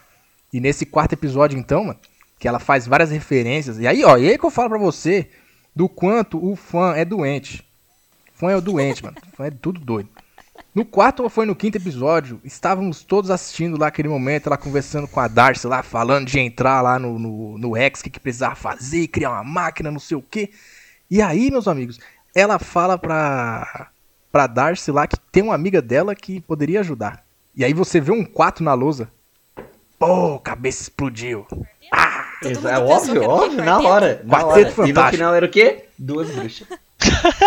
E 0.52 0.60
nesse 0.60 0.86
quarto 0.86 1.14
episódio, 1.14 1.58
então, 1.58 1.86
mano, 1.86 2.00
que 2.38 2.48
ela 2.48 2.60
faz 2.60 2.86
várias 2.86 3.10
referências. 3.10 3.80
E 3.80 3.88
aí, 3.88 4.04
ó, 4.04 4.18
e 4.18 4.30
aí 4.30 4.38
que 4.38 4.46
eu 4.46 4.52
falo 4.52 4.70
pra 4.70 4.78
você 4.78 5.30
do 5.74 5.88
quanto 5.88 6.44
o 6.44 6.58
fã 6.58 6.94
é 6.94 7.06
doente. 7.06 7.66
O 8.36 8.38
fã 8.38 8.52
é 8.52 8.58
o 8.58 8.62
doente, 8.62 9.02
mano. 9.02 9.16
Fã 9.34 9.46
é 9.46 9.52
tudo 9.52 9.80
doido. 9.80 10.10
No 10.76 10.86
quarto 10.86 11.24
ou 11.24 11.30
foi 11.30 11.46
no 11.46 11.56
quinto 11.56 11.78
episódio, 11.78 12.40
estávamos 12.44 13.04
todos 13.04 13.30
assistindo 13.30 13.78
lá 13.78 13.88
aquele 13.88 14.08
momento, 14.08 14.48
ela 14.48 14.58
conversando 14.58 15.08
com 15.08 15.20
a 15.20 15.28
Darcy 15.28 15.68
lá, 15.68 15.84
falando 15.84 16.28
de 16.28 16.40
entrar 16.40 16.82
lá 16.82 16.98
no, 16.98 17.18
no, 17.18 17.58
no 17.58 17.76
X, 17.76 18.00
o 18.00 18.04
que, 18.04 18.10
que 18.10 18.20
precisava 18.20 18.56
fazer, 18.56 19.08
criar 19.08 19.32
uma 19.32 19.44
máquina, 19.44 19.92
não 19.92 20.00
sei 20.00 20.18
o 20.18 20.22
quê. 20.22 20.52
E 21.10 21.22
aí, 21.22 21.52
meus 21.52 21.68
amigos, 21.68 22.00
ela 22.34 22.58
fala 22.58 22.98
pra, 22.98 23.90
pra 24.32 24.48
Darcy 24.48 24.92
lá 24.92 25.08
que 25.08 25.18
tem 25.32 25.44
uma 25.44 25.56
amiga 25.56 25.82
dela 25.82 26.16
que 26.16 26.40
poderia 26.42 26.80
ajudar. 26.80 27.24
E 27.56 27.66
aí 27.66 27.74
você 27.74 28.00
vê 28.00 28.12
um 28.12 28.24
4 28.24 28.64
na 28.64 28.74
lousa. 28.74 29.10
Pô, 30.00 30.40
cabeça 30.40 30.84
explodiu. 30.84 31.46
Isso, 32.44 32.56
mundo 32.62 32.70
é 32.70 32.80
óbvio, 32.80 33.24
óbvio, 33.30 33.64
na 33.64 33.80
hora. 33.80 34.22
Na 34.26 34.40
Quarteto 34.40 34.50
hora. 34.50 34.62
E 34.62 34.66
no 34.66 34.72
Fantástico. 34.96 35.12
final 35.12 35.36
era 35.36 35.46
o 35.46 35.50
quê? 35.50 35.86
Duas 35.98 36.30
bruxas. 36.32 36.68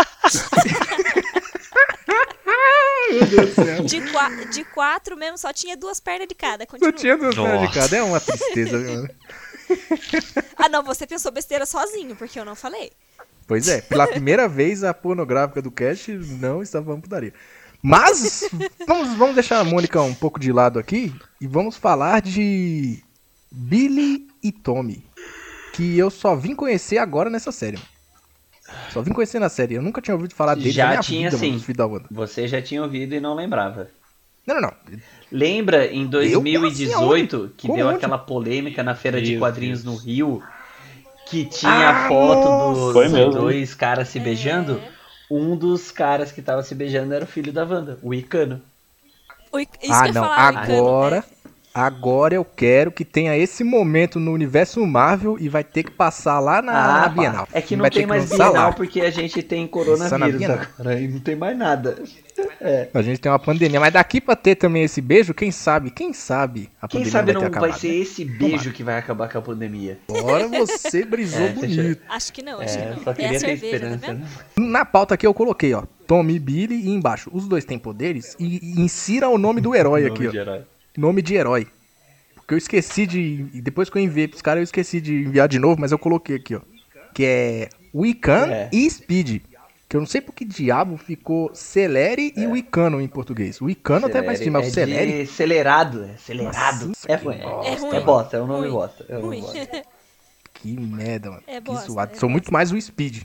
De, 3.85 4.01
qua- 4.11 4.45
de 4.51 4.65
quatro 4.65 5.17
mesmo, 5.17 5.39
só 5.39 5.53
tinha 5.53 5.77
duas 5.77 6.01
pernas 6.01 6.29
de 6.29 6.35
cada. 6.35 6.65
Só 6.65 6.71
Continua. 6.71 6.93
tinha 6.93 7.17
duas 7.17 7.35
pernas 7.35 7.61
de 7.61 7.67
Nossa. 7.67 7.81
cada. 7.81 7.97
É 7.97 8.03
uma 8.03 8.21
tristeza, 8.21 8.79
viu, 8.79 8.95
mano? 8.95 9.11
Ah, 10.57 10.69
não, 10.69 10.83
você 10.83 11.07
pensou 11.07 11.33
besteira 11.33 11.67
sozinho, 11.67 12.15
porque 12.17 12.39
eu 12.39 12.45
não 12.45 12.55
falei. 12.55 12.93
Pois 13.47 13.69
é, 13.69 13.81
pela 13.83 14.07
primeira 14.07 14.49
vez 14.49 14.83
a 14.85 14.95
pornográfica 14.95 15.61
do 15.61 15.71
cast 15.71 16.11
não 16.13 16.63
estava 16.63 16.87
falando 16.87 17.03
putaria. 17.03 17.33
Mas 17.83 18.49
vamos, 18.87 19.15
vamos 19.19 19.35
deixar 19.35 19.59
a 19.61 19.65
Mônica 19.65 20.01
um 20.01 20.15
pouco 20.15 20.41
de 20.41 20.51
lado 20.51 20.79
aqui 20.79 21.15
e 21.41 21.47
vamos 21.47 21.77
falar 21.77 22.23
de 22.23 23.03
Billy 23.53 24.27
e 24.43 24.51
Tommy, 24.51 25.05
que 25.75 25.99
eu 25.99 26.11
só 26.11 26.35
vim 26.35 26.55
conhecer 26.55 26.97
agora 26.99 27.29
nessa 27.29 27.53
série. 27.53 27.77
mano. 27.77 27.89
Só 28.91 29.03
vim 29.03 29.13
conhecer 29.13 29.39
na 29.39 29.51
série, 29.51 29.75
eu 29.75 29.83
nunca 29.83 30.01
tinha 30.01 30.15
ouvido 30.15 30.35
falar 30.35 30.55
dele 30.55 30.71
Já 30.71 30.85
na 30.85 30.91
minha 30.93 31.03
tinha, 31.03 31.31
vida, 31.31 31.37
sim. 31.39 31.63
mano. 31.79 32.07
Você 32.11 32.49
já 32.49 32.63
tinha 32.63 32.83
ouvido 32.83 33.15
e 33.15 33.21
não 33.21 33.35
lembrava. 33.35 33.89
Não, 34.47 34.55
não, 34.55 34.63
não. 34.63 34.75
Lembra 35.31 35.87
em 35.87 36.05
Como 36.11 36.19
assim? 36.19 36.31
2018 36.33 37.53
que 37.57 37.67
Como 37.67 37.79
deu 37.79 37.87
onde? 37.89 37.97
aquela 37.97 38.19
polêmica 38.19 38.83
na 38.83 38.95
feira 38.95 39.21
de 39.21 39.39
quadrinhos 39.39 39.83
Deus. 39.83 39.95
no 39.97 40.01
Rio? 40.01 40.43
Que 41.27 41.45
tinha 41.47 41.89
a 41.91 42.09
foto 42.09 42.75
dos 42.75 42.93
Foi 42.93 43.09
mesmo. 43.09 43.33
dois 43.33 43.75
caras 43.75 44.09
se 44.09 44.21
beijando? 44.21 44.81
Um 45.31 45.57
dos 45.57 45.91
caras 45.91 46.31
que 46.31 46.43
tava 46.43 46.63
se 46.63 46.75
beijando 46.75 47.15
era 47.15 47.25
o 47.25 47.29
filho 47.29 47.53
da 47.53 47.65
Wanda, 47.65 47.99
o 48.03 48.13
Icano. 48.13 48.61
O 49.51 49.59
Ic- 49.59 49.79
Isso 49.83 49.93
ah, 49.93 50.09
não. 50.13 50.23
falar, 50.25 50.49
o 50.55 50.65
Icano, 50.65 50.79
agora, 50.79 51.17
né? 51.17 51.25
Agora 51.75 52.35
eu 52.35 52.45
quero 52.45 52.93
que 52.93 53.05
tenha 53.05 53.37
esse 53.37 53.65
momento 53.65 54.21
no 54.21 54.33
universo 54.33 54.85
Marvel 54.87 55.37
e 55.41 55.49
vai 55.49 55.65
ter 55.65 55.83
que 55.83 55.91
passar 55.91 56.39
lá 56.39 56.63
na, 56.63 56.73
na 56.73 57.03
pá. 57.03 57.09
Bienal. 57.09 57.49
É 57.53 57.61
que 57.61 57.75
não 57.77 57.83
Vai 57.83 57.91
tem 57.91 58.07
mais 58.07 58.29
Bienal 58.31 58.53
lá. 58.53 58.73
porque 58.73 59.01
a 59.01 59.11
gente 59.11 59.43
tem 59.43 59.67
coronavírus 59.67 60.43
agora 60.45 60.95
e 61.01 61.09
não 61.09 61.19
tem 61.19 61.35
mais 61.35 61.59
nada. 61.59 62.01
A 62.95 63.03
gente 63.03 63.21
tem 63.21 63.31
uma 63.31 63.39
pandemia, 63.39 63.79
mas 63.81 63.93
daqui 63.93 64.21
pra 64.21 64.35
ter 64.37 64.55
também 64.55 64.85
esse 64.85 65.01
beijo, 65.01 65.35
quem 65.35 65.51
sabe, 65.51 65.91
quem 65.91 66.13
sabe 66.13 66.71
a 66.81 66.89
Quem 66.89 67.01
pandemia 67.01 67.13
sabe 67.13 67.33
vai 67.33 67.35
não 67.35 67.41
ter 67.51 67.51
vai 67.51 67.59
acabado, 67.71 67.81
ser 67.81 67.89
né? 67.89 67.95
esse 67.97 68.25
beijo 68.25 68.73
que 68.73 68.83
vai 68.85 68.97
acabar 68.99 69.29
com 69.29 69.39
a 69.39 69.43
pandemia. 69.43 69.99
Agora 70.09 70.47
você 70.49 71.05
brisou 71.05 71.41
É, 71.45 71.49
bonito. 71.51 72.01
Acho 72.09 72.33
que 72.33 72.43
não, 72.43 72.61
acho 72.61 72.77
que 72.79 72.85
É, 72.85 72.91
não. 72.91 73.03
só 73.03 73.13
Tem 73.13 73.27
a 73.27 73.29
queria 73.31 73.41
ter 73.41 73.59
cerveja, 73.59 73.89
tá 73.89 73.95
esperança. 73.95 74.13
né? 74.15 74.27
Na 74.57 74.85
pauta 74.85 75.15
aqui 75.15 75.27
eu 75.27 75.35
coloquei, 75.35 75.75
ó, 75.75 75.83
Tommy 76.07 76.35
e 76.35 76.39
Billy 76.39 76.75
e 76.87 76.91
embaixo, 76.91 77.31
os 77.33 77.47
dois 77.49 77.65
têm 77.65 77.79
poderes 77.79 78.37
e, 78.39 78.61
e 78.63 78.81
insira 78.81 79.29
o 79.29 79.39
nome 79.39 79.61
do 79.61 79.75
herói 79.75 80.07
aqui, 80.07 80.29
ó. 80.29 80.74
Nome 80.97 81.23
de 81.23 81.35
herói. 81.35 81.67
Porque 82.35 82.55
eu 82.55 82.59
esqueci 82.59 83.07
de. 83.07 83.47
e 83.55 83.61
Depois 83.61 83.89
que 83.89 83.97
eu 83.99 84.03
enviei 84.03 84.29
pros 84.29 84.43
caras, 84.43 84.59
eu 84.61 84.65
esqueci 84.65 85.01
de 85.01 85.15
enviar 85.25 85.49
de 85.49 85.59
novo, 85.59 85.81
mas 85.81 85.93
eu 85.93 85.99
coloquei 85.99 86.37
aqui, 86.37 86.55
ó. 86.55 86.61
Que 87.15 87.25
é 87.25 87.69
Wiccan 87.95 88.47
É. 88.51 88.71
e 88.73 88.89
Speed. 88.91 89.43
Que 89.89 89.97
eu 89.97 90.01
não 90.01 90.07
sei 90.07 90.21
por 90.21 90.35
que 90.35 90.45
diabo 90.45 90.97
ficou 90.97 91.55
Celere 91.55 92.33
e 92.37 92.47
o 92.47 92.57
Icano 92.57 93.01
em 93.01 93.07
português. 93.07 93.61
O 93.61 93.71
Icano 93.71 94.07
até 94.07 94.19
é 94.19 94.23
mais 94.23 94.45
mas 94.47 94.65
é 94.67 94.69
o 94.69 94.73
Celere. 94.73 95.13
de 95.13 95.21
acelerado, 95.31 96.05
é 96.05 96.11
acelerado. 96.15 96.89
Nossa, 96.89 97.13
é, 97.13 97.17
que 97.17 97.29
é, 97.29 97.33
bosta, 97.39 97.69
É 97.69 97.75
ruim. 97.77 97.97
é 97.97 98.01
bosta, 98.01 98.37
é 98.37 98.43
um 98.43 98.47
nome 98.47 98.61
Ruim. 98.63 98.71
bosta. 98.73 99.07
É 99.09 99.19
um 99.19 99.23
nome 99.23 99.41
bosta. 99.41 99.85
Que 100.55 100.81
merda, 100.81 101.31
mano. 101.31 101.43
É 101.47 101.55
que 101.57 101.61
bosta, 101.61 101.91
zoado. 101.93 102.13
é 102.15 102.19
Sou 102.19 102.29
muito 102.29 102.51
mais 102.53 102.73
o 102.73 102.81
Speed. 102.81 103.23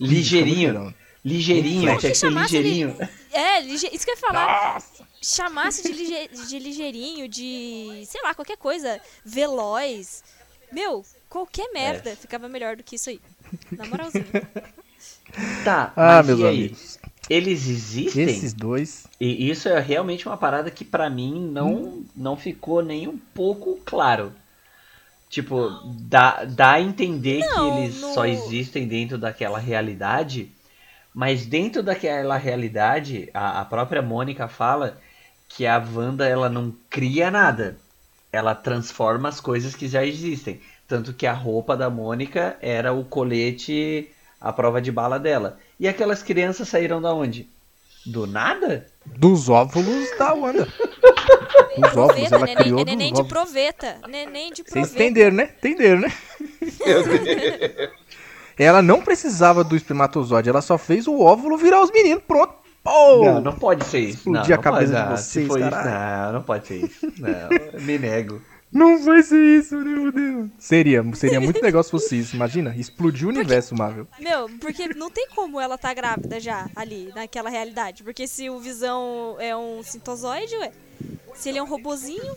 Ligeirinho. 0.00 0.94
Ligeirinho, 1.24 1.98
tinha 1.98 2.10
que 2.12 2.14
ser 2.18 2.30
ligeirinho. 2.32 2.96
É, 3.32 3.60
lige- 3.60 3.90
isso 3.92 4.04
que 4.04 4.10
eu 4.10 4.14
ia 4.14 4.20
falar. 4.20 4.82
Chamasse 5.22 5.82
de, 5.82 5.92
lige- 5.92 6.28
de 6.48 6.58
ligeirinho, 6.58 7.28
de. 7.28 8.04
sei 8.06 8.22
lá, 8.22 8.34
qualquer 8.34 8.56
coisa. 8.56 9.00
Veloz. 9.24 10.24
Meu, 10.72 11.04
qualquer 11.28 11.66
É. 11.70 11.72
merda 11.72 12.16
ficava 12.16 12.48
melhor 12.48 12.76
do 12.76 12.82
que 12.82 12.96
isso 12.96 13.10
aí. 13.10 13.20
Na 13.72 13.86
moralzinha. 13.86 14.24
Tá, 15.64 15.92
Ah, 15.96 16.16
mas 16.16 16.26
meus 16.26 16.40
e 16.40 16.44
aí? 16.44 16.48
amigos. 16.58 16.98
Eles 17.28 17.68
existem? 17.68 18.24
Esses 18.24 18.52
dois. 18.52 19.06
E 19.20 19.48
isso 19.48 19.68
é 19.68 19.78
realmente 19.78 20.26
uma 20.26 20.36
parada 20.36 20.70
que 20.70 20.84
pra 20.84 21.08
mim 21.08 21.48
não, 21.52 22.04
não 22.16 22.36
ficou 22.36 22.82
nem 22.82 23.06
um 23.06 23.16
pouco 23.16 23.80
claro. 23.84 24.32
Tipo, 25.28 25.70
dá, 26.00 26.44
dá 26.44 26.72
a 26.72 26.80
entender 26.80 27.38
Não, 27.38 27.54
que 27.76 27.78
eles 27.84 28.00
no- 28.00 28.12
só 28.12 28.26
existem 28.26 28.88
dentro 28.88 29.16
daquela 29.16 29.58
realidade, 29.60 30.50
mas 31.14 31.46
dentro 31.46 31.82
daquela 31.82 32.36
realidade, 32.36 33.30
a, 33.32 33.60
a 33.60 33.64
própria 33.64 34.02
Mônica 34.02 34.48
fala 34.48 35.00
que 35.50 35.66
a 35.66 35.78
Wanda 35.78 36.26
ela 36.26 36.48
não 36.48 36.74
cria 36.88 37.30
nada. 37.30 37.76
Ela 38.32 38.54
transforma 38.54 39.28
as 39.28 39.40
coisas 39.40 39.74
que 39.74 39.88
já 39.88 40.04
existem. 40.04 40.60
Tanto 40.86 41.12
que 41.12 41.26
a 41.26 41.32
roupa 41.32 41.76
da 41.76 41.90
Mônica 41.90 42.56
era 42.62 42.92
o 42.92 43.04
colete, 43.04 44.08
a 44.40 44.52
prova 44.52 44.80
de 44.80 44.90
bala 44.90 45.18
dela. 45.18 45.58
E 45.78 45.86
aquelas 45.88 46.22
crianças 46.22 46.68
saíram 46.68 47.02
da 47.02 47.12
onde? 47.12 47.48
Do 48.06 48.26
nada? 48.26 48.86
Dos 49.04 49.48
óvulos 49.48 50.08
da 50.18 50.32
Wanda. 50.32 50.66
Dos 51.76 51.96
óvulos, 51.96 52.28
Proveta, 52.28 52.34
ela 52.36 52.46
neném, 52.46 52.56
criou 52.56 52.80
é 52.80 52.84
dos 52.84 52.94
neném 52.94 53.12
de 53.12 53.20
óvulos. 53.20 53.28
proveta. 53.28 54.00
Neném 54.08 54.52
de 54.52 54.62
Vocês 54.62 54.72
proveta. 54.72 54.94
entenderam, 54.94 55.36
né? 55.36 55.50
Entenderam, 55.58 56.00
né? 56.00 56.12
ela 58.56 58.80
não 58.82 59.02
precisava 59.02 59.64
do 59.64 59.76
espermatozoide, 59.76 60.48
ela 60.48 60.62
só 60.62 60.78
fez 60.78 61.06
o 61.06 61.18
óvulo 61.20 61.56
virar 61.56 61.82
os 61.82 61.90
meninos. 61.90 62.22
Pronto. 62.26 62.59
Pô! 62.82 63.24
Não, 63.24 63.40
não 63.40 63.52
pode 63.52 63.84
ser 63.84 64.00
isso. 64.00 64.18
Explodir 64.18 64.48
não, 64.48 64.54
a 64.54 64.56
não 64.56 64.62
cabeça 64.62 64.92
pode, 64.92 65.02
de 65.02 65.08
não, 65.08 65.16
vocês, 65.16 65.26
se 65.26 65.46
for 65.46 65.60
isso, 65.60 65.70
não, 65.70 66.32
não 66.32 66.42
pode 66.42 66.66
ser 66.66 66.84
isso. 66.84 67.12
Não, 67.18 67.80
me 67.84 67.98
nego. 67.98 68.40
Não 68.72 69.02
vai 69.02 69.22
ser 69.22 69.58
isso, 69.58 69.76
meu 69.76 70.12
Deus. 70.12 70.48
Seria, 70.58 71.02
seria 71.14 71.40
muito 71.40 71.60
legal 71.60 71.82
se 71.82 71.90
fosse 71.90 72.20
isso. 72.20 72.36
Imagina, 72.36 72.74
explodir 72.76 73.26
o 73.26 73.30
universo, 73.30 73.74
Marvel. 73.74 74.06
Meu, 74.20 74.48
porque 74.60 74.86
não 74.94 75.10
tem 75.10 75.28
como 75.34 75.60
ela 75.60 75.76
tá 75.76 75.92
grávida 75.92 76.38
já 76.38 76.70
ali, 76.76 77.10
naquela 77.14 77.50
realidade. 77.50 78.04
Porque 78.04 78.28
se 78.28 78.48
o 78.48 78.60
Visão 78.60 79.36
é 79.40 79.56
um 79.56 79.82
sintozoide, 79.82 80.54
ué. 80.56 80.70
Se 81.34 81.48
ele 81.48 81.58
é 81.58 81.62
um 81.62 81.66
robozinho. 81.66 82.36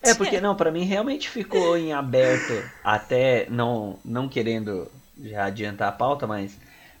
É 0.00 0.14
porque 0.14 0.40
não, 0.40 0.54
pra 0.54 0.70
mim 0.70 0.84
realmente 0.84 1.28
ficou 1.28 1.76
em 1.76 1.92
aberto, 1.92 2.52
até 2.84 3.46
não 3.50 3.98
não 4.04 4.28
querendo 4.28 4.88
já 5.20 5.46
adiantar 5.46 5.88
a 5.88 5.92
pauta, 5.92 6.26
mas 6.26 6.58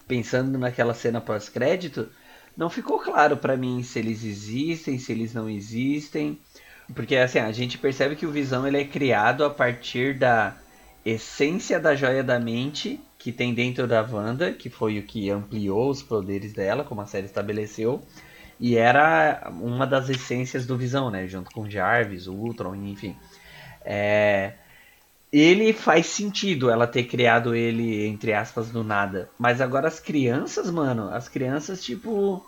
pensando 0.08 0.58
naquela 0.58 0.94
cena 0.94 1.20
pós-crédito, 1.20 2.08
não 2.56 2.68
ficou 2.70 2.98
claro 2.98 3.36
pra 3.36 3.56
mim 3.56 3.82
se 3.82 3.98
eles 3.98 4.24
existem, 4.24 4.98
se 4.98 5.12
eles 5.12 5.34
não 5.34 5.48
existem. 5.48 6.38
Porque 6.94 7.16
assim, 7.16 7.38
a 7.38 7.52
gente 7.52 7.78
percebe 7.78 8.16
que 8.16 8.26
o 8.26 8.30
Visão 8.30 8.66
ele 8.66 8.78
é 8.78 8.84
criado 8.84 9.44
a 9.44 9.50
partir 9.50 10.18
da 10.18 10.56
essência 11.04 11.80
da 11.80 11.94
joia 11.94 12.22
da 12.22 12.38
mente 12.38 13.00
que 13.18 13.30
tem 13.30 13.54
dentro 13.54 13.86
da 13.86 14.02
Wanda, 14.02 14.52
que 14.52 14.68
foi 14.68 14.98
o 14.98 15.02
que 15.04 15.30
ampliou 15.30 15.88
os 15.88 16.02
poderes 16.02 16.52
dela, 16.52 16.82
como 16.82 17.00
a 17.00 17.06
série 17.06 17.26
estabeleceu. 17.26 18.02
E 18.58 18.76
era 18.76 19.48
uma 19.60 19.86
das 19.86 20.08
essências 20.08 20.66
do 20.66 20.76
Visão, 20.76 21.08
né? 21.08 21.28
Junto 21.28 21.50
com 21.52 21.70
Jarvis, 21.70 22.26
o 22.26 22.34
Ultron, 22.34 22.74
enfim. 22.74 23.16
É, 23.84 24.54
Ele 25.32 25.72
faz 25.72 26.06
sentido 26.06 26.70
ela 26.70 26.86
ter 26.86 27.04
criado 27.04 27.54
ele, 27.54 28.06
entre 28.06 28.34
aspas, 28.34 28.70
do 28.70 28.84
nada. 28.84 29.30
Mas 29.38 29.60
agora 29.60 29.88
as 29.88 29.98
crianças, 29.98 30.70
mano, 30.70 31.08
as 31.08 31.28
crianças, 31.28 31.82
tipo. 31.82 32.44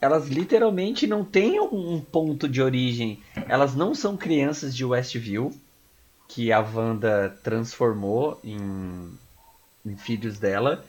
Elas 0.00 0.28
literalmente 0.28 1.06
não 1.06 1.24
têm 1.24 1.60
um 1.60 2.00
ponto 2.00 2.48
de 2.48 2.62
origem. 2.62 3.22
Elas 3.48 3.74
não 3.74 3.94
são 3.94 4.16
crianças 4.16 4.76
de 4.76 4.84
Westview, 4.84 5.52
que 6.28 6.52
a 6.52 6.60
Wanda 6.60 7.36
transformou 7.42 8.40
em, 8.44 9.10
em 9.86 9.96
filhos 9.96 10.38
dela. 10.38 10.84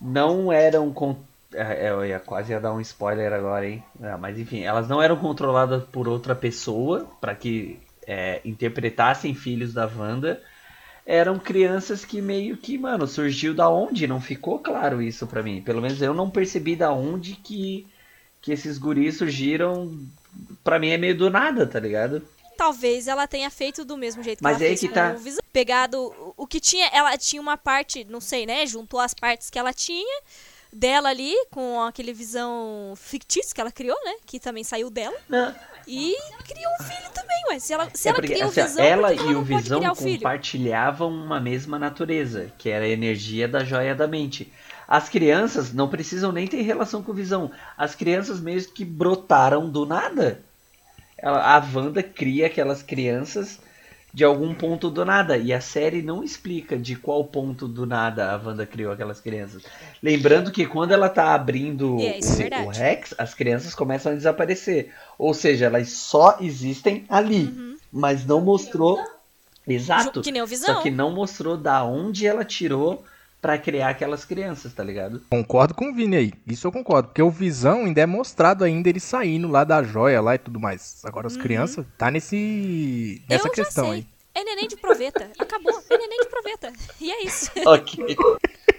Não 0.00 0.52
eram. 0.52 0.92
con- 0.92 1.16
é, 1.52 1.90
Eu 1.90 2.04
ia 2.04 2.20
quase 2.20 2.52
ia 2.52 2.60
dar 2.60 2.72
um 2.74 2.80
spoiler 2.80 3.32
agora, 3.32 3.68
hein? 3.68 3.82
Ah, 4.02 4.18
mas 4.18 4.38
enfim, 4.38 4.62
elas 4.62 4.88
não 4.88 5.02
eram 5.02 5.16
controladas 5.16 5.84
por 5.84 6.08
outra 6.08 6.34
pessoa 6.34 7.06
para 7.20 7.34
que 7.34 7.78
é, 8.06 8.40
interpretassem 8.44 9.34
filhos 9.34 9.72
da 9.72 9.86
Wanda. 9.86 10.42
Eram 11.04 11.38
crianças 11.38 12.04
que 12.04 12.20
meio 12.20 12.56
que, 12.56 12.76
mano, 12.76 13.06
surgiu 13.06 13.54
da 13.54 13.68
onde? 13.68 14.06
Não 14.06 14.20
ficou 14.20 14.58
claro 14.58 15.00
isso 15.00 15.26
pra 15.26 15.42
mim. 15.42 15.62
Pelo 15.62 15.80
menos 15.80 16.02
eu 16.02 16.12
não 16.14 16.28
percebi 16.30 16.74
da 16.76 16.92
onde 16.92 17.34
que, 17.36 17.86
que 18.42 18.52
esses 18.52 18.76
guris 18.78 19.16
surgiram. 19.16 19.96
Pra 20.64 20.78
mim 20.78 20.90
é 20.90 20.98
meio 20.98 21.16
do 21.16 21.30
nada, 21.30 21.66
tá 21.66 21.78
ligado? 21.78 22.22
Talvez 22.56 23.06
ela 23.06 23.26
tenha 23.26 23.50
feito 23.50 23.84
do 23.84 23.96
mesmo 23.96 24.22
jeito 24.22 24.38
que 24.38 24.42
Mas 24.44 24.56
ela 24.56 24.64
aí 24.64 24.76
fez 24.76 24.80
que 24.80 24.88
tá. 24.88 25.14
o. 25.16 25.52
Pegado 25.52 25.98
o- 26.00 26.34
o 26.38 26.46
que 26.46 26.58
tinha, 26.60 26.86
ela 26.92 27.16
tinha 27.16 27.40
uma 27.40 27.56
parte, 27.56 28.04
não 28.04 28.20
sei, 28.20 28.44
né? 28.46 28.66
Juntou 28.66 28.98
as 29.00 29.14
partes 29.14 29.48
que 29.48 29.58
ela 29.58 29.72
tinha 29.72 30.20
dela 30.72 31.08
ali 31.10 31.32
com 31.50 31.80
aquele 31.82 32.12
visão 32.12 32.94
fictício 32.96 33.54
que 33.54 33.60
ela 33.60 33.70
criou, 33.72 33.96
né? 34.04 34.16
Que 34.26 34.40
também 34.40 34.64
saiu 34.64 34.90
dela. 34.90 35.16
Não, 35.28 35.54
E 35.86 36.14
criou 36.46 36.70
um 36.80 36.84
filho 36.84 37.10
também, 37.14 37.36
ué. 37.50 37.58
Se 37.58 37.72
ela, 37.72 37.88
se 37.94 38.08
é 38.08 38.10
ela 38.10 38.16
porque, 38.20 38.32
cria 38.32 38.46
o 38.46 38.48
assim, 38.48 38.60
ó, 38.60 38.64
visão, 38.64 38.84
ela 38.84 39.14
e 39.14 39.18
ela 39.18 39.38
o 39.38 39.42
Visão 39.42 39.80
o 39.80 39.96
compartilhavam 39.96 41.08
uma 41.10 41.40
mesma 41.40 41.78
natureza, 41.78 42.50
que 42.58 42.68
era 42.68 42.84
a 42.84 42.88
energia 42.88 43.46
da 43.46 43.62
joia 43.64 43.94
da 43.94 44.06
mente. 44.06 44.52
As 44.88 45.08
crianças 45.08 45.72
não 45.72 45.88
precisam 45.88 46.30
nem 46.32 46.46
ter 46.46 46.62
relação 46.62 47.02
com 47.02 47.12
o 47.12 47.14
Visão. 47.14 47.50
As 47.76 47.94
crianças 47.94 48.40
mesmo 48.40 48.72
que 48.72 48.84
brotaram 48.84 49.68
do 49.68 49.84
nada. 49.86 50.40
Ela- 51.18 51.42
A 51.56 51.58
Wanda 51.58 52.02
cria 52.02 52.46
aquelas 52.46 52.82
crianças 52.82 53.58
de 54.16 54.24
algum 54.24 54.54
ponto 54.54 54.88
do 54.88 55.04
nada. 55.04 55.36
E 55.36 55.52
a 55.52 55.60
série 55.60 56.00
não 56.00 56.24
explica 56.24 56.78
de 56.78 56.96
qual 56.96 57.22
ponto 57.22 57.68
do 57.68 57.84
nada 57.84 58.32
a 58.32 58.38
Wanda 58.38 58.64
criou 58.64 58.90
aquelas 58.90 59.20
crianças. 59.20 59.62
Lembrando 60.02 60.50
que 60.50 60.64
quando 60.64 60.92
ela 60.92 61.10
tá 61.10 61.34
abrindo 61.34 61.98
É, 62.00 62.18
é 62.18 62.62
o-. 62.62 62.68
Rex, 62.70 63.14
as 63.18 63.34
crianças 63.34 63.74
começam 63.74 64.12
a 64.12 64.14
desaparecer. 64.14 64.90
Ou 65.18 65.34
seja, 65.34 65.66
elas 65.66 65.90
só 65.90 66.38
existem 66.40 67.04
ali. 67.10 67.76
Mas 67.92 68.24
não 68.24 68.40
mostrou. 68.40 68.98
Exato. 69.68 70.22
Que 70.22 70.32
nem 70.32 70.40
o 70.40 70.46
Visão. 70.46 70.76
Só 70.76 70.80
que 70.80 70.90
não 70.90 71.12
mostrou 71.12 71.58
da 71.58 71.84
onde 71.84 72.26
ela 72.26 72.42
tirou 72.42 73.04
pra 73.40 73.58
criar 73.58 73.90
aquelas 73.90 74.24
crianças, 74.24 74.72
tá 74.72 74.82
ligado? 74.82 75.22
Concordo 75.30 75.74
com 75.74 75.90
o 75.90 75.94
Vini 75.94 76.16
aí. 76.16 76.32
Isso 76.46 76.66
eu 76.66 76.72
concordo. 76.72 77.08
Porque 77.08 77.22
o 77.22 77.30
Visão 77.30 77.84
ainda 77.84 78.00
é 78.00 78.06
mostrado 78.06 78.64
ainda 78.64 78.88
ele 78.88 78.98
saindo 79.00 79.48
lá 79.48 79.62
da 79.64 79.82
joia 79.82 80.20
lá 80.20 80.34
e 80.34 80.38
tudo 80.38 80.58
mais. 80.58 81.00
Agora 81.04 81.26
as 81.26 81.36
crianças 81.36 81.84
tá 81.96 82.10
nesse. 82.10 83.22
nessa 83.28 83.44
Uhum. 83.44 83.50
Eu 83.50 83.56
já 83.56 83.64
questão 83.64 83.84
sei. 83.86 83.94
aí. 83.94 84.06
É 84.34 84.44
neném 84.44 84.68
de 84.68 84.76
proveta. 84.76 85.30
Acabou. 85.38 85.72
É 85.88 85.96
neném 85.98 86.18
de 86.20 86.28
proveta. 86.28 86.72
E 87.00 87.10
é 87.10 87.24
isso. 87.24 87.50
Ok. 87.66 88.16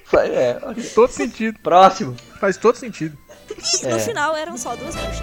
Fa- 0.05 0.25
é, 0.25 0.57
ok. 0.61 0.83
Todo 0.95 1.11
sentido. 1.11 1.59
Próximo. 1.59 2.15
Faz 2.39 2.57
todo 2.57 2.75
sentido. 2.75 3.17
E 3.49 3.85
É. 3.85 3.93
no 3.93 3.99
final 3.99 4.35
eram 4.35 4.57
só 4.57 4.75
duas 4.75 4.95
bruxas. 4.95 5.21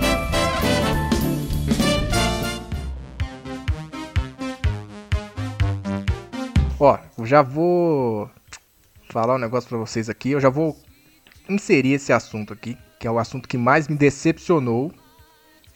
Ó, 6.78 6.98
eu 7.18 7.24
já 7.26 7.42
vou 7.42 8.28
falar 9.14 9.36
um 9.36 9.38
negócio 9.38 9.68
pra 9.68 9.78
vocês 9.78 10.08
aqui. 10.10 10.32
Eu 10.32 10.40
já 10.40 10.48
vou 10.50 10.76
inserir 11.48 11.92
esse 11.92 12.12
assunto 12.12 12.52
aqui, 12.52 12.76
que 12.98 13.06
é 13.06 13.10
o 13.10 13.18
assunto 13.18 13.48
que 13.48 13.56
mais 13.56 13.86
me 13.86 13.94
decepcionou 13.96 14.92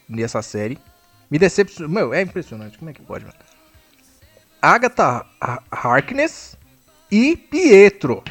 nessa 0.08 0.42
série. 0.42 0.76
Me 1.30 1.38
decepcionou. 1.38 1.88
Meu, 1.88 2.12
é 2.12 2.20
impressionante. 2.20 2.76
Como 2.76 2.90
é 2.90 2.92
que 2.92 3.00
pode, 3.00 3.24
mano? 3.24 3.36
Agatha 4.60 5.24
Ha- 5.40 5.62
Harkness 5.70 6.56
e 7.12 7.36
Pietro. 7.36 8.24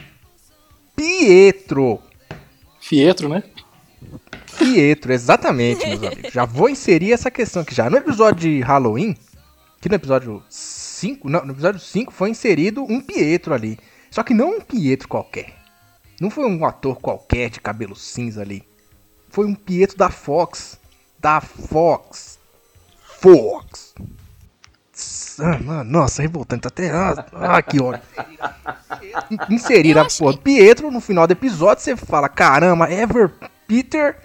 Pietro. 0.94 2.02
Fietro, 2.82 3.30
né? 3.30 3.44
Pietro, 4.58 5.14
exatamente, 5.14 5.86
meus 5.88 6.04
amigos. 6.04 6.34
Já 6.34 6.44
vou 6.44 6.68
inserir 6.70 7.14
essa 7.14 7.32
questão 7.32 7.62
aqui 7.62 7.74
já. 7.74 7.90
No 7.90 7.96
episódio 7.98 8.42
de 8.42 8.60
Halloween, 8.60 9.16
que 9.80 9.88
no 9.88 9.96
episódio 9.96 10.44
5, 10.50 11.30
não, 11.30 11.46
no 11.46 11.54
episódio 11.54 11.80
5 11.80 12.12
foi 12.12 12.30
inserido 12.30 12.84
um 12.84 13.00
Pietro 13.00 13.54
ali. 13.54 13.78
Só 14.18 14.24
que 14.24 14.34
não 14.34 14.58
um 14.58 14.60
Pietro 14.62 15.08
qualquer. 15.08 15.54
Não 16.20 16.32
foi 16.32 16.44
um 16.50 16.66
ator 16.66 16.96
qualquer 17.00 17.52
de 17.52 17.60
cabelo 17.62 17.96
cinza 17.96 18.42
ali. 18.42 18.64
Foi 19.30 19.46
um 19.46 19.54
Pietro 19.54 19.96
da 19.96 20.10
Fox. 20.10 20.80
Da 21.20 21.40
Fox. 21.40 22.40
Fox. 23.22 23.94
Ah, 25.40 25.84
nossa, 25.84 26.24
revoltante 26.24 26.66
até. 26.68 26.90
Ah, 26.90 27.26
ah, 27.32 27.62
que 27.62 27.80
ódio. 27.80 28.02
in- 29.30 29.54
inseriram 29.54 30.02
Eu 30.02 30.08
a 30.08 30.10
porra 30.10 30.34
do 30.34 30.40
Pietro 30.40 30.90
no 30.90 31.00
final 31.00 31.28
do 31.28 31.34
episódio, 31.34 31.84
você 31.84 31.96
fala, 31.96 32.28
caramba, 32.28 32.92
Ever 32.92 33.30
Peter, 33.68 34.18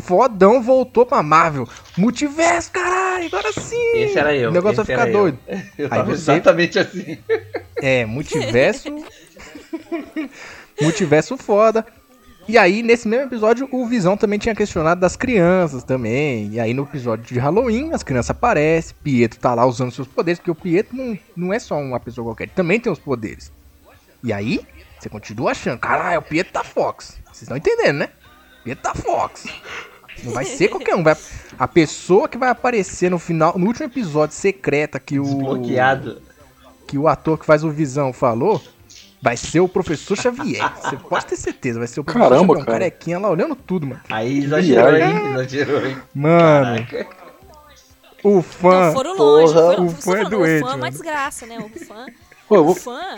fodão, 0.00 0.62
voltou 0.62 1.04
pra 1.04 1.20
Marvel. 1.20 1.66
Multiverso, 1.98 2.70
caralho, 2.70 3.26
agora 3.26 3.52
sim. 3.54 3.92
Esse 3.96 4.16
era 4.16 4.32
eu. 4.36 4.50
O 4.50 4.52
negócio 4.52 4.76
vai 4.76 4.84
ficar 4.84 5.00
era 5.02 5.10
eu. 5.10 5.12
doido. 5.18 5.38
Eu 5.76 5.86
Aí 5.86 5.90
tava 5.90 6.04
você- 6.04 6.12
exatamente 6.32 6.78
assim. 6.78 7.18
É, 7.78 8.06
multiverso. 8.06 8.88
multiverso 10.80 11.36
foda. 11.36 11.86
E 12.48 12.58
aí, 12.58 12.82
nesse 12.82 13.06
mesmo 13.06 13.26
episódio, 13.26 13.68
o 13.70 13.86
Visão 13.86 14.16
também 14.16 14.38
tinha 14.38 14.54
questionado 14.54 15.00
das 15.00 15.14
crianças 15.14 15.84
também. 15.84 16.48
E 16.52 16.58
aí, 16.58 16.74
no 16.74 16.82
episódio 16.82 17.24
de 17.24 17.38
Halloween, 17.38 17.92
as 17.92 18.02
crianças 18.02 18.30
aparecem, 18.30 18.96
Pietro 19.02 19.38
tá 19.38 19.54
lá 19.54 19.64
usando 19.64 19.92
seus 19.92 20.08
poderes, 20.08 20.40
porque 20.40 20.50
o 20.50 20.54
Pietro 20.54 20.96
não, 20.96 21.18
não 21.36 21.52
é 21.52 21.58
só 21.60 21.78
uma 21.78 22.00
pessoa 22.00 22.24
qualquer, 22.26 22.44
ele 22.44 22.52
também 22.54 22.80
tem 22.80 22.90
os 22.92 22.98
poderes. 22.98 23.52
E 24.24 24.32
aí, 24.32 24.60
você 24.98 25.08
continua 25.08 25.52
achando, 25.52 25.78
caralho, 25.78 26.18
o 26.18 26.22
Pietro 26.22 26.52
tá 26.52 26.64
Fox. 26.64 27.16
Vocês 27.26 27.42
estão 27.42 27.56
entendendo, 27.56 27.98
né? 27.98 28.08
Pietro 28.64 28.82
tá 28.82 28.94
Fox. 28.94 29.46
Não 30.24 30.32
vai 30.32 30.44
ser 30.44 30.68
qualquer 30.68 30.94
um. 30.96 31.02
Vai... 31.02 31.16
A 31.58 31.68
pessoa 31.68 32.28
que 32.28 32.36
vai 32.36 32.48
aparecer 32.48 33.10
no 33.10 33.18
final, 33.18 33.56
no 33.56 33.66
último 33.66 33.86
episódio 33.86 34.34
secreta 34.34 34.98
que 34.98 35.18
o 35.18 35.24
Desbloqueado. 35.24 36.22
que 36.86 36.98
o 36.98 37.08
ator 37.08 37.38
que 37.38 37.46
faz 37.46 37.64
o 37.64 37.70
Visão 37.70 38.12
falou, 38.12 38.62
vai 39.22 39.36
ser 39.36 39.60
o 39.60 39.68
professor 39.68 40.16
Xavier. 40.18 40.68
Você 40.82 40.96
pode 41.08 41.26
ter 41.26 41.36
certeza, 41.36 41.78
vai 41.78 41.86
ser 41.88 42.00
o 42.00 42.04
professor 42.04 42.28
Caramba, 42.28 42.54
Xavier, 42.54 42.62
um 42.62 42.66
cara. 42.66 42.78
carequinha 42.80 43.18
lá 43.20 43.30
olhando 43.30 43.54
tudo, 43.54 43.86
mano. 43.86 44.00
Aí 44.10 44.38
exagerou, 44.44 44.96
hein? 44.96 45.32
Exagerou, 45.34 45.86
hein? 45.86 45.96
Mano, 46.12 46.86
o 48.24 48.42
fã. 48.42 48.86
Não, 48.86 48.92
foram 48.92 49.16
longe. 49.16 49.52
porra, 49.52 49.66
Foram, 49.74 49.86
o 49.86 49.90
fã 49.90 50.18
é 50.18 50.24
doente, 50.28 50.62
O 50.62 50.66
fã 50.66 50.72
é 50.72 50.76
uma 50.76 50.90
desgraça, 50.90 51.46
né? 51.46 51.58
O 51.58 51.68
fã. 51.86 52.06
Pô, 52.48 52.60
O 52.60 52.74
fã. 52.74 53.16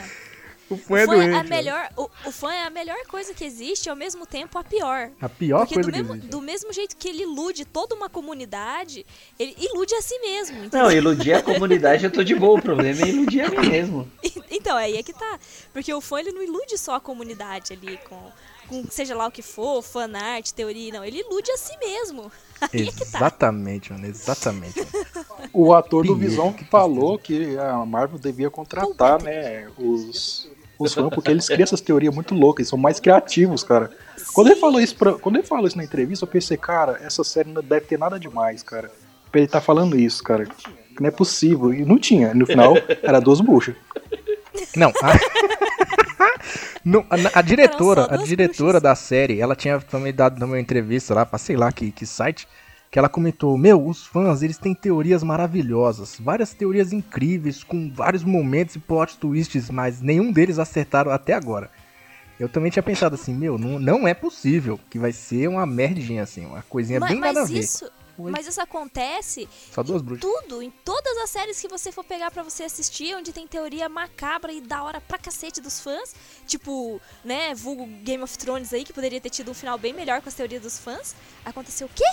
O 0.71 0.77
fã 0.77 0.99
é 0.99 1.05
o 1.05 1.07
fã 1.07 1.15
é 1.15 1.25
a 1.27 1.31
doente. 1.31 1.51
melhor. 1.51 1.89
O, 1.97 2.11
o 2.27 2.33
fã 2.33 2.53
é 2.53 2.63
a 2.65 2.71
melhor 2.71 2.97
coisa 3.07 3.35
que 3.35 3.45
existe 3.45 3.87
e 3.87 3.91
ao 3.91 3.97
mesmo 3.97 4.27
tempo 4.27 4.59
a 4.59 4.65
pior. 4.65 5.11
A 5.21 5.29
pior 5.29 5.59
Porque 5.61 5.75
coisa 5.75 5.91
do 5.91 5.93
que 5.93 5.99
mesmo, 5.99 6.15
existe. 6.15 6.31
do 6.31 6.41
mesmo 6.41 6.73
jeito 6.73 6.97
que 6.97 7.09
ele 7.09 7.23
ilude 7.23 7.65
toda 7.65 7.95
uma 7.95 8.09
comunidade, 8.09 9.05
ele 9.39 9.55
ilude 9.59 9.95
a 9.95 10.01
si 10.03 10.19
mesmo. 10.21 10.57
entendeu? 10.65 10.83
Não, 10.85 10.91
iludir 10.93 11.35
a 11.35 11.43
comunidade 11.43 12.05
eu 12.05 12.11
tô 12.11 12.23
de 12.25 12.35
boa. 12.35 12.59
O 12.59 12.63
problema 12.63 13.03
é 13.03 13.09
iludir 13.09 13.43
a 13.43 13.51
mim 13.51 13.69
mesmo. 13.69 14.11
Então, 14.51 14.77
aí 14.77 14.97
é 14.97 15.03
que 15.03 15.13
tá. 15.13 15.39
Porque 15.73 15.93
o 15.93 16.01
fã, 16.01 16.21
ele 16.21 16.31
não 16.31 16.43
ilude 16.43 16.79
só 16.79 16.95
a 16.95 17.01
comunidade 17.01 17.73
ali 17.73 17.99
com, 18.09 18.31
com 18.69 18.85
seja 18.89 19.15
lá 19.15 19.27
o 19.27 19.31
que 19.31 19.43
for, 19.43 19.83
fanart, 19.83 20.53
teoria, 20.53 20.93
não. 20.93 21.05
Ele 21.05 21.21
ilude 21.21 21.51
a 21.51 21.57
si 21.57 21.77
mesmo. 21.79 22.31
Aí 22.73 22.89
é 22.89 22.93
que 22.93 23.05
tá. 23.11 23.19
Exatamente, 23.19 23.93
mano, 23.93 24.07
exatamente. 24.07 24.81
o 25.53 25.75
ator 25.75 26.07
do. 26.07 26.15
Visão 26.17 26.53
que 26.53 26.65
falou 26.65 27.19
que 27.19 27.59
a 27.59 27.85
Marvel 27.85 28.19
devia 28.19 28.49
contratar, 28.49 29.21
né, 29.23 29.69
os, 29.77 30.49
os 30.79 30.93
fãs, 30.95 31.09
porque 31.15 31.31
eles 31.31 31.47
criam 31.47 31.63
essas 31.63 31.81
teorias 31.81 32.15
muito 32.15 32.35
loucas, 32.35 32.61
eles 32.63 32.69
são 32.71 32.79
mais 32.79 32.99
criativos, 33.01 33.63
cara. 33.63 33.91
Quando 34.33 34.49
ele 34.49 34.61
falou 34.61 34.81
isso, 34.81 34.97
pra- 34.97 35.15
quando 35.15 35.37
ele 35.37 35.47
falou 35.47 35.67
isso 35.67 35.77
na 35.77 35.85
entrevista, 35.85 36.25
eu 36.25 36.29
pensei, 36.29 36.57
cara, 36.57 36.99
essa 37.03 37.23
série 37.23 37.51
não 37.51 37.63
deve 37.63 37.87
ter 37.87 37.99
nada 37.99 38.19
demais, 38.19 38.63
cara. 38.63 38.91
Pra 39.31 39.41
ele 39.41 39.49
tá 39.49 39.61
falando 39.61 39.99
isso, 39.99 40.23
cara. 40.23 40.47
Que 40.47 41.01
não 41.01 41.09
é 41.09 41.11
possível. 41.11 41.73
E 41.75 41.85
não 41.85 41.99
tinha. 41.99 42.33
No 42.35 42.47
final, 42.47 42.75
era 43.03 43.21
duas 43.21 43.41
buchas. 43.41 43.75
Não, 44.77 44.91
a... 45.03 45.13
Não, 46.85 47.05
a, 47.09 47.39
a 47.39 47.43
diretora, 47.43 48.07
a 48.11 48.17
diretora 48.19 48.73
bruxas. 48.79 48.83
da 48.83 48.95
série, 48.95 49.41
ela 49.41 49.57
tinha 49.57 49.81
também 49.81 50.13
dado 50.13 50.45
uma 50.45 50.61
entrevista 50.61 51.15
lá, 51.15 51.25
pra 51.25 51.39
sei 51.39 51.57
lá 51.57 51.73
que, 51.73 51.91
que 51.91 52.05
site, 52.05 52.47
que 52.95 52.99
ela 53.01 53.09
comentou, 53.09 53.59
meu, 53.59 53.85
os 53.85 54.07
fãs, 54.07 54.41
eles 54.41 54.57
têm 54.57 54.73
teorias 54.73 55.25
maravilhosas, 55.25 56.15
várias 56.17 56.55
teorias 56.55 56.93
incríveis, 56.93 57.65
com 57.65 57.91
vários 57.93 58.23
momentos 58.23 58.77
e 58.77 58.79
plot 58.79 59.19
twists, 59.19 59.69
mas 59.69 60.01
nenhum 60.01 60.31
deles 60.31 60.61
acertaram 60.61 61.11
até 61.11 61.33
agora. 61.33 61.73
Eu 62.39 62.49
também 62.49 62.71
tinha 62.71 62.85
pensado 62.85 63.17
assim, 63.17 63.35
meu, 63.35 63.59
não, 63.59 63.81
não 63.81 64.07
é 64.07 64.15
possível 64.15 64.79
que 64.89 64.97
vai 64.97 65.11
ser 65.11 65.49
uma 65.49 65.67
merdinha 65.67 66.23
assim, 66.23 66.47
uma 66.47 66.63
coisinha 66.63 67.01
Ma- 67.01 67.09
bem 67.09 67.19
mas, 67.19 67.35
nada 67.35 67.45
a 67.45 67.49
ver. 67.51 67.59
isso, 67.59 67.91
Oi. 68.17 68.31
mas 68.31 68.47
isso 68.47 68.61
acontece 68.61 69.49
Só 69.73 69.83
duas 69.83 70.01
bruxas. 70.01 70.31
tudo, 70.31 70.63
em 70.63 70.71
todas 70.85 71.17
as 71.19 71.31
séries 71.31 71.61
que 71.61 71.67
você 71.67 71.91
for 71.91 72.05
pegar 72.05 72.31
pra 72.31 72.45
você 72.45 72.63
assistir, 72.63 73.13
onde 73.17 73.33
tem 73.33 73.45
teoria 73.45 73.89
macabra 73.89 74.53
e 74.53 74.61
da 74.61 74.85
hora 74.85 75.01
pra 75.01 75.19
cacete 75.19 75.61
dos 75.61 75.81
fãs, 75.81 76.15
tipo, 76.47 77.01
né, 77.25 77.57
vulgo 77.57 77.87
Game 78.05 78.23
of 78.23 78.39
Thrones 78.39 78.73
aí, 78.73 78.85
que 78.85 78.93
poderia 78.93 79.21
ter 79.21 79.31
tido 79.31 79.51
um 79.51 79.55
final 79.55 79.77
bem 79.77 79.93
melhor 79.93 80.21
com 80.23 80.29
as 80.29 80.35
teorias 80.37 80.63
dos 80.63 80.79
fãs, 80.79 81.17
aconteceu 81.45 81.89
o 81.89 81.91
quê? 81.93 82.05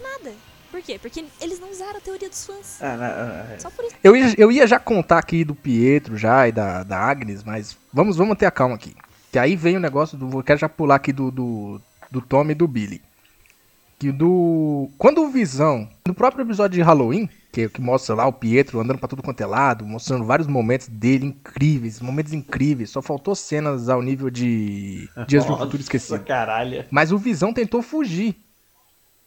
Nada. 0.00 0.34
Por 0.70 0.82
quê? 0.82 0.98
Porque 1.00 1.24
eles 1.40 1.58
não 1.58 1.70
usaram 1.70 1.96
a 1.96 2.00
teoria 2.00 2.28
dos 2.28 2.44
fãs. 2.44 2.82
Ah, 2.82 2.96
não, 2.96 3.04
ah, 3.04 3.58
Só 3.58 3.70
por 3.70 3.84
isso. 3.84 3.96
Eu 4.04 4.14
ia, 4.14 4.34
eu 4.36 4.52
ia 4.52 4.66
já 4.66 4.78
contar 4.78 5.18
aqui 5.18 5.44
do 5.44 5.54
Pietro 5.54 6.16
já 6.16 6.46
e 6.46 6.52
da, 6.52 6.82
da 6.82 6.98
Agnes, 6.98 7.42
mas 7.42 7.76
vamos, 7.92 8.16
vamos 8.16 8.36
ter 8.36 8.46
a 8.46 8.50
calma 8.50 8.74
aqui. 8.74 8.94
Que 9.32 9.38
aí 9.38 9.56
vem 9.56 9.76
o 9.76 9.80
negócio 9.80 10.18
do. 10.18 10.38
Eu 10.38 10.42
quero 10.42 10.58
já 10.58 10.68
pular 10.68 10.96
aqui 10.96 11.12
do, 11.12 11.30
do, 11.30 11.80
do 12.10 12.20
Tom 12.20 12.50
e 12.50 12.54
do 12.54 12.68
Billy. 12.68 13.00
Que 13.98 14.12
do. 14.12 14.90
Quando 14.98 15.22
o 15.22 15.30
Visão, 15.30 15.88
no 16.06 16.14
próprio 16.14 16.44
episódio 16.44 16.76
de 16.76 16.82
Halloween, 16.82 17.28
que, 17.50 17.68
que 17.68 17.80
mostra 17.80 18.14
lá 18.14 18.26
o 18.26 18.32
Pietro 18.32 18.78
andando 18.78 18.98
pra 18.98 19.08
tudo 19.08 19.22
quanto 19.22 19.40
é 19.40 19.46
lado, 19.46 19.86
mostrando 19.86 20.24
vários 20.24 20.46
momentos 20.46 20.86
dele 20.86 21.26
incríveis, 21.26 22.00
momentos 22.00 22.32
incríveis. 22.32 22.90
Só 22.90 23.02
faltou 23.02 23.34
cenas 23.34 23.88
ao 23.88 24.02
nível 24.02 24.30
de 24.30 25.08
Dias 25.26 25.44
do 25.44 25.50
Nossa, 25.50 25.64
Futuro 25.64 25.82
Esquecido. 25.82 26.24
Caralho. 26.24 26.84
Mas 26.90 27.10
o 27.10 27.18
Visão 27.18 27.52
tentou 27.52 27.82
fugir. 27.82 28.36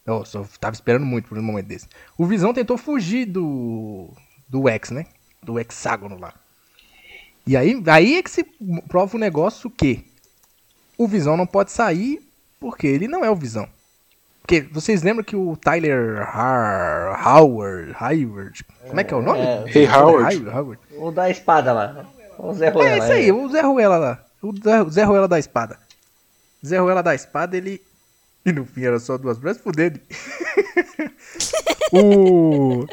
Eu 0.06 0.26
só 0.26 0.46
tava 0.60 0.74
esperando 0.74 1.06
muito 1.06 1.30
por 1.30 1.38
um 1.38 1.44
momento 1.44 1.68
desse. 1.68 1.88
O 2.18 2.26
Visão 2.26 2.54
tentou 2.54 2.78
fugir 2.78 3.26
do. 3.26 4.10
do 4.48 4.68
X, 4.68 4.92
né? 4.92 5.06
Do 5.44 5.60
hexágono 5.60 6.18
lá. 6.20 6.34
E 7.46 7.58
aí, 7.58 7.82
aí 7.88 8.18
é 8.18 8.24
que 8.24 8.30
se 8.30 8.44
prova 8.88 9.16
o 9.16 9.20
negócio 9.20 9.70
que 9.70 10.06
o 10.98 11.08
Visão 11.08 11.36
não 11.36 11.48
pode 11.48 11.72
sair 11.72 12.22
porque 12.60 12.86
ele 12.86 13.08
não 13.08 13.26
é 13.26 13.30
o 13.30 13.36
Visão. 13.36 13.68
Porque 14.42 14.62
vocês 14.62 15.02
lembram 15.04 15.24
que 15.24 15.36
o 15.36 15.56
Tyler 15.56 16.22
Har... 16.22 17.26
Howard, 17.26 17.96
Howard, 18.00 18.66
como 18.88 19.00
é 19.00 19.04
que 19.04 19.14
é 19.14 19.18
o 19.18 19.22
nome? 19.22 19.40
É, 19.40 19.64
Hey, 19.68 19.88
Howard. 19.88 20.48
Howard. 20.48 20.82
O 20.98 21.12
da 21.12 21.30
espada 21.30 21.74
lá. 21.74 22.06
O 22.38 22.54
Zé 22.54 22.70
Ruela. 22.70 22.90
É 22.90 22.98
isso 22.98 23.12
aí, 23.12 23.32
o 23.32 23.50
Zé 23.50 23.62
Ruela 23.62 23.98
lá. 23.98 24.26
O 24.42 24.90
Zé 24.90 25.04
Ruela 25.04 25.28
da 25.28 25.38
espada. 25.38 25.80
Zé 26.66 26.80
Ruela 26.80 27.04
da 27.04 27.14
espada, 27.14 27.56
ele. 27.56 27.82
E 28.46 28.52
no 28.52 28.66
fim 28.66 28.84
era 28.84 29.00
só 29.00 29.18
duas 29.18 29.38
por 29.60 29.76
dele. 29.76 30.02
o. 31.94 32.88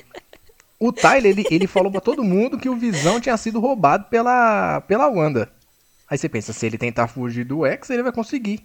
O 0.81 0.93
Tyler, 0.93 1.33
ele, 1.33 1.45
ele 1.51 1.67
falou 1.67 1.91
pra 1.91 2.01
todo 2.01 2.23
mundo 2.23 2.59
que 2.59 2.69
o 2.69 2.77
Visão 2.77 3.21
tinha 3.21 3.37
sido 3.37 3.59
roubado 3.59 4.05
pela, 4.05 4.81
pela 4.83 5.09
Wanda. 5.09 5.51
Aí 6.09 6.17
você 6.17 6.29
pensa, 6.29 6.53
se 6.53 6.67
ele 6.67 6.79
tentar 6.79 7.09
fugir 7.09 7.45
do 7.45 7.67
X, 7.67 7.91
ele 7.91 8.03
vai 8.03 8.13
conseguir. 8.13 8.65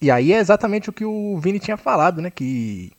E 0.00 0.10
aí 0.10 0.32
é 0.32 0.38
exatamente 0.38 0.90
o 0.90 0.92
que 0.92 1.04
o 1.04 1.38
Vini 1.38 1.60
tinha 1.60 1.76
falado, 1.76 2.20
né? 2.20 2.28
Que 2.28 2.92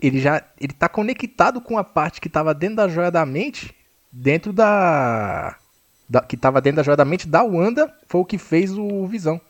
ele 0.00 0.20
já 0.20 0.42
ele 0.60 0.72
tá 0.72 0.88
conectado 0.88 1.60
com 1.60 1.78
a 1.78 1.84
parte 1.84 2.20
que 2.20 2.28
tava 2.28 2.54
dentro 2.54 2.76
da 2.76 2.88
joia 2.88 3.10
da 3.10 3.24
mente, 3.24 3.74
dentro 4.12 4.52
da, 4.52 5.56
da 6.08 6.20
que 6.20 6.36
tava 6.36 6.60
dentro 6.60 6.76
da 6.76 6.82
joia 6.82 6.96
da 6.96 7.04
mente 7.04 7.26
da 7.26 7.42
Wanda, 7.42 7.92
foi 8.06 8.20
o 8.20 8.24
que 8.24 8.38
fez 8.38 8.76
o 8.76 9.06
Visão. 9.06 9.40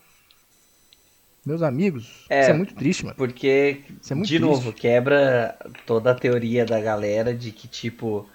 Meus 1.47 1.61
amigos, 1.61 2.25
É. 2.29 2.41
isso 2.41 2.49
é 2.49 2.53
muito 2.53 2.75
triste, 2.75 3.05
mano. 3.05 3.15
Porque, 3.15 3.81
é 4.09 4.13
muito 4.13 4.27
de 4.27 4.37
triste. 4.37 4.39
novo, 4.39 4.73
quebra 4.73 5.57
toda 5.85 6.11
a 6.11 6.15
teoria 6.15 6.65
da 6.65 6.79
galera 6.81 7.33
de 7.33 7.51
que, 7.51 7.67
tipo, 7.69 8.27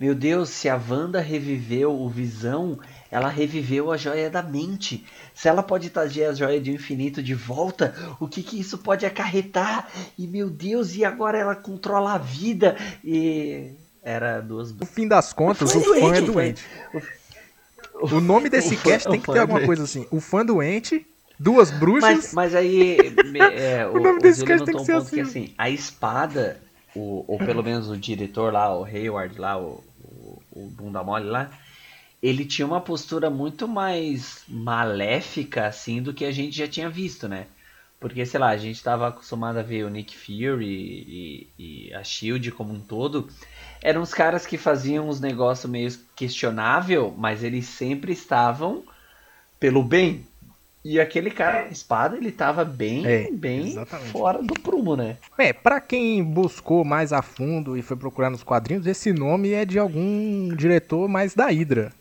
meu 0.00 0.14
Deus, 0.16 0.48
se 0.50 0.68
a 0.68 0.74
Wanda 0.76 1.20
reviveu 1.20 1.92
o 1.94 2.08
Visão, 2.08 2.78
ela 3.10 3.28
reviveu 3.28 3.92
a 3.92 3.96
joia 3.96 4.28
da 4.28 4.42
mente. 4.42 5.06
Se 5.32 5.48
ela 5.48 5.62
pode 5.62 5.90
trazer 5.90 6.24
a 6.24 6.34
joia 6.34 6.60
do 6.60 6.68
infinito 6.68 7.22
de 7.22 7.34
volta, 7.34 7.94
o 8.18 8.26
que 8.26 8.42
que 8.42 8.58
isso 8.58 8.78
pode 8.78 9.06
acarretar? 9.06 9.88
E, 10.18 10.26
meu 10.26 10.50
Deus, 10.50 10.96
e 10.96 11.04
agora 11.04 11.38
ela 11.38 11.54
controla 11.54 12.14
a 12.14 12.18
vida? 12.18 12.76
E. 13.04 13.70
Era 14.02 14.40
duas. 14.40 14.72
No 14.72 14.84
fim 14.86 15.06
das 15.08 15.32
contas, 15.32 15.72
O 15.74 15.78
o 15.78 15.82
fã 15.82 15.90
é 15.96 16.00
fã 16.00 16.06
é 16.16 16.20
doente, 16.20 16.32
doente. 16.32 16.64
O 18.00 18.20
nome 18.20 18.48
desse 18.50 18.74
o 18.74 18.78
fã- 18.78 18.90
cast 18.90 19.08
tem 19.08 19.18
o 19.18 19.22
que 19.22 19.32
ter 19.32 19.38
é 19.38 19.40
alguma 19.40 19.58
doente. 19.60 19.66
coisa 19.66 19.84
assim. 19.84 20.06
O 20.10 20.20
fã 20.20 20.44
doente, 20.44 21.06
duas 21.38 21.70
bruxas. 21.70 22.02
Mas, 22.02 22.34
mas 22.34 22.54
aí, 22.54 22.96
é, 23.56 23.86
o, 23.86 24.00
nome 24.00 24.18
o 24.18 24.22
desse 24.22 24.44
cast 24.44 24.64
tem 24.64 24.74
que 24.74 24.80
um 24.80 24.84
ser 24.84 24.92
ponto 24.94 25.10
que 25.10 25.20
assim. 25.20 25.44
assim, 25.44 25.54
a 25.56 25.70
espada, 25.70 26.60
o, 26.94 27.24
ou 27.26 27.38
pelo 27.38 27.62
menos 27.62 27.88
o 27.88 27.96
diretor 27.96 28.52
lá, 28.52 28.76
o 28.76 28.84
Hayward 28.84 29.38
lá, 29.38 29.58
o, 29.58 29.82
o, 30.02 30.42
o 30.52 30.66
bunda 30.70 31.02
mole 31.02 31.26
lá, 31.26 31.50
ele 32.22 32.44
tinha 32.44 32.66
uma 32.66 32.80
postura 32.80 33.30
muito 33.30 33.68
mais 33.68 34.42
maléfica, 34.48 35.66
assim, 35.66 36.02
do 36.02 36.14
que 36.14 36.24
a 36.24 36.32
gente 36.32 36.56
já 36.56 36.66
tinha 36.66 36.88
visto, 36.88 37.28
né? 37.28 37.46
Porque, 37.98 38.26
sei 38.26 38.38
lá, 38.38 38.50
a 38.50 38.56
gente 38.56 38.82
tava 38.82 39.08
acostumado 39.08 39.58
a 39.58 39.62
ver 39.62 39.84
o 39.84 39.90
Nick 39.90 40.16
Fury 40.16 40.66
e, 40.66 41.48
e 41.58 41.94
a 41.94 42.04
SHIELD 42.04 42.52
como 42.52 42.72
um 42.72 42.80
todo. 42.80 43.28
Eram 43.82 44.02
os 44.02 44.12
caras 44.12 44.46
que 44.46 44.58
faziam 44.58 45.08
uns 45.08 45.18
negócios 45.18 45.70
meio 45.70 45.90
questionável, 46.14 47.14
mas 47.16 47.42
eles 47.42 47.66
sempre 47.66 48.12
estavam 48.12 48.84
pelo 49.58 49.82
bem. 49.82 50.26
E 50.88 51.00
aquele 51.00 51.30
cara, 51.32 51.66
espada, 51.68 52.16
ele 52.16 52.30
tava 52.30 52.64
bem, 52.64 53.04
É, 53.06 53.28
bem 53.32 53.66
exatamente. 53.70 54.12
fora 54.12 54.40
do 54.40 54.54
prumo, 54.54 54.94
né? 54.96 55.16
É, 55.36 55.52
pra 55.52 55.80
quem 55.80 56.22
buscou 56.22 56.84
mais 56.84 57.12
a 57.12 57.22
fundo 57.22 57.76
e 57.76 57.82
foi 57.82 57.96
procurar 57.96 58.30
nos 58.30 58.44
quadrinhos, 58.44 58.86
esse 58.86 59.12
nome 59.12 59.50
é 59.52 59.64
de 59.64 59.78
algum 59.80 60.54
diretor 60.54 61.08
mais 61.08 61.34
da 61.34 61.46
Hydra. 61.50 61.92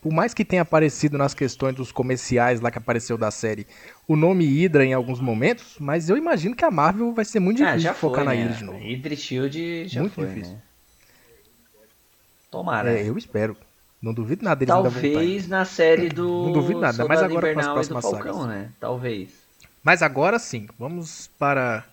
por 0.00 0.12
mais 0.12 0.34
que 0.34 0.44
tenha 0.44 0.62
aparecido 0.62 1.16
nas 1.16 1.32
questões 1.34 1.76
dos 1.76 1.92
comerciais 1.92 2.60
lá 2.60 2.72
que 2.72 2.78
apareceu 2.78 3.16
da 3.16 3.30
série, 3.30 3.64
o 4.08 4.16
nome 4.16 4.44
Hydra 4.44 4.84
em 4.84 4.92
alguns 4.92 5.20
momentos, 5.20 5.76
mas 5.78 6.10
eu 6.10 6.16
imagino 6.16 6.56
que 6.56 6.64
a 6.64 6.70
Marvel 6.72 7.12
vai 7.14 7.24
ser 7.24 7.38
muito 7.38 7.62
Ah, 7.62 7.66
difícil 7.66 7.78
já 7.78 7.92
de 7.92 7.98
focar 8.00 8.24
foi, 8.24 8.24
na 8.24 8.34
né? 8.34 8.42
Hydra 8.42 8.56
de 8.58 8.64
novo. 8.64 8.78
Hydra 8.78 9.14
e 9.14 9.16
Shield 9.16 9.86
já 9.86 10.00
Muito 10.00 10.14
foi, 10.14 10.26
difícil. 10.26 10.54
né? 10.54 10.62
Tomara. 12.50 12.98
É, 12.98 13.08
eu 13.08 13.16
espero. 13.16 13.56
Não 14.02 14.12
duvido 14.12 14.44
nada 14.44 14.64
voltarem. 14.66 15.12
Talvez 15.12 15.46
na 15.48 15.64
série 15.64 16.08
do 16.08 16.26
Não 16.46 16.52
duvido 16.52 16.80
nada, 16.80 17.04
mas 17.06 17.22
agora 17.22 17.54
com 17.54 17.60
as 17.60 17.66
próximas 17.68 18.02
Falcão, 18.02 18.40
sagas. 18.42 18.46
né? 18.48 18.70
Talvez. 18.80 19.30
Mas 19.82 20.02
agora 20.02 20.38
sim, 20.38 20.68
vamos 20.78 21.30
para. 21.38 21.84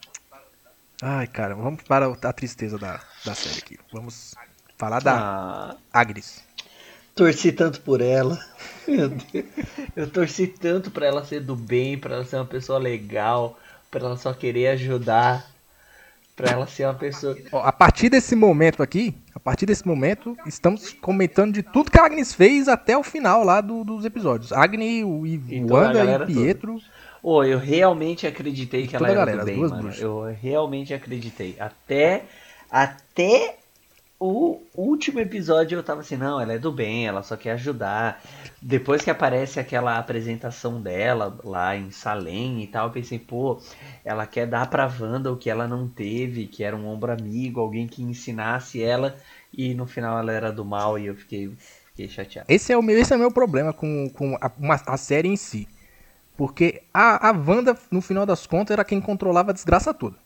Ai, 1.01 1.27
cara, 1.27 1.55
vamos 1.55 1.83
para 1.83 2.07
a 2.07 2.33
tristeza 2.33 2.77
da, 2.77 2.99
da 3.23 3.33
série 3.35 3.59
aqui. 3.59 3.79
Vamos 3.93 4.33
falar 4.77 5.01
da 5.01 5.13
Ah, 5.13 5.75
Agnes. 5.93 6.43
torci 7.15 7.51
tanto 7.51 7.79
por 7.81 8.01
ela. 8.01 8.39
Meu 8.87 9.09
Deus. 9.09 9.45
Eu 9.95 10.09
torci 10.09 10.47
tanto 10.47 10.89
pra 10.91 11.05
ela 11.05 11.23
ser 11.23 11.41
do 11.41 11.55
bem, 11.55 11.97
pra 11.97 12.15
ela 12.15 12.25
ser 12.25 12.37
uma 12.37 12.45
pessoa 12.45 12.79
legal, 12.79 13.57
pra 13.91 14.01
ela 14.01 14.17
só 14.17 14.33
querer 14.33 14.67
ajudar, 14.69 15.45
pra 16.43 16.51
ela 16.51 16.65
ser 16.67 16.85
uma 16.85 16.93
pessoa. 16.93 17.35
Ó, 17.51 17.59
a 17.61 17.71
partir 17.71 18.09
desse 18.09 18.35
momento 18.35 18.81
aqui, 18.81 19.13
a 19.35 19.39
partir 19.39 19.65
desse 19.65 19.85
momento, 19.85 20.37
estamos 20.45 20.93
comentando 20.93 21.53
de 21.53 21.61
tudo 21.61 21.91
que 21.91 21.99
a 21.99 22.05
Agnes 22.05 22.33
fez 22.33 22.67
até 22.67 22.97
o 22.97 23.03
final 23.03 23.43
lá 23.43 23.59
do- 23.61 23.83
dos 23.83 24.05
episódios. 24.05 24.53
Agnes, 24.53 25.03
o 25.03 25.25
E 25.25 25.41
a 25.69 25.73
Wanda 25.73 26.23
e 26.23 26.25
Pietro. 26.33 26.79
Ô, 27.21 27.43
eu 27.43 27.59
realmente 27.59 28.25
acreditei 28.25 28.87
que 28.87 28.95
ela 28.95 29.07
era 29.07 29.15
galera, 29.19 29.39
do 29.39 29.45
bem, 29.45 29.57
mano. 29.57 29.81
bruxas. 29.81 30.01
Eu 30.01 30.23
realmente 30.41 30.93
acreditei. 30.93 31.57
Até, 31.59 32.23
até 32.71 33.57
o 34.19 34.59
último 34.75 35.19
episódio 35.19 35.77
eu 35.77 35.83
tava 35.83 36.01
assim, 36.01 36.17
não, 36.17 36.41
ela 36.41 36.53
é 36.53 36.59
do 36.59 36.71
bem, 36.71 37.07
ela 37.07 37.23
só 37.23 37.37
quer 37.37 37.51
ajudar. 37.51 38.21
Depois 38.61 39.01
que 39.01 39.09
aparece 39.09 39.59
aquela 39.59 39.97
apresentação 39.97 40.81
dela 40.81 41.37
lá 41.43 41.75
em 41.75 41.89
Salem 41.91 42.61
e 42.61 42.67
tal, 42.67 42.87
eu 42.87 42.93
pensei, 42.93 43.17
pô, 43.17 43.61
ela 44.03 44.25
quer 44.27 44.45
dar 44.45 44.69
pra 44.69 44.91
Wanda 44.99 45.31
o 45.31 45.37
que 45.37 45.49
ela 45.49 45.67
não 45.67 45.87
teve, 45.87 46.47
que 46.47 46.63
era 46.63 46.75
um 46.75 46.85
ombro 46.87 47.11
amigo, 47.11 47.61
alguém 47.61 47.87
que 47.87 48.03
ensinasse 48.03 48.83
ela, 48.83 49.15
e 49.53 49.73
no 49.73 49.87
final 49.87 50.19
ela 50.19 50.31
era 50.33 50.51
do 50.51 50.65
mal 50.65 50.99
e 50.99 51.05
eu 51.07 51.15
fiquei, 51.15 51.49
fiquei 51.87 52.09
chateado. 52.09 52.47
Esse 52.49 52.73
é 52.73 52.77
o 52.77 52.81
meu, 52.83 52.97
esse 52.97 53.13
é 53.13 53.15
o 53.15 53.19
meu 53.19 53.31
problema 53.31 53.71
com, 53.71 54.09
com 54.09 54.35
a, 54.41 54.51
uma- 54.57 54.81
a 54.85 54.97
série 54.97 55.29
em 55.29 55.37
si. 55.37 55.67
Porque 56.37 56.83
a, 56.93 57.29
a 57.29 57.31
Wanda, 57.31 57.77
no 57.91 58.01
final 58.01 58.25
das 58.25 58.47
contas, 58.47 58.73
era 58.73 58.85
quem 58.85 59.01
controlava 59.01 59.51
a 59.51 59.53
desgraça 59.53 59.93
toda. 59.93 60.17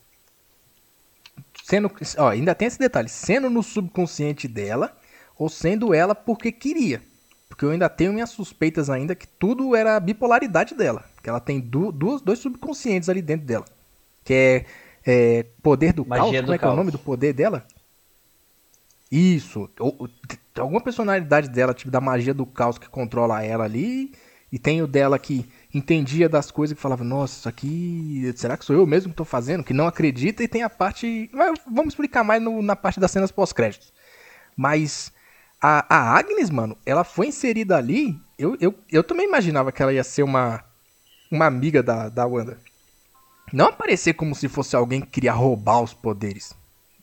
Sendo, 1.64 1.90
ó, 2.18 2.30
ainda 2.30 2.54
tem 2.54 2.68
esse 2.68 2.80
detalhe, 2.80 3.08
sendo 3.10 3.50
no 3.50 3.64
subconsciente 3.64 4.48
dela, 4.48 4.96
ou 5.38 5.50
sendo 5.50 5.94
ela 5.94 6.14
porque 6.14 6.52
queria. 6.52 7.02
Porque 7.48 7.66
eu 7.66 7.70
ainda 7.70 7.88
tenho 7.88 8.12
minhas 8.12 8.32
suspeitas 8.32 8.90
ainda 8.90 9.16
que 9.16 9.28
tudo 9.28 9.76
era 9.76 9.96
a 9.96 10.00
bipolaridade 10.00 10.74
dela. 10.76 11.06
Que 11.22 11.30
ela 11.30 11.40
tem 11.40 11.60
du- 11.60 11.92
duas, 11.92 12.22
dois 12.22 12.40
subconscientes 12.40 13.10
ali 13.10 13.22
dentro 13.22 13.46
dela. 13.46 13.66
Que 14.24 14.34
é, 14.34 14.66
é 15.40 15.46
poder 15.62 15.94
do 15.94 16.06
Magia 16.06 16.24
caos, 16.26 16.36
do 16.38 16.42
como 16.44 16.54
é 16.56 16.58
que 16.58 16.66
é 16.66 16.70
o 16.70 16.76
nome 16.76 16.92
do 16.92 17.00
poder 17.00 17.34
dela? 17.34 17.66
Isso. 19.12 19.70
Ou- 19.80 19.96
ou- 20.00 20.10
alguma 20.58 20.82
personalidade 20.82 21.50
dela, 21.50 21.74
tipo 21.74 21.92
da 21.92 22.02
magia 22.02 22.34
do 22.34 22.46
caos 22.46 22.78
que 22.78 22.90
controla 22.90 23.44
ela 23.44 23.64
ali. 23.64 24.12
E 24.52 24.60
tem 24.60 24.82
o 24.82 24.88
dela 24.88 25.18
que 25.18 25.46
entendia 25.74 26.30
das 26.30 26.52
coisas 26.52 26.76
que 26.76 26.82
falava, 26.82 27.04
nossa, 27.04 27.40
isso 27.40 27.50
aqui. 27.50 28.32
Será 28.36 28.56
que 28.58 28.66
sou 28.66 28.76
eu 28.76 28.86
mesmo 28.86 29.10
que 29.12 29.16
tô 29.18 29.26
fazendo? 29.26 29.64
Que 29.64 29.74
não 29.74 29.88
acredita. 29.88 30.44
E 30.44 30.48
tem 30.48 30.64
a 30.64 30.70
parte. 30.70 31.30
mas 31.34 31.60
Vamos 31.66 31.94
explicar 31.94 32.24
mais 32.24 32.42
no- 32.42 32.62
na 32.62 32.76
parte 32.76 33.00
das 33.00 33.12
cenas 33.12 33.32
pós-créditos. 33.32 33.92
Mas 34.56 35.12
a, 35.62 35.86
a 35.96 36.18
Agnes, 36.18 36.50
mano, 36.50 36.78
ela 36.86 37.04
foi 37.04 37.28
inserida 37.28 37.76
ali. 37.78 38.20
Eu, 38.38 38.58
eu, 38.60 38.74
eu 38.92 39.04
também 39.04 39.28
imaginava 39.28 39.72
que 39.72 39.82
ela 39.82 39.94
ia 39.94 40.04
ser 40.04 40.24
uma, 40.24 40.64
uma 41.32 41.46
amiga 41.46 41.82
da, 41.82 42.10
da 42.10 42.26
Wanda. 42.26 42.60
Não 43.52 43.68
aparecer 43.68 44.14
como 44.14 44.36
se 44.36 44.48
fosse 44.48 44.76
alguém 44.76 45.02
que 45.02 45.08
queria 45.08 45.34
roubar 45.34 45.82
os 45.82 45.94
poderes. 45.94 46.54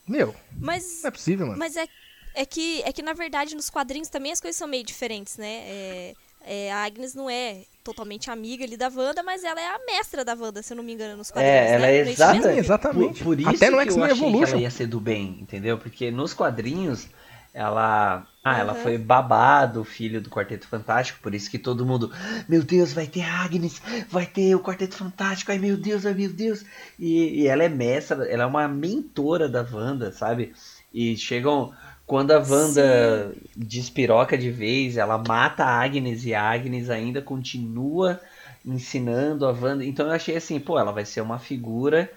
Meu, 0.07 0.35
Mas 0.59 1.01
não 1.03 1.09
é 1.09 1.11
possível, 1.11 1.47
mano. 1.47 1.59
Mas 1.59 1.77
é, 1.77 1.87
é, 2.35 2.45
que, 2.45 2.83
é 2.83 2.93
que, 2.93 3.03
na 3.03 3.13
verdade, 3.13 3.55
nos 3.55 3.71
quadrinhos 3.71 4.09
também 4.09 4.33
as 4.33 4.41
coisas 4.41 4.57
são 4.57 4.67
meio 4.67 4.85
diferentes, 4.85 5.37
né? 5.37 5.47
É, 5.47 6.15
é, 6.41 6.73
a 6.73 6.85
Agnes 6.85 7.15
não 7.15 7.29
é 7.31 7.65
totalmente 7.85 8.31
amiga 8.31 8.65
ali 8.65 8.77
da 8.77 8.89
Wanda, 8.89 9.23
mas 9.23 9.45
ela 9.45 9.61
é 9.61 9.67
a 9.69 9.79
mestra 9.87 10.25
da 10.25 10.35
Wanda, 10.35 10.63
se 10.63 10.73
eu 10.73 10.77
não 10.77 10.85
me 10.85 10.93
engano, 10.93 11.17
nos 11.17 11.31
quadrinhos. 11.31 11.73
É, 11.73 11.75
ela 11.75 11.87
né? 11.87 11.93
é 11.93 12.05
Não 12.05 12.11
isso 12.11 12.27
exata. 12.27 12.29
mesmo? 12.29 12.59
Sim, 12.59 12.59
exatamente. 12.59 13.25
Por, 13.25 13.37
por 13.37 13.41
isso 13.41 13.49
Até 13.49 13.71
no 13.71 13.81
que 13.81 13.89
eu 13.89 14.01
X-Men 14.01 14.05
achei 14.05 14.35
que 14.35 14.43
Evolution. 14.43 14.45
ela 14.45 14.59
ia 14.59 14.71
ser 14.71 14.87
do 14.87 15.01
bem, 15.01 15.39
entendeu? 15.41 15.79
Porque 15.79 16.11
nos 16.11 16.35
quadrinhos 16.35 17.09
ela, 17.53 18.27
ah, 18.45 18.59
ela 18.59 18.75
Uhum. 18.75 18.75
foi 18.75 18.97
babado, 18.99 19.85
filho 19.85 20.21
do 20.21 20.31
Quarteto 20.31 20.69
Fantástico, 20.69 21.19
por 21.21 21.35
isso 21.35 21.51
que 21.51 21.59
todo 21.59 21.85
mundo, 21.85 22.13
meu 22.49 22.63
Deus, 22.63 22.93
vai 22.93 23.07
ter 23.09 23.23
Agnes, 23.23 23.83
vai 24.09 24.25
ter 24.27 24.55
o 24.55 24.61
Quarteto 24.63 24.95
Fantástico, 24.97 25.51
ai 25.51 25.59
meu 25.59 25.77
Deus, 25.77 26.07
ai 26.07 26.15
meu 26.15 26.33
Deus. 26.33 26.65
E, 26.99 27.43
e 27.43 27.47
ela 27.49 27.65
é 27.65 27.69
mestra, 27.69 28.25
ela 28.31 28.45
é 28.45 28.47
uma 28.47 28.69
mentora 28.69 29.49
da 29.49 29.63
Wanda, 29.63 30.13
sabe? 30.13 30.53
E 30.95 31.17
chegam 31.17 31.73
quando 32.11 32.33
a 32.33 32.39
Wanda 32.41 33.33
despiroca 33.57 34.37
de 34.37 34.51
vez, 34.51 34.97
ela 34.97 35.17
mata 35.17 35.63
a 35.63 35.81
Agnes 35.81 36.25
e 36.25 36.35
a 36.35 36.43
Agnes 36.43 36.91
ainda 36.91 37.23
continua 37.23 38.21
ensinando 38.67 39.47
a 39.47 39.53
Wanda. 39.53 39.85
Então 39.85 40.07
eu 40.07 40.13
achei 40.13 40.37
assim, 40.37 40.59
pô, 40.59 40.77
ela 40.77 40.91
vai 40.91 41.05
ser 41.05 41.21
uma 41.21 41.39
figura 41.39 42.11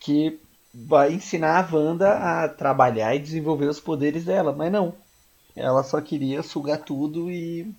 que 0.00 0.40
vai 0.72 1.12
ensinar 1.12 1.58
a 1.58 1.76
Wanda 1.76 2.14
a 2.14 2.48
trabalhar 2.48 3.14
e 3.14 3.18
desenvolver 3.18 3.66
os 3.66 3.78
poderes 3.78 4.24
dela, 4.24 4.50
mas 4.50 4.72
não. 4.72 4.94
Ela 5.54 5.82
só 5.82 6.00
queria 6.00 6.42
sugar 6.42 6.78
tudo 6.78 7.30
e 7.30 7.70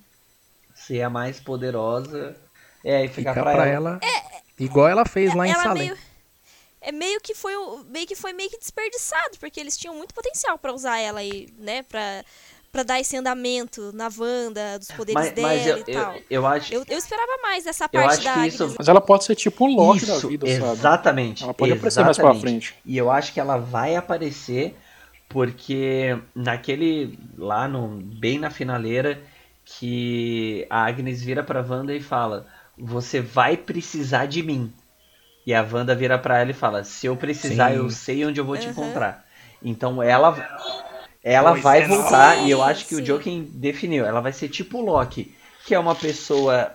ser 0.76 1.02
a 1.02 1.10
mais 1.10 1.40
poderosa. 1.40 2.36
É, 2.84 3.06
e 3.06 3.08
ficar 3.08 3.32
Ficar 3.32 3.42
pra, 3.42 3.54
pra 3.54 3.66
ela. 3.66 4.00
ela. 4.04 4.42
Igual 4.60 4.88
ela 4.88 5.04
fez 5.04 5.34
lá 5.34 5.48
em 5.48 5.54
Salem. 5.56 5.88
meio, 5.88 5.98
é 6.86 6.92
meio 6.92 7.20
que 7.22 7.34
foi 7.36 7.54
meio 7.88 8.08
que 8.08 8.16
foi 8.16 8.34
meio 8.34 8.50
que 8.50 8.58
desperdiçado, 8.60 9.38
porque 9.40 9.60
eles 9.60 9.78
tinham 9.78 9.96
muito 9.96 10.14
potencial 10.14 10.58
pra 10.58 10.74
usar 10.74 10.98
ela 11.00 11.20
aí, 11.20 11.48
né, 11.58 11.84
Pra 11.84 12.24
para 12.72 12.84
dar 12.84 13.00
esse 13.00 13.16
andamento 13.16 13.94
na 13.94 14.10
Wanda, 14.18 14.78
dos 14.78 14.92
poderes 14.92 15.32
Mas, 15.32 15.34
dela 15.34 15.48
mas 15.54 15.66
eu, 15.66 15.78
e 15.78 15.84
tal. 15.94 16.14
eu, 16.16 16.24
eu 16.30 16.46
acho, 16.46 16.74
Eu, 16.74 16.84
eu 16.90 16.98
esperava 16.98 17.32
mais 17.42 17.64
dessa 17.64 17.88
eu 17.88 18.02
parte 18.02 18.18
acho 18.18 18.24
da 18.26 18.48
isso 18.48 18.76
Mas 18.78 18.90
ela 18.90 19.00
pode 19.00 19.24
ser 19.24 19.36
tipo 19.36 19.64
o 19.64 19.68
Loki 19.74 20.06
da 20.06 20.14
Isso, 20.16 20.28
vida, 20.28 20.46
sabe? 20.46 20.82
exatamente. 20.82 21.44
Ela 21.44 21.54
pode 21.54 21.72
aparecer 21.72 22.04
mais 22.04 22.18
pra 22.18 22.26
exatamente. 22.26 22.42
frente. 22.42 22.76
E 22.86 22.98
eu 22.98 23.10
acho 23.10 23.32
que 23.34 23.40
ela 23.40 23.56
vai 23.58 23.96
aparecer 23.96 24.76
porque 25.30 26.18
naquele 26.36 27.18
lá 27.38 27.68
no 27.68 27.88
bem 27.88 28.40
na 28.40 28.50
finaleira 28.50 29.22
que 29.64 30.68
a 30.70 30.86
Agnes 30.86 31.22
vira 31.22 31.44
pra 31.44 31.62
Wanda 31.62 31.94
e 31.94 32.02
fala: 32.02 32.46
"Você 32.78 33.22
vai 33.22 33.56
precisar 33.58 34.26
de 34.26 34.44
mim". 34.44 34.72
E 35.46 35.54
a 35.54 35.62
Wanda 35.62 35.94
vira 35.96 36.18
pra 36.18 36.40
ela 36.40 36.52
e 36.52 36.54
fala: 36.54 36.84
"Se 36.84 37.06
eu 37.08 37.16
precisar, 37.16 37.72
Sim. 37.72 37.78
eu 37.78 37.90
sei 37.90 38.26
onde 38.26 38.40
eu 38.40 38.46
vou 38.46 38.58
te 38.58 38.68
encontrar". 38.68 39.26
Então 39.64 40.02
ela 40.02 40.32
ela 41.24 41.52
Pois 41.52 41.64
vai 41.64 41.82
é, 41.82 41.88
voltar 41.88 42.38
não. 42.38 42.48
e 42.48 42.52
eu 42.52 42.62
acho 42.62 42.86
que 42.86 42.94
o 42.96 43.00
Sim. 43.00 43.06
Joaquin 43.06 43.44
definiu, 43.54 44.06
ela 44.06 44.22
vai 44.22 44.32
ser 44.32 44.48
tipo 44.48 44.78
o 44.78 44.86
Loki, 44.86 45.34
que 45.66 45.74
é 45.74 45.80
uma 45.80 45.96
pessoa 45.96 46.72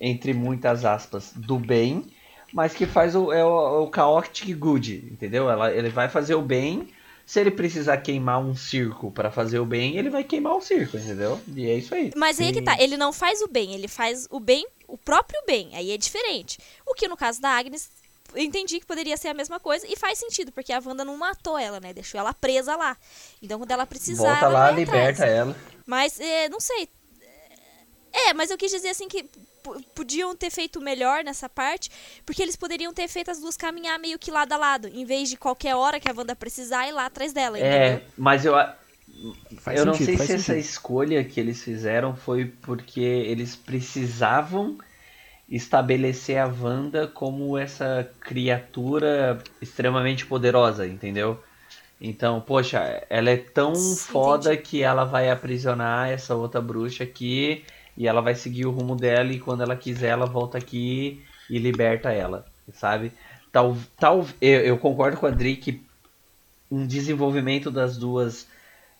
entre 0.00 0.32
muitas 0.32 0.86
aspas 0.86 1.32
do 1.36 1.58
bem, 1.58 2.06
mas 2.52 2.72
que 2.72 2.86
faz 2.86 3.14
o, 3.14 3.30
é 3.30 3.44
o, 3.44 3.84
o 3.84 3.90
chaotic 3.94 4.54
good, 4.54 5.06
entendeu? 5.12 5.50
Ela, 5.50 5.70
ele 5.72 5.90
vai 5.90 6.08
fazer 6.08 6.34
o 6.34 6.42
bem. 6.42 6.88
Se 7.26 7.38
ele 7.38 7.50
precisar 7.52 7.98
queimar 7.98 8.40
um 8.40 8.56
circo 8.56 9.12
pra 9.12 9.30
fazer 9.30 9.60
o 9.60 9.64
bem, 9.66 9.96
ele 9.96 10.10
vai 10.10 10.24
queimar 10.24 10.56
o 10.56 10.60
circo, 10.60 10.96
entendeu? 10.96 11.38
E 11.54 11.70
é 11.70 11.74
isso 11.74 11.94
aí. 11.94 12.10
Mas 12.16 12.40
aí 12.40 12.48
é 12.48 12.52
que 12.52 12.62
tá, 12.62 12.76
ele 12.80 12.96
não 12.96 13.12
faz 13.12 13.40
o 13.40 13.46
bem, 13.46 13.72
ele 13.72 13.86
faz 13.86 14.26
o 14.30 14.40
bem, 14.40 14.66
o 14.88 14.98
próprio 14.98 15.40
bem, 15.46 15.70
aí 15.74 15.92
é 15.92 15.96
diferente. 15.96 16.58
O 16.84 16.92
que 16.92 17.06
no 17.06 17.16
caso 17.16 17.40
da 17.40 17.50
Agnes, 17.50 17.88
entendi 18.36 18.80
que 18.80 18.86
poderia 18.86 19.16
ser 19.16 19.28
a 19.28 19.34
mesma 19.34 19.58
coisa 19.60 19.86
e 19.88 19.96
faz 19.96 20.18
sentido, 20.18 20.52
porque 20.52 20.72
a 20.72 20.80
Wanda 20.84 21.04
não 21.04 21.16
matou 21.16 21.58
ela, 21.58 21.80
né? 21.80 21.92
Deixou 21.92 22.18
ela 22.18 22.32
presa 22.34 22.76
lá. 22.76 22.96
Então 23.42 23.58
quando 23.58 23.70
ela 23.70 23.86
precisar, 23.86 24.40
Volta 24.40 24.44
ela 24.46 24.58
lá, 24.66 24.70
liberta 24.70 25.24
atrás. 25.24 25.32
ela. 25.32 25.56
Mas, 25.86 26.18
é, 26.20 26.48
não 26.48 26.60
sei. 26.60 26.88
É, 28.12 28.32
mas 28.34 28.50
eu 28.50 28.58
quis 28.58 28.70
dizer 28.70 28.88
assim 28.90 29.08
que 29.08 29.24
podiam 29.94 30.34
ter 30.34 30.50
feito 30.50 30.80
melhor 30.80 31.22
nessa 31.22 31.48
parte, 31.48 31.90
porque 32.24 32.42
eles 32.42 32.56
poderiam 32.56 32.92
ter 32.92 33.06
feito 33.08 33.30
as 33.30 33.38
duas 33.40 33.56
caminhar 33.56 33.98
meio 33.98 34.18
que 34.18 34.30
lado 34.30 34.52
a 34.52 34.56
lado, 34.56 34.88
em 34.88 35.04
vez 35.04 35.28
de 35.28 35.36
qualquer 35.36 35.74
hora 35.76 36.00
que 36.00 36.08
a 36.10 36.14
Wanda 36.16 36.34
precisar 36.34 36.88
ir 36.88 36.92
lá 36.92 37.06
atrás 37.06 37.32
dela, 37.32 37.58
É, 37.58 37.60
entendeu? 37.92 38.00
mas 38.16 38.44
eu, 38.44 38.54
Faz 39.58 39.78
eu 39.78 39.84
não 39.84 39.94
sentido, 39.94 40.04
sei 40.04 40.16
faz 40.16 40.30
se 40.30 40.32
essa 40.32 40.54
sentido. 40.54 40.56
escolha 40.56 41.24
que 41.24 41.38
eles 41.38 41.62
fizeram 41.62 42.16
foi 42.16 42.46
porque 42.46 43.00
eles 43.00 43.54
precisavam 43.54 44.78
estabelecer 45.50 46.38
a 46.38 46.46
Wanda 46.46 47.06
como 47.08 47.58
essa 47.58 48.08
criatura 48.20 49.38
extremamente 49.60 50.24
poderosa, 50.24 50.86
entendeu? 50.86 51.42
Então, 52.00 52.40
poxa, 52.40 53.04
ela 53.10 53.30
é 53.30 53.36
tão 53.36 53.74
Sim, 53.74 53.96
foda 53.96 54.56
que 54.56 54.82
ela 54.82 55.04
vai 55.04 55.30
aprisionar 55.30 56.08
essa 56.08 56.34
outra 56.34 56.60
bruxa 56.60 57.04
aqui 57.04 57.64
e 57.96 58.06
ela 58.06 58.22
vai 58.22 58.34
seguir 58.34 58.64
o 58.66 58.70
rumo 58.70 58.96
dela 58.96 59.32
e 59.32 59.40
quando 59.40 59.62
ela 59.62 59.76
quiser 59.76 60.08
ela 60.08 60.24
volta 60.24 60.56
aqui 60.56 61.22
e 61.50 61.58
liberta 61.58 62.12
ela, 62.12 62.46
sabe? 62.72 63.12
Tal, 63.52 63.76
tal, 63.98 64.26
eu, 64.40 64.60
eu 64.60 64.78
concordo 64.78 65.16
com 65.16 65.26
a 65.26 65.28
Adri 65.30 65.56
que 65.56 65.84
um 66.70 66.86
desenvolvimento 66.86 67.70
das 67.70 67.98
duas 67.98 68.48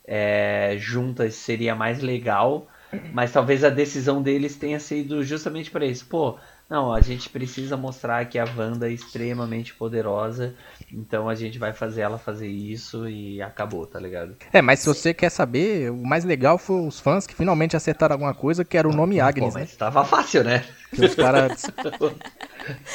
é, 0.05 0.77
juntas 0.79 1.37
seria 1.37 1.75
mais 1.75 2.01
legal, 2.01 2.67
Mas 3.13 3.33
talvez 3.33 3.65
a 3.65 3.71
decisão 3.71 4.23
deles 4.23 4.57
tenha 4.57 4.81
sido 4.81 5.23
justamente 5.23 5.71
para 5.71 5.87
isso. 5.87 6.07
Pô, 6.07 6.39
não, 6.71 6.93
a 6.93 7.01
gente 7.01 7.29
precisa 7.29 7.77
mostrar 7.77 8.25
que 8.27 8.39
a 8.39 8.45
Wanda 8.45 8.89
é 8.89 8.93
extremamente 8.93 9.75
poderosa, 9.75 10.55
então 10.93 11.29
a 11.29 11.35
gente 11.35 11.59
vai 11.59 11.73
fazer 11.73 12.03
ela 12.03 12.17
fazer 12.17 12.47
isso 12.47 13.09
e 13.09 13.43
acabou, 13.43 13.85
tá 13.87 13.99
ligado? 13.99 14.37
É, 14.53 14.63
mas 14.63 14.79
se 14.79 14.87
você 14.87 15.13
quer 15.13 15.31
saber, 15.31 15.91
o 15.91 16.07
mais 16.07 16.25
legal 16.25 16.59
foi 16.59 16.87
os 16.87 17.01
fãs 17.01 17.27
que 17.27 17.35
finalmente 17.35 17.77
acertaram 17.77 18.15
alguma 18.15 18.33
coisa, 18.33 18.65
que 18.65 18.79
era 18.79 18.89
o 18.89 18.95
nome 18.95 19.19
Agnes, 19.21 19.53
Pô, 19.53 19.59
né? 19.59 19.65
mas 19.65 19.77
tava 19.77 20.05
fácil, 20.05 20.45
né? 20.45 20.65
Que 20.95 21.05
os 21.05 21.15
caras. 21.17 21.67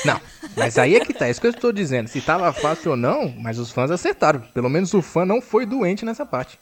Não, 0.05 0.21
mas 0.55 0.77
aí 0.77 0.95
é 0.95 0.99
que 1.01 1.13
tá, 1.13 1.27
é 1.27 1.31
isso 1.31 1.41
que 1.41 1.47
eu 1.47 1.51
estou 1.51 1.73
dizendo. 1.73 2.07
Se 2.07 2.21
tava 2.21 2.53
fácil 2.53 2.91
ou 2.91 2.97
não, 2.97 3.27
mas 3.37 3.59
os 3.59 3.71
fãs 3.71 3.91
acertaram. 3.91 4.39
Pelo 4.53 4.69
menos 4.69 4.93
o 4.93 5.01
fã 5.01 5.25
não 5.25 5.41
foi 5.41 5.65
doente 5.65 6.05
nessa 6.05 6.25
parte. 6.25 6.57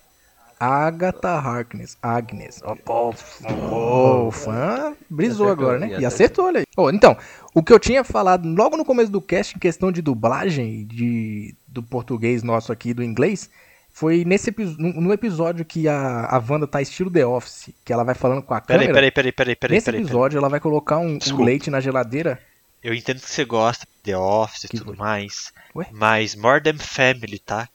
Agatha 0.59 1.29
Harkness, 1.29 1.97
Agnes. 2.01 2.61
Ó, 2.63 2.75
pô, 2.75 3.13
pô, 3.69 4.27
o 4.27 4.31
fã 4.31 4.95
brisou 5.09 5.49
agora, 5.49 5.79
né? 5.79 5.99
e 5.99 6.05
acertou, 6.05 6.45
olha 6.45 6.59
aí. 6.59 6.65
Ô, 6.77 6.89
então, 6.89 7.17
o 7.53 7.61
que 7.63 7.73
eu 7.73 7.79
tinha 7.79 8.03
falado 8.03 8.47
logo 8.47 8.77
no 8.77 8.85
começo 8.85 9.11
do 9.11 9.21
cast 9.21 9.55
em 9.55 9.59
questão 9.59 9.91
de 9.91 10.01
dublagem 10.01 10.85
de, 10.85 11.55
do 11.67 11.81
português 11.83 12.43
nosso 12.43 12.71
aqui, 12.71 12.93
do 12.93 13.03
inglês, 13.03 13.49
foi 13.91 14.23
nesse 14.25 14.53
no, 14.79 15.01
no 15.01 15.13
episódio 15.13 15.63
que 15.63 15.87
a, 15.87 16.25
a 16.25 16.37
Wanda 16.49 16.65
tá 16.65 16.81
estilo 16.81 17.11
The 17.11 17.25
Office, 17.25 17.69
que 17.85 17.93
ela 17.93 18.03
vai 18.03 18.15
falando 18.15 18.41
com 18.41 18.53
a 18.53 18.61
Peraí, 18.61 18.87
câmera. 18.87 18.93
peraí, 18.93 19.11
peraí, 19.11 19.31
peraí, 19.31 19.55
peraí, 19.55 19.75
Nesse 19.75 19.85
peraí. 19.85 19.99
peraí. 20.01 20.05
episódio 20.07 20.37
ela 20.37 20.49
vai 20.49 20.59
colocar 20.59 20.97
um, 20.97 21.17
um 21.31 21.43
leite 21.43 21.69
na 21.69 21.79
geladeira. 21.79 22.39
Eu 22.83 22.93
entendo 22.93 23.21
que 23.21 23.29
você 23.29 23.45
gosta 23.45 23.85
de 23.85 24.11
The 24.11 24.17
Office 24.17 24.63
e 24.65 24.67
tudo 24.69 24.85
foi? 24.85 24.95
mais. 24.95 25.53
Ué? 25.75 25.87
Mas 25.91 26.35
Modern 26.35 26.77
Family, 26.79 27.39
tá? 27.39 27.69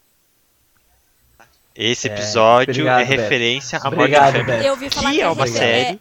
Esse 1.81 2.09
É, 2.09 2.13
episódio 2.13 2.73
obrigado, 2.73 3.01
é 3.01 3.05
Beto. 3.05 3.21
referência 3.23 3.79
a 3.81 3.87
Obrigado, 3.87 4.25
Modern 4.25 4.33
Family. 4.33 4.47
Beto. 4.57 4.65
Eu 4.67 4.71
ouvi 4.73 4.91
falar 4.91 5.11
Que 5.11 5.15
que, 5.17 5.23
é 5.23 5.29
uma 5.29 5.45
é- 5.45 5.47
série. 5.47 6.01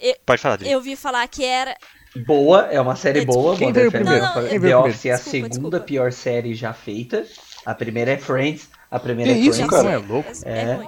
é- 0.00 0.18
Pode 0.26 0.42
falar, 0.42 0.54
Adri. 0.54 0.70
eu 0.70 0.76
ouvi 0.78 0.96
falar 0.96 1.26
que 1.28 1.44
era. 1.44 1.74
Boa, 2.26 2.68
é 2.70 2.78
uma 2.80 2.94
série 2.94 3.24
boa. 3.24 3.56
Quem 3.56 3.72
veio 3.72 3.90
Family. 3.90 4.04
primeiro? 4.10 4.34
Não, 4.34 4.42
não, 4.42 4.48
The 4.50 4.58
veio 4.58 4.78
Office 4.80 5.06
é 5.06 5.10
a 5.12 5.14
Desculpa, 5.16 5.30
segunda 5.32 5.48
desculpa. 5.48 5.80
pior 5.80 6.12
série 6.12 6.54
já 6.54 6.72
feita. 6.74 7.24
A 7.64 7.74
primeira 7.74 8.10
é 8.12 8.16
Friends. 8.18 8.68
A 8.90 8.98
primeira 8.98 9.32
Que 9.32 9.38
é 9.38 9.42
isso, 9.42 9.54
Friends. 9.66 9.70
cara? 9.82 9.90
é 9.92 9.96
louco. 9.96 10.32
É, 10.44 10.58
É. 10.60 10.78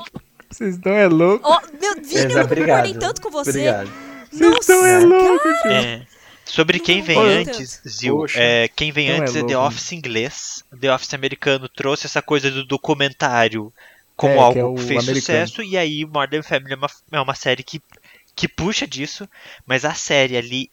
Vocês 0.50 0.74
estão 0.76 0.92
é 0.92 1.06
louco. 1.08 1.46
Ó, 1.48 1.60
meu 1.80 1.94
Vini, 2.02 2.32
eu 2.34 2.40
obrigado. 2.42 2.76
concordei 2.86 2.94
tanto 2.94 3.20
com 3.22 3.30
você. 3.30 3.50
Obrigado. 3.50 3.90
Vocês 4.30 4.56
estão 4.60 4.86
é 4.86 4.98
louco, 5.00 5.44
tio. 5.62 5.70
É. 5.70 6.02
Sobre 6.48 6.80
quem 6.80 7.02
vem 7.02 7.18
antes, 7.28 7.80
Zil, 7.86 8.24
é, 8.34 8.68
quem 8.68 8.90
vem 8.90 9.10
é 9.10 9.12
antes 9.12 9.36
é, 9.36 9.42
The 9.44 9.56
louco. 9.56 9.66
Office 9.66 9.92
inglês. 9.92 10.64
The 10.80 10.92
Office 10.92 11.14
americano 11.14 11.68
trouxe 11.68 12.06
essa 12.06 12.22
coisa 12.22 12.50
do 12.50 12.64
documentário 12.66 13.72
como 14.16 14.40
É, 14.40 14.44
que 14.46 14.58
algo 14.58 14.58
é 14.58 14.74
que 14.74 14.82
fez 14.82 14.98
americano. 14.98 15.16
sucesso, 15.20 15.62
e 15.62 15.76
aí 15.76 16.04
Modern 16.04 16.42
Family 16.42 16.72
é 16.72 16.76
uma, 16.76 16.88
é 17.12 17.20
uma 17.20 17.34
série 17.34 17.62
que, 17.62 17.80
que 18.34 18.48
puxa 18.48 18.86
disso, 18.86 19.28
mas 19.66 19.84
a 19.84 19.94
série 19.94 20.36
ali 20.36 20.70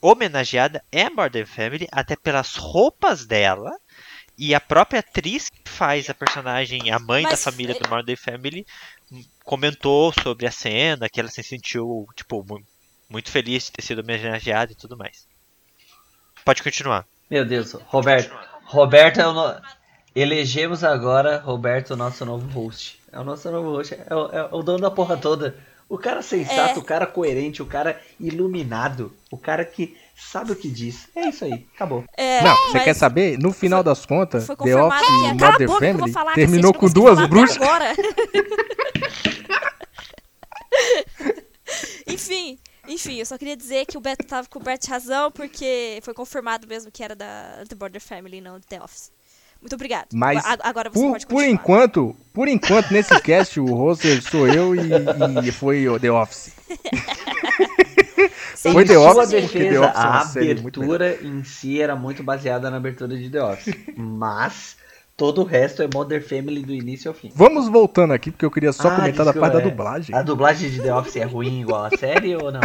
homenageada 0.00 0.84
é 0.92 1.08
Modern 1.10 1.46
Family, 1.46 1.88
até 1.92 2.16
pelas 2.16 2.56
roupas 2.56 3.26
dela, 3.26 3.72
e 4.38 4.54
a 4.54 4.60
própria 4.60 5.00
atriz 5.00 5.48
que 5.50 5.70
faz 5.70 6.08
a 6.10 6.14
personagem, 6.14 6.90
a 6.90 6.98
mãe 6.98 7.26
da 7.26 7.30
Mas, 7.30 7.40
família 7.42 7.74
é- 7.74 7.78
do 7.78 7.88
Modern 7.88 8.16
Family, 8.18 8.66
hum, 9.10 9.22
comentou 9.44 10.12
sobre 10.12 10.46
a 10.46 10.50
cena, 10.50 11.08
que 11.08 11.20
ela 11.20 11.30
se 11.30 11.42
sentiu, 11.42 12.06
tipo, 12.16 12.44
mu- 12.44 12.62
muito 13.12 13.30
feliz 13.30 13.64
de 13.64 13.72
ter 13.72 13.82
sido 13.82 14.00
homenageada 14.00 14.72
e 14.72 14.74
tudo 14.74 14.96
mais. 14.96 15.28
Pode 16.44 16.62
continuar. 16.62 17.06
Meu 17.30 17.44
Deus, 17.44 17.74
Roberto. 17.86 18.34
Roberto 18.64 19.20
é 19.20 19.28
o 19.28 19.32
no... 19.32 19.54
Elegemos 20.14 20.82
agora 20.82 21.38
Roberto, 21.38 21.96
nosso 21.96 22.24
novo 22.24 22.46
host. 22.48 22.98
É 23.12 23.20
o 23.20 23.24
nosso 23.24 23.50
novo 23.50 23.70
host, 23.70 23.94
é 23.94 24.14
o, 24.14 24.26
é 24.30 24.48
o 24.50 24.62
dono 24.62 24.80
da 24.80 24.90
porra 24.90 25.16
toda. 25.16 25.56
O 25.88 25.98
cara 25.98 26.22
sensato, 26.22 26.78
É. 26.78 26.82
o 26.82 26.84
cara 26.84 27.06
coerente, 27.06 27.62
o 27.62 27.66
cara 27.66 28.00
iluminado, 28.18 29.14
o 29.30 29.36
cara 29.36 29.64
que 29.64 29.96
sabe 30.16 30.52
o 30.52 30.56
que 30.56 30.70
diz. 30.70 31.08
É 31.14 31.28
isso 31.28 31.44
aí, 31.44 31.66
acabou. 31.74 32.04
É, 32.16 32.42
Não, 32.42 32.56
você 32.68 32.80
quer 32.80 32.94
saber? 32.94 33.38
No 33.38 33.52
final 33.52 33.82
das 33.82 34.06
contas, 34.06 34.46
Foi 34.46 34.56
The 34.56 34.82
Office 34.82 35.06
que 35.06 35.12
e 35.12 35.62
é. 35.62 35.66
Vou 35.66 35.78
Family 35.78 36.12
falar, 36.12 36.32
terminou 36.34 36.72
com 36.72 36.88
duas 36.88 37.26
bruxas. 37.28 37.58
enfim, 42.06 42.58
enfim, 42.88 43.16
eu 43.18 43.26
só 43.26 43.38
queria 43.38 43.56
dizer 43.56 43.86
que 43.86 43.96
o 43.96 44.00
Beto 44.00 44.26
tava 44.26 44.46
coberto 44.48 44.86
de 44.86 44.90
razão, 44.92 45.30
porque 45.30 45.98
foi 46.02 46.12
confirmado 46.14 46.66
mesmo 46.66 46.90
que 46.90 47.02
era 47.02 47.14
da 47.14 47.64
The 47.68 47.74
Border 47.74 48.00
Family, 48.00 48.40
não 48.40 48.58
de 48.58 48.66
The 48.66 48.82
Office. 48.82 49.10
Muito 49.60 49.74
obrigado. 49.74 50.08
Mas 50.12 50.44
A- 50.44 50.58
Agora 50.62 50.90
você 50.90 50.98
Por, 51.00 51.12
pode 51.12 51.26
por 51.26 51.34
continuar. 51.36 51.52
enquanto, 51.54 52.16
por 52.32 52.48
enquanto, 52.48 52.90
nesse 52.92 53.18
cast, 53.20 53.60
o 53.60 53.66
hoster 53.72 54.20
sou 54.22 54.48
eu 54.48 54.74
e, 54.74 54.80
e 55.46 55.52
foi 55.52 55.88
o 55.88 56.00
The 56.00 56.10
Office. 56.10 56.52
Sim, 58.56 58.72
Foi 58.72 58.84
The 58.84 58.98
Office, 58.98 59.30
porque 59.40 59.58
The 59.58 59.64
defesa, 59.70 59.84
Office 59.86 59.96
a 59.96 60.20
abertura 60.20 61.18
em 61.22 61.44
si 61.44 61.80
era 61.80 61.94
muito 61.94 62.22
baseada 62.24 62.70
na 62.70 62.76
abertura 62.78 63.16
de 63.16 63.30
The 63.30 63.42
Office. 63.42 63.74
Mas 63.96 64.76
todo 65.22 65.42
o 65.42 65.44
resto 65.44 65.80
é 65.84 65.88
Modern 65.94 66.20
Family 66.20 66.62
do 66.64 66.74
início 66.74 67.08
ao 67.08 67.14
fim. 67.14 67.30
Vamos 67.32 67.68
voltando 67.68 68.12
aqui, 68.12 68.32
porque 68.32 68.44
eu 68.44 68.50
queria 68.50 68.72
só 68.72 68.88
Ah, 68.88 68.96
comentar 68.96 69.24
da 69.24 69.32
parte 69.32 69.52
da 69.52 69.60
é. 69.60 69.62
dublagem. 69.62 70.16
A 70.16 70.20
dublagem 70.20 70.68
de 70.68 70.82
The 70.82 70.92
Office 70.92 71.14
é 71.14 71.22
ruim 71.22 71.60
igual 71.60 71.84
a 71.84 71.90
série 71.96 72.34
ou 72.34 72.50
não? 72.50 72.60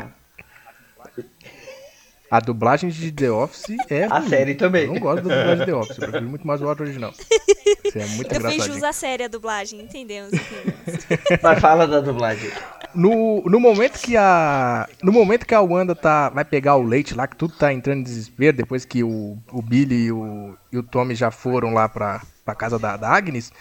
A 2.32 2.40
dublagem 2.40 2.90
de 2.90 3.12
The 3.12 3.30
Office 3.32 3.78
é. 3.92 4.06
A 4.06 4.18
ruim. 4.18 4.30
série 4.30 4.56
também. 4.56 4.86
Eu 4.88 4.94
não 4.96 5.00
gosto 5.00 5.24
da 5.24 5.36
dublagem 5.36 5.60
de 5.60 5.66
The 5.66 5.76
Office, 5.76 5.98
eu 5.98 6.08
prefiro 6.10 6.30
muito 6.32 6.48
mais 6.48 6.60
o 6.60 6.68
áudio 6.68 6.84
original. 6.86 7.12
Isso 7.12 7.98
é 8.00 8.06
muito 8.08 8.34
Eu 8.34 8.42
fiz 8.42 8.50
engraçadinho. 8.56 8.74
jus 8.74 8.84
à 8.84 8.92
série 8.92 9.24
a 9.24 9.28
dublagem, 9.28 9.80
entendemos, 9.80 10.34
entendemos. 10.34 11.40
Mas 11.44 11.60
fala 11.60 11.86
da 11.88 12.00
dublagem. 12.00 12.50
No, 12.96 13.44
no 13.44 13.60
momento 13.60 14.00
que 14.00 14.18
a. 14.18 14.90
No 15.04 15.12
momento 15.12 15.46
que 15.46 15.54
a 15.54 15.62
Wanda 15.62 15.94
tá, 15.94 16.30
vai 16.30 16.44
pegar 16.44 16.76
o 16.76 16.82
leite 16.82 17.14
lá, 17.14 17.28
que 17.28 17.36
tudo 17.36 17.54
tá 17.56 17.72
entrando 17.72 18.00
em 18.00 18.04
desespero, 18.04 18.58
depois 18.58 18.84
que 18.84 19.04
o, 19.04 19.38
o 19.52 19.62
Billy 19.62 20.06
e 20.08 20.12
o, 20.12 20.58
e 20.74 20.78
o 20.80 20.82
Tommy 20.84 21.14
já 21.14 21.30
foram 21.30 21.72
lá 21.74 21.88
pra, 21.88 22.22
pra 22.48 22.56
casa 22.56 22.80
da, 22.80 22.96
da 22.96 23.10
Agnes, 23.10 23.52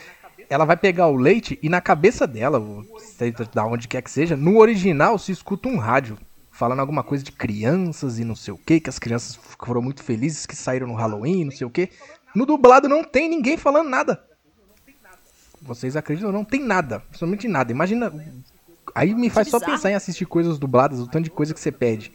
ela 0.49 0.65
vai 0.65 0.77
pegar 0.77 1.09
o 1.09 1.17
leite 1.17 1.59
e 1.61 1.69
na 1.69 1.81
cabeça 1.81 2.25
dela, 2.25 2.63
da 3.53 3.67
onde 3.67 3.89
quer 3.89 4.01
que 4.01 4.11
seja, 4.11 4.37
no 4.37 4.59
original 4.59 5.19
se 5.19 5.33
escuta 5.33 5.69
um 5.69 5.77
rádio 5.77 6.17
falando 6.53 6.79
alguma 6.79 7.03
coisa 7.03 7.25
de 7.25 7.33
crianças 7.33 8.21
e 8.21 8.25
não 8.25 8.37
sei 8.37 8.55
o 8.55 8.57
que, 8.57 8.79
que 8.79 8.89
as 8.89 9.01
crianças 9.01 9.37
foram 9.59 9.83
muito 9.83 10.05
felizes 10.05 10.47
que 10.47 10.55
saíram 10.55 10.87
no 10.87 10.95
Halloween, 10.95 11.47
não 11.47 11.51
sei 11.51 11.67
o 11.67 11.71
que. 11.71 11.91
No 12.33 12.47
dublado 12.47 12.89
não 12.89 13.03
tem 13.03 13.29
ninguém 13.29 13.57
falando 13.57 13.89
nada. 13.89 14.25
Vocês 15.61 15.97
acreditam? 15.97 16.31
Não 16.31 16.45
tem 16.45 16.63
nada, 16.63 17.03
absolutamente 17.09 17.49
nada. 17.49 17.73
Imagina 17.73 18.13
Aí 18.95 19.15
me 19.15 19.29
faz 19.29 19.49
só 19.49 19.59
pensar 19.59 19.91
em 19.91 19.95
assistir 19.95 20.27
coisas 20.27 20.59
dubladas, 20.59 21.01
o 21.01 21.09
tanto 21.09 21.25
de 21.25 21.31
coisa 21.31 21.53
que 21.53 21.59
você 21.59 21.73
pede. 21.73 22.13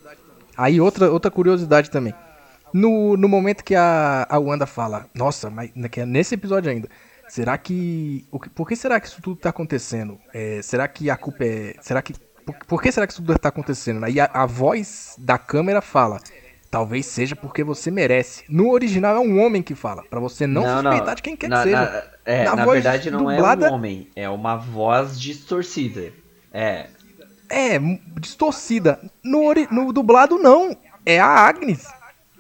Aí 0.58 0.80
outra, 0.80 1.12
outra 1.12 1.30
curiosidade 1.30 1.92
também. 1.92 2.14
No, 2.74 3.16
no 3.18 3.28
momento 3.28 3.64
que 3.64 3.76
a, 3.76 4.26
a 4.30 4.38
Wanda 4.40 4.66
fala, 4.66 5.06
nossa, 5.14 5.50
mas 5.50 5.72
que 5.92 6.02
é 6.02 6.06
nesse 6.06 6.36
episódio 6.36 6.72
ainda, 6.72 6.88
será 7.28 7.58
que. 7.58 8.26
O 8.32 8.40
que 8.40 8.50
por 8.50 8.68
que 8.68 8.76
será 8.76 9.00
que 9.00 9.08
isso 9.08 9.22
tudo 9.22 9.36
tá 9.38 9.50
acontecendo? 9.50 10.18
É, 10.34 10.62
será 10.62 10.88
que 10.88 11.10
a 11.10 11.18
culpa 11.18 11.44
é. 11.44 11.76
Será 11.82 12.02
que. 12.02 12.14
Por, 12.46 12.56
por 12.68 12.82
que 12.82 12.92
será 12.92 13.06
que 13.06 13.14
isso 13.14 13.22
tudo 13.22 13.38
tá 13.38 13.50
acontecendo? 13.50 14.04
Aí 14.04 14.20
a, 14.20 14.30
a 14.34 14.46
voz 14.46 15.16
da 15.18 15.38
câmera 15.38 15.82
fala. 15.82 16.20
Talvez 16.72 17.06
seja 17.06 17.36
porque 17.36 17.66
você 17.66 17.92
merece. 17.92 18.46
No 18.48 18.72
original 18.72 19.18
é 19.18 19.20
um 19.20 19.42
homem 19.44 19.62
que 19.62 19.76
fala, 19.76 20.04
pra 20.10 20.22
você 20.22 20.48
não, 20.48 20.64
suspeitar 20.64 21.16
de 21.16 21.22
quem 21.22 21.36
quer 21.36 21.50
na, 21.50 21.58
que 21.58 21.64
seja. 21.64 21.82
Na, 21.82 22.04
é, 22.24 22.44
Na 22.46 22.56
na, 22.56 22.66
verdade 22.66 23.12
não 23.12 23.20
dublada- 23.26 23.68
é 23.68 23.70
um 23.70 23.74
homem, 23.74 24.08
é 24.16 24.30
uma 24.30 24.56
voz 24.56 25.20
distorcida. 25.20 26.14
É, 26.54 26.88
É, 27.50 27.78
distorcida. 28.22 29.00
No, 29.22 29.44
ori- 29.44 29.68
no 29.70 29.92
dublado, 29.92 30.38
não. 30.38 30.74
É 31.06 31.20
a 31.20 31.28
Agnes. 31.28 31.86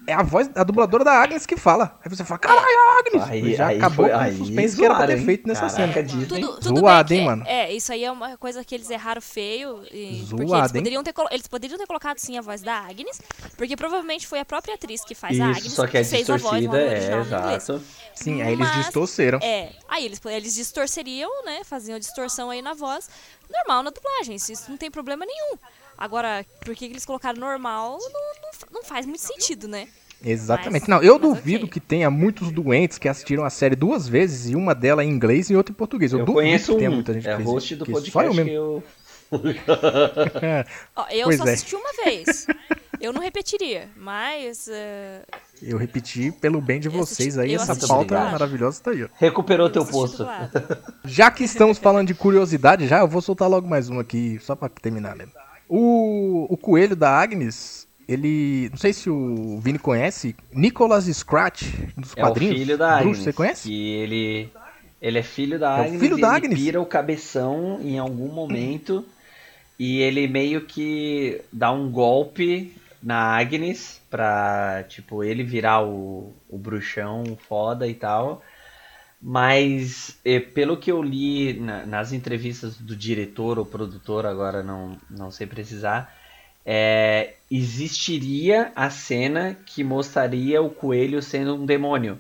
É 0.08 0.14
a 0.14 0.24
voz, 0.24 0.50
a 0.56 0.64
dubladora 0.64 1.04
da 1.04 1.14
Agnes 1.22 1.46
que 1.46 1.56
fala. 1.56 1.98
Aí 2.04 2.10
você 2.10 2.26
fala, 2.26 2.40
caralho, 2.40 2.66
a 2.66 3.00
Agnes! 3.00 3.30
aí, 3.30 3.56
já 3.56 3.68
aí 3.68 3.78
acabou 3.78 4.06
foi, 4.08 4.12
aí 4.16 4.34
o 4.34 4.38
suspense 4.38 4.76
que 4.76 4.84
era 4.84 4.96
pra 4.96 5.06
ter 5.08 5.18
hein? 5.20 5.26
feito 5.26 5.48
nessa 5.48 5.70
Caraca, 5.70 5.94
cena. 5.94 6.04
Disney. 6.04 6.26
Tudo, 6.26 6.60
tudo 6.60 6.80
Zoado, 6.80 7.10
bem 7.10 7.18
hein, 7.20 7.24
que- 7.24 7.30
mano? 7.30 7.44
É, 7.48 7.72
isso 7.72 7.92
aí 7.94 8.04
é 8.04 8.12
uma 8.12 8.36
coisa 8.36 8.64
que 8.66 8.74
eles 8.74 8.90
erraram 8.90 9.22
feio. 9.22 9.84
E, 9.92 10.26
porque 10.30 10.48
Zoado, 10.48 10.64
eles 10.64 10.76
hein? 10.76 10.82
poderiam, 10.82 11.04
ter, 11.04 11.14
eles 11.30 11.48
poderiam 11.48 11.78
ter 11.78 11.86
colocado 11.86 12.18
sim 12.18 12.36
a 12.38 12.42
voz 12.42 12.62
da 12.64 12.80
Agnes, 12.80 13.22
porque 13.56 13.76
provavelmente 13.78 14.26
foi 14.28 14.40
a 14.40 14.46
própria 14.46 14.74
atriz 14.74 15.06
que 15.06 15.14
faz 15.14 15.40
a 15.40 15.52
Isso, 15.52 15.60
Agnes 15.60 15.74
só 15.74 15.86
que 15.88 15.98
é 16.00 16.04
fez 16.04 16.30
a 16.30 16.38
voz 16.38 16.66
no 16.66 16.76
é, 16.76 17.20
exato. 17.20 17.82
Sim, 18.16 18.42
aí 18.42 18.54
eles 18.54 18.68
Mas- 18.68 18.78
distorceram. 18.86 19.38
É, 19.42 19.70
aí 19.88 20.04
eles, 20.06 20.20
eles 20.26 20.56
distorceriam, 20.56 21.30
né? 21.46 21.62
Faziam 21.64 22.00
distorção 22.00 22.50
aí 22.50 22.62
na 22.62 22.74
voz. 22.74 23.08
Normal 23.50 23.84
na 23.84 23.92
dublagem, 23.92 24.36
isso, 24.36 24.52
isso 24.52 24.70
não 24.70 24.78
tem 24.78 24.90
problema 24.90 25.26
nenhum. 25.26 25.58
Agora, 25.98 26.46
por 26.66 26.76
que 26.76 26.86
eles 26.86 27.06
colocaram 27.06 27.40
normal, 27.40 27.98
não, 28.02 28.22
não, 28.44 28.54
fa- 28.54 28.68
não 28.72 28.84
faz 28.84 29.06
muito 29.06 29.22
sentido, 29.22 29.68
né? 29.68 29.88
Exatamente. 30.24 30.82
Mas- 30.82 30.88
não, 30.88 31.02
eu 31.04 31.18
duvido 31.18 31.66
ok. 31.66 31.74
que 31.74 31.80
tenha 31.80 32.10
muitos 32.10 32.52
doentes 32.52 32.98
que 32.98 33.08
assistiram 33.10 33.44
a 33.44 33.50
série 33.50 33.76
duas 33.76 34.08
vezes 34.08 34.50
e 34.52 34.56
uma 34.56 34.74
delas 34.76 35.06
em 35.06 35.10
inglês 35.10 35.50
e 35.50 35.56
outra 35.56 35.72
em 35.72 35.76
português. 35.76 36.12
Eu, 36.14 36.20
Eu 36.20 36.26
duvido 36.26 36.42
conheço 36.42 36.72
que 36.74 36.78
tenha 36.78 36.92
um, 36.92 36.96
muita 36.96 37.14
gente 37.14 37.28
é 37.30 37.36
que 37.38 37.44
host 37.44 37.76
do 37.76 37.86
porque 37.86 38.12
só 38.12 38.20
podcast 38.20 38.38
eu 38.40 38.46
que 38.46 38.52
mesmo. 38.52 38.66
eu... 38.66 38.84
Ó, 40.96 41.06
eu 41.10 41.24
Pois 41.26 41.38
só 41.38 41.46
é. 41.46 41.54
assisti 41.54 41.76
uma 41.76 41.92
vez. 42.04 42.46
Eu 43.00 43.14
não 43.14 43.22
repetiria, 43.22 43.90
mas. 43.96 44.68
eh, 44.68 45.24
Eu 45.62 45.78
repeti 45.78 46.32
pelo 46.32 46.62
bem 46.62 46.80
de 46.80 46.90
vocês 46.90 47.38
assisti- 47.38 47.40
aí, 47.40 47.56
essa 47.56 47.88
pauta 47.88 48.14
maravilhosa 48.30 48.82
tá 48.84 48.92
aí, 48.92 49.04
ó. 49.04 49.08
Recuperou 49.18 49.68
eu 49.68 49.72
teu 49.74 49.86
posto. 49.86 50.28
Já 51.06 51.32
que 51.32 51.44
estamos 51.44 51.78
falando 51.80 52.08
de 52.10 52.14
curiosidade 52.14 52.88
já, 52.88 53.00
eu 53.00 53.08
vou 53.08 53.22
soltar 53.22 53.50
logo 53.50 53.68
mais 53.68 53.90
uma 53.90 54.02
aqui, 54.02 54.38
só 54.44 54.56
pra 54.56 54.70
terminar, 54.70 55.16
né? 55.16 55.26
O, 55.74 56.48
o 56.50 56.58
coelho 56.58 56.98
da 56.98 57.10
Agnes, 57.10 57.88
ele. 58.06 58.68
Não 58.72 58.78
sei 58.78 58.92
se 58.92 59.10
o 59.10 59.58
Vini 59.60 59.80
conhece, 59.80 60.36
Nicholas 60.54 61.06
Scratch, 61.06 61.64
dos 61.96 62.12
É 62.18 62.22
o 62.24 62.28
quadrinhos. 62.28 62.58
filho 62.58 62.78
da 62.78 62.96
Bruxo, 62.98 63.10
Agnes. 63.10 63.24
você 63.24 63.32
conhece? 63.34 63.70
Que 63.70 63.90
ele, 63.94 64.50
ele 65.02 65.20
é 65.20 65.24
filho 65.24 65.58
da 65.58 65.78
É 65.78 65.86
Agnes 65.86 66.02
filho 66.02 66.18
e 66.18 66.22
da 66.22 66.28
ele 66.28 66.36
Agnes? 66.48 66.60
pira 66.60 66.82
o 66.82 66.86
cabeção 66.86 67.80
em 67.82 67.98
algum 67.98 68.28
momento 68.28 69.06
e 69.80 70.02
ele 70.02 70.28
meio 70.28 70.62
que 70.66 71.40
dá 71.54 71.72
um 71.72 71.90
golpe 71.90 72.74
na 73.02 73.38
Agnes 73.40 74.02
pra, 74.10 74.84
tipo, 74.90 75.24
ele 75.24 75.42
virar 75.42 75.82
o, 75.84 76.34
o 76.50 76.58
bruxão 76.58 77.24
foda 77.48 77.88
e 77.88 77.94
tal. 77.94 78.44
Mas, 79.22 80.18
eh, 80.26 80.40
pelo 80.40 80.78
que 80.78 80.92
eu 80.92 81.02
li 81.02 81.54
na- 81.60 81.86
nas 81.86 82.12
entrevistas 82.12 82.76
do 82.78 82.96
diretor 82.96 83.60
ou 83.60 83.66
produtor, 83.66 84.26
agora 84.26 84.64
não, 84.64 84.98
não 85.10 85.30
sei 85.30 85.46
precisar, 85.46 86.12
é, 86.66 87.36
existiria 87.50 88.72
a 88.76 88.90
cena 88.90 89.56
que 89.66 89.84
mostraria 89.84 90.62
o 90.62 90.70
coelho 90.72 91.22
sendo 91.22 91.56
um 91.56 91.66
demônio. 91.66 92.20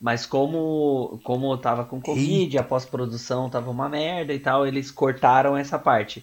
Mas 0.00 0.26
como 0.26 1.18
como 1.24 1.56
tava 1.56 1.84
com 1.84 2.00
Covid, 2.00 2.58
a 2.58 2.62
pós-produção 2.62 3.48
tava 3.48 3.70
uma 3.70 3.88
merda 3.88 4.34
e 4.34 4.38
tal, 4.38 4.66
eles 4.66 4.90
cortaram 4.90 5.56
essa 5.56 5.78
parte. 5.78 6.22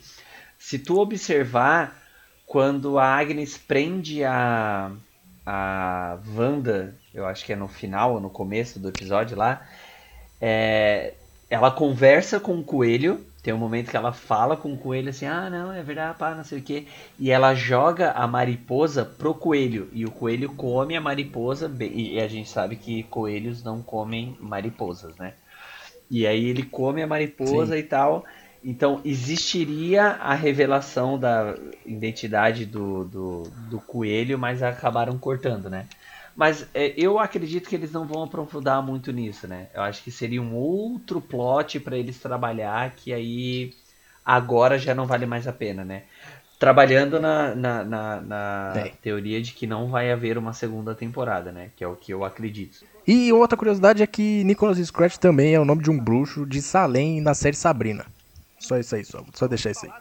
Se 0.58 0.78
tu 0.78 1.00
observar, 1.00 1.98
quando 2.46 3.00
a 3.00 3.06
Agnes 3.06 3.58
prende 3.58 4.24
a, 4.24 4.92
a 5.46 6.20
Wanda, 6.36 6.96
eu 7.14 7.26
acho 7.26 7.44
que 7.46 7.54
é 7.54 7.56
no 7.56 7.68
final 7.68 8.14
ou 8.16 8.20
no 8.22 8.30
começo 8.30 8.80
do 8.80 8.90
episódio 8.90 9.36
lá, 9.38 9.66
é, 10.42 11.14
ela 11.50 11.70
conversa 11.70 12.40
com 12.40 12.58
o 12.58 12.64
coelho. 12.64 13.24
Tem 13.44 13.54
um 13.54 13.58
momento 13.58 13.90
que 13.90 13.98
ela 13.98 14.14
fala 14.14 14.56
com 14.58 14.74
o 14.74 14.78
coelho 14.78 15.10
assim: 15.10 15.26
Ah, 15.26 15.50
não, 15.50 15.72
é 15.72 15.84
verdade, 15.84 16.18
pá, 16.18 16.34
não 16.34 16.44
sei 16.44 16.60
o 16.60 16.62
que. 16.62 16.88
E 17.20 17.30
ela 17.30 17.54
joga 17.54 18.12
a 18.12 18.26
mariposa 18.28 19.06
pro 19.06 19.34
coelho. 19.34 19.90
E 19.94 20.06
o 20.06 20.12
coelho 20.12 20.50
come 20.54 20.96
a 20.96 21.02
mariposa. 21.02 21.72
E 21.80 22.20
a 22.20 22.28
gente 22.28 22.50
sabe 22.50 22.76
que 22.76 23.04
coelhos 23.04 23.64
não 23.64 23.82
comem 23.82 24.36
mariposas, 24.40 25.16
né? 25.18 25.34
E 26.10 26.26
aí 26.28 26.46
ele 26.46 26.64
come 26.64 27.02
a 27.02 27.08
mariposa 27.08 27.78
e 27.78 27.84
tal. 27.84 28.26
Então 28.64 29.02
existiria 29.04 30.04
a 30.04 30.36
revelação 30.36 31.18
da 31.18 31.56
identidade 31.86 32.66
do, 32.66 33.04
do, 33.06 33.44
do 33.70 33.80
coelho, 33.80 34.38
mas 34.38 34.62
acabaram 34.62 35.18
cortando, 35.18 35.70
né? 35.70 35.88
Mas 36.42 36.66
é, 36.74 36.92
eu 36.98 37.20
acredito 37.20 37.70
que 37.70 37.76
eles 37.76 37.92
não 37.92 38.08
vão 38.08 38.24
aprofundar 38.24 38.82
muito 38.82 39.12
nisso, 39.12 39.48
né? 39.48 39.68
Eu 39.76 39.84
acho 39.84 40.04
que 40.04 40.10
seria 40.10 40.42
um 40.42 40.56
outro 40.56 41.22
plot 41.22 41.80
para 41.80 41.96
eles 41.96 42.18
trabalhar 42.18 42.90
que 42.96 43.14
aí 43.14 43.76
agora 44.26 44.80
já 44.80 44.96
não 44.96 45.06
vale 45.06 45.28
mais 45.28 45.48
a 45.48 45.54
pena, 45.54 45.86
né? 45.86 46.02
Trabalhando 46.58 47.20
na, 47.20 47.54
na, 47.54 47.84
na, 47.84 48.22
na 48.22 48.74
É. 48.76 48.92
teoria 49.04 49.40
de 49.40 49.52
que 49.52 49.68
não 49.68 49.88
vai 49.88 50.12
haver 50.12 50.36
uma 50.36 50.52
segunda 50.52 50.96
temporada, 50.96 51.52
né? 51.52 51.70
Que 51.78 51.84
é 51.84 51.88
o 51.88 51.96
que 51.96 52.12
eu 52.12 52.26
acredito. 52.26 52.84
E 53.06 53.32
outra 53.32 53.56
curiosidade 53.56 54.02
é 54.02 54.08
que 54.08 54.44
Nicholas 54.44 54.80
Scratch 54.80 55.18
também 55.18 55.54
é 55.54 55.60
o 55.60 55.66
nome 55.66 55.84
de 55.84 55.92
um 55.92 56.00
bruxo 56.00 56.44
de 56.48 56.60
Salem 56.60 57.22
na 57.22 57.36
série 57.36 57.56
Sabrina. 57.56 58.08
Só 58.58 58.80
isso 58.80 58.96
aí, 58.96 59.06
só, 59.06 59.24
só 59.32 59.48
deixar 59.48 59.70
isso 59.70 59.86
aí. 59.86 59.92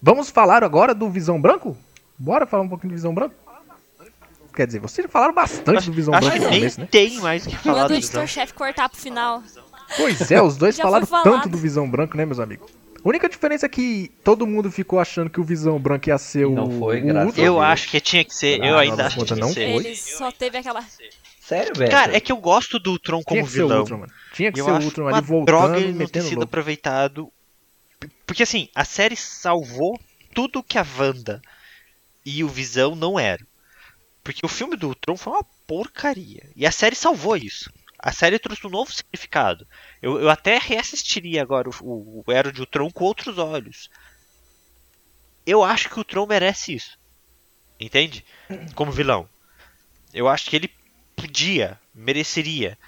Vamos 0.00 0.30
falar 0.30 0.62
agora 0.62 0.94
do 0.94 1.10
Visão 1.10 1.40
Branco? 1.40 1.76
Bora 2.16 2.46
falar 2.46 2.62
um 2.62 2.68
pouquinho 2.68 2.92
do 2.92 2.96
Visão 2.96 3.12
Branco? 3.12 3.34
Quer 4.54 4.66
dizer, 4.66 4.78
vocês 4.80 5.06
falaram 5.10 5.34
bastante 5.34 5.78
Acho, 5.78 5.90
do 5.90 5.96
Visão 5.96 6.14
acho 6.14 6.28
Branco 6.28 6.38
que 6.38 6.44
no 6.44 6.54
começo, 6.56 6.80
né? 6.80 6.88
tem 6.90 7.18
mais 7.18 7.46
o 7.46 7.50
que 7.50 7.56
falar 7.56 7.88
do 7.88 7.94
editor-chefe 7.94 8.54
cortar 8.54 8.88
pro 8.88 8.98
final. 9.00 9.42
Pois 9.96 10.30
é, 10.30 10.40
os 10.40 10.56
dois 10.56 10.76
falaram 10.78 11.06
tanto 11.06 11.48
do 11.48 11.58
Visão 11.58 11.90
Branco, 11.90 12.16
né, 12.16 12.24
meus 12.24 12.38
amigos? 12.38 12.70
A 13.04 13.08
única 13.08 13.28
diferença 13.28 13.66
é 13.66 13.68
que 13.68 14.10
todo 14.22 14.46
mundo 14.46 14.70
ficou 14.70 14.98
achando 14.98 15.28
que 15.28 15.38
o 15.40 15.44
Visão 15.44 15.78
Branco 15.78 16.08
ia 16.08 16.16
ser 16.16 16.46
o. 16.46 16.52
Não 16.52 16.78
foi, 16.78 17.00
graças 17.02 17.36
Eu 17.36 17.60
acho 17.60 17.90
que 17.90 18.00
tinha 18.00 18.24
que 18.24 18.34
ser, 18.34 18.64
eu 18.64 18.78
Ah, 18.78 18.80
ainda 18.80 18.96
não, 18.96 19.04
acho 19.06 19.18
que 19.18 19.24
tinha 19.26 19.36
não 19.38 19.48
que 19.48 19.54
ser. 19.54 19.72
foi. 19.72 19.84
Ele 19.86 19.96
só 19.96 20.30
teve 20.32 20.56
aquela. 20.58 20.82
Sério, 21.40 21.72
velho? 21.76 21.90
Cara, 21.90 22.16
é 22.16 22.20
que 22.20 22.32
eu 22.32 22.38
gosto 22.38 22.78
do 22.78 22.92
Ultron 22.92 23.22
como 23.22 23.40
Tinha 23.40 23.44
que 23.44 23.50
ser 23.52 23.62
o 23.62 23.66
vilão. 23.68 23.80
Ultron. 23.80 24.06
Tinha 24.32 24.50
que 24.52 24.60
eu 24.60 24.64
ser 24.64 24.70
o 24.70 24.82
Ultron 24.82 25.08
ali 25.08 25.20
voltando 25.20 25.44
droga 25.44 25.78
e 25.78 25.82
ele 25.82 25.92
não 25.92 25.98
ter 25.98 26.04
metendo 26.04 26.24
sido 26.24 26.34
louco. 26.36 26.44
aproveitado. 26.48 27.30
Porque 28.26 28.42
assim, 28.42 28.68
a 28.74 28.84
série 28.86 29.16
salvou 29.16 30.00
tudo 30.34 30.62
que 30.62 30.78
a 30.78 30.86
Wanda 30.98 31.42
e 32.24 32.42
o 32.42 32.48
Visão 32.48 32.94
não 32.96 33.20
eram. 33.20 33.44
Porque 34.24 34.44
o 34.44 34.48
filme 34.48 34.74
do 34.74 34.88
Ultron 34.88 35.16
foi 35.16 35.34
uma 35.34 35.44
porcaria. 35.66 36.48
E 36.56 36.66
a 36.66 36.72
série 36.72 36.96
salvou 36.96 37.36
isso. 37.36 37.70
A 37.98 38.10
série 38.10 38.38
trouxe 38.38 38.66
um 38.66 38.70
novo 38.70 38.90
significado. 38.92 39.66
Eu, 40.02 40.18
eu 40.20 40.30
até 40.30 40.58
reassistiria 40.58 41.42
agora 41.42 41.68
o, 41.68 41.72
o, 41.82 42.24
o 42.26 42.32
Era 42.32 42.50
de 42.50 42.60
Ultron 42.60 42.90
com 42.90 43.04
outros 43.04 43.36
olhos. 43.38 43.88
Eu 45.46 45.62
acho 45.62 45.88
que 45.88 45.96
o 45.96 45.98
Ultron 45.98 46.26
merece 46.26 46.74
isso. 46.74 46.98
Entende? 47.78 48.24
Como 48.74 48.90
vilão. 48.90 49.28
Eu 50.12 50.28
acho 50.28 50.48
que 50.48 50.56
ele 50.56 50.70
podia, 51.14 51.78
mereceria. 51.94 52.78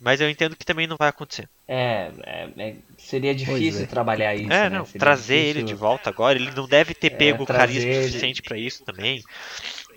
Mas 0.00 0.20
eu 0.20 0.28
entendo 0.28 0.56
que 0.56 0.64
também 0.66 0.86
não 0.86 0.96
vai 0.96 1.08
acontecer. 1.08 1.48
É, 1.68 2.10
é, 2.24 2.50
é, 2.58 2.74
seria 2.98 3.34
difícil 3.34 3.84
é. 3.84 3.86
trabalhar 3.86 4.34
isso. 4.34 4.52
É, 4.52 4.68
né? 4.68 4.78
não, 4.78 4.84
Seria 4.84 5.00
trazer 5.00 5.34
difícil- 5.36 5.60
ele 5.60 5.62
de 5.68 5.74
volta 5.74 6.10
agora, 6.10 6.36
ele 6.38 6.50
não 6.50 6.66
deve 6.66 6.94
ter 6.94 7.10
pego 7.10 7.46
trazer 7.46 7.60
carisma 7.60 7.90
ele- 7.90 8.06
suficiente 8.08 8.42
pra 8.42 8.58
isso 8.58 8.84
também. 8.84 9.22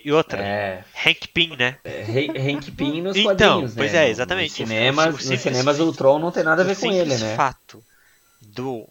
E 0.08 0.12
outra, 0.14 0.42
É, 0.42 0.86
Hank 1.06 1.28
Pym, 1.34 1.58
né? 1.58 1.80
é, 1.84 2.02
Hank 2.54 2.72
Pym 2.72 3.02
nos 3.02 3.18
Então, 3.18 3.26
quadrinhos, 3.26 3.76
né? 3.76 3.82
pois 3.82 3.94
é, 3.94 4.06
No- 4.06 4.10
exatamente. 4.10 4.62
Nos 4.62 4.70
cinemas, 4.70 5.06
O- 5.06 5.10
o 5.10 5.12
nos 5.12 5.22
simples- 5.22 5.42
cinemas 5.42 5.80
o 5.82 5.92
Tron 5.92 6.18
não 6.18 6.32
tem 6.32 6.44
nada 6.46 6.62
a 6.62 6.66
ver 6.66 6.78
o 6.78 6.80
com 6.80 6.90
ele, 6.94 7.18
né? 7.18 7.36
fato 7.36 7.84
do 8.42 8.88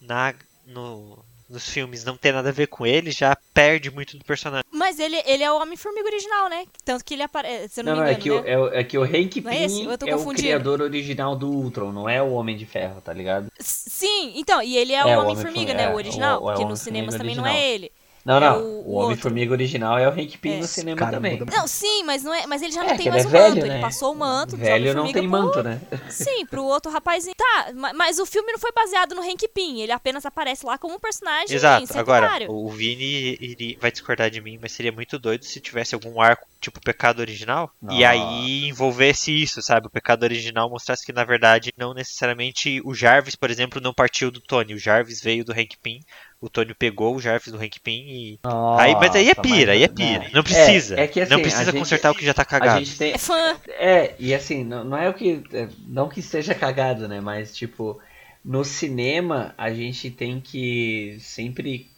na 0.00 0.32
no, 0.64 1.24
nos 1.48 1.68
filmes 1.68 2.04
não 2.04 2.16
ter 2.16 2.32
nada 2.32 2.50
a 2.50 2.52
ver 2.52 2.68
com 2.68 2.86
ele 2.86 3.10
já 3.10 3.36
perde 3.52 3.90
muito 3.90 4.16
do 4.16 4.24
personagem. 4.24 4.64
Mas 4.70 5.00
ele, 5.00 5.20
ele 5.26 5.42
é 5.42 5.50
o 5.50 5.56
Homem-Formiga 5.60 6.06
original, 6.06 6.48
né? 6.48 6.64
Tanto 6.84 7.04
que 7.04 7.14
ele 7.14 7.24
aparece. 7.24 7.82
Não, 7.82 7.96
Não, 7.96 8.02
me 8.04 8.04
não, 8.04 8.06
é 8.08 8.12
engano, 8.14 8.22
que, 8.22 8.30
o, 8.30 8.40
né? 8.44 8.50
é, 8.52 8.58
o- 8.58 8.68
é 8.72 8.84
que 8.84 8.96
o 8.96 9.02
Hank 9.02 9.40
Não 9.40 9.50
é 9.50 9.64
esse? 9.64 9.80
Pym 9.80 9.90
Eu 9.90 9.98
tô 9.98 10.06
é 10.06 10.14
o 10.14 10.24
criador 10.32 10.80
original 10.82 11.34
do 11.34 11.50
Ultron, 11.50 11.90
não 11.90 12.08
é 12.08 12.22
o 12.22 12.30
Homem 12.30 12.56
de 12.56 12.64
Ferro, 12.64 13.00
tá 13.00 13.12
ligado? 13.12 13.50
S- 13.58 13.90
Sim, 13.90 14.34
então, 14.36 14.62
e 14.62 14.76
ele 14.76 14.92
é, 14.92 14.98
É, 15.00 15.04
o 15.04 15.08
o 15.08 15.22
Homem-Formiga, 15.24 15.72
Homem-Formiga, 15.72 15.74
né? 15.74 15.82
é, 15.82 15.88
O 15.88 15.94
original. 15.96 16.44
o- 16.44 16.48
é 16.48 16.52
o 16.52 16.56
porque 16.56 16.64
nos 16.70 16.78
cinemas 16.80 17.16
também 17.16 17.34
não 17.34 17.42
original. 17.42 17.60
é 17.60 17.68
ele. 17.74 17.92
Não, 18.24 18.36
É 18.36 18.40
não. 18.40 18.60
o- 18.62 18.80
O. 18.90 18.94
Homem-Formiga 18.96 19.52
original 19.52 19.98
é 19.98 20.06
o 20.08 20.10
Hank 20.12 20.36
Pym 20.38 20.52
É. 20.54 20.56
no 20.58 20.66
cinema 20.66 20.96
Cara, 20.98 21.12
também. 21.12 21.38
muda- 21.38 21.56
Não, 21.56 21.66
sim, 21.66 22.02
mas, 22.04 22.22
não 22.22 22.34
é, 22.34 22.46
mas 22.46 22.60
ele 22.62 22.72
já 22.72 22.84
É, 22.84 22.88
não 22.88 22.96
tem 22.96 23.06
ele 23.06 23.10
mais 23.10 23.24
é 23.24 23.28
o 23.28 23.30
velho, 23.30 23.54
manto. 23.54 23.66
né? 23.66 23.72
Ele 23.74 23.80
passou 23.80 24.12
o 24.12 24.16
manto 24.16 24.56
Velho 24.56 24.94
não 24.94 25.04
tem 25.04 25.22
pro- 25.22 25.30
manto, 25.30 25.62
né? 25.62 25.80
Sim, 26.08 26.44
pro 26.46 26.64
outro 26.64 26.90
rapazinho. 26.90 27.34
Tá, 27.36 27.72
ma- 27.74 27.92
mas 27.92 28.18
o 28.18 28.26
filme 28.26 28.52
não 28.52 28.58
foi 28.58 28.72
baseado 28.72 29.14
no 29.14 29.22
Hank 29.22 29.46
Pym. 29.54 29.80
Ele 29.80 29.92
apenas 29.92 30.26
aparece 30.26 30.66
lá 30.66 30.76
como 30.76 30.94
um 30.94 30.98
personagem 30.98 31.54
Exato. 31.54 31.98
Agora, 31.98 32.50
o 32.50 32.68
Vini 32.68 33.36
iria- 33.40 33.76
vai 33.80 33.90
discordar 33.92 34.30
de 34.30 34.40
mim, 34.40 34.58
mas 34.60 34.72
seria 34.72 34.92
muito 34.92 35.18
doido 35.18 35.44
se 35.44 35.60
tivesse 35.60 35.94
algum 35.94 36.20
arco 36.20 36.46
tipo 36.60 36.80
Pecado 36.80 37.20
Original 37.20 37.72
e 37.82 37.86
Nossa. 37.86 38.08
aí 38.08 38.68
envolvesse 38.68 39.32
isso, 39.32 39.62
sabe? 39.62 39.86
O 39.86 39.90
Pecado 39.90 40.22
Original 40.24 40.68
mostrasse 40.68 41.04
que 41.06 41.12
na 41.12 41.24
verdade 41.24 41.72
não 41.76 41.94
necessariamente 41.94 42.80
o 42.84 42.94
Jarvis, 42.94 43.34
por 43.36 43.50
exemplo, 43.50 43.80
não 43.80 43.94
partiu 43.94 44.30
do 44.30 44.40
Tony. 44.40 44.74
O 44.74 44.78
Jarvis 44.78 45.20
veio 45.22 45.44
do 45.44 45.52
Hank 45.52 45.76
Pym. 45.82 46.00
O 46.40 46.48
Tony 46.48 46.72
pegou 46.74 47.14
o 47.16 47.20
Jarvis 47.20 47.52
do 47.52 47.58
Hank 47.62 47.80
Pym 47.80 47.92
e 48.08 48.38
Aí, 48.78 48.94
mas 48.94 49.14
aí 49.14 49.24
é 49.28 49.34
Nossa, 49.36 49.42
pira, 49.42 49.72
aí 49.72 49.82
é 49.82 49.88
pira. 49.88 50.18
né? 50.20 50.30
Não 50.32 50.42
precisa. 50.42 50.98
É, 50.98 51.04
é 51.04 51.06
que, 51.08 51.20
assim, 51.20 51.32
não 51.32 51.40
precisa 51.40 51.64
gente- 51.64 51.78
consertar 51.78 52.10
o 52.10 52.14
que 52.14 52.24
já 52.24 52.32
tá 52.32 52.42
A 52.42 52.46
cagado. 52.46 52.84
gente 52.84 52.96
tem, 52.96 53.12
É 53.12 53.18
fã. 53.18 53.56
É, 53.68 54.14
e 54.18 54.34
assim, 54.34 54.64
não, 54.64 54.84
não 54.84 54.96
é 54.96 55.08
o 55.08 55.14
que. 55.14 55.42
é, 55.52 55.68
Não 55.86 56.08
que 56.08 56.20
esteja 56.20 56.54
cagado, 56.54 57.06
né? 57.08 57.20
Mas, 57.20 57.54
tipo, 57.54 58.00
no 58.42 58.64
cinema 58.64 59.54
a 59.58 59.70
gente 59.72 60.10
tem 60.10 60.40
que 60.40 61.18
sempre 61.20 61.89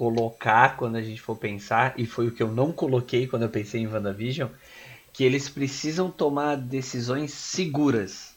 colocar 0.00 0.78
quando 0.78 0.96
a 0.96 1.02
gente 1.02 1.20
for 1.20 1.36
pensar, 1.36 1.92
e 1.94 2.06
foi 2.06 2.26
o 2.26 2.30
que 2.30 2.42
eu 2.42 2.50
não 2.50 2.72
coloquei 2.72 3.26
quando 3.26 3.42
eu 3.42 3.50
pensei 3.50 3.82
em 3.82 3.86
WandaVision, 3.86 4.48
que 5.12 5.22
eles 5.22 5.46
precisam 5.46 6.10
tomar 6.10 6.56
decisões 6.56 7.34
seguras. 7.34 8.34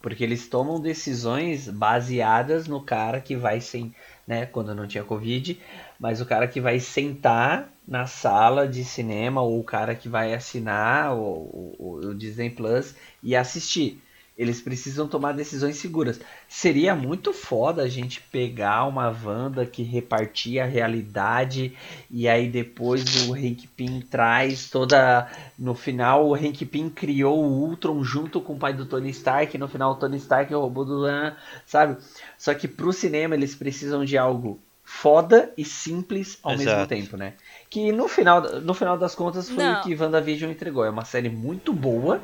Porque 0.00 0.22
eles 0.22 0.46
tomam 0.46 0.78
decisões 0.78 1.68
baseadas 1.68 2.68
no 2.68 2.80
cara 2.80 3.20
que 3.20 3.34
vai 3.34 3.60
sem, 3.60 3.92
né, 4.24 4.46
quando 4.46 4.76
não 4.76 4.86
tinha 4.86 5.02
Covid, 5.02 5.60
mas 5.98 6.20
o 6.20 6.26
cara 6.26 6.46
que 6.46 6.60
vai 6.60 6.78
sentar 6.78 7.68
na 7.86 8.06
sala 8.06 8.68
de 8.68 8.84
cinema 8.84 9.42
ou 9.42 9.58
o 9.58 9.64
cara 9.64 9.96
que 9.96 10.08
vai 10.08 10.32
assinar 10.32 11.16
o, 11.16 11.74
o, 11.80 12.00
o 12.10 12.14
Disney 12.14 12.50
Plus 12.50 12.94
e 13.20 13.34
assistir. 13.34 14.00
Eles 14.36 14.62
precisam 14.62 15.06
tomar 15.06 15.32
decisões 15.32 15.76
seguras. 15.76 16.18
Seria 16.48 16.94
muito 16.94 17.32
foda 17.34 17.82
a 17.82 17.88
gente 17.88 18.20
pegar 18.20 18.86
uma 18.86 19.08
Wanda 19.08 19.66
que 19.66 19.82
repartia 19.82 20.64
a 20.64 20.66
realidade 20.66 21.76
e 22.10 22.26
aí 22.26 22.48
depois 22.48 23.28
o 23.28 23.34
Hank 23.34 23.68
Pym 23.76 24.00
traz 24.00 24.70
toda. 24.70 25.30
No 25.58 25.74
final, 25.74 26.26
o 26.26 26.34
Hank 26.34 26.64
Pym 26.64 26.88
criou 26.88 27.44
o 27.44 27.68
Ultron 27.68 28.02
junto 28.02 28.40
com 28.40 28.54
o 28.54 28.58
pai 28.58 28.72
do 28.72 28.86
Tony 28.86 29.10
Stark. 29.10 29.54
E 29.54 29.60
no 29.60 29.68
final, 29.68 29.92
o 29.92 29.96
Tony 29.96 30.16
Stark 30.16 30.52
roubou 30.54 30.84
do 30.84 30.96
Lan, 30.96 31.36
sabe? 31.66 31.98
Só 32.38 32.54
que 32.54 32.66
pro 32.66 32.92
cinema 32.92 33.34
eles 33.34 33.54
precisam 33.54 34.02
de 34.02 34.16
algo 34.16 34.58
foda 34.82 35.52
e 35.56 35.64
simples 35.64 36.38
ao 36.42 36.52
Exato. 36.52 36.70
mesmo 36.70 36.86
tempo, 36.86 37.16
né? 37.16 37.34
Que 37.70 37.92
no 37.92 38.08
final, 38.08 38.42
no 38.60 38.74
final 38.74 38.98
das 38.98 39.14
contas 39.14 39.48
foi 39.48 39.62
Não. 39.62 39.80
o 39.80 39.82
que 39.82 39.94
WandaVision 39.94 40.50
entregou. 40.50 40.84
É 40.84 40.90
uma 40.90 41.04
série 41.04 41.28
muito 41.28 41.72
boa 41.72 42.20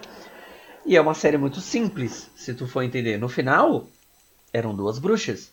e 0.88 0.96
é 0.96 1.00
uma 1.00 1.14
série 1.14 1.36
muito 1.38 1.60
simples, 1.60 2.28
se 2.34 2.54
tu 2.54 2.66
for 2.66 2.82
entender. 2.82 3.18
No 3.18 3.28
final, 3.28 3.86
eram 4.52 4.74
duas 4.74 4.98
bruxas. 4.98 5.50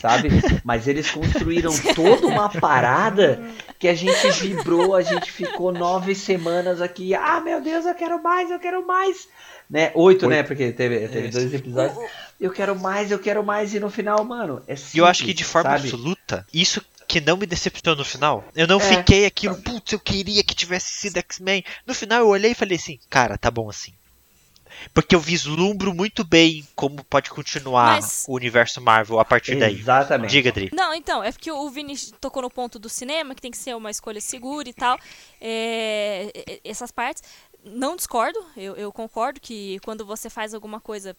Sabe? 0.00 0.28
Mas 0.62 0.86
eles 0.86 1.10
construíram 1.10 1.72
toda 1.94 2.26
uma 2.26 2.48
parada 2.48 3.42
que 3.78 3.88
a 3.88 3.94
gente 3.94 4.30
vibrou, 4.32 4.94
a 4.94 5.02
gente 5.02 5.32
ficou 5.32 5.72
nove 5.72 6.14
semanas 6.14 6.80
aqui. 6.80 7.14
Ah, 7.14 7.40
meu 7.40 7.60
Deus, 7.62 7.86
eu 7.86 7.94
quero 7.94 8.22
mais, 8.22 8.50
eu 8.50 8.58
quero 8.58 8.86
mais. 8.86 9.26
Né? 9.68 9.90
Oito, 9.94 10.28
né? 10.28 10.42
Porque 10.42 10.72
teve, 10.72 11.08
teve 11.08 11.28
Isso. 11.28 11.38
dois 11.38 11.54
episódios. 11.54 11.98
Eu 12.40 12.50
quero 12.50 12.78
mais, 12.78 13.10
eu 13.10 13.18
quero 13.18 13.42
mais. 13.44 13.72
E 13.74 13.80
no 13.80 13.88
final, 13.90 14.24
mano, 14.24 14.62
é 14.66 14.76
simples, 14.76 14.94
E 14.94 14.98
eu 14.98 15.06
acho 15.06 15.24
que 15.24 15.32
de 15.32 15.44
forma 15.44 15.70
sabe? 15.70 15.84
absoluta, 15.84 16.46
isso 16.52 16.84
que 17.08 17.20
não 17.20 17.36
me 17.36 17.46
decepcionou 17.46 17.96
no 17.98 18.04
final. 18.04 18.44
Eu 18.54 18.66
não 18.68 18.78
É. 18.80 18.80
fiquei 18.80 19.26
aquilo, 19.26 19.56
putz, 19.56 19.92
eu 19.92 19.98
queria 19.98 20.44
que 20.44 20.54
tivesse 20.54 20.92
sido 20.92 21.16
X-Men. 21.18 21.64
No 21.86 21.94
final 21.94 22.20
eu 22.20 22.28
olhei 22.28 22.52
e 22.52 22.54
falei 22.54 22.76
assim, 22.76 22.98
cara, 23.08 23.36
tá 23.38 23.50
bom 23.50 23.68
assim. 23.68 23.92
Porque 24.94 25.14
eu 25.14 25.20
vislumbro 25.20 25.94
muito 25.94 26.24
bem 26.24 26.66
como 26.74 27.04
pode 27.04 27.30
continuar 27.30 27.96
Mas- 28.00 28.24
o 28.28 28.34
universo 28.34 28.80
Marvel 28.80 29.18
a 29.20 29.24
partir 29.24 29.56
daí. 29.56 29.78
Exatamente. 29.78 30.30
Diga, 30.30 30.52
Dri. 30.52 30.70
Não, 30.72 30.94
então, 30.94 31.22
é 31.22 31.32
porque 31.32 31.50
o 31.50 31.68
Vini 31.70 31.96
tocou 32.20 32.42
no 32.42 32.50
ponto 32.50 32.78
do 32.78 32.88
cinema, 32.88 33.34
que 33.34 33.42
tem 33.42 33.50
que 33.50 33.58
ser 33.58 33.74
uma 33.76 33.90
escolha 33.90 34.20
segura 34.20 34.68
e 34.68 34.72
tal. 34.72 34.98
É, 35.40 36.30
e- 36.34 36.60
essas 36.64 36.90
partes. 36.90 37.22
Não 37.64 37.94
discordo, 37.94 38.38
eu, 38.56 38.74
eu 38.76 38.90
concordo 38.92 39.38
que 39.40 39.78
quando 39.80 40.04
você 40.06 40.30
faz 40.30 40.54
alguma 40.54 40.80
coisa 40.80 41.14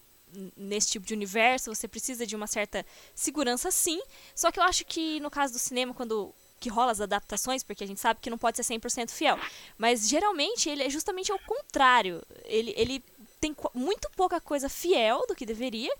nesse 0.57 0.91
tipo 0.91 1.05
de 1.05 1.13
universo, 1.13 1.73
você 1.75 1.87
precisa 1.87 2.25
de 2.25 2.35
uma 2.35 2.47
certa 2.47 2.85
segurança 3.13 3.69
sim. 3.69 4.01
Só 4.33 4.49
que 4.51 4.59
eu 4.59 4.63
acho 4.63 4.85
que 4.85 5.19
no 5.19 5.29
caso 5.29 5.53
do 5.53 5.59
cinema, 5.59 5.93
quando 5.93 6.33
que 6.59 6.69
rola 6.69 6.91
as 6.91 7.01
adaptações, 7.01 7.63
porque 7.63 7.83
a 7.83 7.87
gente 7.87 7.99
sabe 7.99 8.19
que 8.21 8.29
não 8.29 8.37
pode 8.37 8.55
ser 8.57 8.63
100% 8.63 9.11
fiel. 9.11 9.37
Mas 9.77 10.07
geralmente 10.07 10.69
ele 10.69 10.83
é 10.83 10.89
justamente 10.89 11.31
ao 11.31 11.39
contrário. 11.39 12.23
Ele, 12.45 12.73
ele 12.77 13.03
tem 13.41 13.55
muito 13.73 14.07
pouca 14.15 14.39
coisa 14.39 14.69
fiel 14.69 15.25
do 15.27 15.35
que 15.35 15.45
deveria. 15.45 15.91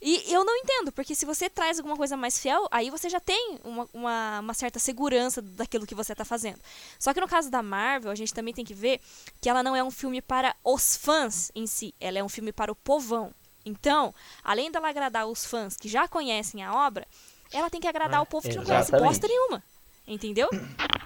E 0.00 0.32
eu 0.32 0.44
não 0.44 0.54
entendo, 0.56 0.92
porque 0.92 1.14
se 1.14 1.26
você 1.26 1.50
traz 1.50 1.78
alguma 1.78 1.96
coisa 1.96 2.16
mais 2.16 2.38
fiel, 2.38 2.68
aí 2.70 2.90
você 2.90 3.08
já 3.08 3.18
tem 3.18 3.58
uma, 3.64 3.88
uma, 3.92 4.40
uma 4.40 4.54
certa 4.54 4.78
segurança 4.78 5.42
daquilo 5.42 5.86
que 5.86 5.94
você 5.94 6.12
está 6.12 6.24
fazendo. 6.24 6.58
Só 6.98 7.12
que 7.12 7.20
no 7.20 7.26
caso 7.26 7.50
da 7.50 7.62
Marvel, 7.62 8.10
a 8.10 8.14
gente 8.14 8.32
também 8.32 8.54
tem 8.54 8.64
que 8.64 8.74
ver 8.74 9.00
que 9.40 9.48
ela 9.48 9.62
não 9.62 9.74
é 9.74 9.82
um 9.82 9.90
filme 9.90 10.22
para 10.22 10.54
os 10.62 10.96
fãs 10.96 11.50
em 11.54 11.66
si, 11.66 11.94
ela 11.98 12.18
é 12.18 12.22
um 12.22 12.28
filme 12.28 12.52
para 12.52 12.70
o 12.70 12.76
povão. 12.76 13.32
Então, 13.64 14.14
além 14.42 14.70
dela 14.70 14.88
agradar 14.88 15.26
os 15.26 15.44
fãs 15.44 15.74
que 15.74 15.88
já 15.88 16.06
conhecem 16.06 16.62
a 16.62 16.74
obra, 16.86 17.06
ela 17.50 17.70
tem 17.70 17.80
que 17.80 17.88
agradar 17.88 18.20
o 18.20 18.26
povo 18.26 18.46
que 18.48 18.56
não 18.56 18.64
conhece 18.64 18.90
exatamente. 18.90 19.08
bosta 19.08 19.26
nenhuma. 19.26 19.62
Entendeu? 20.06 20.50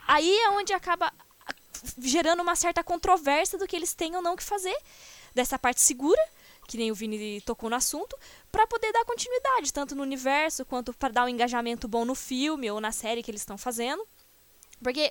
Aí 0.08 0.36
é 0.40 0.50
onde 0.50 0.72
acaba 0.72 1.12
gerando 1.98 2.42
uma 2.42 2.56
certa 2.56 2.82
controvérsia 2.82 3.56
do 3.56 3.66
que 3.66 3.76
eles 3.76 3.94
têm 3.94 4.16
ou 4.16 4.22
não 4.22 4.34
que 4.34 4.42
fazer 4.42 4.76
dessa 5.38 5.58
parte 5.58 5.80
segura, 5.80 6.20
que 6.66 6.76
nem 6.76 6.90
o 6.90 6.94
Vini 6.94 7.40
tocou 7.42 7.70
no 7.70 7.76
assunto, 7.76 8.18
para 8.50 8.66
poder 8.66 8.92
dar 8.92 9.04
continuidade, 9.04 9.72
tanto 9.72 9.94
no 9.94 10.02
universo 10.02 10.64
quanto 10.64 10.92
para 10.92 11.10
dar 11.10 11.24
um 11.24 11.28
engajamento 11.28 11.86
bom 11.86 12.04
no 12.04 12.14
filme 12.14 12.68
ou 12.70 12.80
na 12.80 12.90
série 12.92 13.22
que 13.22 13.30
eles 13.30 13.40
estão 13.42 13.56
fazendo. 13.56 14.04
Porque 14.82 15.10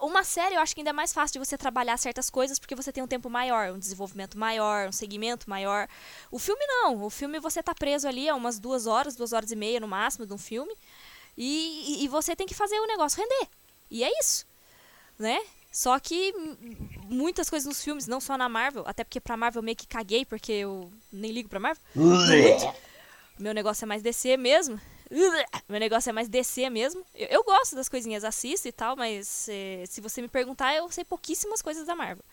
uma 0.00 0.22
série 0.22 0.54
eu 0.54 0.60
acho 0.60 0.74
que 0.74 0.80
ainda 0.80 0.90
é 0.90 0.92
mais 0.92 1.12
fácil 1.12 1.34
de 1.40 1.46
você 1.46 1.56
trabalhar 1.56 1.96
certas 1.96 2.28
coisas 2.30 2.58
porque 2.58 2.74
você 2.74 2.92
tem 2.92 3.02
um 3.02 3.06
tempo 3.06 3.28
maior, 3.30 3.70
um 3.72 3.78
desenvolvimento 3.78 4.38
maior, 4.38 4.88
um 4.88 4.92
segmento 4.92 5.48
maior. 5.48 5.88
O 6.30 6.38
filme 6.38 6.64
não. 6.66 7.02
O 7.04 7.10
filme 7.10 7.40
você 7.40 7.62
tá 7.62 7.74
preso 7.74 8.06
ali 8.06 8.28
a 8.28 8.34
umas 8.34 8.58
duas 8.58 8.86
horas, 8.86 9.16
duas 9.16 9.32
horas 9.32 9.50
e 9.50 9.56
meia 9.56 9.80
no 9.80 9.88
máximo 9.88 10.26
de 10.26 10.32
um 10.32 10.38
filme. 10.38 10.72
E, 11.36 12.04
e- 12.04 12.08
você 12.08 12.34
tem 12.36 12.46
que 12.46 12.54
fazer 12.54 12.78
o 12.80 12.86
negócio 12.86 13.20
render. 13.20 13.48
E 13.90 14.04
é 14.04 14.10
isso. 14.20 14.46
Né? 15.18 15.40
Só 15.70 15.98
que 16.00 16.32
muitas 17.04 17.48
coisas 17.50 17.66
nos 17.66 17.82
filmes, 17.82 18.06
não 18.06 18.20
só 18.20 18.36
na 18.38 18.48
Marvel, 18.48 18.84
até 18.86 19.04
porque 19.04 19.20
pra 19.20 19.36
Marvel 19.36 19.60
eu 19.60 19.64
meio 19.64 19.76
que 19.76 19.86
caguei, 19.86 20.24
porque 20.24 20.52
eu 20.52 20.90
nem 21.12 21.30
ligo 21.30 21.48
pra 21.48 21.60
Marvel. 21.60 21.82
Meu 23.38 23.52
negócio 23.54 23.84
é 23.84 23.86
mais 23.86 24.02
DC 24.02 24.36
mesmo. 24.36 24.80
Meu 25.68 25.80
negócio 25.80 26.10
é 26.10 26.12
mais 26.12 26.28
DC 26.28 26.68
mesmo. 26.70 27.04
Eu, 27.14 27.28
eu 27.28 27.44
gosto 27.44 27.76
das 27.76 27.88
coisinhas, 27.88 28.24
assisto 28.24 28.66
e 28.68 28.72
tal, 28.72 28.96
mas 28.96 29.48
eh, 29.48 29.84
se 29.88 30.00
você 30.00 30.20
me 30.20 30.28
perguntar, 30.28 30.74
eu 30.74 30.90
sei 30.90 31.04
pouquíssimas 31.04 31.62
coisas 31.62 31.86
da 31.86 31.94
Marvel. 31.94 32.24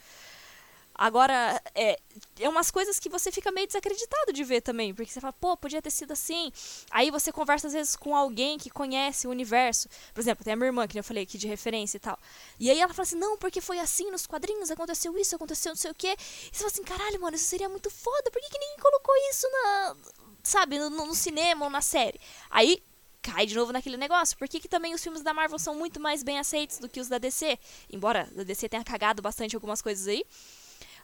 Agora, 0.97 1.61
é, 1.75 1.99
é 2.39 2.47
umas 2.47 2.71
coisas 2.71 2.99
que 2.99 3.09
você 3.09 3.29
fica 3.29 3.51
meio 3.51 3.67
desacreditado 3.67 4.31
de 4.31 4.43
ver 4.45 4.61
também, 4.61 4.93
porque 4.93 5.11
você 5.11 5.19
fala, 5.19 5.33
pô, 5.33 5.57
podia 5.57 5.81
ter 5.81 5.91
sido 5.91 6.13
assim. 6.13 6.51
Aí 6.89 7.11
você 7.11 7.33
conversa 7.33 7.67
às 7.67 7.73
vezes 7.73 7.95
com 7.97 8.15
alguém 8.15 8.57
que 8.57 8.69
conhece 8.69 9.27
o 9.27 9.29
universo. 9.29 9.89
Por 10.13 10.21
exemplo, 10.21 10.45
tem 10.45 10.53
a 10.53 10.55
minha 10.55 10.67
irmã, 10.67 10.87
que 10.87 10.97
eu 10.97 11.03
falei 11.03 11.23
aqui 11.23 11.37
de 11.37 11.47
referência 11.47 11.97
e 11.97 11.99
tal. 11.99 12.17
E 12.57 12.71
aí 12.71 12.79
ela 12.79 12.93
fala 12.93 13.03
assim, 13.03 13.17
não, 13.17 13.37
porque 13.37 13.59
foi 13.59 13.77
assim 13.79 14.09
nos 14.09 14.25
quadrinhos, 14.25 14.71
aconteceu 14.71 15.17
isso, 15.17 15.35
aconteceu 15.35 15.71
não 15.71 15.77
sei 15.77 15.91
o 15.91 15.95
quê. 15.95 16.15
E 16.17 16.55
você 16.55 16.59
fala 16.59 16.71
assim, 16.71 16.83
caralho, 16.83 17.21
mano, 17.21 17.35
isso 17.35 17.45
seria 17.45 17.67
muito 17.67 17.89
foda, 17.89 18.31
por 18.31 18.41
que, 18.41 18.49
que 18.49 18.59
ninguém 18.59 18.77
colocou 18.79 19.13
isso 19.29 19.47
na. 19.51 19.95
Sabe, 20.43 20.79
no, 20.79 20.89
no 20.89 21.15
cinema 21.15 21.65
ou 21.65 21.71
na 21.71 21.81
série? 21.81 22.21
Aí 22.49 22.81
cai 23.25 23.47
de 23.47 23.55
novo 23.55 23.73
naquele 23.73 23.97
negócio. 23.97 24.37
Por 24.37 24.47
que, 24.47 24.59
que 24.59 24.67
também 24.67 24.93
os 24.93 25.01
filmes 25.01 25.23
da 25.23 25.33
Marvel 25.33 25.57
são 25.57 25.73
muito 25.75 25.99
mais 25.99 26.21
bem 26.21 26.37
aceitos 26.37 26.77
do 26.77 26.87
que 26.87 26.99
os 26.99 27.07
da 27.07 27.17
DC? 27.17 27.57
Embora 27.91 28.29
a 28.37 28.43
DC 28.43 28.69
tenha 28.69 28.83
cagado 28.83 29.21
bastante 29.21 29.55
algumas 29.55 29.81
coisas 29.81 30.07
aí. 30.07 30.23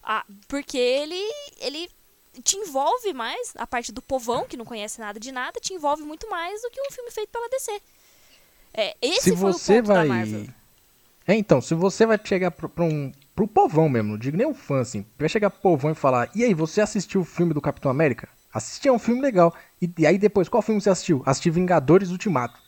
Ah, 0.03 0.26
porque 0.48 0.78
ele, 0.78 1.22
ele 1.60 1.90
te 2.44 2.57
envolve 2.57 3.14
mais, 3.14 3.53
a 3.57 3.68
parte 3.68 3.91
do 3.91 4.02
povão, 4.02 4.45
que 4.45 4.57
não 4.57 4.65
conhece 4.65 4.99
nada 4.99 5.19
de 5.19 5.32
nada, 5.32 5.60
te 5.60 5.73
envolve 5.73 6.03
muito 6.03 6.30
mais 6.30 6.61
do 6.61 6.69
que 6.69 6.82
um 6.82 6.91
filme 6.91 7.11
feito 7.11 7.30
pela 7.30 7.49
DC. 7.49 7.82
É, 8.73 8.95
esse 9.02 9.32
se 9.32 9.38
foi 9.38 9.52
você 9.52 9.73
o 9.73 9.84
ponto 9.84 9.88
vai. 9.88 10.07
da 10.07 10.14
Marvel. 10.14 10.48
É, 11.28 11.36
então, 11.36 11.61
se 11.61 11.76
você 11.76 12.06
vai 12.06 12.19
chegar 12.23 12.52
pro, 12.52 12.68
pra 12.69 12.84
um, 12.84 13.11
pro 13.36 13.48
povão 13.48 13.90
mesmo, 13.90 14.11
não 14.11 14.18
digo 14.18 14.38
nem 14.38 14.48
um 14.48 14.53
fã, 14.53 14.82
assim, 14.82 15.06
vai 15.19 15.30
chegar 15.30 15.49
pro 15.49 15.61
povão 15.61 15.91
e 15.91 15.95
falar: 15.95 16.32
E 16.34 16.44
aí, 16.44 16.53
você 16.53 16.82
assistiu 16.82 17.22
o 17.22 17.26
filme 17.26 17.53
do 17.53 17.61
Capitão 17.61 17.91
América? 17.91 18.30
Assisti, 18.53 18.88
é 18.88 18.91
um 18.91 18.99
filme 18.99 19.22
legal. 19.22 19.53
E, 19.82 19.90
e 19.98 20.07
aí 20.07 20.18
depois, 20.18 20.49
qual 20.49 20.61
filme 20.61 20.82
você 20.82 20.90
assistiu? 20.90 21.22
Assisti 21.26 21.49
Vingadores 21.49 22.10
Ultimato. 22.10 22.60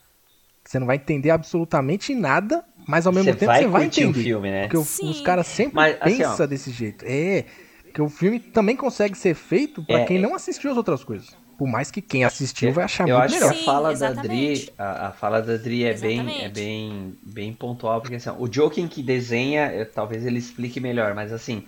Você 0.65 0.80
não 0.80 0.88
vai 0.88 0.95
entender 0.95 1.30
absolutamente 1.30 2.15
nada, 2.15 2.64
mas 2.88 3.06
ao 3.06 3.14
mesmo 3.14 3.31
Você 3.34 3.40
tempo 3.40 3.52
vai 3.52 3.61
você 3.61 3.68
vai 3.68 3.85
entender. 3.85 4.23
filme, 4.23 4.49
né? 4.52 4.68
Porque 4.68 4.84
Sim. 4.84 5.10
os 5.10 5.22
caras 5.22 5.48
sempre 5.48 5.76
Mas, 5.76 5.98
assim, 5.99 6.18
pensam 6.18 6.45
ó. 6.45 6.48
desse 6.48 6.72
jeito. 6.72 7.06
É, 7.07 7.45
porque 7.84 8.02
o 8.02 8.10
filme 8.10 8.40
também 8.40 8.76
consegue 8.76 9.18
ser 9.18 9.34
feito 9.35 9.84
pra 9.84 9.99
É, 9.99 10.06
quem 10.06 10.18
é. 10.18 10.22
não 10.22 10.34
assistiu 10.35 10.72
as 10.72 10.77
outras 10.77 11.03
coisas. 11.03 11.35
Por 11.57 11.68
mais 11.68 11.91
que 11.91 12.02
quem 12.02 12.23
assistiu 12.23 12.72
vai 12.73 12.84
achar 12.85 13.07
eu 13.07 13.18
muito 13.18 13.26
acho 13.26 13.35
melhor. 13.35 13.52
que 13.52 13.57
Sim, 13.60 13.61
a 13.61 13.65
fala 13.65 13.88
da 13.90 13.94
exatamente. 13.94 14.65
Dri, 14.65 14.73
a, 14.77 15.07
a 15.07 15.11
fala 15.11 15.41
da 15.41 15.57
Dri 15.57 15.84
é 15.84 15.94
bem, 15.94 16.41
é 16.44 16.49
bem, 16.49 17.15
bem 17.22 17.53
pontual, 17.53 18.02
porque 18.02 18.15
assim, 18.15 18.30
ó, 18.30 18.35
o 18.40 18.52
Joking 18.52 18.88
que 18.88 19.03
desenha, 19.03 19.65
eh, 19.65 19.85
talvez 19.85 20.26
ele 20.26 20.40
explique 20.40 20.80
melhor, 20.80 21.14
mas 21.14 21.31
assim, 21.31 21.68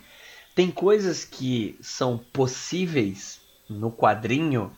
tem 0.55 0.71
coisas 0.71 1.23
que 1.23 1.77
são 1.81 2.17
possíveis 2.17 3.39
no 3.69 3.91
quadrinho 3.91 4.71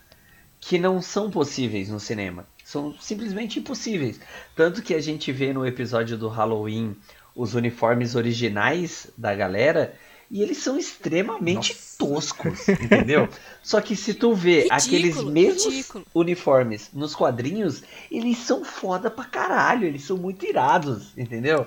que 0.60 0.78
não 0.78 1.02
são 1.02 1.30
possíveis 1.32 1.90
no 1.90 2.00
cinema. 2.00 2.46
São 2.68 2.94
simplesmente 3.00 3.60
impossíveis. 3.60 4.20
Tanto 4.54 4.82
que 4.82 4.94
a 4.94 5.00
gente 5.00 5.32
vê 5.32 5.54
no 5.54 5.66
episódio 5.66 6.18
do 6.18 6.28
Halloween 6.28 6.98
os 7.34 7.56
uniformes 7.56 8.14
originais 8.14 9.08
da 9.18 9.34
galera 9.34 9.96
e 10.30 10.42
eles 10.42 10.58
são 10.58 10.78
extremamente 10.78 11.72
Nossa. 11.72 11.98
toscos, 11.98 12.68
entendeu? 12.68 13.30
Só 13.64 13.80
que 13.80 13.96
se 13.96 14.14
tu 14.14 14.34
vê 14.34 14.64
Ridículo, 14.64 14.76
aqueles 14.76 15.24
mesmos 15.24 15.74
ridículo. 15.74 16.06
uniformes 16.14 16.90
nos 16.92 17.16
quadrinhos, 17.16 17.84
eles 18.12 18.38
são 18.40 18.66
foda 18.66 19.10
pra 19.10 19.24
caralho, 19.24 19.88
eles 19.88 20.04
são 20.04 20.18
muito 20.18 20.46
irados, 20.46 21.18
entendeu? 21.18 21.66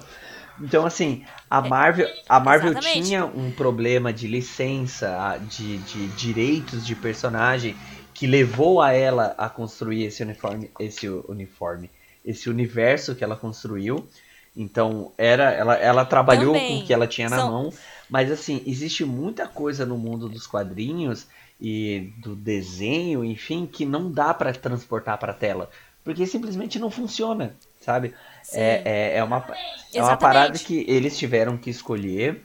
Então, 0.61 0.85
assim, 0.85 1.25
a 1.49 1.63
Marvel, 1.63 2.07
a 2.29 2.39
Marvel 2.39 2.73
exatamente. 2.73 3.09
tinha 3.09 3.25
um 3.25 3.51
problema 3.51 4.13
de 4.13 4.27
licença, 4.29 5.41
de, 5.49 5.79
de 5.79 6.09
direitos 6.09 6.85
de 6.85 6.95
personagem, 6.95 7.75
que 8.21 8.27
levou 8.27 8.83
a 8.83 8.93
ela 8.93 9.35
a 9.39 9.49
construir 9.49 10.05
esse 10.05 10.23
uniforme, 10.23 10.71
esse 10.79 11.09
uniforme, 11.09 11.91
esse 12.23 12.51
universo 12.51 13.15
que 13.15 13.25
ela 13.25 13.35
construiu. 13.35 14.07
Então, 14.55 15.11
era, 15.17 15.51
ela, 15.53 15.75
ela 15.77 16.05
trabalhou 16.05 16.53
Também. 16.53 16.77
com 16.81 16.85
o 16.85 16.87
que 16.87 16.93
ela 16.93 17.07
tinha 17.07 17.31
na 17.31 17.37
São- 17.39 17.51
mão, 17.51 17.73
mas 18.11 18.31
assim, 18.31 18.63
existe 18.67 19.07
muita 19.07 19.49
coisa 19.49 19.87
no 19.87 19.97
mundo 19.97 20.29
dos 20.29 20.47
quadrinhos 20.47 21.29
e 21.59 22.13
do 22.19 22.37
desenho, 22.37 23.25
enfim, 23.25 23.65
que 23.65 23.87
não 23.87 24.13
dá 24.13 24.35
pra 24.35 24.53
transportar 24.53 25.17
pra 25.17 25.33
tela, 25.33 25.71
porque 26.05 26.27
simplesmente 26.27 26.79
não 26.79 26.91
funciona, 26.91 27.57
sabe? 27.81 28.13
É, 28.53 28.83
é, 28.85 29.17
é 29.17 29.25
uma, 29.25 29.47
é 29.95 30.03
uma 30.03 30.17
parada 30.19 30.59
que 30.59 30.85
eles 30.87 31.17
tiveram 31.17 31.57
que 31.57 31.71
escolher. 31.71 32.43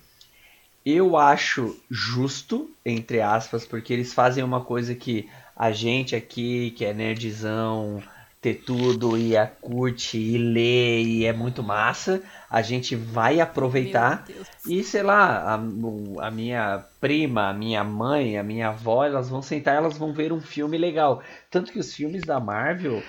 Eu 0.86 1.18
acho 1.18 1.76
justo, 1.90 2.70
entre 2.86 3.20
aspas, 3.20 3.66
porque 3.66 3.92
eles 3.92 4.14
fazem 4.14 4.42
uma 4.44 4.64
coisa 4.64 4.94
que 4.94 5.28
a 5.56 5.72
gente 5.72 6.16
aqui, 6.16 6.72
que 6.72 6.84
é 6.84 6.94
nerdzão, 6.94 8.02
ter 8.46 8.62
tudo 8.64 9.18
e 9.18 9.36
a 9.36 9.48
curte 9.48 10.20
e 10.20 10.38
lê 10.38 11.02
e 11.02 11.26
é 11.26 11.34
muito 11.34 11.64
massa, 11.64 12.22
a 12.48 12.62
gente 12.62 12.96
vai 12.96 13.40
aproveitar. 13.40 14.24
E 14.68 14.84
sei 14.84 15.02
lá, 15.02 15.56
a, 15.56 16.28
a 16.28 16.30
minha 16.32 16.86
prima, 17.02 17.50
a 17.50 17.54
minha 17.54 17.84
mãe, 17.84 18.38
a 18.38 18.44
minha 18.44 18.68
avó, 18.68 19.04
elas 19.04 19.30
vão 19.30 19.42
sentar, 19.42 19.76
elas 19.76 19.98
vão 19.98 20.14
ver 20.14 20.32
um 20.32 20.40
filme 20.40 20.78
legal. 20.78 21.24
Tanto 21.50 21.72
que 21.72 21.80
os 21.80 21.92
filmes 21.92 22.22
da 22.22 22.40
Marvel, 22.40 23.02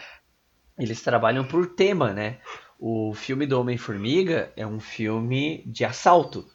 eles 0.78 1.02
trabalham 1.02 1.44
por 1.44 1.66
tema, 1.66 2.14
né? 2.14 2.39
O 2.78 3.12
filme 3.14 3.47
do 3.47 3.60
Homem-Formiga 3.60 4.51
é 4.56 4.66
um 4.66 4.81
filme 4.81 5.62
de 5.66 5.85
assalto, 5.85 6.47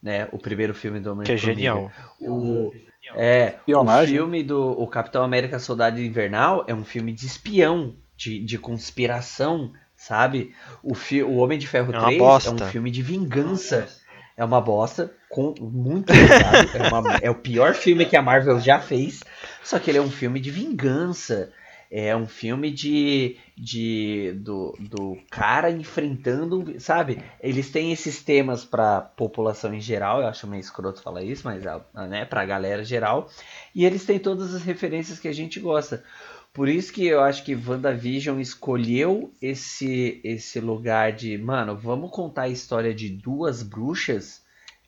né? 0.00 0.28
O 0.30 0.38
primeiro 0.38 0.72
filme 0.72 1.00
do 1.00 1.04
Que 1.04 1.32
é 1.32 1.34
Homem-Formiga. 1.34 1.40
genial. 1.40 1.92
O, 2.20 2.72
é, 3.14 3.54
o 3.56 3.70
Espionagem. 3.70 4.14
filme 4.16 4.42
do 4.42 4.70
o 4.72 4.86
Capitão 4.86 5.22
América 5.22 5.58
Soldado 5.58 6.00
Invernal 6.00 6.64
é 6.66 6.74
um 6.74 6.84
filme 6.84 7.12
de 7.12 7.26
espião, 7.26 7.94
de, 8.16 8.38
de 8.44 8.58
conspiração, 8.58 9.72
sabe? 9.96 10.54
O, 10.82 10.94
fi, 10.94 11.22
o 11.22 11.36
Homem 11.36 11.58
de 11.58 11.66
Ferro 11.66 11.92
É 11.92 11.98
uma 11.98 12.06
3 12.06 12.16
é 12.16 12.18
bosta. 12.18 12.64
um 12.64 12.68
filme 12.68 12.90
de 12.90 13.02
vingança. 13.02 13.88
É 14.36 14.44
uma 14.44 14.60
bosta, 14.60 15.12
com 15.28 15.54
muito 15.60 16.06
pesado. 16.12 16.70
é, 16.74 16.88
uma- 16.88 17.16
é 17.22 17.30
o 17.30 17.34
pior 17.34 17.74
filme 17.74 18.06
que 18.06 18.16
a 18.16 18.22
Marvel 18.22 18.58
já 18.58 18.80
fez. 18.80 19.20
Só 19.62 19.78
que 19.78 19.90
ele 19.90 19.98
é 19.98 20.02
um 20.02 20.10
filme 20.10 20.40
de 20.40 20.50
vingança. 20.50 21.52
É 21.90 22.14
um 22.14 22.26
filme 22.26 22.70
de. 22.70 23.36
de 23.56 24.32
do, 24.36 24.76
do 24.78 25.18
cara 25.28 25.70
enfrentando. 25.70 26.78
Sabe? 26.78 27.20
Eles 27.40 27.70
têm 27.70 27.90
esses 27.90 28.22
temas 28.22 28.64
pra 28.64 29.00
população 29.00 29.74
em 29.74 29.80
geral. 29.80 30.20
Eu 30.20 30.28
acho 30.28 30.46
meio 30.46 30.60
escroto 30.60 31.02
falar 31.02 31.24
isso, 31.24 31.42
mas 31.44 31.66
ah, 31.66 31.82
né, 32.06 32.24
pra 32.24 32.46
galera 32.46 32.84
geral. 32.84 33.28
E 33.74 33.84
eles 33.84 34.04
têm 34.04 34.20
todas 34.20 34.54
as 34.54 34.62
referências 34.62 35.18
que 35.18 35.26
a 35.26 35.32
gente 35.32 35.58
gosta. 35.58 36.04
Por 36.52 36.68
isso 36.68 36.92
que 36.92 37.06
eu 37.06 37.22
acho 37.22 37.44
que 37.44 37.54
WandaVision 37.54 38.40
escolheu 38.40 39.32
esse, 39.40 40.20
esse 40.24 40.60
lugar 40.60 41.12
de, 41.12 41.38
mano, 41.38 41.76
vamos 41.76 42.10
contar 42.10 42.42
a 42.42 42.48
história 42.48 42.92
de 42.92 43.08
duas 43.08 43.62
bruxas 43.62 44.42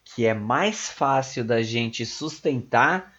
que 0.04 0.26
é 0.26 0.34
mais 0.34 0.90
fácil 0.90 1.44
da 1.44 1.62
gente 1.62 2.04
sustentar 2.04 3.12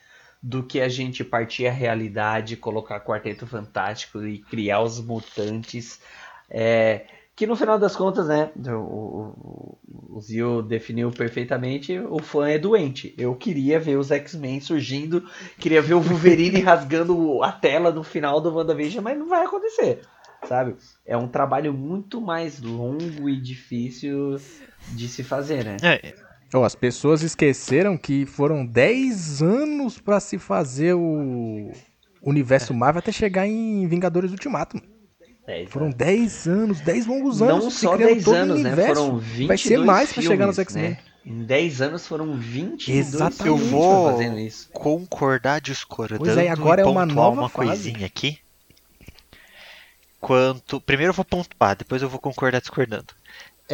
do 0.43 0.61
que 0.61 0.81
a 0.81 0.89
gente 0.89 1.23
partir 1.23 1.67
a 1.67 1.71
realidade, 1.71 2.57
colocar 2.57 2.99
Quarteto 2.99 3.47
Fantástico 3.47 4.21
e 4.27 4.39
criar 4.39 4.81
os 4.81 4.99
mutantes. 4.99 6.01
É, 6.49 7.05
que 7.33 7.47
no 7.47 7.55
final 7.55 7.79
das 7.79 7.95
contas, 7.95 8.27
né, 8.27 8.51
o, 8.67 8.77
o, 8.77 9.77
o 10.17 10.21
Zio 10.21 10.61
definiu 10.61 11.11
perfeitamente, 11.11 11.97
o 11.97 12.19
fã 12.19 12.49
é 12.49 12.59
doente. 12.59 13.15
Eu 13.17 13.33
queria 13.35 13.79
ver 13.79 13.97
os 13.97 14.11
X-Men 14.11 14.59
surgindo, 14.59 15.23
queria 15.57 15.81
ver 15.81 15.93
o 15.93 16.01
Wolverine 16.01 16.59
rasgando 16.61 17.41
a 17.41 17.51
tela 17.51 17.89
no 17.89 18.03
final 18.03 18.41
do 18.41 18.53
WandaVision, 18.53 19.01
mas 19.01 19.17
não 19.17 19.29
vai 19.29 19.45
acontecer, 19.45 20.01
sabe? 20.43 20.75
É 21.05 21.15
um 21.15 21.29
trabalho 21.29 21.73
muito 21.73 22.19
mais 22.19 22.61
longo 22.61 23.29
e 23.29 23.39
difícil 23.39 24.35
de 24.89 25.07
se 25.07 25.23
fazer, 25.23 25.63
né? 25.63 25.77
É, 25.81 26.13
Ó, 26.53 26.63
as 26.63 26.75
pessoas 26.75 27.21
esqueceram 27.23 27.97
que 27.97 28.25
foram 28.25 28.65
10 28.65 29.41
anos 29.41 29.97
pra 29.99 30.19
se 30.19 30.37
fazer 30.37 30.93
o 30.93 31.71
universo 32.21 32.73
Marvel 32.73 32.99
até 32.99 33.11
chegar 33.11 33.47
em 33.47 33.87
Vingadores 33.87 34.31
Ultimato. 34.31 34.79
É, 35.45 35.65
Foram 35.65 35.89
10 35.89 36.47
anos, 36.47 36.79
10 36.79 37.05
longos 37.05 37.41
anos. 37.41 37.63
não 37.65 37.69
se 37.71 37.79
só 37.81 37.95
criando 37.95 38.11
10 38.13 38.23
todo 38.23 38.33
o 38.33 38.37
anos, 38.37 38.61
né? 38.61 38.69
universo. 38.69 38.95
Foram 39.03 39.17
22 39.17 39.47
Vai 39.47 39.57
ser 39.57 39.77
mais 39.79 40.13
pra 40.13 40.21
chegar 40.23 40.47
nos 40.47 40.55
filmes, 40.55 40.73
X-Men. 40.75 40.89
né? 40.91 40.99
Em 41.25 41.43
10 41.43 41.81
anos 41.81 42.07
foram 42.07 42.33
22 42.37 43.07
Exatamente. 43.07 43.43
filmes 43.43 43.63
Eu 43.65 43.69
vou- 43.71 44.11
fazendo 44.11 44.39
isso. 44.39 44.69
concordar 44.71 45.59
discordando 45.59 46.23
Pois 46.23 46.37
é, 46.37 46.47
agora 46.49 46.81
e 46.81 46.85
é 46.85 46.87
uma 46.87 47.05
nova 47.05 47.41
uma 47.41 47.49
fase. 47.49 47.67
coisinha 47.91 48.05
aqui. 48.05 48.37
Quanto, 50.19 50.79
primeiro 50.79 51.11
eu 51.11 51.15
vou 51.15 51.25
pontuar, 51.25 51.75
depois 51.75 52.01
eu 52.01 52.07
vou 52.07 52.19
concordar 52.19 52.61
discordando. 52.61 53.13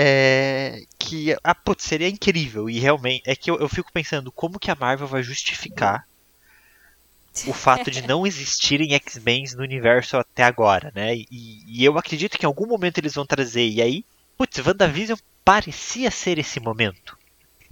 É 0.01 0.83
que 0.97 1.35
ah, 1.43 1.55
putz, 1.55 1.83
seria 1.83 2.07
incrível 2.07 2.69
e 2.69 2.79
realmente 2.79 3.23
é 3.25 3.35
que 3.35 3.51
eu, 3.51 3.57
eu 3.59 3.67
fico 3.67 3.91
pensando 3.91 4.31
como 4.31 4.59
que 4.59 4.71
a 4.71 4.75
Marvel 4.75 5.07
vai 5.07 5.23
justificar 5.23 6.05
o 7.47 7.53
fato 7.53 7.91
de 7.91 8.01
não 8.07 8.25
existirem 8.25 8.93
X-Men 8.93 9.45
no 9.55 9.63
universo 9.63 10.17
até 10.17 10.43
agora, 10.43 10.91
né? 10.95 11.15
E, 11.15 11.25
e 11.67 11.83
eu 11.83 11.97
acredito 11.97 12.37
que 12.37 12.45
em 12.45 12.47
algum 12.47 12.65
momento 12.65 12.97
eles 12.97 13.15
vão 13.15 13.25
trazer 13.25 13.67
e 13.67 13.81
aí, 13.81 14.05
putz, 14.37 14.65
WandaVision 14.65 15.17
parecia 15.43 16.11
ser 16.11 16.37
esse 16.37 16.59
momento. 16.59 17.17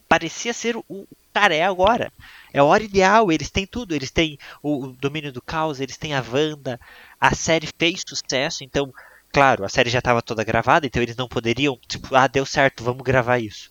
Parecia 0.09 0.53
ser 0.53 0.75
o, 0.75 1.07
cara 1.37 1.53
é 1.53 1.63
agora. 1.63 2.11
É 2.51 2.59
a 2.59 2.63
hora 2.63 2.83
ideal, 2.83 3.31
eles 3.31 3.51
têm 3.51 3.67
tudo, 3.67 3.93
eles 3.93 4.09
têm 4.09 4.39
o, 4.63 4.85
o 4.85 4.93
domínio 4.93 5.31
do 5.31 5.41
caos, 5.41 5.79
eles 5.79 5.95
têm 5.95 6.15
a 6.15 6.23
Wanda, 6.27 6.79
a 7.21 7.35
série 7.35 7.69
fez 7.77 8.03
sucesso, 8.07 8.63
então, 8.63 8.91
claro, 9.37 9.63
a 9.65 9.69
série 9.69 9.89
já 9.89 9.99
estava 9.99 10.21
toda 10.21 10.43
gravada, 10.43 10.85
então 10.85 11.01
eles 11.01 11.15
não 11.15 11.27
poderiam, 11.27 11.77
tipo, 11.87 12.15
ah, 12.15 12.27
deu 12.27 12.45
certo, 12.45 12.83
vamos 12.83 13.03
gravar 13.03 13.39
isso. 13.39 13.69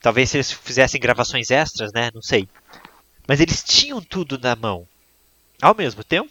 Talvez 0.00 0.30
se 0.30 0.36
eles 0.36 0.52
fizessem 0.52 1.00
gravações 1.00 1.50
extras, 1.50 1.92
né, 1.92 2.10
não 2.14 2.22
sei. 2.22 2.48
Mas 3.26 3.40
eles 3.40 3.62
tinham 3.62 4.00
tudo 4.00 4.38
na 4.38 4.56
mão. 4.56 4.86
Ao 5.62 5.74
mesmo 5.74 6.04
tempo, 6.04 6.30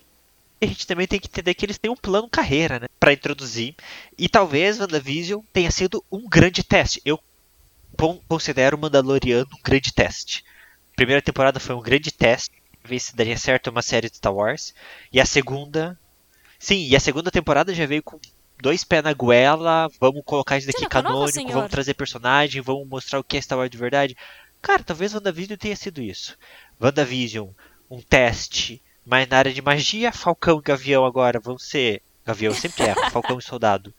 a 0.62 0.66
gente 0.66 0.88
também 0.88 1.08
tem 1.08 1.20
que 1.20 1.28
entender 1.28 1.54
que 1.56 1.66
eles 1.66 1.78
têm 1.78 1.92
um 1.92 1.96
plano 1.96 2.30
carreira, 2.30 2.80
né, 2.80 2.88
para 3.00 3.14
introduzir. 3.14 3.76
E 4.18 4.30
talvez 4.30 4.80
WandaVision 4.80 5.42
tenha 5.54 5.72
sido 5.72 6.04
um 6.12 6.28
grande 6.30 6.64
teste. 6.64 7.02
Eu 7.06 7.20
con- 7.98 8.22
considero 8.28 8.78
o 8.78 8.82
Mandaloriano 8.82 9.48
um 9.54 9.62
grande 9.64 9.94
teste. 9.94 10.44
A 10.94 10.96
primeira 10.96 11.22
temporada 11.22 11.60
foi 11.60 11.76
um 11.76 11.82
grande 11.82 12.12
teste, 12.12 12.52
pra 12.82 12.90
ver 12.90 13.00
se 13.00 13.16
daria 13.16 13.38
certo 13.38 13.70
uma 13.70 13.82
série 13.82 14.10
de 14.10 14.18
Star 14.18 14.34
Wars. 14.34 14.74
E 15.12 15.22
a 15.22 15.26
segunda. 15.26 16.00
Sim, 16.60 16.88
e 16.88 16.96
a 16.96 17.00
segunda 17.00 17.30
temporada 17.32 17.74
já 17.74 17.86
veio 17.86 18.02
com 18.04 18.20
dois 18.62 18.84
pés 18.84 19.04
na 19.04 19.14
goela. 19.14 19.90
Vamos 20.00 20.22
colocar 20.26 20.58
isso 20.58 20.68
daqui 20.68 20.82
nova, 20.82 20.90
canônico, 20.90 21.32
senhor. 21.32 21.52
vamos 21.54 21.72
trazer 21.72 21.94
personagem, 21.94 22.62
vamos 22.62 22.88
mostrar 22.88 23.20
o 23.20 23.24
que 23.24 23.38
é 23.38 23.42
Star 23.42 23.58
Wars 23.58 23.70
de 23.70 23.78
verdade. 23.78 24.16
Cara, 24.62 24.84
talvez 24.84 25.14
WandaVision 25.14 25.58
tenha 25.58 25.76
sido 25.76 26.02
isso. 26.02 26.38
WandaVision, 26.82 27.50
um 27.90 28.02
teste, 28.02 28.82
mas 29.06 29.28
na 29.28 29.38
área 29.38 29.54
de 29.54 29.62
magia, 29.62 30.12
Falcão 30.12 30.60
e 30.60 30.62
Gavião 30.62 31.06
agora 31.06 31.40
vão 31.40 31.58
ser. 31.58 32.02
Gavião 32.26 32.54
sempre 32.54 32.86
erro, 32.86 33.02
Falcão 33.12 33.38
e 33.38 33.42
Soldado. 33.44 33.94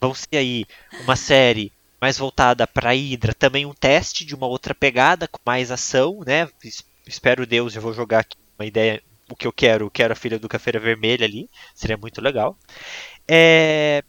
Vão 0.00 0.14
ser 0.14 0.36
aí 0.36 0.64
uma 1.02 1.16
série 1.16 1.72
mais 2.00 2.16
voltada 2.18 2.66
para 2.66 2.90
Hydra, 2.92 3.34
também 3.34 3.66
um 3.66 3.74
teste 3.74 4.24
de 4.24 4.34
uma 4.34 4.46
outra 4.46 4.74
pegada, 4.74 5.26
com 5.28 5.38
mais 5.44 5.70
ação, 5.70 6.20
né? 6.26 6.48
Es- 6.64 6.84
Espero 7.06 7.46
Deus, 7.46 7.76
eu 7.76 7.80
vou 7.82 7.92
jogar 7.92 8.20
aqui 8.20 8.36
uma 8.58 8.66
ideia, 8.66 9.00
o 9.28 9.36
que 9.36 9.46
eu 9.46 9.52
quero, 9.52 9.86
eu 9.86 9.90
quero 9.90 10.12
a 10.12 10.16
filha 10.16 10.38
do 10.38 10.48
Cafeira 10.48 10.78
Vermelha 10.78 11.24
ali, 11.26 11.48
seria 11.74 11.96
muito 11.96 12.20
legal. 12.20 12.56
É, 13.26 14.02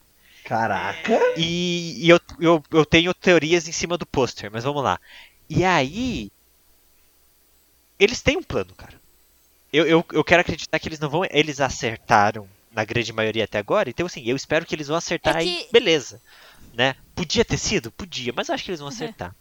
Caraca! 0.43 1.19
e, 1.37 2.05
e 2.05 2.09
eu, 2.09 2.19
eu, 2.39 2.63
eu 2.71 2.85
tenho 2.85 3.13
teorias 3.13 3.67
em 3.67 3.71
cima 3.71 3.97
do 3.97 4.05
pôster, 4.05 4.49
mas 4.51 4.63
vamos 4.63 4.83
lá. 4.83 4.99
E 5.49 5.63
aí. 5.63 6.29
Eles 7.99 8.21
têm 8.21 8.37
um 8.37 8.43
plano, 8.43 8.73
cara. 8.75 8.99
Eu, 9.73 9.85
eu, 9.85 10.05
eu 10.13 10.23
quero 10.23 10.41
acreditar 10.41 10.79
que 10.79 10.87
eles 10.87 10.99
não 10.99 11.09
vão. 11.09 11.23
Eles 11.31 11.59
acertaram 11.59 12.47
na 12.71 12.85
grande 12.85 13.11
maioria 13.11 13.43
até 13.43 13.57
agora. 13.57 13.89
Então, 13.89 14.05
assim, 14.05 14.23
eu 14.23 14.35
espero 14.35 14.65
que 14.65 14.75
eles 14.75 14.87
vão 14.87 14.97
acertar 14.97 15.35
É 15.35 15.39
aí. 15.39 15.63
que- 15.65 15.71
Beleza. 15.71 16.21
Né? 16.73 16.95
Podia 17.15 17.43
ter 17.43 17.57
sido? 17.57 17.91
Podia, 17.91 18.31
mas 18.35 18.49
eu 18.49 18.55
acho 18.55 18.63
que 18.63 18.69
eles 18.69 18.79
vão 18.79 18.89
acertar. 18.89 19.35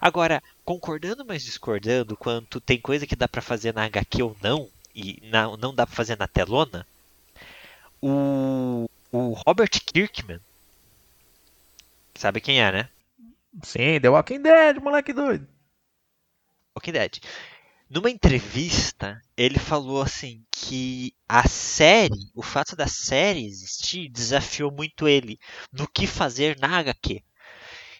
Agora, 0.00 0.42
concordando, 0.64 1.24
mas 1.24 1.44
discordando, 1.44 2.16
quanto 2.16 2.60
tem 2.60 2.80
coisa 2.80 3.06
que 3.06 3.14
dá 3.14 3.28
pra 3.28 3.40
fazer 3.40 3.72
na 3.72 3.84
HQ 3.84 4.20
ou 4.24 4.36
não, 4.42 4.68
e 4.94 5.20
não, 5.24 5.56
não 5.56 5.74
dá 5.74 5.86
pra 5.86 5.96
fazer 5.96 6.18
na 6.18 6.26
telona, 6.26 6.86
o, 8.00 8.88
o 9.12 9.32
Robert 9.46 9.70
Kirkman. 9.70 10.40
Sabe 12.14 12.40
quem 12.40 12.60
é, 12.60 12.70
né? 12.70 12.88
Sim, 13.62 14.00
The 14.00 14.08
Walking 14.08 14.42
Dead, 14.42 14.76
moleque 14.76 15.12
doido. 15.12 15.46
Walking 16.76 16.92
Dead. 16.92 17.18
Numa 17.88 18.10
entrevista, 18.10 19.20
ele 19.36 19.58
falou 19.58 20.00
assim 20.00 20.44
que 20.50 21.12
a 21.28 21.48
série, 21.48 22.30
o 22.34 22.42
fato 22.42 22.76
da 22.76 22.86
série 22.86 23.44
existir, 23.44 24.08
desafiou 24.08 24.70
muito 24.70 25.08
ele 25.08 25.40
no 25.72 25.88
que 25.88 26.06
fazer 26.06 26.56
na 26.60 26.78
HQ. 26.78 27.22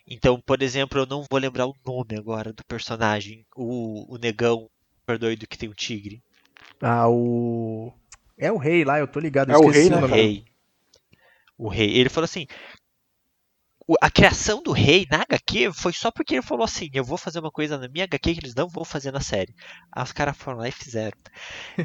Então, 0.06 0.40
por 0.40 0.62
exemplo, 0.62 1.00
eu 1.00 1.06
não 1.06 1.24
vou 1.28 1.40
lembrar 1.40 1.66
o 1.66 1.74
nome 1.84 2.16
agora 2.16 2.52
do 2.52 2.64
personagem, 2.64 3.44
o, 3.56 4.14
o 4.14 4.18
negão 4.18 4.70
super 5.00 5.18
doido 5.18 5.46
que 5.46 5.58
tem 5.58 5.68
o 5.68 5.74
tigre. 5.74 6.22
Ah, 6.80 7.08
o. 7.08 7.92
É 8.38 8.50
o 8.50 8.56
rei 8.56 8.84
lá, 8.84 8.98
eu 8.98 9.06
tô 9.08 9.20
ligado. 9.20 9.50
É 9.52 9.58
o 9.58 9.68
rei, 9.68 9.88
né, 9.90 9.96
o 9.96 10.00
cara? 10.00 10.14
rei. 10.14 10.44
O 11.58 11.68
rei. 11.68 11.90
Ele 11.96 12.08
falou 12.08 12.24
assim. 12.24 12.46
A 14.00 14.08
criação 14.08 14.62
do 14.62 14.70
rei 14.70 15.04
na 15.10 15.22
HQ 15.22 15.72
foi 15.72 15.92
só 15.92 16.12
porque 16.12 16.34
ele 16.36 16.42
falou 16.42 16.64
assim: 16.64 16.88
eu 16.94 17.02
vou 17.04 17.18
fazer 17.18 17.40
uma 17.40 17.50
coisa 17.50 17.76
na 17.76 17.88
minha 17.88 18.04
HQ 18.04 18.34
que 18.34 18.40
eles 18.40 18.54
não 18.54 18.68
vão 18.68 18.84
fazer 18.84 19.10
na 19.10 19.20
série. 19.20 19.52
Aí 19.92 20.02
os 20.04 20.12
caras 20.12 20.36
foram 20.36 20.58
lá 20.58 20.68
e 20.68 20.72
fizeram. 20.72 21.16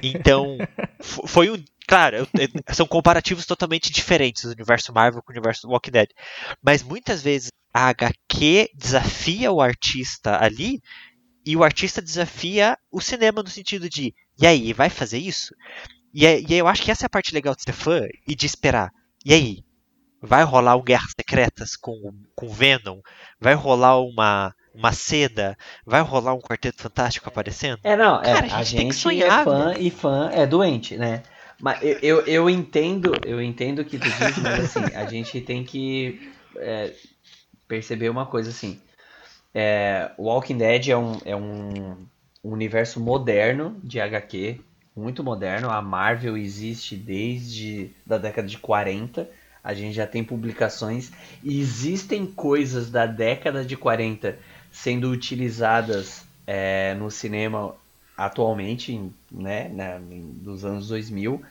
Então, 0.03 0.55
fo- 1.01 1.26
foi 1.27 1.49
um. 1.49 1.63
Claro, 1.88 2.17
eu- 2.17 2.27
eu- 2.39 2.76
são 2.76 2.85
comparativos 2.85 3.45
totalmente 3.47 3.91
diferentes 3.91 4.43
o 4.43 4.51
universo 4.51 4.93
Marvel 4.93 5.22
com 5.23 5.31
o 5.31 5.35
universo 5.35 5.67
Walking 5.67 5.91
Dead. 5.91 6.09
Mas 6.61 6.84
muitas 6.84 7.23
vezes 7.23 7.49
a 7.73 7.88
HQ 7.89 8.69
desafia 8.76 9.51
o 9.51 9.59
artista 9.59 10.39
ali 10.43 10.80
e 11.43 11.57
o 11.57 11.63
artista 11.63 12.01
desafia 12.03 12.77
o 12.91 13.01
cinema 13.01 13.41
no 13.41 13.49
sentido 13.49 13.89
de: 13.89 14.13
e 14.40 14.45
aí, 14.48 14.74
vai 14.74 14.90
fazer 14.90 15.18
isso? 15.18 15.53
E, 16.14 16.26
é- 16.26 16.40
e 16.40 16.53
eu 16.53 16.68
acho 16.68 16.82
que 16.82 16.91
essa 16.91 17.06
é 17.06 17.07
a 17.07 17.10
parte 17.10 17.34
legal 17.34 17.56
de 17.56 17.64
ser 17.64 17.74
fã 17.74 18.02
e 18.28 18.36
de 18.36 18.45
esperar. 18.45 18.91
E 19.26 19.34
aí? 19.34 19.64
Vai 20.22 20.44
rolar 20.44 20.76
um 20.76 20.84
Guerras 20.84 21.12
Secretas 21.20 21.76
com, 21.76 22.14
com 22.36 22.49
Venom? 22.49 22.99
Vai 23.40 23.53
rolar 23.53 23.99
uma, 23.99 24.56
uma 24.74 24.91
seda? 24.91 25.56
Vai 25.86 26.02
rolar 26.02 26.34
um 26.34 26.40
Quarteto 26.40 26.82
Fantástico 26.82 27.28
aparecendo? 27.30 27.80
É, 27.84 27.95
não, 27.95 28.22
é, 28.22 28.34
Cara, 28.34 28.48
a 28.53 28.57
a 28.57 28.64
gente 28.64 28.78
tem 28.78 28.88
que 28.88 28.94
gente 28.94 29.02
sonhar, 29.02 29.41
é 29.41 29.44
fã 29.44 29.74
e 29.78 29.91
fã 29.91 30.30
é 30.34 30.48
doente, 30.48 30.98
né? 30.98 31.22
Mas 31.62 31.82
eu, 31.84 31.99
eu, 32.02 32.22
eu 32.26 32.49
entendo, 32.49 33.14
eu 33.26 33.41
entendo 33.41 33.80
o 33.80 33.86
que 33.86 33.98
tu 33.98 34.10
diz, 34.10 34.38
mas 34.38 34.66
assim, 34.66 34.95
a 34.95 35.06
gente 35.06 35.40
tem 35.41 35.64
que 35.64 36.32
é, 36.57 36.94
perceber 37.68 38.10
uma 38.10 38.26
coisa 38.26 38.49
assim. 38.49 38.82
É, 39.53 40.12
Walking 40.18 40.57
Dead 40.57 40.90
é 40.90 40.98
um, 40.98 41.18
é 41.24 41.36
um 41.36 42.06
universo 42.51 42.99
moderno 42.99 43.80
de 43.84 43.99
HQ, 43.99 44.59
muito 44.95 45.23
moderno. 45.23 45.69
A 45.69 45.81
Marvel 45.81 46.38
existe 46.38 46.95
desde 46.95 47.91
da 48.05 48.17
década 48.17 48.47
de 48.47 48.57
40. 48.57 49.30
A 49.63 49.73
gente 49.73 49.93
já 49.95 50.05
tem 50.05 50.23
publicações 50.23 51.11
e 51.43 51.59
existem 51.59 52.26
coisas 52.26 52.89
da 52.89 53.05
década 53.05 53.65
de 53.65 53.76
40 53.76 54.38
sendo 54.72 55.09
utilizadas 55.09 56.26
é, 56.45 56.93
no 56.95 57.09
cinema 57.09 57.73
atualmente, 58.17 59.11
né, 59.31 59.67
né, 59.69 60.01
dos 60.41 60.63
anos 60.63 60.88
2000. 60.88 61.41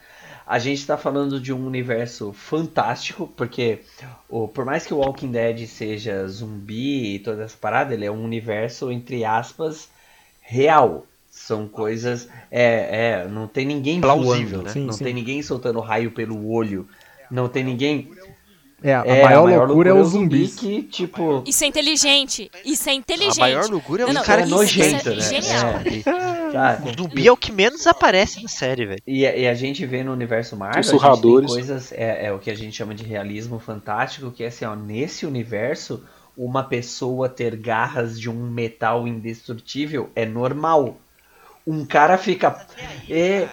A 0.47 0.59
gente 0.59 0.79
está 0.79 0.97
falando 0.97 1.41
de 1.41 1.53
um 1.53 1.67
universo 1.67 2.33
fantástico, 2.33 3.27
porque 3.37 3.81
o, 4.29 4.47
por 4.47 4.65
mais 4.65 4.87
que 4.87 4.93
o 4.93 4.99
Walking 4.99 5.31
Dead 5.31 5.67
seja 5.67 6.27
zumbi 6.29 7.15
e 7.15 7.19
toda 7.19 7.45
essa 7.45 7.57
parada, 7.57 7.95
ele 7.95 8.05
é 8.05 8.11
um 8.11 8.23
universo, 8.23 8.91
entre 8.91 9.25
aspas, 9.25 9.89
real. 10.45 11.07
São 11.31 11.67
coisas. 11.67 12.29
É, 12.51 13.23
é 13.25 13.29
não 13.29 13.49
tem 13.49 13.67
ninguém 13.67 14.01
Plausível, 14.01 14.59
voando, 14.59 14.63
né? 14.65 14.71
Sim, 14.73 14.85
não 14.87 14.93
sim. 14.93 15.03
tem 15.05 15.13
ninguém 15.15 15.43
soltando 15.43 15.81
raio 15.81 16.13
pelo 16.13 16.49
olho, 16.49 16.87
não 17.31 17.49
tem 17.49 17.65
ninguém. 17.65 18.09
É, 18.83 18.95
a, 18.95 19.03
É, 19.07 19.23
maior, 19.23 19.67
loucura, 19.67 19.91
é 19.91 19.93
os 19.95 20.09
zumbi 20.11 20.45
zumbis. 20.47 20.55
que, 20.57 20.83
tipo. 20.83 21.43
Isso 21.47 21.65
é 21.65 21.67
inteligente. 21.67 22.51
Isso 22.65 22.89
é 22.89 22.93
inteligente. 22.93 23.39
A 23.39 23.41
maior 23.41 23.69
loucura 23.69 24.03
é 24.03 24.05
Não, 24.07 24.13
o 24.13 24.15
não, 24.17 24.23
cara 24.23 24.43
é 24.43 24.45
isso- 24.45 24.55
nojento, 24.55 25.11
isso 25.11 25.33
né? 25.33 25.39
é 25.39 25.43
genial. 25.43 25.73
É? 26.55 26.89
O 26.91 26.97
zumbi 27.03 27.27
é 27.27 27.33
o 27.33 27.37
que 27.37 27.51
menos 27.51 27.87
aparece 27.87 28.43
na 28.43 28.49
série, 28.49 28.85
velho. 28.87 29.01
E, 29.07 29.27
a- 29.27 29.35
e 29.37 29.49
a 29.49 29.55
gente 29.55 29.85
vê 29.87 30.05
no 30.05 30.13
universo 30.13 30.55
Marvel, 30.57 30.81
Os 30.83 30.89
a 30.89 30.91
surradores. 30.91 31.51
coisas, 31.51 31.93
é, 31.93 32.27
é 32.27 32.33
o 32.33 32.39
que 32.39 32.51
a 32.51 32.55
gente 32.55 32.77
chama 32.77 32.95
de 32.95 33.03
realismo 33.05 33.59
fantástico, 33.59 34.31
que 34.31 34.45
é 34.45 34.49
assim, 34.49 34.67
ó, 34.67 34.77
nesse 34.77 35.25
universo, 35.27 36.05
uma 36.37 36.65
pessoa 36.65 37.29
ter 37.29 37.57
garras 37.57 38.19
de 38.21 38.29
um 38.31 38.51
metal 38.51 39.07
indestrutível 39.07 40.11
é 40.15 40.27
normal. 40.27 40.99
Um 41.67 41.85
cara 41.85 42.19
fica... 42.19 42.67
É, 43.09 43.49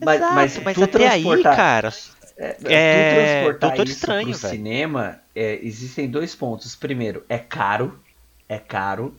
mas, 0.00 0.16
Exato, 0.16 0.34
mas, 0.34 0.58
mas 0.58 0.74
tu 0.76 0.84
até 0.84 1.08
aí, 1.08 1.22
transportar- 1.22 1.56
cara. 1.56 1.92
é, 2.36 2.56
É, 2.64 3.08
tu 3.08 3.14
transportar 3.54 3.84
isso 3.86 3.92
Estranho, 3.94 4.28
pro 4.30 4.38
velho. 4.38 4.54
cinema, 4.54 5.20
é, 5.34 5.58
existem 5.62 6.08
dois 6.08 6.34
pontos. 6.34 6.74
Primeiro, 6.74 7.24
é 7.28 7.38
caro, 7.38 7.98
é 8.48 8.58
caro, 8.58 9.14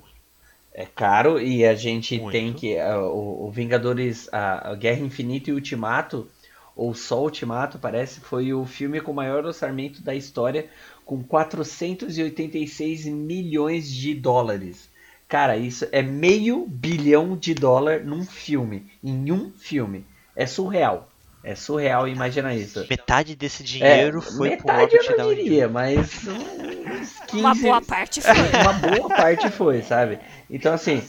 é 0.74 0.86
caro 0.86 1.40
e 1.40 1.66
a 1.66 1.74
gente 1.76 2.20
Muito. 2.20 2.32
tem 2.34 2.52
que 2.54 2.78
ah, 2.78 3.00
o, 3.00 3.48
o 3.48 3.52
Vingadores, 3.52 4.28
a, 4.34 4.72
a 4.72 4.76
Guerra 4.76 5.00
Infinita 5.00 5.50
e 5.50 5.54
Ultimato, 5.54 6.28
ou 6.76 6.94
só 6.94 7.22
Ultimato, 7.24 7.80
parece, 7.80 8.20
foi 8.20 8.54
o 8.54 8.66
filme 8.66 9.00
com 9.00 9.12
o 9.14 9.16
maior 9.16 9.46
orçamento 9.46 10.02
da 10.04 10.14
história, 10.14 10.70
com 11.06 11.24
486 11.24 13.06
milhões 13.06 13.90
de 13.90 14.14
dólares. 14.16 14.90
Cara, 15.28 15.56
isso 15.56 15.88
é 15.92 16.02
meio 16.02 16.66
bilhão 16.68 17.38
de 17.38 17.54
dólar 17.54 18.04
num 18.04 18.26
filme, 18.26 18.88
em 19.04 19.32
um 19.32 19.52
filme. 19.52 20.06
É 20.36 20.46
surreal. 20.46 21.10
É 21.48 21.54
surreal 21.54 22.08
imaginar 22.08 22.56
isso. 22.56 22.84
Metade 22.90 23.36
desse 23.36 23.64
dinheiro 23.64 24.20
foi 24.20 24.58
pro 24.58 24.66
metade 24.68 24.96
eu 24.96 25.18
não 25.18 25.34
diria, 25.36 25.70
mas 25.70 25.98
uns 26.28 27.20
15, 27.28 27.40
Uma 27.40 27.54
boa 27.54 27.82
parte 27.84 28.20
foi. 28.20 28.32
uma 28.62 28.74
boa 28.74 29.10
parte 29.10 29.50
foi, 29.52 29.84
sabe? 29.84 30.18
Então 30.50 30.74
assim, 30.74 31.04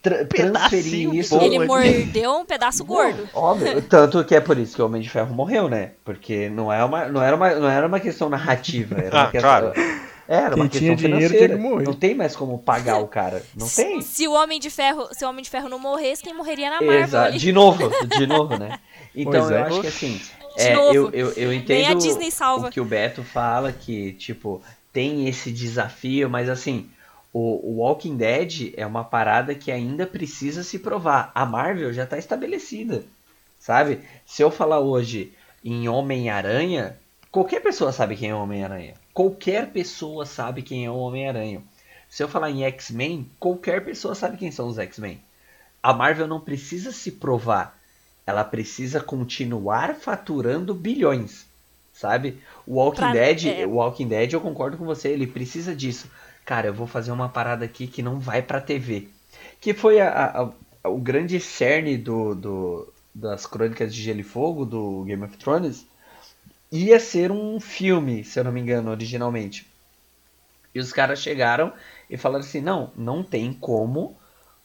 tra- 0.00 0.24
transferir 0.24 1.14
isso. 1.14 1.36
Ele 1.38 1.56
é. 1.56 1.66
mordeu 1.66 2.32
um 2.32 2.46
pedaço 2.46 2.82
gordo. 2.84 3.28
Óbvio, 3.34 3.82
tanto 3.82 4.24
que 4.24 4.34
é 4.34 4.40
por 4.40 4.56
isso 4.58 4.74
que 4.76 4.80
o 4.80 4.86
Homem 4.86 5.02
de 5.02 5.10
Ferro 5.10 5.34
morreu, 5.34 5.68
né? 5.68 5.90
Porque 6.04 6.48
não, 6.48 6.72
é 6.72 6.82
uma, 6.82 7.06
não, 7.06 7.22
era, 7.22 7.36
uma, 7.36 7.54
não 7.54 7.68
era 7.68 7.86
uma 7.86 8.00
questão 8.00 8.30
narrativa, 8.30 8.96
era 8.98 9.14
uma 9.16 9.22
Ah, 9.24 9.30
questão. 9.30 9.50
claro. 9.50 9.72
Era 10.26 10.56
uma 10.56 10.68
Quem 10.68 10.80
tinha 10.80 10.92
questão 10.92 11.10
dinheiro 11.10 11.34
financeira. 11.34 11.54
tinha 11.54 11.56
que 11.58 11.62
morrer. 11.62 11.84
Não 11.84 11.92
tem 11.94 12.14
mais 12.14 12.34
como 12.34 12.58
pagar 12.58 12.98
o 12.98 13.06
cara. 13.06 13.42
Não 13.54 13.68
tem. 13.68 14.00
Se 14.00 14.26
o 14.26 14.32
Homem 14.32 14.58
de 14.58 14.70
Ferro, 14.70 15.08
se 15.12 15.24
o 15.24 15.28
Homem 15.28 15.42
de 15.42 15.50
Ferro 15.50 15.68
não 15.68 15.78
morresse, 15.78 16.22
quem 16.22 16.34
morreria 16.34 16.70
na 16.70 16.80
Marvel? 16.80 17.02
Exato. 17.04 17.38
De 17.38 17.52
novo, 17.52 17.90
de 18.18 18.26
novo, 18.26 18.56
né? 18.58 18.78
Então 19.16 19.42
Pois 19.42 19.50
eu 19.50 19.56
é. 19.56 19.62
acho 19.62 19.80
que 19.80 19.86
assim, 19.86 20.20
é, 20.56 20.74
eu, 20.74 21.08
eu, 21.12 21.30
eu 21.34 21.52
entendo 21.52 21.88
a 21.88 21.94
Disney 21.94 22.32
salva. 22.32 22.66
o 22.66 22.70
que 22.70 22.80
o 22.80 22.84
Beto 22.84 23.22
fala, 23.22 23.70
que, 23.70 24.12
tipo, 24.14 24.60
tem 24.92 25.28
esse 25.28 25.52
desafio, 25.52 26.28
mas 26.28 26.48
assim, 26.48 26.90
o, 27.32 27.60
o 27.62 27.76
Walking 27.76 28.16
Dead 28.16 28.72
é 28.76 28.84
uma 28.84 29.04
parada 29.04 29.54
que 29.54 29.70
ainda 29.70 30.04
precisa 30.04 30.64
se 30.64 30.80
provar. 30.80 31.30
A 31.32 31.46
Marvel 31.46 31.92
já 31.92 32.06
tá 32.06 32.18
estabelecida, 32.18 33.04
sabe? 33.56 34.00
Se 34.26 34.42
eu 34.42 34.50
falar 34.50 34.80
hoje 34.80 35.32
em 35.64 35.88
Homem-Aranha, 35.88 36.96
qualquer 37.30 37.60
pessoa 37.60 37.92
sabe 37.92 38.16
quem 38.16 38.30
é 38.30 38.34
Homem-Aranha. 38.34 38.94
Qualquer 39.14 39.70
pessoa 39.70 40.26
sabe 40.26 40.60
quem 40.62 40.84
é 40.84 40.90
o 40.90 40.96
Homem-Aranha. 40.96 41.62
Se 42.08 42.22
eu 42.22 42.28
falar 42.28 42.50
em 42.50 42.64
X-Men, 42.64 43.30
qualquer 43.38 43.84
pessoa 43.84 44.14
sabe 44.14 44.36
quem 44.36 44.50
são 44.50 44.68
os 44.68 44.78
X-Men. 44.78 45.20
A 45.82 45.92
Marvel 45.94 46.26
não 46.26 46.40
precisa 46.40 46.90
se 46.92 47.12
provar. 47.12 47.78
Ela 48.26 48.42
precisa 48.42 49.00
continuar 49.00 49.94
faturando 49.94 50.74
bilhões, 50.74 51.46
sabe? 51.92 52.40
O 52.66 52.74
Walking 52.76 52.96
Pra- 53.00 53.12
Dead, 53.12 53.44
é. 53.46 53.66
o 53.66 53.74
Walking 53.74 54.08
Dead, 54.08 54.32
eu 54.32 54.40
concordo 54.40 54.76
com 54.76 54.84
você, 54.84 55.08
ele 55.10 55.26
precisa 55.26 55.74
disso. 55.76 56.10
Cara, 56.44 56.66
eu 56.68 56.74
vou 56.74 56.86
fazer 56.86 57.12
uma 57.12 57.28
parada 57.28 57.64
aqui 57.64 57.86
que 57.86 58.02
não 58.02 58.18
vai 58.18 58.42
pra 58.42 58.60
TV. 58.60 59.08
Que 59.60 59.72
foi 59.74 60.00
a- 60.00 60.10
a- 60.10 60.50
a- 60.84 60.88
o 60.88 60.98
grande 60.98 61.38
cerne 61.38 61.96
do, 61.98 62.34
do- 62.34 62.92
das 63.14 63.46
Crônicas 63.46 63.94
de 63.94 64.02
Gelo 64.02 64.20
e 64.20 64.24
Fogo, 64.24 64.64
do 64.64 65.04
Game 65.04 65.22
of 65.22 65.36
Thrones. 65.36 65.86
Ia 66.74 66.98
ser 66.98 67.30
um 67.30 67.60
filme, 67.60 68.24
se 68.24 68.36
eu 68.36 68.42
não 68.42 68.50
me 68.50 68.60
engano, 68.60 68.90
originalmente. 68.90 69.64
E 70.74 70.80
os 70.80 70.92
caras 70.92 71.22
chegaram 71.22 71.72
e 72.10 72.16
falaram 72.16 72.44
assim: 72.44 72.60
não, 72.60 72.90
não 72.96 73.22
tem 73.22 73.52
como 73.52 74.16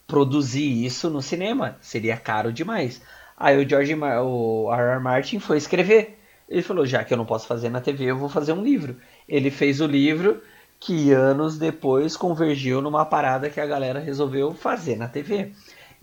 produzir 0.07 0.84
isso 0.84 1.07
no 1.07 1.22
cinema. 1.22 1.77
Seria 1.81 2.18
caro 2.18 2.52
demais. 2.52 2.99
Aí 3.38 3.64
o 3.64 3.69
George 3.69 3.94
o 3.94 4.73
R.R. 4.73 4.99
Martin 4.99 5.38
foi 5.40 5.57
escrever. 5.57 6.18
Ele 6.49 6.64
falou: 6.64 6.84
já 6.84 7.03
que 7.03 7.14
eu 7.14 7.18
não 7.18 7.27
posso 7.27 7.45
fazer 7.45 7.69
na 7.69 7.80
TV, 7.80 8.06
eu 8.06 8.18
vou 8.18 8.27
fazer 8.27 8.53
um 8.53 8.64
livro. 8.64 8.98
Ele 9.27 9.52
fez 9.52 9.80
o 9.80 9.86
livro 9.86 10.41
que 10.80 11.11
anos 11.11 11.60
depois 11.60 12.18
convergiu 12.18 12.81
numa 12.81 13.06
parada 13.06 13.52
que 13.52 13.61
a 13.61 13.68
galera 13.68 13.99
resolveu 13.99 14.52
fazer 14.56 14.95
na 14.95 15.07
TV. 15.07 15.52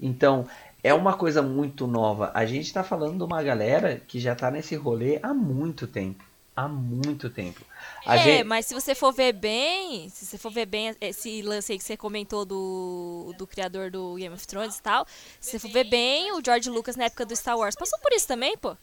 Então, 0.01 0.47
é 0.87 0.95
uma 0.95 1.15
coisa 1.15 1.43
muito 1.43 1.87
nova. 1.87 2.31
A 2.35 2.45
gente 2.47 2.73
tá 2.73 2.83
falando 2.85 3.19
de 3.19 3.25
uma 3.25 3.43
galera 3.43 4.01
que 4.07 4.19
já 4.21 4.35
tá 4.35 4.51
nesse 4.51 4.75
rolê 4.77 5.19
há 5.23 5.33
muito 5.35 5.87
tempo. 5.87 6.25
Há 6.55 6.67
muito 6.69 7.29
tempo. 7.29 7.61
A 8.07 8.17
é, 8.17 8.19
gente- 8.23 8.45
mas 8.45 8.65
se 8.65 8.73
você 8.73 8.95
for 8.95 9.13
ver 9.13 9.35
bem, 9.35 10.09
se 10.09 10.25
você 10.25 10.39
for 10.39 10.51
ver 10.51 10.65
bem 10.65 10.95
esse 11.03 11.43
lance 11.43 11.73
aí 11.73 11.79
que 11.79 11.85
você 11.85 11.99
comentou 11.99 12.47
do, 12.47 13.35
do 13.37 13.47
criador 13.47 13.91
do 13.91 14.15
Game 14.15 14.35
of 14.35 14.47
Thrones 14.47 14.79
e 14.79 14.83
tal, 14.83 15.07
se 15.39 15.51
você 15.51 15.59
for 15.59 15.71
ver 15.71 15.85
bem, 15.85 16.33
o 16.33 16.41
George 16.43 16.71
Lucas 16.71 16.97
na 16.97 17.05
época 17.05 17.27
do 17.27 17.37
Star 17.37 17.59
Wars 17.59 17.75
passou 17.75 17.99
por 17.99 18.11
isso 18.13 18.27
também, 18.27 18.57
pô. 18.57 18.75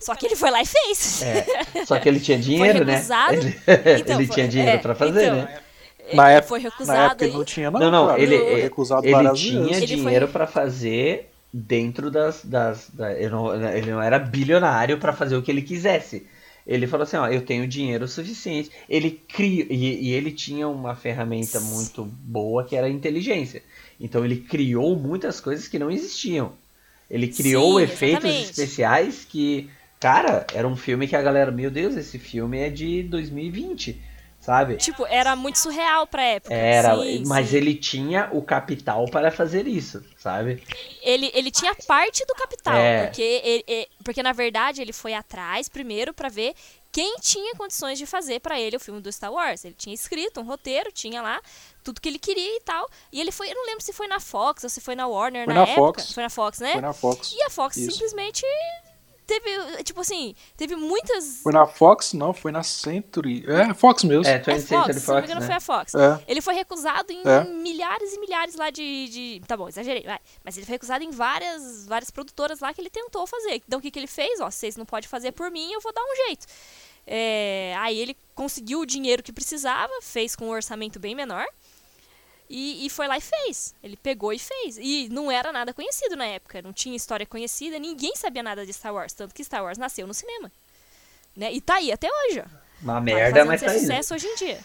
Só 0.00 0.14
que 0.16 0.26
ele 0.26 0.34
foi 0.34 0.50
lá 0.50 0.60
e 0.62 0.66
fez. 0.66 1.22
É, 1.22 1.84
só 1.84 1.98
que 2.00 2.08
ele 2.08 2.18
tinha 2.18 2.38
dinheiro, 2.38 2.84
né? 2.84 3.04
Ele, 3.30 3.60
Então, 4.00 4.16
ele 4.16 4.26
foi- 4.26 4.34
tinha 4.34 4.48
dinheiro 4.48 4.76
é, 4.76 4.78
pra 4.78 4.94
fazer, 4.94 5.24
então, 5.26 5.36
né? 5.36 5.60
Ele 6.06 6.16
Na 6.16 6.30
época, 6.30 6.48
foi 6.48 6.58
na 6.58 6.68
recusado 6.70 7.06
época 7.12 7.24
ele 7.26 7.34
não 7.34 7.44
tinha, 7.44 7.70
não. 7.70 7.78
Não, 7.78 7.90
não, 7.92 8.06
cara. 8.08 8.20
ele, 8.20 8.36
foi 8.38 8.52
ele, 8.52 8.62
recusado 8.62 9.04
ele 9.06 9.12
várias 9.12 9.38
tinha 9.38 9.60
vezes. 9.62 9.76
Ele 9.82 9.86
dinheiro 9.86 10.26
foi- 10.26 10.32
pra 10.32 10.46
fazer 10.48 11.29
dentro 11.52 12.10
das. 12.10 12.44
das 12.44 12.90
da- 12.90 13.12
ele, 13.12 13.30
não, 13.30 13.54
ele 13.76 13.90
não 13.90 14.02
era 14.02 14.18
bilionário 14.18 14.98
pra 14.98 15.12
fazer 15.12 15.36
o 15.36 15.42
que 15.42 15.50
ele 15.50 15.62
quisesse. 15.62 16.26
Ele 16.66 16.86
falou 16.86 17.04
assim: 17.04 17.16
ó, 17.16 17.26
eu 17.28 17.44
tenho 17.44 17.66
dinheiro 17.68 18.06
suficiente. 18.08 18.70
Ele 18.88 19.10
criou. 19.10 19.66
E, 19.70 20.08
e 20.08 20.12
ele 20.12 20.30
tinha 20.32 20.68
uma 20.68 20.94
ferramenta 20.94 21.60
muito 21.60 22.04
boa 22.04 22.64
que 22.64 22.76
era 22.76 22.86
a 22.86 22.90
inteligência. 22.90 23.62
Então 23.98 24.24
ele 24.24 24.36
criou 24.42 24.96
muitas 24.96 25.40
coisas 25.40 25.68
que 25.68 25.78
não 25.78 25.90
existiam. 25.90 26.52
Ele 27.10 27.28
criou 27.28 27.78
Sim, 27.78 27.80
efeitos 27.80 28.38
exatamente. 28.40 28.50
especiais 28.50 29.24
que, 29.24 29.68
cara, 29.98 30.46
era 30.54 30.66
um 30.68 30.76
filme 30.76 31.08
que 31.08 31.16
a 31.16 31.22
galera, 31.22 31.50
meu 31.50 31.70
Deus, 31.70 31.96
esse 31.96 32.18
filme 32.18 32.58
é 32.58 32.70
de 32.70 33.02
2020, 33.02 34.00
sabe? 34.40 34.76
Tipo, 34.76 35.06
era 35.06 35.36
muito 35.36 35.58
surreal 35.58 36.06
pra 36.06 36.22
época. 36.24 36.54
Era, 36.54 36.96
Sim, 36.96 37.24
mas 37.26 37.48
sim. 37.50 37.56
ele 37.56 37.74
tinha 37.74 38.28
o 38.32 38.42
capital 38.42 39.04
para 39.10 39.30
fazer 39.30 39.66
isso, 39.68 40.02
sabe? 40.18 40.62
ele, 41.02 41.30
ele 41.34 41.50
tinha 41.50 41.74
parte 41.86 42.24
do 42.26 42.34
capital, 42.34 42.74
É. 42.76 43.06
porque, 43.06 43.22
ele- 43.44 43.88
porque 44.04 44.22
na 44.22 44.32
verdade 44.32 44.80
ele 44.82 44.92
foi 44.92 45.14
atrás 45.14 45.68
primeiro 45.68 46.12
pra 46.12 46.28
ver 46.28 46.54
quem 46.92 47.16
tinha 47.20 47.54
condições 47.54 47.98
de 47.98 48.04
fazer 48.06 48.40
pra 48.40 48.58
ele 48.60 48.76
o 48.76 48.80
filme 48.80 49.00
do 49.00 49.12
Star 49.12 49.32
Wars. 49.32 49.64
Ele 49.64 49.74
tinha 49.78 49.94
escrito 49.94 50.40
um 50.40 50.44
roteiro, 50.44 50.90
tinha 50.90 51.22
lá 51.22 51.40
tudo 51.84 52.00
que 52.00 52.08
ele 52.08 52.18
queria 52.18 52.56
e 52.56 52.60
tal. 52.62 52.88
E 53.12 53.20
ele 53.20 53.30
foi, 53.30 53.48
eu 53.48 53.54
não 53.54 53.64
lembro 53.66 53.84
se 53.84 53.92
foi 53.92 54.08
na 54.08 54.18
Fox 54.18 54.64
ou 54.64 54.70
se 54.70 54.80
foi 54.80 54.96
na 54.96 55.06
Warner 55.06 55.44
Foi 55.44 55.54
na, 55.54 55.60
na 55.64 55.68
época. 55.70 56.00
Fox. 56.00 56.12
Foi 56.12 56.22
na 56.24 56.30
Fox, 56.30 56.58
né? 56.58 56.72
Foi 56.72 56.80
na 56.80 56.92
Fox. 56.92 57.32
E 57.32 57.42
a 57.44 57.50
Fox 57.50 57.76
Isso. 57.76 57.92
simplesmente 57.92 58.44
teve, 59.38 59.84
tipo 59.84 60.00
assim, 60.00 60.34
teve 60.56 60.74
muitas. 60.74 61.38
Foi 61.42 61.52
na 61.52 61.66
Fox? 61.66 62.12
Não, 62.12 62.34
foi 62.34 62.50
na 62.50 62.62
Century. 62.64 63.44
É, 63.46 63.72
Fox 63.74 64.02
mesmo. 64.02 64.26
É, 64.26 64.32
É 64.34 64.38
20th 64.40 64.44
Fox, 64.44 64.64
Century 64.66 64.66
se 64.66 64.72
não 64.74 64.86
me 64.86 65.00
Fox, 65.00 65.24
engano, 65.24 65.40
né? 65.40 65.46
foi 65.46 65.54
a 65.54 65.60
Fox. 65.60 65.94
É. 65.94 66.24
Ele 66.26 66.40
foi 66.40 66.54
recusado 66.54 67.12
em 67.12 67.22
É. 67.26 67.44
milhares 67.44 68.12
e 68.14 68.18
milhares 68.18 68.54
lá 68.56 68.70
de, 68.70 69.08
de- 69.08 69.42
Tá 69.46 69.56
bom, 69.56 69.68
exagerei, 69.68 70.02
vai. 70.02 70.18
Mas 70.44 70.56
ele 70.56 70.66
foi 70.66 70.72
recusado 70.74 71.04
em 71.04 71.10
várias, 71.10 71.86
várias 71.86 72.10
produtoras 72.10 72.58
lá 72.60 72.74
que 72.74 72.80
ele 72.80 72.90
tentou 72.90 73.26
fazer. 73.26 73.62
Então 73.66 73.78
o 73.78 73.82
que, 73.82 73.90
que 73.90 73.98
ele 73.98 74.06
fez? 74.08 74.40
Ó, 74.40 74.50
vocês 74.50 74.76
não 74.76 74.84
podem 74.84 75.08
fazer 75.08 75.32
por 75.32 75.50
mim, 75.50 75.70
eu 75.72 75.80
vou 75.80 75.92
dar 75.92 76.02
um 76.02 76.16
jeito. 76.26 76.46
É, 77.06 77.74
aí 77.78 77.98
ele 77.98 78.16
conseguiu 78.34 78.80
o 78.80 78.86
dinheiro 78.86 79.22
que 79.22 79.32
precisava, 79.32 79.92
fez 80.02 80.36
com 80.36 80.46
um 80.46 80.50
orçamento 80.50 80.98
bem 81.00 81.14
menor. 81.14 81.44
E, 82.52 82.84
e 82.84 82.90
foi 82.90 83.06
lá 83.06 83.16
e 83.16 83.20
fez. 83.20 83.74
Ele 83.80 83.96
pegou 83.96 84.32
e 84.32 84.38
fez. 84.38 84.76
E 84.76 85.08
não 85.08 85.30
era 85.30 85.52
nada 85.52 85.72
conhecido 85.72 86.16
na 86.16 86.26
época. 86.26 86.60
Não 86.60 86.72
tinha 86.72 86.96
história 86.96 87.24
conhecida, 87.24 87.78
ninguém 87.78 88.16
sabia 88.16 88.42
nada 88.42 88.66
de 88.66 88.72
Star 88.72 88.92
Wars. 88.92 89.12
Tanto 89.12 89.32
que 89.32 89.44
Star 89.44 89.62
Wars 89.62 89.78
nasceu 89.78 90.04
no 90.04 90.12
cinema. 90.12 90.50
Né? 91.36 91.52
E 91.52 91.60
tá 91.60 91.76
aí 91.76 91.92
até 91.92 92.08
hoje, 92.08 92.40
ó. 92.40 92.60
Uma 92.82 92.94
Tá 92.94 93.00
merda, 93.00 93.44
mas 93.44 93.60
tá 93.62 93.70
aí. 93.70 93.78
sucesso 93.78 94.14
hoje 94.14 94.26
em 94.26 94.34
dia. 94.34 94.58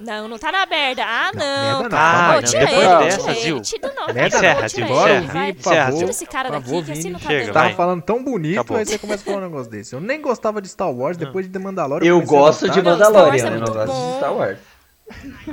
Não, 0.00 0.26
não 0.26 0.36
tá 0.36 0.50
na 0.50 0.66
merda. 0.66 1.04
Ah, 1.06 1.30
Não, 1.32 1.40
não. 1.74 1.82
não, 1.84 1.90
calma 1.90 2.32
Pô, 2.32 2.38
aí, 2.40 2.44
tira 2.44 2.66
depois 2.66 2.82
ele, 2.88 2.98
dessa, 3.04 3.18
tira 3.34 3.38
ele. 3.48 3.60
Tira, 3.60 3.92
não, 3.94 4.06
Merda 4.14 4.42
não, 4.42 4.66
tira 4.68 4.86
bora, 4.88 5.12
ele, 5.16 5.26
vai. 5.28 5.52
por 5.52 5.62
favor. 5.62 5.98
Tira 5.98 6.10
esse 6.10 6.26
cara 6.26 6.50
daqui, 6.50 6.82
que 6.82 6.90
assim 6.92 7.10
não 7.10 7.20
tá 7.20 7.26
Chega, 7.28 7.44
dando. 7.44 7.54
Tava 7.54 7.66
vai. 7.66 7.76
falando 7.76 8.02
tão 8.02 8.24
bonito, 8.24 8.54
Acabou. 8.58 8.76
aí 8.78 8.86
você 8.86 8.98
começa 8.98 9.22
a 9.22 9.24
falar 9.24 9.38
um 9.38 9.48
negócio 9.50 9.70
desse. 9.70 9.94
Eu 9.94 10.00
nem 10.00 10.20
gostava 10.20 10.60
de 10.60 10.68
Star 10.68 10.90
Wars, 10.92 11.16
depois 11.16 11.46
de 11.46 11.52
The 11.52 11.60
Mandalorian. 11.60 12.08
Eu 12.08 12.18
a 12.18 12.24
gosto 12.24 12.68
de. 12.68 12.82
Não, 12.82 12.90
Wars 12.90 13.00
é 13.00 13.04
Mandalorian, 13.04 13.44
eu 13.46 13.60
não 13.60 13.66
gosto 13.72 13.92
de. 14.10 14.16
Star 14.16 14.34
Wars. 14.34 14.58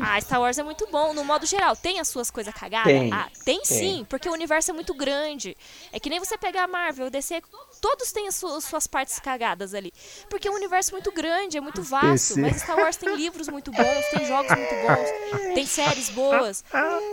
Ah, 0.01 0.19
Star 0.21 0.39
Wars 0.39 0.57
é 0.57 0.63
muito 0.63 0.87
bom, 0.91 1.13
no 1.13 1.23
modo 1.23 1.45
geral. 1.45 1.75
Tem 1.75 1.99
as 1.99 2.07
suas 2.07 2.29
coisas 2.31 2.53
cagadas? 2.53 2.91
Tem, 2.91 3.11
Ah, 3.11 3.27
tem, 3.43 3.57
tem. 3.61 3.65
sim, 3.65 4.05
porque 4.09 4.29
o 4.29 4.33
universo 4.33 4.71
é 4.71 4.73
muito 4.73 4.93
grande. 4.93 5.55
É 5.91 5.99
que 5.99 6.09
nem 6.09 6.19
você 6.19 6.37
pegar 6.37 6.63
a 6.63 6.67
Marvel, 6.67 7.09
DC, 7.09 7.41
todos 7.81 8.11
têm 8.11 8.27
as 8.27 8.35
suas, 8.35 8.87
partes 8.87 9.19
cagadas 9.19 9.73
ali. 9.73 9.91
Porque 10.29 10.49
o 10.49 10.53
universo 10.53 10.91
é 10.91 10.93
muito 10.93 11.11
grande, 11.11 11.57
é 11.57 11.61
muito 11.61 11.81
vasto. 11.81 12.39
Mas 12.39 12.57
Star 12.57 12.77
Wars 12.77 12.95
tem 12.95 13.15
livros 13.15 13.47
muito 13.47 13.71
bons, 13.71 14.05
tem 14.13 14.25
jogos 14.25 14.51
muito 14.55 14.75
bons, 14.87 15.53
tem 15.53 15.65
séries 15.65 16.09
boas, 16.09 16.63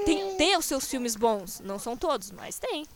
tem, 0.05 0.37
tem 0.37 0.57
os 0.57 0.65
seus 0.65 0.87
filmes 0.87 1.17
bons. 1.17 1.61
Não 1.61 1.79
são 1.79 1.97
todos, 1.97 2.31
mas 2.31 2.59
tem. 2.59 2.87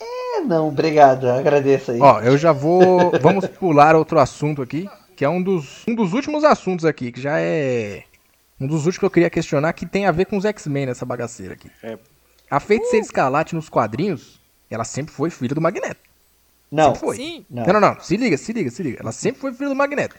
É, 0.00 0.40
não, 0.40 0.68
obrigado, 0.68 1.28
agradeço 1.28 1.92
aí. 1.92 2.00
Ó, 2.00 2.20
eu 2.20 2.36
já 2.36 2.52
vou. 2.52 3.12
Vamos 3.20 3.46
pular 3.46 3.94
outro 3.94 4.18
assunto 4.18 4.60
aqui, 4.60 4.88
que 5.16 5.24
é 5.24 5.28
um 5.28 5.40
dos, 5.42 5.84
um 5.86 5.94
dos 5.94 6.12
últimos 6.12 6.42
assuntos 6.44 6.84
aqui, 6.84 7.12
que 7.12 7.20
já 7.20 7.38
é. 7.38 8.04
Um 8.62 8.66
dos 8.68 8.86
últimos 8.86 8.98
que 8.98 9.04
eu 9.04 9.10
queria 9.10 9.28
questionar, 9.28 9.72
que 9.72 9.84
tem 9.84 10.06
a 10.06 10.12
ver 10.12 10.26
com 10.26 10.36
os 10.36 10.44
X-Men 10.44 10.86
nessa 10.86 11.04
bagaceira 11.04 11.54
aqui. 11.54 11.68
É. 11.82 11.98
A 12.48 12.60
Feiticeira 12.60 13.04
Escarlate 13.04 13.56
nos 13.56 13.68
quadrinhos, 13.68 14.40
ela 14.70 14.84
sempre 14.84 15.12
foi 15.12 15.30
filha 15.30 15.54
do 15.54 15.60
Magneto. 15.60 16.00
não, 16.70 16.94
Sempre 16.94 17.00
foi. 17.00 17.16
Sim. 17.16 17.46
Não. 17.50 17.64
Não, 17.66 17.72
não, 17.74 17.80
não. 17.80 18.00
Se 18.00 18.16
liga, 18.16 18.36
se 18.36 18.52
liga, 18.52 18.70
se 18.70 18.82
liga. 18.82 18.98
Ela 19.00 19.10
sempre 19.10 19.40
foi 19.40 19.52
filha 19.52 19.68
do 19.68 19.74
Magneto. 19.74 20.14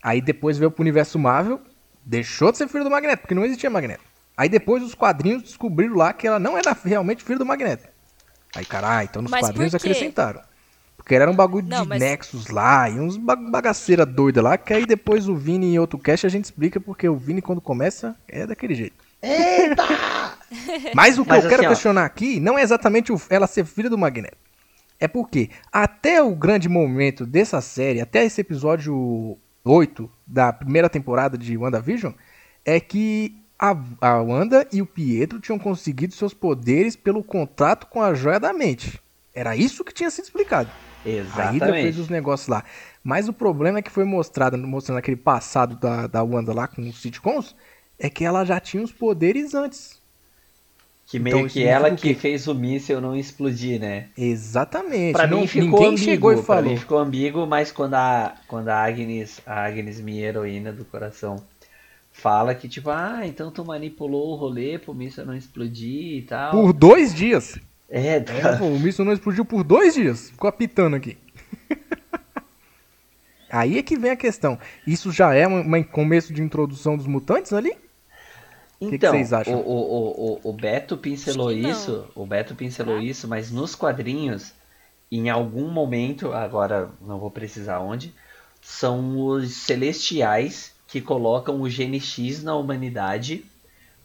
Aí 0.00 0.20
depois 0.20 0.56
veio 0.58 0.70
pro 0.70 0.82
universo 0.82 1.18
Marvel, 1.18 1.60
deixou 2.04 2.52
de 2.52 2.58
ser 2.58 2.68
filha 2.68 2.84
do 2.84 2.90
Magneto, 2.90 3.22
porque 3.22 3.34
não 3.34 3.44
existia 3.44 3.68
Magneto. 3.68 4.04
Aí 4.36 4.48
depois 4.48 4.80
os 4.84 4.94
quadrinhos 4.94 5.42
descobriram 5.42 5.96
lá 5.96 6.12
que 6.12 6.24
ela 6.24 6.38
não 6.38 6.56
era 6.56 6.76
realmente 6.84 7.24
filha 7.24 7.38
do 7.38 7.46
Magneto. 7.46 7.88
Aí, 8.54 8.64
caralho, 8.64 9.08
então 9.10 9.22
nos 9.22 9.30
Mas 9.30 9.40
quadrinhos 9.40 9.74
acrescentaram. 9.74 10.40
Porque 11.08 11.14
era 11.14 11.30
um 11.30 11.34
bagulho 11.34 11.66
Não, 11.66 11.84
de 11.84 11.88
mas- 11.88 12.00
nexus 12.00 12.48
lá 12.48 12.86
e 12.90 13.00
uns 13.00 13.16
ba- 13.16 13.34
bagaceira 13.34 14.04
doida 14.04 14.42
lá, 14.42 14.58
que 14.58 14.74
aí 14.74 14.84
depois 14.84 15.26
o 15.26 15.34
Vini 15.34 15.72
em 15.72 15.78
outro 15.78 15.98
cast 15.98 16.26
a 16.26 16.28
gente 16.28 16.44
explica, 16.44 16.78
porque 16.78 17.08
o 17.08 17.16
Vini 17.16 17.40
quando 17.40 17.62
começa 17.62 18.14
é 18.28 18.46
daquele 18.46 18.74
jeito. 18.74 19.02
Eita! 19.22 19.84
Mas 20.94 21.18
o 21.18 21.22
que 21.24 21.30
Mas 21.30 21.44
eu 21.44 21.48
quero 21.48 21.62
assim, 21.62 21.66
ó. 21.66 21.70
questionar 21.70 22.04
aqui 22.04 22.38
não 22.38 22.58
é 22.58 22.62
exatamente 22.62 23.10
o- 23.10 23.18
ela 23.30 23.46
ser 23.46 23.64
filha 23.64 23.88
do 23.88 23.96
Magneto. 23.96 24.36
É 25.00 25.08
porque 25.08 25.48
até 25.72 26.22
o 26.22 26.34
grande 26.34 26.68
momento 26.68 27.24
dessa 27.24 27.62
série, 27.62 28.02
até 28.02 28.22
esse 28.26 28.42
episódio 28.42 29.38
8 29.64 30.10
da 30.26 30.52
primeira 30.52 30.90
temporada 30.90 31.38
de 31.38 31.56
WandaVision, 31.56 32.12
é 32.66 32.78
que 32.80 33.34
a, 33.58 33.74
a 34.02 34.20
Wanda 34.20 34.68
e 34.70 34.82
o 34.82 34.86
Pietro 34.86 35.40
tinham 35.40 35.58
conseguido 35.58 36.12
seus 36.12 36.34
poderes 36.34 36.96
pelo 36.96 37.24
contrato 37.24 37.86
com 37.86 38.02
a 38.02 38.12
Joia 38.12 38.38
da 38.38 38.52
Mente. 38.52 39.00
Era 39.34 39.56
isso 39.56 39.82
que 39.82 39.94
tinha 39.94 40.10
sido 40.10 40.24
explicado. 40.26 40.68
A 41.04 41.08
Hydra 41.08 41.32
fez 41.32 41.56
Exatamente. 41.58 42.00
os 42.00 42.08
negócios 42.08 42.48
lá. 42.48 42.64
Mas 43.02 43.28
o 43.28 43.32
problema 43.32 43.78
é 43.78 43.82
que 43.82 43.90
foi 43.90 44.04
mostrado, 44.04 44.58
mostrando 44.58 44.98
aquele 44.98 45.16
passado 45.16 45.76
da, 45.76 46.06
da 46.06 46.22
Wanda 46.22 46.52
lá 46.52 46.66
com 46.68 46.82
os 46.82 47.00
sitcoms, 47.00 47.54
é 47.98 48.10
que 48.10 48.24
ela 48.24 48.44
já 48.44 48.60
tinha 48.60 48.82
os 48.82 48.92
poderes 48.92 49.54
antes. 49.54 49.98
Que 51.06 51.18
meio 51.18 51.38
Então, 51.38 51.48
que 51.48 51.64
ela 51.64 51.90
que 51.96 52.14
fez 52.14 52.46
o 52.46 52.54
míssil 52.54 53.00
não 53.00 53.16
explodir, 53.16 53.80
né? 53.80 54.08
Exatamente. 54.16 55.12
Pra 55.12 55.26
Não- 55.26 55.40
mim 55.40 55.46
ficou 55.46 55.64
ninguém 55.70 55.86
ambíguo, 55.88 56.04
chegou 56.04 56.32
e 56.32 56.36
pra 56.36 56.44
falou. 56.44 56.70
mim 56.70 56.76
ficou 56.76 56.98
ambíguo, 56.98 57.46
mas 57.46 57.72
quando 57.72 57.94
a, 57.94 58.34
quando 58.46 58.68
a 58.68 58.82
Agnes, 58.84 59.40
a 59.46 59.64
Agnes, 59.64 60.00
minha 60.02 60.26
heroína 60.26 60.70
do 60.70 60.84
coração, 60.84 61.42
fala 62.12 62.54
que 62.54 62.68
tipo, 62.68 62.90
ah, 62.90 63.20
então 63.24 63.50
tu 63.50 63.64
manipulou 63.64 64.32
o 64.32 64.34
rolê 64.36 64.78
pro 64.78 64.92
míssil 64.92 65.24
não 65.24 65.34
explodir 65.34 66.18
e 66.18 66.22
tal. 66.22 66.50
Por 66.50 66.74
dois 66.74 67.14
dias. 67.14 67.58
É, 67.88 68.16
É, 68.16 68.56
pô, 68.58 68.66
o 68.66 68.78
míssil 68.78 69.04
não 69.04 69.12
explodiu 69.12 69.44
por 69.44 69.64
dois 69.64 69.94
dias. 69.94 70.30
Ficou 70.30 70.48
apitando 70.48 70.94
aqui. 70.94 71.16
Aí 73.50 73.78
é 73.78 73.82
que 73.82 73.96
vem 73.96 74.10
a 74.10 74.16
questão. 74.16 74.58
Isso 74.86 75.10
já 75.10 75.34
é 75.34 75.48
um 75.48 75.82
começo 75.82 76.34
de 76.34 76.42
introdução 76.42 76.96
dos 76.96 77.06
mutantes 77.06 77.52
ali? 77.52 77.74
que 78.78 78.94
Então, 78.94 79.12
vocês 79.12 79.32
acham? 79.32 79.54
O, 79.54 79.70
o, 79.70 80.40
o, 80.44 80.50
o 80.50 80.52
Beto 80.52 80.96
pincelou 80.96 81.48
que 81.48 81.54
isso, 81.54 82.06
o 82.14 82.26
Beto 82.26 82.54
pincelou 82.54 83.00
isso, 83.00 83.26
mas 83.26 83.50
nos 83.50 83.74
quadrinhos, 83.74 84.52
em 85.10 85.30
algum 85.30 85.68
momento, 85.70 86.32
agora 86.32 86.90
não 87.00 87.18
vou 87.18 87.30
precisar 87.30 87.80
onde, 87.80 88.14
são 88.60 89.18
os 89.26 89.54
celestiais 89.54 90.74
que 90.86 91.00
colocam 91.00 91.60
o 91.60 91.68
gene 91.68 92.00
X 92.00 92.42
na 92.42 92.54
humanidade 92.54 93.44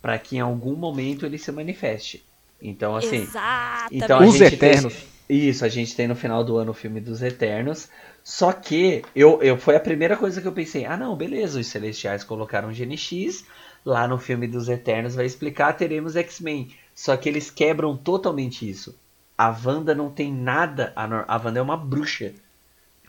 para 0.02 0.18
que 0.18 0.38
em 0.38 0.40
algum 0.40 0.76
momento 0.76 1.26
ele 1.26 1.38
se 1.38 1.52
manifeste. 1.52 2.24
Então, 2.64 2.96
assim, 2.96 3.18
Exatamente. 3.24 4.04
então 4.04 4.20
a 4.20 4.26
Os 4.26 4.36
gente 4.38 4.58
tem- 4.58 4.70
Eternos. 4.70 4.94
isso, 5.30 5.66
a 5.66 5.70
gente 5.70 5.96
tem 5.96 6.08
no 6.08 6.16
final 6.16 6.44
do 6.44 6.56
ano 6.58 6.72
o 6.72 6.74
filme 6.74 7.02
dos 7.02 7.22
Eternos. 7.22 7.90
Só 8.24 8.54
que 8.54 9.04
eu, 9.14 9.42
eu 9.44 9.58
foi 9.58 9.76
a 9.76 9.80
primeira 9.82 10.16
coisa 10.16 10.42
que 10.42 10.48
eu 10.48 10.52
pensei, 10.54 10.86
ah 10.86 10.96
não, 10.96 11.16
beleza, 11.16 11.60
os 11.60 11.68
Celestiais 11.68 12.24
colocaram 12.24 12.70
o 12.70 12.74
Gene 12.74 12.98
X, 12.98 13.44
lá 13.86 14.08
no 14.08 14.18
filme 14.18 14.48
dos 14.48 14.70
Eternos 14.70 15.14
vai 15.16 15.26
explicar, 15.26 15.74
teremos 15.74 16.16
X-Men. 16.16 16.70
Só 16.96 17.18
que 17.18 17.28
eles 17.28 17.52
quebram 17.52 17.98
totalmente 17.98 18.70
isso. 18.70 18.96
A 19.38 19.50
Wanda 19.66 19.94
não 19.94 20.10
tem 20.10 20.32
nada, 20.32 20.94
a, 20.96 21.04
a 21.36 21.38
Wanda 21.44 21.60
é 21.60 21.62
uma 21.62 21.76
bruxa. 21.76 22.32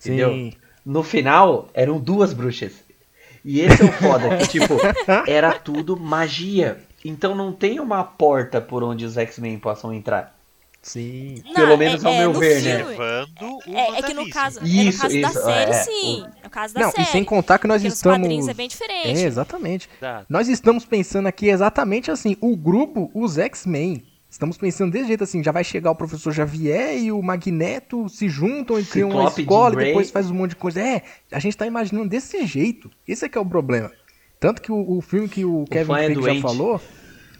Entendeu? 0.01 0.31
Sim. 0.31 0.53
No 0.85 1.03
final, 1.03 1.69
eram 1.73 1.99
duas 2.01 2.33
bruxas. 2.33 2.73
E 3.45 3.61
esse 3.61 3.83
é 3.83 3.85
o 3.85 3.93
foda, 3.93 4.37
que 4.39 4.49
tipo, 4.49 4.75
era 5.29 5.53
tudo 5.53 5.97
magia. 5.99 6.79
Então 7.05 7.35
não 7.35 7.53
tem 7.53 7.79
uma 7.81 8.03
porta 8.03 8.61
por 8.61 8.83
onde 8.83 9.05
os 9.05 9.17
X-Men 9.17 9.59
possam 9.59 9.93
entrar. 9.93 10.35
Sim. 10.81 11.37
Não, 11.47 11.55
pelo 11.55 11.77
menos 11.79 12.05
ao 12.05 12.13
é- 12.13 12.17
é 12.17 12.21
meu 12.21 12.33
no 12.35 12.39
ver, 12.39 12.63
né? 12.63 12.77
filme. 12.77 12.91
Levando 12.91 13.31
o 13.43 13.61
É, 13.75 13.99
é 13.99 14.03
que 14.03 14.13
no 14.15 14.29
caso, 14.29 14.59
é 14.59 14.63
no 14.63 14.69
Isso, 14.69 15.01
caso 15.01 15.21
da 15.21 15.29
isso, 15.31 15.43
série, 15.43 15.71
é, 15.71 15.75
sim. 15.75 16.27
No 16.45 16.51
caso 16.51 16.75
da 16.75 16.81
Não, 16.81 16.91
série. 16.91 17.03
e 17.03 17.07
sem 17.07 17.25
contar 17.25 17.59
que 17.59 17.67
nós 17.67 17.81
Porque 17.81 17.95
estamos. 17.95 18.19
quadrinhos 18.19 18.49
é 18.49 18.55
bem 18.55 18.69
diferente. 18.69 19.19
É, 19.19 19.23
exatamente. 19.25 19.89
Exato. 19.99 20.27
Nós 20.29 20.47
estamos 20.49 20.85
pensando 20.85 21.27
aqui 21.27 21.49
exatamente 21.49 22.11
assim, 22.11 22.37
o 22.41 22.55
grupo, 22.55 23.11
os 23.15 23.39
X-Men. 23.39 24.05
Estamos 24.29 24.59
pensando 24.59 24.91
desse 24.93 25.07
jeito 25.07 25.25
assim, 25.25 25.43
já 25.43 25.53
vai 25.53 25.65
chegar 25.65 25.91
o 25.91 25.95
professor 25.95 26.35
Xavier 26.35 26.99
e 26.99 27.11
o 27.13 27.23
Magneto 27.23 28.07
se 28.11 28.29
juntam 28.29 28.79
e 28.79 28.85
criam 28.85 29.09
uma 29.11 29.29
escola 29.29 29.71
Jean 29.71 29.83
e 29.83 29.87
depois 29.87 30.11
faz 30.11 30.31
um 30.31 30.35
monte 30.35 30.51
de 30.51 30.57
coisa. 30.57 30.81
É, 30.83 31.03
a 31.33 31.39
gente 31.39 31.57
tá 31.57 31.67
imaginando 31.67 32.09
desse 32.11 32.45
jeito. 32.45 32.91
Esse 33.09 33.25
é 33.25 33.29
que 33.29 33.39
é 33.39 33.41
o 33.41 33.47
problema. 33.47 33.91
Tanto 34.47 34.61
que 34.61 34.71
o, 34.71 34.99
o 34.99 35.01
filme 35.01 35.27
que 35.27 35.43
o 35.45 35.65
Kevin 35.71 35.87
fã 35.87 35.99
é 35.99 36.07
Feige 36.07 36.21
já 36.21 36.27
doente. 36.29 36.43
falou, 36.43 36.81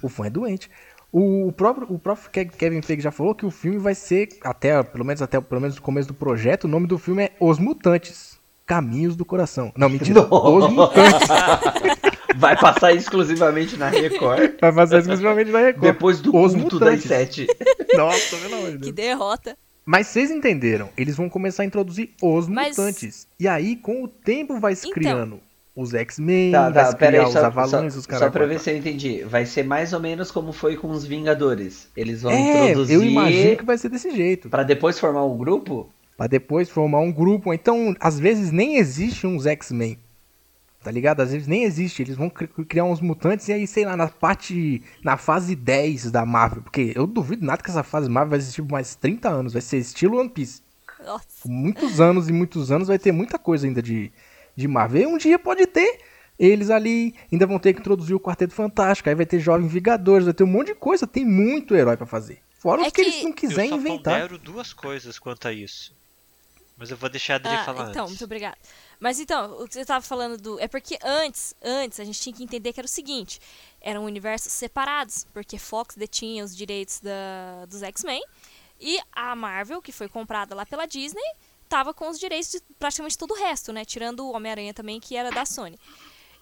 o 0.03 0.09
fã 0.09 0.27
é 0.27 0.31
doente. 0.31 0.71
O 1.13 1.53
próprio, 1.53 1.87
o 1.91 1.99
próprio 1.99 2.31
Ke- 2.31 2.47
Kevin 2.47 2.81
Feige 2.81 3.03
já 3.03 3.11
falou 3.11 3.35
que 3.35 3.45
o 3.45 3.51
filme 3.51 3.77
vai 3.79 3.95
ser, 3.95 4.29
até, 4.43 4.83
pelo 4.83 5.05
menos 5.05 5.21
até 5.21 5.39
pelo 5.41 5.61
menos 5.61 5.77
no 5.77 5.83
começo 5.83 6.09
do 6.09 6.15
projeto, 6.15 6.65
o 6.65 6.69
nome 6.69 6.87
do 6.87 6.97
filme 6.99 7.25
é 7.25 7.33
Os 7.39 7.59
Mutantes. 7.59 8.39
Caminhos 8.67 9.15
do 9.15 9.27
Coração. 9.27 9.71
Não, 9.77 9.91
mentira. 9.91 10.23
Os 10.35 10.73
Mutantes. 10.73 11.29
Vai 12.37 12.57
passar 12.59 12.95
exclusivamente 12.95 13.77
na 13.77 13.91
Record. 13.91 14.53
Vai 14.61 14.73
fazer 14.73 14.99
exclusivamente 15.01 15.51
na 15.51 15.59
Record. 15.61 15.83
Depois 15.83 16.21
do 16.23 16.35
Os 16.35 16.55
culto 16.55 16.77
Mutantes. 16.77 17.07
das 17.07 17.19
sete. 17.19 17.47
Nossa, 17.95 18.37
pelo 18.39 18.55
amor 18.57 18.71
de 18.73 18.79
Que 18.79 18.93
Deus. 18.93 18.95
derrota. 19.09 19.57
Mas 19.85 20.07
vocês 20.07 20.31
entenderam? 20.31 20.89
Eles 20.97 21.15
vão 21.15 21.29
começar 21.29 21.63
a 21.63 21.67
introduzir 21.67 22.11
os 22.23 22.49
Mas- 22.49 22.77
mutantes. 22.79 23.29
E 23.39 23.47
aí, 23.47 23.77
com 23.77 24.03
o 24.03 24.09
tempo, 24.09 24.59
vai 24.59 24.75
se 24.75 24.87
Então. 24.89 24.95
criando 24.95 25.41
os 25.77 25.93
X-Men, 25.93 26.53
Tá, 26.53 26.71
tá, 26.71 26.95
criar 26.95 27.23
aí, 27.23 27.27
os 27.27 27.33
só, 27.33 27.45
Avalões, 27.47 27.93
só, 27.95 27.99
os 27.99 28.05
só 28.05 28.11
caras. 28.11 28.33
pra 28.33 28.47
ver 28.47 28.61
se 28.61 28.71
eu 28.71 28.77
entendi. 28.77 29.25
Vai 29.25 29.45
ser 29.47 29.65
mais 29.65 29.93
ou 29.93 30.01
menos 30.01 30.31
como 30.31 30.53
foi 30.53 30.77
com 30.77 30.89
os 30.91 31.05
Vingadores. 31.05 31.89
Eles 31.97 32.23
vão 32.23 32.31
É, 32.33 32.71
introduzir 32.71 32.95
eu 32.95 33.03
imagino 33.03 33.57
que 33.57 33.65
vai 33.65 33.77
ser 33.77 33.89
desse 33.89 34.11
jeito. 34.15 34.49
pra 34.49 34.63
depois 34.63 34.99
formar 34.99 35.25
um 35.25 35.37
grupo? 35.37 35.89
Pra 36.17 36.29
depois 36.29 36.69
formar 36.71 37.01
um 37.01 37.11
grupo. 37.11 37.53
Então, 37.53 37.95
às 37.99 38.21
vezes, 38.21 38.53
nem 38.53 38.77
existe 38.77 39.27
uns 39.27 39.47
X-Men. 39.47 39.99
Tá 40.83 40.91
ligado? 40.91 41.21
Às 41.23 41.33
vezes 41.33 41.49
nem 41.49 41.65
existe. 41.65 42.03
Eles 42.03 42.15
vão 42.15 42.29
cri- 42.31 42.47
criar 42.47 42.85
uns 42.85 43.01
mutantes 43.01 43.49
e 43.49 43.53
aí, 43.53 43.67
sei 43.67 43.85
lá, 43.87 43.97
na 43.97 44.07
parte. 44.07 44.83
Na 45.03 45.17
fase 45.17 45.57
10 45.57 46.11
da 46.11 46.25
Marvel. 46.27 46.63
Porque 46.63 46.93
eu 46.95 47.07
duvido 47.07 47.45
nada 47.45 47.63
que 47.63 47.71
essa 47.71 47.83
fase 47.83 48.09
Marvel 48.09 48.31
vai 48.31 48.39
existir 48.39 48.63
por 48.63 48.73
mais 48.73 48.95
30 48.95 49.29
anos. 49.31 49.55
Vai 49.55 49.63
ser 49.63 49.79
estilo 49.79 50.19
One 50.21 50.29
Piece. 50.29 50.61
Nossa. 51.05 51.25
Por 51.43 51.51
muitos 51.51 52.01
anos 52.01 52.29
e 52.29 52.33
muitos 52.33 52.71
anos 52.71 52.89
vai 52.89 52.99
ter 52.99 53.13
muita 53.13 53.39
coisa 53.39 53.67
ainda 53.67 53.83
de, 53.83 54.13
de 54.57 54.69
Marvel. 54.69 55.03
E 55.03 55.07
um 55.07 55.19
dia 55.19 55.39
pode 55.39 55.67
ter 55.67 56.01
eles 56.39 56.69
ali, 56.71 57.15
ainda 57.33 57.47
vão 57.47 57.59
ter 57.59 57.73
que 57.75 57.81
introduzir 57.81 58.15
o 58.15 58.21
Quarteto 58.21 58.53
Fantástico, 58.55 59.09
aí 59.09 59.15
vai 59.15 59.25
ter 59.27 59.39
Jovens 59.39 59.71
Vingadores, 59.73 60.25
vai 60.25 60.35
ter 60.35 60.43
um 60.45 60.49
monte 60.49 60.69
de 60.69 60.75
coisa, 60.75 61.07
tem 61.07 61.25
muito 61.25 61.75
herói 61.77 61.97
pra 61.97 62.07
fazer. 62.07 62.43
Fora 62.59 62.83
É 62.83 62.87
os 62.87 62.93
que, 62.93 63.03
que 63.03 63.09
eles 63.09 63.23
não 63.23 63.31
Eu 63.31 63.35
quiserem 63.35 63.71
só 63.71 63.77
inventar. 63.77 64.15
pondero 64.15 64.39
duas 64.39 64.73
coisas 64.73 65.19
quanto 65.19 65.47
a 65.47 65.53
isso. 65.53 65.95
Mas 66.77 66.91
eu 66.91 66.97
vou 66.97 67.09
deixar 67.09 67.35
a 67.35 67.37
Adri 67.37 67.53
Ah, 67.53 67.65
falar 67.65 67.91
então, 67.91 68.03
antes. 68.03 68.15
muito 68.15 68.25
obrigada. 68.25 68.57
Mas 68.99 69.21
então, 69.21 69.63
o 69.63 69.69
que 69.69 69.75
você 69.75 69.85
tava 69.85 70.05
falando 70.05 70.37
do. 70.41 70.59
É 70.59 70.67
porque 70.67 70.99
antes, 71.05 71.55
antes, 71.63 72.01
a 72.01 72.05
gente 72.05 72.21
tinha 72.21 72.35
que 72.35 72.43
entender 72.43 72.73
que 72.73 72.81
era 72.81 72.87
o 72.87 72.89
seguinte: 72.91 73.39
eram 73.81 74.05
universos 74.05 74.53
separados, 74.53 75.25
porque 75.33 75.57
Fox 75.57 75.95
detinha 75.95 76.43
os 76.43 76.57
direitos 76.57 76.99
da, 76.99 77.65
dos 77.69 77.81
X-Men 77.85 78.21
e 78.81 78.99
a 79.13 79.37
Marvel, 79.37 79.81
que 79.81 79.93
foi 79.93 80.09
comprada 80.09 80.53
lá 80.53 80.67
pela 80.67 80.85
Disney, 80.85 81.23
tava 81.69 81.93
com 81.95 82.09
os 82.09 82.19
direitos 82.19 82.51
de 82.51 82.61
praticamente 82.79 83.19
todo 83.19 83.33
o 83.33 83.35
resto, 83.35 83.73
né? 83.73 83.85
Tirando 83.85 84.21
o 84.21 84.33
Homem-Aranha 84.33 84.75
também, 84.75 85.01
que 85.01 85.17
era 85.17 85.31
da 85.31 85.45
Sony. 85.45 85.79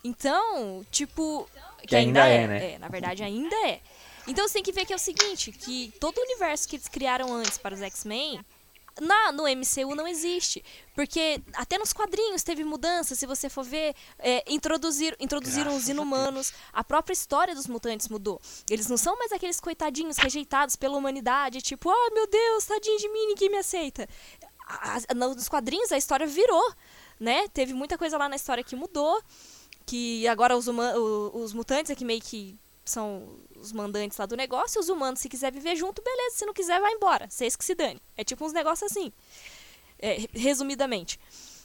Então, 0.04 0.84
tipo. 0.90 1.48
Que 1.86 1.96
ainda 1.96 2.26
é, 2.26 2.46
né? 2.46 2.72
É, 2.72 2.78
na 2.78 2.88
verdade 2.88 3.22
ainda 3.22 3.54
é. 3.66 3.80
Então 4.26 4.46
você 4.46 4.54
tem 4.54 4.62
que 4.62 4.72
ver 4.72 4.84
que 4.84 4.92
é 4.92 4.96
o 4.96 4.98
seguinte, 4.98 5.50
que 5.50 5.92
todo 5.98 6.18
o 6.18 6.22
universo 6.22 6.68
que 6.68 6.76
eles 6.76 6.88
criaram 6.88 7.32
antes 7.34 7.58
para 7.58 7.74
os 7.74 7.82
X-Men, 7.82 8.40
na, 9.00 9.32
no 9.32 9.44
MCU 9.44 9.94
não 9.94 10.06
existe. 10.06 10.64
Porque 10.94 11.42
até 11.54 11.78
nos 11.78 11.92
quadrinhos 11.92 12.42
teve 12.42 12.62
mudança, 12.62 13.14
se 13.14 13.26
você 13.26 13.48
for 13.48 13.64
ver, 13.64 13.94
é, 14.18 14.44
introduzir, 14.46 15.16
introduziram 15.18 15.70
Graças 15.70 15.84
os 15.84 15.88
a 15.88 15.92
inumanos, 15.92 16.52
a, 16.72 16.84
própria 16.84 17.14
história 17.14 17.54
dos 17.54 17.66
mutantes 17.66 18.08
mudou. 18.08 18.40
Eles 18.68 18.88
não 18.88 18.96
são 18.96 19.16
mais 19.18 19.32
aqueles 19.32 19.58
coitadinhos 19.58 20.18
rejeitados 20.18 20.76
pela 20.76 20.96
humanidade, 20.96 21.62
tipo, 21.62 21.90
oh 21.90 22.14
meu 22.14 22.26
Deus, 22.26 22.64
tadinho 22.64 22.98
de 22.98 23.08
mim, 23.08 23.26
ninguém 23.28 23.50
me 23.50 23.58
aceita. 23.58 24.06
A- 24.66 25.14
nos 25.14 25.48
quadrinhos 25.48 25.92
a 25.92 25.96
história 25.98 26.26
virou, 26.26 26.72
né? 27.18 27.48
Teve 27.48 27.72
muita 27.74 27.96
coisa 27.98 28.16
lá 28.18 28.28
na 28.28 28.36
história 28.36 28.62
que 28.64 28.76
mudou, 28.76 29.20
que 29.86 30.26
agora 30.28 30.56
os, 30.56 30.66
os 30.68 31.52
mutantes 31.52 31.90
é 31.90 31.94
meio 32.04 32.20
que 32.20 32.56
são 32.84 33.38
os 33.56 33.72
mandantes 33.72 34.18
lá 34.18 34.26
do 34.26 34.36
negócio, 34.36 34.80
os 34.80 34.88
humanos, 34.88 35.20
se 35.20 35.28
quiser 35.28 35.52
viver 35.52 35.76
junto, 35.76 36.02
beleza, 36.02 36.36
se 36.38 36.46
não 36.46 36.52
quiser, 36.52 36.80
vai 36.80 36.92
embora. 36.92 37.28
Vocês 37.30 37.54
que 37.54 37.64
se 37.64 37.74
dane. 37.74 38.00
É 38.16 38.24
tipo 38.24 38.44
uns 38.44 38.52
negócios 38.52 38.90
assim. 38.90 39.12
É, 39.98 40.14
re- 40.14 40.30
resumidamente. 40.34 41.18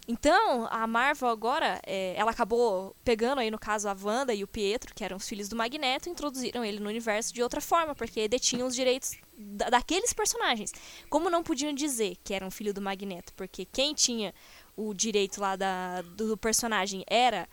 Então, 0.08 0.66
a 0.72 0.88
Marvel 0.88 1.28
agora, 1.28 1.82
é, 1.86 2.14
ela 2.16 2.32
acabou 2.32 2.96
pegando 3.04 3.40
aí, 3.40 3.52
no 3.52 3.60
caso, 3.60 3.90
a 3.90 3.98
Wanda 4.02 4.34
e 4.34 4.42
o 4.42 4.48
Pietro, 4.48 4.96
que 4.96 5.04
eram 5.04 5.18
os 5.18 5.28
filhos 5.28 5.50
do 5.50 5.56
Magneto, 5.56 6.08
introduziram 6.10 6.64
ele 6.64 6.80
no 6.80 6.88
universo 6.88 7.34
de 7.34 7.44
outra 7.44 7.60
forma, 7.60 7.94
porque 7.94 8.26
detinham 8.28 8.68
os 8.68 8.74
direitos 8.76 9.18
da- 9.38 9.70
daqueles 9.70 10.14
personagens. 10.14 10.72
Como 11.10 11.30
não 11.30 11.44
podiam 11.44 11.74
dizer 11.74 12.16
que 12.24 12.34
era 12.34 12.46
um 12.46 12.52
filho 12.52 12.74
do 12.74 12.82
Magneto, 12.82 13.34
porque 13.34 13.66
quem 13.66 13.94
tinha 13.94 14.34
o 14.78 14.94
direito 14.94 15.42
lá 15.42 15.58
da, 15.58 16.02
do 16.04 16.38
personagem 16.38 17.04
era 17.06 17.46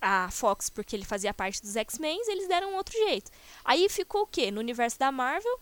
a 0.00 0.30
Fox, 0.30 0.70
porque 0.70 0.94
ele 0.94 1.04
fazia 1.04 1.34
parte 1.34 1.60
dos 1.60 1.74
X-Men, 1.74 2.20
eles 2.28 2.46
deram 2.46 2.70
um 2.72 2.76
outro 2.76 2.92
jeito. 2.96 3.32
Aí 3.64 3.88
ficou 3.88 4.22
o 4.22 4.26
quê? 4.28 4.52
No 4.52 4.60
universo 4.60 4.96
da 4.96 5.10
Marvel, 5.10 5.58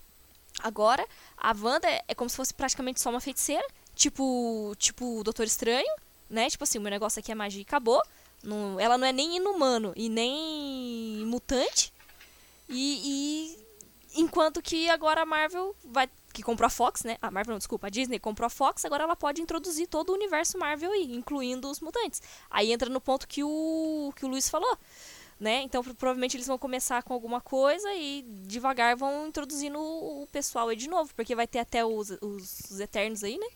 agora, 0.60 1.06
a 1.38 1.54
Wanda 1.58 1.88
é- 1.88 2.02
é 2.08 2.14
como 2.14 2.28
se 2.28 2.36
fosse 2.36 2.52
praticamente 2.52 3.00
só 3.00 3.08
uma 3.08 3.20
feiticeira, 3.20 3.66
tipo, 3.94 4.74
tipo 4.76 5.20
o 5.20 5.24
Doutor 5.24 5.46
Estranho, 5.46 5.88
né? 6.34 6.50
Tipo 6.50 6.64
assim, 6.64 6.78
o 6.78 6.82
meu 6.82 6.90
negócio 6.90 7.20
aqui 7.20 7.32
é 7.32 7.34
magia 7.34 7.60
e 7.60 7.62
acabou. 7.62 8.02
Não- 8.42 8.78
ela 8.78 8.98
não 8.98 9.06
é 9.06 9.12
nem 9.12 9.36
inumano 9.36 9.92
e 9.96 10.08
nem 10.08 11.24
mutante. 11.26 11.92
E, 12.68 13.56
e 14.14 14.20
enquanto 14.20 14.62
que 14.62 14.88
agora 14.88 15.22
a 15.22 15.26
Marvel 15.26 15.74
vai 15.84 16.08
que 16.32 16.42
comprou 16.42 16.66
a 16.66 16.70
Fox, 16.70 17.04
né? 17.04 17.16
A 17.22 17.30
Marvel 17.30 17.52
não, 17.52 17.58
desculpa, 17.58 17.86
a 17.86 17.90
Disney 17.90 18.18
comprou 18.18 18.46
a 18.46 18.50
Fox, 18.50 18.84
agora 18.84 19.04
ela 19.04 19.14
pode 19.14 19.40
introduzir 19.40 19.86
todo 19.86 20.10
o 20.10 20.14
universo 20.14 20.58
Marvel 20.58 20.90
aí, 20.90 21.14
incluindo 21.14 21.70
os 21.70 21.78
mutantes. 21.80 22.20
Aí 22.50 22.72
entra 22.72 22.90
no 22.90 23.00
ponto 23.00 23.28
que 23.28 23.44
o 23.44 24.12
que 24.16 24.24
o 24.24 24.28
Luiz 24.28 24.48
falou, 24.48 24.76
né? 25.38 25.62
Então 25.62 25.82
pro- 25.84 25.94
provavelmente 25.94 26.36
eles 26.36 26.48
vão 26.48 26.58
começar 26.58 27.04
com 27.04 27.14
alguma 27.14 27.40
coisa 27.40 27.88
e 27.94 28.22
devagar 28.46 28.96
vão 28.96 29.28
introduzindo 29.28 29.78
o 29.78 30.22
o 30.24 30.26
pessoal 30.26 30.68
aí 30.68 30.76
de 30.76 30.88
novo, 30.88 31.14
porque 31.14 31.36
vai 31.36 31.46
ter 31.46 31.60
até 31.60 31.84
os, 31.84 32.10
os, 32.20 32.60
os 32.70 32.80
Eternos 32.80 33.22
aí, 33.22 33.38
né? 33.38 33.46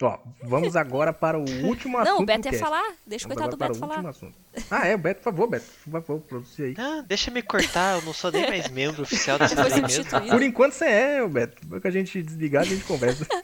Ó, 0.00 0.18
vamos 0.44 0.76
agora 0.76 1.12
para 1.12 1.36
o 1.38 1.42
último 1.66 1.98
assunto. 1.98 2.14
Não, 2.14 2.22
o 2.22 2.26
Beto 2.26 2.46
ia 2.46 2.52
cast. 2.52 2.58
falar, 2.64 2.94
deixa 3.04 3.24
o 3.26 3.28
coitado 3.28 3.50
do 3.50 3.56
Beto 3.56 3.72
para 3.72 3.76
o 3.76 3.80
falar. 3.80 3.94
último 3.96 4.08
assunto. 4.10 4.34
Ah, 4.70 4.86
é, 4.86 4.94
o 4.94 4.98
Beto, 4.98 5.18
por 5.18 5.24
favor, 5.24 5.48
Beto. 5.48 5.66
Por 5.84 5.90
favor, 5.90 6.20
produzir 6.20 6.62
aí. 6.62 6.74
Ah, 6.78 7.02
deixa 7.06 7.30
me 7.32 7.42
cortar, 7.42 7.96
eu 7.96 8.02
não 8.02 8.12
sou 8.12 8.30
nem 8.30 8.48
mais 8.48 8.68
membro 8.68 9.02
oficial 9.02 9.38
dessa 9.40 9.60
lei 9.64 9.82
mesmo. 9.82 10.04
Por 10.04 10.42
enquanto 10.42 10.72
você 10.74 10.84
é, 10.84 11.26
Beto. 11.26 11.56
Depois 11.62 11.82
que 11.82 11.88
a 11.88 11.90
gente 11.90 12.22
desligar, 12.22 12.62
a 12.62 12.66
gente 12.66 12.84
conversa. 12.84 13.26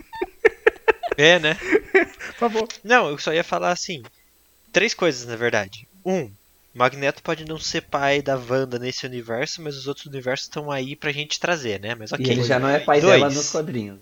É, 1.16 1.38
né? 1.38 1.54
Por 2.26 2.34
favor. 2.34 2.68
Não, 2.82 3.08
eu 3.08 3.16
só 3.18 3.32
ia 3.32 3.44
falar 3.44 3.70
assim. 3.70 4.02
Três 4.72 4.94
coisas, 4.94 5.24
na 5.28 5.36
verdade. 5.36 5.86
Um, 6.04 6.28
Magneto 6.74 7.22
pode 7.22 7.44
não 7.44 7.56
ser 7.56 7.82
pai 7.82 8.20
da 8.20 8.34
Wanda 8.36 8.80
nesse 8.80 9.06
universo, 9.06 9.62
mas 9.62 9.76
os 9.76 9.86
outros 9.86 10.06
universos 10.06 10.46
estão 10.48 10.72
aí 10.72 10.96
pra 10.96 11.12
gente 11.12 11.38
trazer, 11.38 11.78
né? 11.78 11.94
Mas 11.94 12.10
ok. 12.10 12.26
E 12.26 12.28
ele 12.28 12.42
já 12.42 12.58
não 12.58 12.68
é 12.68 12.80
pai 12.80 13.00
Dois. 13.00 13.20
dela 13.20 13.30
nos 13.32 13.48
quadrinhos. 13.48 14.00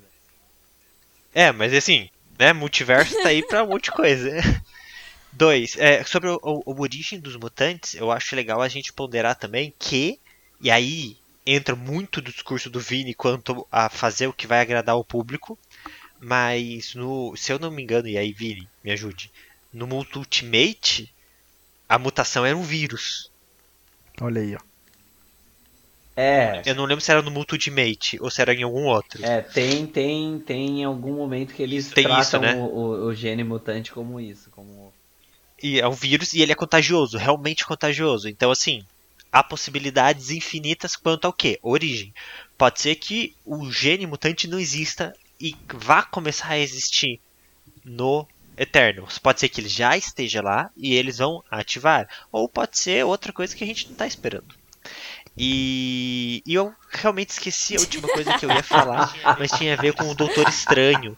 É, 1.35 1.53
mas 1.53 1.75
assim, 1.75 2.09
né? 2.39 2.53
Multiverso 2.53 3.15
tá 3.23 3.29
aí 3.29 3.43
pra 3.47 3.63
um 3.65 3.69
monte 3.69 3.85
de 3.85 3.93
coisa. 3.93 4.31
Dois, 5.33 5.77
é, 5.79 6.05
sobre 6.05 6.29
o, 6.29 6.39
o- 6.43 6.81
origem 6.81 7.19
dos 7.19 7.37
mutantes, 7.37 7.95
eu 7.95 8.11
acho 8.11 8.37
legal 8.37 8.61
a 8.61 8.69
gente 8.69 8.93
ponderar 8.93 9.35
também 9.35 9.73
que, 9.79 10.19
e 10.61 10.71
aí 10.71 11.17
entra 11.47 11.75
muito 11.75 12.21
do 12.21 12.31
discurso 12.31 12.69
do 12.69 12.79
Vini 12.79 13.15
quanto 13.15 13.67
a 13.73 13.89
fazer 13.89 14.27
o 14.27 14.33
que 14.33 14.47
vai 14.47 14.61
agradar 14.61 14.97
o 14.97 15.05
público, 15.05 15.59
mas 16.21 16.95
no, 16.95 17.35
se 17.37 17.53
eu 17.53 17.59
não 17.59 17.71
me 17.71 17.83
engano, 17.83 18.09
e 18.09 18.19
aí 18.19 18.33
Vini, 18.33 18.69
me 18.85 18.93
ajude, 18.93 19.31
no 19.73 19.87
Ultimate, 20.15 21.13
a 21.89 21.99
mutação 21.99 22.45
era 22.45 22.57
um 22.57 22.63
vírus. 22.63 23.31
Olha 24.21 24.43
aí, 24.43 24.55
ó. 24.55 24.59
É, 26.15 26.61
Eu 26.67 26.75
não 26.75 26.85
lembro 26.85 27.03
se 27.03 27.11
era 27.11 27.23
no 27.23 27.31
Multi 27.31 27.53
Ultimate 27.55 28.19
ou 28.21 28.31
se 28.31 28.41
era 28.43 28.53
em 28.55 28.63
algum 28.63 28.85
outro. 28.85 29.25
é, 29.25 29.41
tem, 29.41 29.87
tem, 29.87 30.39
tem 30.41 30.81
em 30.81 30.85
algum 30.85 31.15
momento 31.15 31.55
que 31.55 31.63
eles 31.63 31.91
Tem 31.91 32.05
tratam 32.05 32.21
isso, 32.21 32.39
né? 32.39 32.55
o, 32.55 32.65
o, 32.65 33.07
o 33.07 33.15
gene 33.15 33.43
mutante 33.43 33.91
como 33.93 34.21
isso, 34.21 34.51
como 34.51 34.93
E 35.63 35.81
é 35.81 35.89
um 35.89 35.93
vírus 35.93 36.33
e 36.35 36.43
ele 36.43 36.53
é 36.53 36.55
contagioso, 36.57 37.17
realmente 37.17 37.65
contagioso. 37.65 38.29
Então, 38.29 38.51
assim, 38.51 38.85
há 39.33 39.43
possibilidades 39.43 40.31
infinitas 40.31 40.97
quanto 40.97 41.25
ao 41.27 41.33
que? 41.33 41.59
Origem. 41.63 42.13
Pode 42.59 42.81
ser 42.81 42.95
que 42.97 43.35
o 43.45 43.71
gene 43.71 44.07
mutante 44.07 44.47
não 44.47 44.59
exista 44.61 45.15
e 45.41 45.57
vá 45.73 46.03
começar 46.03 46.51
a 46.51 46.59
existir 46.59 47.21
no 47.85 48.27
Eternals. 48.57 49.19
Pode 49.19 49.41
ser 49.41 49.49
que 49.49 49.61
ele 49.61 49.69
já 49.69 49.97
esteja 49.97 50.43
lá 50.43 50.71
e 50.77 50.95
eles 50.95 51.19
vão 51.19 51.43
ativar. 51.51 52.07
Ou 52.31 52.49
pode 52.49 52.79
ser 52.79 53.05
outra 53.05 53.33
coisa 53.33 53.57
que 53.57 53.65
a 53.65 53.67
gente 53.67 53.87
não 53.87 53.93
está 53.93 54.07
esperando. 54.07 54.55
E, 55.37 56.43
e 56.47 56.55
eu 56.55 56.75
realmente 56.91 57.31
esqueci 57.31 57.77
a 57.77 57.81
última 57.81 58.07
coisa 58.09 58.39
que 58.39 58.45
eu 58.45 58.51
ia 58.51 58.63
falar, 58.63 59.15
mas 59.39 59.51
tinha 59.53 59.75
a 59.75 59.81
ver 59.81 59.95
com 59.95 60.05
o 60.05 60.15
Doutor 60.15 60.47
Estranho. 60.49 61.15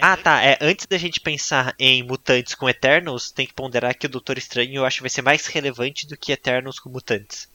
Ah, 0.00 0.16
tá. 0.16 0.42
É, 0.42 0.58
antes 0.60 0.86
da 0.86 0.96
gente 0.96 1.20
pensar 1.20 1.74
em 1.78 2.02
mutantes 2.02 2.54
com 2.54 2.68
Eternals, 2.68 3.30
tem 3.30 3.46
que 3.46 3.54
ponderar 3.54 3.96
que 3.96 4.06
o 4.06 4.08
Doutor 4.08 4.38
Estranho 4.38 4.76
eu 4.76 4.84
acho 4.84 4.96
que 4.96 5.02
vai 5.02 5.10
ser 5.10 5.22
mais 5.22 5.46
relevante 5.46 6.06
do 6.06 6.16
que 6.16 6.32
Eternals 6.32 6.78
com 6.78 6.88
mutantes. 6.88 7.50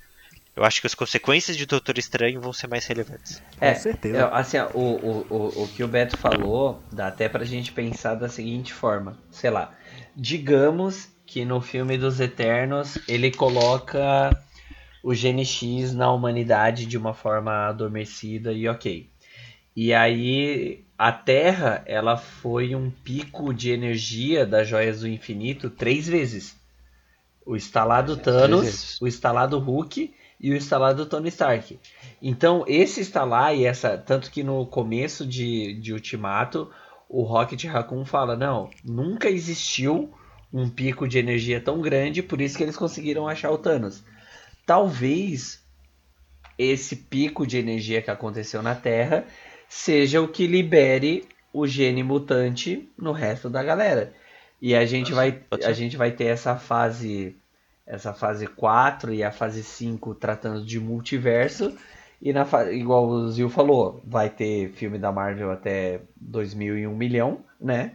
Eu 0.56 0.64
acho 0.64 0.82
que 0.82 0.88
as 0.88 0.96
consequências 0.96 1.56
de 1.56 1.68
Doutor 1.68 2.00
Estranho 2.00 2.42
vão 2.42 2.52
ser 2.52 2.68
mais 2.68 2.86
relevantes. 2.88 3.42
É, 3.62 3.76
certeza. 3.76 4.18
é, 4.18 4.30
assim, 4.32 4.58
ó, 4.58 4.70
o, 4.74 4.80
o, 4.80 5.28
o, 5.30 5.64
o 5.64 5.68
que 5.68 5.84
o 5.84 5.88
Beto 5.88 6.18
falou 6.18 6.82
dá 6.92 7.08
até 7.08 7.30
pra 7.30 7.46
gente 7.46 7.72
pensar 7.72 8.16
da 8.16 8.28
seguinte 8.28 8.74
forma, 8.74 9.16
sei 9.30 9.52
lá, 9.52 9.72
digamos 10.16 11.10
que 11.28 11.46
no 11.46 11.62
filme 11.62 11.98
dos 11.98 12.20
Eternos 12.20 12.98
ele 13.08 13.30
coloca 13.30 14.32
o 15.08 15.14
gene 15.14 15.46
X 15.46 15.94
na 15.94 16.12
humanidade 16.12 16.86
de 16.86 16.98
uma 16.98 17.14
forma 17.14 17.70
adormecida 17.70 18.52
e 18.52 18.68
ok. 18.68 19.10
E 19.74 19.94
aí 19.94 20.84
a 20.98 21.14
Terra 21.14 21.82
ela 21.86 22.18
foi 22.18 22.76
um 22.76 22.92
pico 22.92 23.54
de 23.54 23.72
energia 23.72 24.46
das 24.46 24.68
joias 24.68 25.00
do 25.00 25.08
infinito 25.08 25.70
três 25.70 26.10
vezes. 26.10 26.58
O 27.46 27.56
instalado 27.56 28.18
Thanos, 28.18 29.00
o 29.00 29.08
instalado 29.08 29.58
Hulk 29.60 30.14
e 30.42 30.52
o 30.52 30.58
instalado 30.58 31.06
Tony 31.06 31.30
Stark. 31.30 31.80
Então, 32.22 32.66
esse 32.68 33.00
instalar 33.00 33.56
e 33.56 33.64
essa. 33.64 33.98
Tanto 33.98 34.30
que 34.30 34.44
no 34.44 34.66
começo 34.66 35.26
de, 35.26 35.76
de 35.76 35.94
Ultimato, 35.94 36.70
o 37.08 37.24
Rocket 37.24 37.64
Raccoon 37.64 38.04
fala: 38.04 38.36
não, 38.36 38.70
nunca 38.84 39.30
existiu 39.30 40.14
um 40.52 40.70
pico 40.70 41.08
de 41.08 41.18
energia 41.18 41.62
tão 41.62 41.80
grande, 41.80 42.22
por 42.22 42.42
isso 42.42 42.58
que 42.58 42.64
eles 42.64 42.76
conseguiram 42.76 43.26
achar 43.26 43.52
o 43.52 43.58
Thanos. 43.58 44.04
Talvez 44.68 45.64
esse 46.60 46.96
pico 46.96 47.48
de 47.48 47.58
energia 47.58 48.02
que 48.02 48.12
aconteceu 48.12 48.62
na 48.62 48.76
Terra 48.76 49.26
seja 49.68 50.22
o 50.22 50.28
que 50.28 50.46
libere 50.46 51.26
o 51.54 51.66
gene 51.66 52.04
mutante 52.04 52.88
no 52.98 53.12
resto 53.12 53.50
da 53.50 53.64
galera. 53.64 54.14
E 54.62 54.76
a 54.76 54.86
gente 54.86 55.14
vai, 55.14 55.40
a 55.64 55.72
gente 55.72 55.98
vai 55.98 56.12
ter 56.12 56.26
essa 56.26 56.56
fase 56.56 57.36
essa 57.86 58.14
fase 58.14 58.46
4 58.46 59.14
e 59.14 59.24
a 59.24 59.32
fase 59.32 59.64
5 59.64 60.14
tratando 60.16 60.66
de 60.66 60.78
multiverso. 60.78 61.74
E 62.22 62.34
na 62.34 62.46
igual 62.72 63.08
o 63.08 63.32
Zil 63.32 63.50
falou, 63.50 64.02
vai 64.06 64.30
ter 64.30 64.72
filme 64.74 64.98
da 64.98 65.12
Marvel 65.12 65.50
até 65.52 66.02
2001 66.20 66.94
milhão, 66.94 67.40
né? 67.62 67.94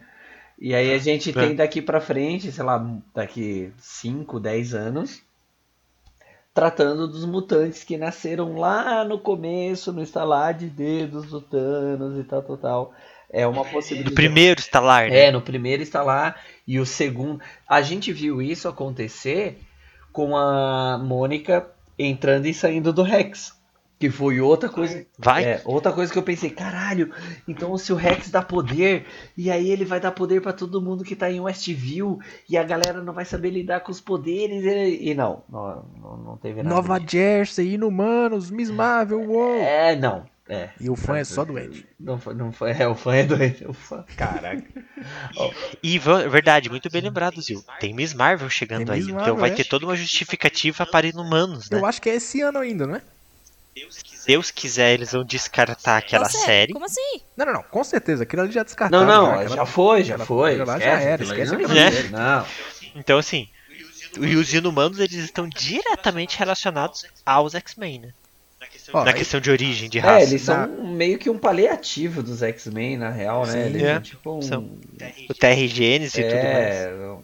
E 0.57 0.73
aí 0.73 0.91
a 0.91 0.97
gente 0.97 1.29
É. 1.29 1.33
tem 1.33 1.55
daqui 1.55 1.81
pra 1.81 2.01
frente, 2.01 2.51
sei 2.51 2.63
lá, 2.63 2.83
daqui 3.13 3.71
5, 3.77 4.39
10 4.39 4.73
anos, 4.73 5.21
tratando 6.53 7.07
dos 7.07 7.25
mutantes 7.25 7.83
que 7.83 7.97
nasceram 7.97 8.57
lá 8.57 9.03
no 9.03 9.17
começo, 9.17 9.91
no 9.91 10.03
estalar 10.03 10.53
de 10.53 10.67
dedos 10.67 11.27
do 11.27 11.41
Thanos 11.41 12.19
e 12.19 12.23
tal, 12.23 12.43
tal, 12.43 12.57
tal. 12.57 12.93
É 13.29 13.47
uma 13.47 13.65
possibilidade. 13.65 14.13
Do 14.13 14.15
primeiro 14.15 14.59
estalar, 14.59 15.09
né? 15.09 15.25
É, 15.25 15.31
no 15.31 15.41
primeiro 15.41 15.81
está 15.81 16.03
lá 16.03 16.35
e 16.67 16.79
o 16.79 16.85
segundo. 16.85 17.41
A 17.67 17.81
gente 17.81 18.13
viu 18.13 18.41
isso 18.41 18.67
acontecer 18.67 19.59
com 20.11 20.37
a 20.37 20.99
Mônica 20.99 21.67
entrando 21.97 22.45
e 22.45 22.53
saindo 22.53 22.93
do 22.93 23.01
Rex. 23.01 23.62
Que 24.03 24.09
foi 24.09 24.41
outra 24.41 24.67
coisa. 24.67 25.05
Vai. 25.17 25.45
É, 25.45 25.61
outra 25.63 25.93
coisa 25.93 26.11
que 26.11 26.19
eu 26.19 26.23
pensei, 26.23 26.49
caralho, 26.49 27.09
então 27.47 27.77
se 27.77 27.93
o 27.93 27.95
Rex 27.95 28.29
dá 28.29 28.41
poder, 28.41 29.05
e 29.37 29.49
aí 29.49 29.71
ele 29.71 29.85
vai 29.85 29.97
dar 29.97 30.11
poder 30.11 30.41
pra 30.41 30.51
todo 30.51 30.81
mundo 30.81 31.05
que 31.05 31.15
tá 31.15 31.31
em 31.31 31.39
Westview, 31.39 32.19
e 32.49 32.57
a 32.57 32.63
galera 32.65 33.01
não 33.01 33.13
vai 33.13 33.23
saber 33.23 33.51
lidar 33.51 33.79
com 33.79 33.93
os 33.93 34.01
poderes, 34.01 34.65
e, 34.65 35.11
e 35.11 35.13
não, 35.15 35.41
não, 35.47 35.85
não, 36.21 36.35
teve 36.35 36.61
nada. 36.61 36.75
Nova. 36.75 36.99
Jersey, 36.99 37.75
Inumanos, 37.75 38.51
Miss 38.51 38.69
Marvel, 38.69 39.21
uou! 39.21 39.55
É, 39.61 39.95
não. 39.95 40.25
É. 40.49 40.71
E 40.81 40.89
o 40.89 40.97
fã 40.97 41.17
é 41.17 41.23
só 41.23 41.45
doente. 41.45 41.87
Não 41.97 42.19
foi, 42.19 42.33
não 42.33 42.51
foi, 42.51 42.71
é, 42.71 42.85
o 42.85 42.95
fã 42.95 43.15
é 43.15 43.23
doente. 43.23 43.65
O 43.65 43.71
fã. 43.71 44.03
Caraca. 44.17 44.67
E 45.81 45.99
va- 45.99 46.27
verdade, 46.27 46.69
muito 46.69 46.89
bem 46.89 47.01
lembrado, 47.01 47.41
Zil. 47.41 47.61
Tem 47.79 47.93
Miss 47.93 48.13
Marvel 48.13 48.49
chegando 48.49 48.85
Tem 48.85 48.93
aí. 48.95 48.99
Miss 48.99 49.07
então 49.07 49.17
Marvel, 49.17 49.37
vai 49.37 49.51
é. 49.51 49.53
ter 49.53 49.65
toda 49.65 49.85
uma 49.85 49.95
justificativa 49.95 50.85
para 50.85 51.07
inumanos, 51.07 51.69
né? 51.69 51.77
Eu 51.77 51.85
acho 51.85 52.01
que 52.01 52.09
é 52.09 52.15
esse 52.15 52.39
ano 52.41 52.59
ainda, 52.59 52.87
não 52.87 52.95
é? 52.95 53.01
Se 53.89 54.27
Deus 54.27 54.51
quiser, 54.51 54.93
eles 54.93 55.11
vão 55.11 55.23
descartar 55.23 55.97
aquela 55.97 56.25
Nossa, 56.25 56.37
série. 56.45 56.73
Como 56.73 56.85
assim? 56.85 57.21
Não, 57.35 57.45
não, 57.45 57.53
não. 57.53 57.63
Com 57.63 57.83
certeza. 57.83 58.23
Aquilo 58.23 58.43
ali 58.43 58.51
já 58.51 58.63
descartaram. 58.63 59.05
Não, 59.05 59.25
não, 59.27 59.31
aquela- 59.39 59.55
já 59.57 59.65
foi, 59.65 60.03
já 60.03 60.13
aquela- 60.13 60.25
foi. 60.27 60.57
lá 60.57 60.65
já 60.65 60.77
Esquece, 60.77 61.07
era, 61.07 61.23
esquece 61.23 61.51
não 61.51 61.57
aquilo 61.59 61.71
ali. 61.71 61.79
existe. 61.87 62.11
Não. 62.11 62.45
Então, 62.95 63.17
assim, 63.17 63.47
e 64.19 64.35
os 64.35 64.53
inumanos 64.53 64.99
eles 64.99 65.15
estão 65.15 65.47
diretamente 65.49 66.37
relacionados 66.37 67.03
aos 67.25 67.55
X-Men, 67.55 67.99
né? 67.99 68.13
Ó, 68.93 69.03
Na 69.03 69.13
questão 69.13 69.39
de 69.39 69.49
origem, 69.51 69.89
de 69.89 69.97
raça. 69.99 70.19
É, 70.19 70.23
eles 70.23 70.41
são 70.41 70.55
Na- 70.55 70.67
meio 70.67 71.17
que 71.17 71.29
um 71.29 71.37
paliativo 71.37 72.21
dos 72.23 72.41
X-Men, 72.43 72.97
na 72.97 73.09
real, 73.09 73.45
né? 73.45 73.51
Sim, 73.53 73.59
Eles 73.59 73.83
é. 73.83 73.93
são 73.93 74.01
tipo 74.01 74.37
um. 74.37 74.41
São. 74.41 74.69
O 75.29 75.33
TR 75.33 75.67
Gênesis 75.67 76.15
e 76.15 76.23
tudo 76.23 76.33
mais. 76.35 76.45
É, 76.45 77.15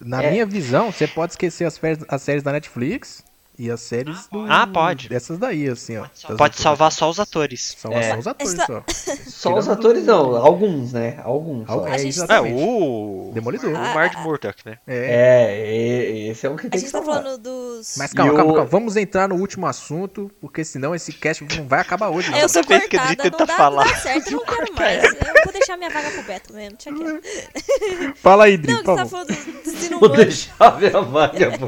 Na 0.00 0.22
É. 0.22 0.30
minha 0.30 0.46
visão, 0.46 0.92
você 0.92 1.06
pode 1.08 1.32
esquecer 1.32 1.64
as, 1.64 1.76
férias- 1.78 2.04
as 2.08 2.22
séries 2.22 2.42
da 2.42 2.52
Netflix 2.52 3.24
e 3.58 3.70
as 3.70 3.80
séries 3.80 4.26
do. 4.30 4.46
Ah, 4.48 4.66
pode. 4.66 5.08
Dessas 5.08 5.36
daí, 5.38 5.68
assim, 5.68 5.96
ó. 5.96 6.02
Pode 6.02 6.42
outras. 6.42 6.56
salvar 6.56 6.92
só 6.92 7.10
os 7.10 7.18
atores. 7.18 7.74
Salvar 7.78 8.02
É. 8.02 8.10
só 8.12 8.18
os 8.18 8.26
atores, 8.26 8.54
Essa- 8.54 8.66
só. 8.66 8.84
só 9.26 9.58
os 9.58 9.68
atores 9.68 10.04
não, 10.04 10.36
alguns, 10.36 10.92
né? 10.92 11.20
Alguns. 11.24 11.66
só. 11.66 11.72
Al- 11.72 11.84
A 11.84 11.88
É, 11.90 11.98
gente- 11.98 12.04
É, 12.06 12.08
exatamente. 12.08 12.62
o. 12.62 13.30
Demolidor. 13.34 13.72
O 13.72 13.76
Ah, 13.76 13.94
Mard 13.94 14.16
Murdock, 14.18 14.64
né? 14.64 14.78
É. 14.86 15.58
É, 15.58 16.28
esse 16.30 16.46
é 16.46 16.50
o 16.50 16.56
que 16.56 16.66
A 16.66 16.70
tem 16.70 16.80
gente 16.80 16.86
que 16.88 16.92
tá 16.92 16.98
salvar. 17.02 17.22
falando 17.22 17.38
dos. 17.42 17.94
Mas 17.96 18.12
calma, 18.12 18.34
calma, 18.34 18.52
o- 18.52 18.54
calma. 18.54 18.70
Vamos 18.70 18.96
entrar 18.96 19.28
no 19.28 19.34
último 19.36 19.66
assunto, 19.66 20.30
porque 20.40 20.64
senão 20.64 20.94
esse 20.94 21.12
cast 21.12 21.44
não 21.56 21.66
vai 21.66 21.80
acabar 21.80 22.08
hoje. 22.10 22.30
não. 22.30 22.38
É, 22.38 22.44
eu 22.44 22.48
sou 22.48 22.62
vez 22.64 22.86
que 22.86 22.96
a 22.96 23.02
Adri 23.02 23.16
cortada, 23.16 23.30
não 23.30 23.38
tenta 23.38 23.46
dá, 23.52 23.56
falar, 23.56 23.84
não 23.84 23.92
dá 23.92 23.98
certo, 23.98 24.26
eu 24.32 24.38
não 24.38 24.44
quero 24.46 24.74
mais. 24.74 25.04
Eu 25.04 25.10
vou 25.44 25.52
deixar 25.52 25.76
minha 25.76 25.90
vaga 25.90 26.10
pro 26.10 26.22
Beto 26.22 26.52
mesmo, 26.54 26.76
deixa 26.78 26.92
quieto. 26.96 28.14
Fala 28.22 28.44
aí, 28.44 28.56
Dri, 28.56 28.72
Não, 28.72 28.80
que 28.80 28.86
você 28.86 28.96
tá 28.96 29.06
falando 29.06 29.28
dos, 29.28 29.88
Vou 29.98 30.08
deixar 30.10 30.78
minha 30.78 31.00
vaga. 31.02 31.58
pô. 31.58 31.66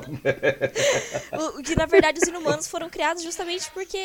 O- 1.58 1.62
que 1.62 1.74
na 1.80 1.86
verdade 1.86 2.18
os 2.22 2.28
inumanos 2.28 2.68
foram 2.68 2.88
criados 2.88 3.22
justamente 3.22 3.70
porque 3.72 3.98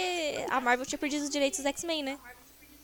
a 0.50 0.60
Marvel 0.62 0.86
tinha 0.86 0.98
perdido 0.98 1.24
os 1.24 1.30
direitos 1.30 1.60
dos 1.60 1.66
X-Men, 1.68 2.04
né? 2.04 2.18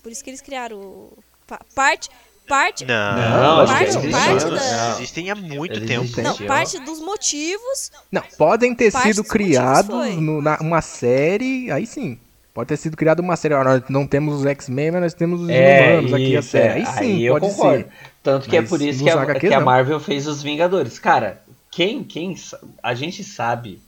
Por 0.04 0.12
isso 0.12 0.24
que 0.24 0.30
eles 0.30 0.42
criaram 0.42 0.78
o- 0.78 1.18
pa- 1.48 1.62
parte. 1.74 2.10
Parte. 2.48 2.84
Não, 2.86 3.16
Não, 3.16 3.66
parte, 3.68 3.94
parte 4.12 4.36
existiam. 4.36 4.56
da. 4.56 4.88
Não. 4.90 4.96
existem 4.98 5.30
há 5.32 5.36
muito 5.36 5.74
Eles 5.76 5.88
tempo. 5.88 6.04
existem. 6.04 6.24
Não, 6.24 6.36
parte 6.38 6.80
dos 6.80 7.00
motivos. 7.00 7.92
Não, 8.12 8.22
podem 8.38 8.76
ter 8.76 8.92
Parte 8.92 9.08
sido 9.14 9.24
criados 9.24 9.90
foi. 9.96 10.16
no- 10.16 10.42
na, 10.42 10.58
uma 10.60 10.82
série, 10.82 11.72
aí 11.72 11.86
sim. 11.86 12.20
Pode 12.54 12.68
ter 12.68 12.78
sido 12.78 12.98
criada 12.98 13.22
uma 13.22 13.38
série. 13.38 13.54
nós 13.64 13.84
não 13.88 14.06
temos 14.06 14.40
os 14.42 14.46
X-Men, 14.46 14.92
mas 14.92 15.02
nós 15.02 15.14
temos 15.14 15.40
os 15.42 15.50
É, 15.50 15.92
Inumanos 15.94 16.14
aqui, 16.14 16.36
a 16.36 16.40
isso, 16.40 16.50
série. 16.50 16.82
é. 16.82 16.86
Aí 16.88 16.98
sim, 16.98 17.20
eu 17.22 17.34
pode 17.40 17.48
concordo. 17.48 17.84
ser. 17.86 17.90
Tanto 18.22 18.50
que 18.50 18.58
é 18.58 18.62
Mas 18.62 18.70
por 18.70 18.82
isso 18.82 19.04
que 19.04 19.10
a, 19.10 19.22
HQs 19.22 19.50
que 19.50 19.54
a. 19.56 19.60
Marvel 19.62 20.00
fez 20.00 20.28
os 20.28 20.44
Vingadores. 20.44 21.00
Cara, 21.00 21.42
quem, 21.72 22.04
quem. 22.04 22.36
A 22.84 22.94
gente 22.94 23.24
sabe 23.24 23.80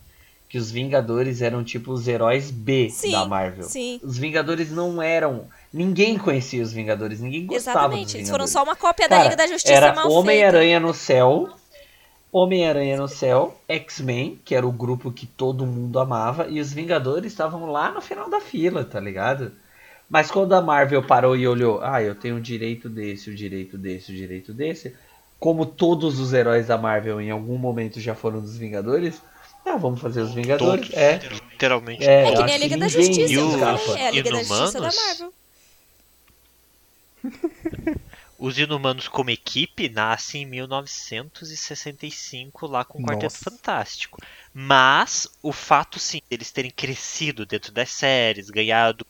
que 0.54 0.60
os 0.60 0.70
Vingadores 0.70 1.42
eram 1.42 1.64
tipo 1.64 1.92
os 1.92 2.08
heróis 2.08 2.52
B 2.52 2.88
Sim, 2.88 3.10
da 3.14 3.26
Marvel. 3.26 3.64
sim. 3.64 4.00
Os 4.04 4.20
Vingadores 4.20 4.70
não 4.70 5.02
eram. 5.02 5.48
Ninguém 5.74 6.16
conhecia 6.16 6.62
os 6.62 6.72
Vingadores, 6.72 7.20
ninguém 7.20 7.48
gostava 7.48 7.80
Exatamente. 7.80 8.04
dos 8.06 8.14
Eles 8.14 8.28
Vingadores. 8.28 8.54
foram 8.54 8.66
só 8.66 8.70
uma 8.70 8.76
cópia 8.76 9.10
da 9.10 9.16
Cara, 9.16 9.30
Liga 9.30 9.36
da 9.36 9.48
Justiça 9.48 9.74
era 9.74 9.96
mal. 9.96 10.12
Homem-Aranha 10.12 10.80
no 10.80 10.94
céu, 10.94 11.50
Homem-Aranha 12.32 12.98
no 12.98 13.08
céu, 13.08 13.60
X-Men, 13.68 14.40
que 14.46 14.54
era 14.54 14.68
o 14.68 14.72
grupo 14.72 15.12
que 15.12 15.26
todo 15.26 15.66
mundo 15.66 15.98
amava, 15.98 16.46
e 16.48 16.60
os 16.60 16.72
Vingadores 16.72 17.32
estavam 17.32 17.66
lá 17.72 17.92
no 17.92 18.00
final 18.00 18.30
da 18.30 18.40
fila, 18.40 18.86
tá 18.86 19.00
ligado? 19.00 19.54
Mas 20.08 20.30
quando 20.30 20.54
a 20.54 20.62
Marvel 20.62 21.02
parou 21.02 21.36
e 21.36 21.48
olhou, 21.48 21.80
ah, 21.82 22.00
eu 22.00 22.14
tenho 22.14 22.36
o 22.36 22.42
direito 22.42 22.88
desse, 22.88 23.32
o 23.32 23.36
direito 23.36 23.76
desse, 23.76 24.12
o 24.12 24.16
direito 24.16 24.54
desse, 24.54 24.96
como 25.40 25.66
todos 25.66 26.20
os 26.20 26.32
heróis 26.32 26.68
da 26.68 26.78
Marvel 26.78 27.20
em 27.20 27.32
algum 27.32 27.58
momento 27.58 28.00
já 28.00 28.14
foram 28.14 28.40
dos 28.40 28.56
Vingadores, 28.56 29.20
ah, 29.65 29.77
vamos 29.77 30.02
fazer 30.02 30.22
os 30.22 30.34
Vingadores. 30.34 30.88
Todos, 30.88 31.02
É, 31.02 31.19
literalmente. 31.52 32.03
é, 32.03 32.27
É 32.27 32.31
que 32.35 32.41
nem 32.41 32.41
a 32.41 32.45
acho 32.56 32.64
Liga 32.64 32.77
da 32.77 32.88
Justiça. 32.88 33.31
E 33.31 33.35
eu 33.35 33.48
o- 33.48 33.60
falei, 33.60 34.02
É 34.02 34.07
a 34.07 34.11
Liga 34.11 34.31
da 34.31 34.44
Justiça 34.44 34.81
da 34.81 34.90
Inumanos? 34.90 34.95
Marvel. 34.95 35.34
Os 38.38 38.57
Inumanos 38.60 39.07
como 39.07 39.30
equipe 39.30 39.88
nascem 39.90 40.41
em 40.44 40.45
1965 40.45 42.68
lá 42.68 42.84
com 42.84 42.99
o 42.99 43.03
Quarteto 43.06 43.23
Nossa. 43.26 43.49
Fantástico. 43.52 44.18
Mas 44.53 45.27
o 45.41 45.53
fato 45.53 45.98
sim 45.99 46.19
deles 46.30 46.52
terem 46.52 46.72
crescido 46.72 47.45
dentro 47.45 47.72
das 47.72 47.90
séries, 47.91 48.49
ganhado 48.49 49.06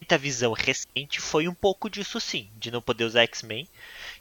muita 0.00 0.18
visão 0.18 0.52
recente, 0.52 1.20
foi 1.20 1.46
um 1.48 1.54
pouco 1.54 1.88
disso 1.88 2.18
sim, 2.20 2.50
de 2.56 2.70
não 2.72 2.82
poder 2.82 3.04
usar 3.04 3.22
X-Men. 3.22 3.68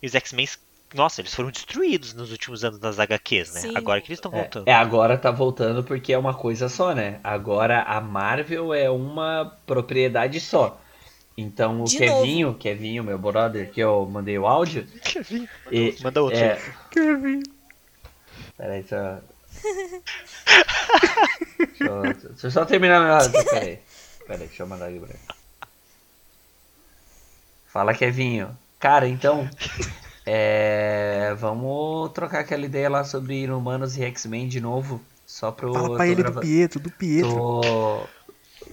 E 0.02 0.06
os 0.08 0.14
X-Men, 0.16 0.48
nossa, 0.94 1.22
eles 1.22 1.34
foram 1.34 1.50
destruídos 1.52 2.14
nos 2.14 2.32
últimos 2.32 2.64
anos 2.64 2.80
nas 2.80 3.00
HQs, 3.00 3.54
né? 3.54 3.62
Sim. 3.62 3.74
Agora 3.76 4.02
que 4.02 4.08
eles 4.10 4.18
estão 4.18 4.32
É, 4.34 4.36
voltando. 4.42 4.68
é, 4.68 4.74
agora 4.74 5.18
tá 5.18 5.32
voltando 5.32 5.84
porque 5.84 6.12
é 6.14 6.18
uma 6.18 6.34
coisa 6.34 6.68
só, 6.70 6.94
né? 6.94 7.20
Agora 7.24 7.84
a 7.84 8.00
Marvel 8.02 8.74
é 8.74 8.90
uma 8.90 9.58
propriedade 9.66 10.40
só. 10.40 10.80
Então 11.38 11.82
o 11.82 11.86
De 11.86 11.98
Kevinho, 11.98 12.54
Kevinho, 12.56 13.04
meu 13.04 13.18
brother, 13.18 13.72
que 13.72 13.80
eu 13.80 14.06
mandei 14.12 14.38
o 14.38 14.46
áudio. 14.46 14.86
E, 15.72 15.96
Manda 16.04 16.22
outro. 16.22 16.38
é, 16.38 16.54
aí. 16.98 17.44
peraí, 18.58 18.84
só. 18.88 19.20
deixa, 21.58 21.84
eu, 21.84 22.04
deixa 22.14 22.48
eu 22.48 22.52
só 22.52 22.66
terminar 22.66 23.00
meu 23.02 23.14
áudio, 23.14 23.32
peraí. 23.50 23.80
Peraí, 24.28 24.48
deixa 24.48 24.64
eu 24.64 24.68
mandar 24.68 24.88
aqui 24.88 25.00
pra 25.00 25.10
ele. 25.10 25.20
Fala, 27.68 27.94
Kevinho. 27.94 28.58
Cara, 28.80 29.08
então. 29.08 29.50
É, 30.34 31.36
vamos 31.38 32.10
trocar 32.14 32.40
aquela 32.40 32.64
ideia 32.66 32.90
lá 32.90 33.04
sobre 33.04 33.44
Inumanos 33.44 33.98
e 33.98 34.04
X-Men 34.04 34.48
de 34.48 34.62
novo. 34.62 35.02
Só 35.28 35.52
pro. 35.52 35.74
Fala 35.74 35.96
pra 35.98 36.06
ele 36.08 36.16
do 36.16 36.24
grava- 36.24 36.40
Pietro, 36.40 36.80
do 36.80 36.90
Pietro. 36.90 37.30
tô- 37.32 38.04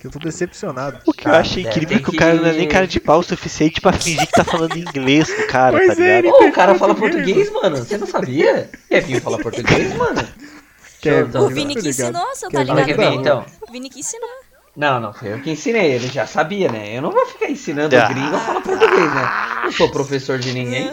Que 0.01 0.07
eu 0.07 0.11
tô 0.13 0.21
decepcionado. 0.21 1.01
O 1.05 1.13
que 1.13 1.27
eu 1.27 1.33
Tá, 1.33 1.41
achei 1.41 1.65
incrível 1.65 1.97
é 1.97 2.01
que 2.01 2.09
o 2.09 2.13
que- 2.13 2.19
cara 2.19 2.35
não 2.35 2.47
é 2.47 2.53
nem 2.53 2.69
cara 2.69 2.87
de 2.87 3.01
pau 3.01 3.19
o 3.19 3.23
suficiente 3.25 3.81
pra 3.81 3.93
fingir 3.93 4.25
que 4.25 4.33
tá 4.33 4.45
falando 4.45 4.77
inglês 4.79 5.33
com 5.35 5.43
o 5.43 5.47
cara, 5.49 5.77
Pois 5.79 5.97
tá 5.97 6.05
é, 6.05 6.21
ligado? 6.21 6.35
Ô, 6.45 6.47
o 6.47 6.53
cara 6.53 6.75
fala 6.77 6.95
português, 6.95 7.51
mano. 7.53 7.77
Você 7.79 7.99
não 7.99 8.07
sabia? 8.07 8.71
Kevinho 8.89 9.21
fala 9.21 9.39
português, 9.39 9.93
mano? 9.97 10.21
Kevin, 11.03 11.39
O 11.39 11.49
Vini 11.49 11.75
que 11.75 11.89
ensinou, 11.89 12.27
você 12.33 12.49
tá 12.49 12.63
ligado? 12.63 12.85
Kevinho, 12.87 13.11
não. 13.11 13.21
então. 13.21 13.47
O 13.69 13.73
Vini 13.73 13.91
que 13.91 13.99
ensinou. 13.99 14.29
Não, 14.77 15.01
não, 15.01 15.13
foi 15.13 15.33
eu 15.33 15.41
que 15.41 15.51
ensinei. 15.51 15.91
Ele 15.93 16.07
já 16.07 16.25
sabia, 16.27 16.71
né? 16.71 16.97
Eu 16.97 17.03
não 17.03 17.11
vou 17.11 17.27
ficar 17.27 17.51
ensinando 17.51 17.97
o 17.97 17.99
Ah. 17.99 18.07
gringo 18.07 18.37
a 18.37 18.39
falar 18.39 18.61
português, 18.61 19.15
né? 19.15 19.29
Não 19.65 19.73
sou 19.73 19.91
professor 19.91 20.39
de 20.39 20.53
ninguém. 20.53 20.89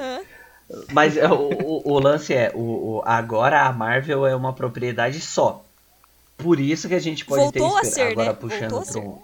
Mas 0.92 1.16
é, 1.16 1.28
o, 1.28 1.50
o, 1.50 1.94
o 1.94 2.00
lance 2.00 2.34
é, 2.34 2.52
o, 2.56 3.02
agora 3.06 3.64
a 3.64 3.72
Marvel 3.72 4.26
é 4.26 4.36
uma 4.36 4.54
propriedade 4.54 5.22
só. 5.22 5.64
Por 6.38 6.60
isso 6.60 6.88
que 6.88 6.96
a 6.96 7.00
gente 7.00 7.24
pode 7.26 7.44
Voltou 7.44 7.76
ter 7.76 7.88
a 7.88 7.92
ser, 7.92 8.12
agora 8.12 8.30
né? 8.30 8.38
puxando 8.40 8.86
para 8.86 9.02
um. 9.02 9.20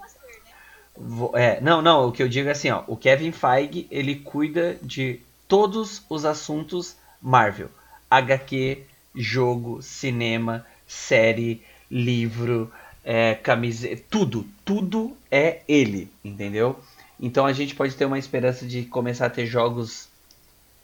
É, 1.35 1.59
não, 1.61 1.81
não, 1.81 2.07
o 2.07 2.11
que 2.11 2.21
eu 2.21 2.29
digo 2.29 2.47
é 2.47 2.51
assim, 2.51 2.69
ó, 2.69 2.83
o 2.87 2.95
Kevin 2.95 3.31
Feige, 3.31 3.87
ele 3.89 4.15
cuida 4.15 4.77
de 4.81 5.19
todos 5.47 6.03
os 6.09 6.25
assuntos 6.25 6.95
Marvel. 7.21 7.69
HQ, 8.09 8.83
jogo, 9.15 9.81
cinema, 9.81 10.65
série, 10.87 11.63
livro, 11.89 12.71
é, 13.03 13.35
camiseta, 13.35 14.03
tudo, 14.09 14.45
tudo 14.63 15.15
é 15.29 15.61
ele, 15.67 16.09
entendeu? 16.23 16.79
Então 17.19 17.45
a 17.45 17.53
gente 17.53 17.75
pode 17.75 17.95
ter 17.95 18.05
uma 18.05 18.19
esperança 18.19 18.65
de 18.65 18.83
começar 18.83 19.27
a 19.27 19.29
ter 19.29 19.45
jogos 19.45 20.07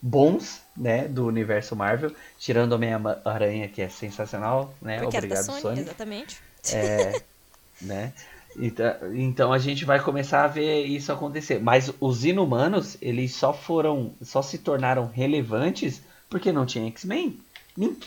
bons, 0.02 0.62
né, 0.76 1.08
do 1.08 1.26
universo 1.26 1.76
Marvel, 1.76 2.12
tirando 2.38 2.74
Homem-Aranha, 2.74 3.68
que 3.68 3.82
é 3.82 3.90
sensacional, 3.90 4.74
né? 4.82 5.00
Porque 5.00 5.18
Obrigado, 5.18 5.44
Sony, 5.44 5.62
Sony. 5.62 5.80
exatamente. 5.82 6.42
É, 6.72 7.22
né? 7.82 8.14
Então, 8.56 8.96
então 9.14 9.54
a 9.54 9.60
gente 9.60 9.86
vai 9.86 10.00
começar 10.00 10.44
a 10.44 10.48
ver 10.48 10.86
isso 10.86 11.12
acontecer. 11.12 11.60
Mas 11.60 11.94
os 12.00 12.26
inumanos, 12.26 12.98
eles 13.02 13.34
só 13.36 13.54
foram, 13.54 14.14
só 14.22 14.42
se 14.42 14.58
tornaram 14.58 15.08
relevantes 15.08 16.02
Porque 16.30 16.52
não 16.52 16.66
tinha 16.66 16.88
X-Men. 16.88 17.40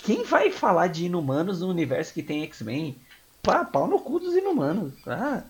Quem 0.03 0.25
vai 0.25 0.51
falar 0.51 0.89
de 0.89 1.07
inumanos 1.07 1.61
no 1.61 1.69
universo 1.69 2.13
que 2.13 2.23
tem 2.23 2.43
X-Men? 2.43 2.97
Pá, 3.43 3.65
pau 3.65 3.87
no 3.87 4.01
cu 4.01 4.19
dos 4.19 4.35
inumanos. 4.35 4.93
Ah, 5.07 5.43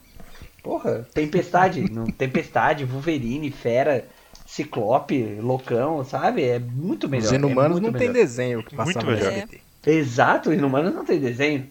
porra, 0.63 1.09
Tempestade, 1.15 1.81
não, 1.91 2.05
Tempestade, 2.07 2.85
Wolverine, 2.85 3.51
Fera, 3.51 4.07
Ciclope, 4.51 5.39
Loucão, 5.41 6.05
sabe? 6.05 6.43
É 6.45 6.59
muito 6.59 7.09
melhor. 7.09 7.27
Os 7.27 7.33
é 7.33 7.37
inumanos 7.37 7.81
muito 7.81 7.93
não 7.93 7.99
tem 7.99 8.09
melhor. 8.09 8.23
desenho 8.23 8.63
que 8.65 8.75
Muito 8.75 8.95
passava 8.95 9.07
no 9.13 9.17
melhor. 9.17 9.33
SBT. 9.33 9.61
Exato, 9.87 10.53
inumanos 10.53 10.93
não 10.95 11.05
tem 11.05 11.21
desenho. 11.21 11.71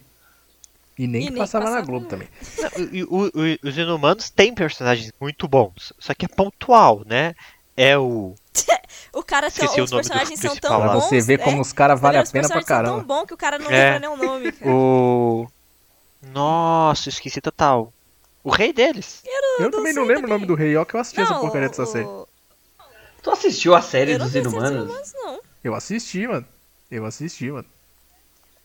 E 0.98 1.06
nem 1.06 1.22
E 1.22 1.24
que 1.26 1.30
nem 1.32 1.40
passava 1.42 1.64
na 1.66 1.70
passava. 1.72 1.86
Globo 1.86 2.06
também. 2.06 2.28
Não, 2.58 2.84
e 2.92 3.04
o- 3.04 3.26
o- 3.34 3.68
os 3.68 3.76
inumanos 3.78 4.30
têm 4.30 4.54
personagens 4.54 5.12
muito 5.20 5.46
bons, 5.46 5.92
só 5.98 6.14
que 6.14 6.24
é 6.24 6.28
pontual, 6.28 7.02
né? 7.06 7.34
É 7.76 7.96
o. 7.98 8.34
O 9.12 9.22
cara 9.24 9.46
o 9.46 9.82
os 9.82 9.90
do 9.90 9.96
personagens 9.96 10.38
são 10.40 10.54
tão 10.56 10.78
lá. 10.78 10.84
Pra 10.90 10.94
bons. 10.94 11.04
você 11.04 11.20
ver 11.20 11.34
é, 11.40 11.42
como 11.42 11.60
os 11.60 11.72
caras 11.72 12.00
valem 12.00 12.20
a 12.20 12.22
os 12.22 12.30
pena 12.30 12.46
pra 12.48 12.58
personagens 12.58 12.66
são 12.68 12.76
caramba. 12.96 12.98
tão 12.98 13.20
bom 13.20 13.26
que 13.26 13.34
o 13.34 13.36
cara 13.36 13.58
não 13.58 13.70
É. 13.70 13.92
lembra 13.94 13.98
nem 14.00 14.08
o 14.08 14.16
nome, 14.26 14.52
cara. 14.52 14.70
O. 14.70 15.46
Nossa, 16.32 17.08
esqueci 17.08 17.40
total. 17.40 17.92
O 18.42 18.50
rei 18.50 18.72
deles. 18.72 19.22
Eu 19.58 19.70
também 19.70 19.92
não 19.92 20.04
lembro 20.04 20.26
o 20.26 20.28
nome 20.30 20.46
do 20.46 20.54
rei, 20.54 20.76
ó, 20.76 20.84
que 20.84 20.94
eu 20.94 21.00
assisti 21.00 21.20
essa 21.20 21.32
Não, 21.34 21.40
porcaria 21.40 21.68
dessa 21.68 21.82
o- 21.82 21.86
série. 21.86 22.06
Tu 23.22 23.30
assistiu 23.30 23.74
a 23.74 23.82
série 23.82 24.12
Eu 24.12 24.18
dos 24.18 24.32
vi 24.32 24.38
inumanos? 24.40 25.12
Não. 25.14 25.40
Eu 25.62 25.74
assisti, 25.74 26.26
mano. 26.26 26.46
Eu 26.90 27.04
assisti, 27.04 27.50
mano. 27.50 27.66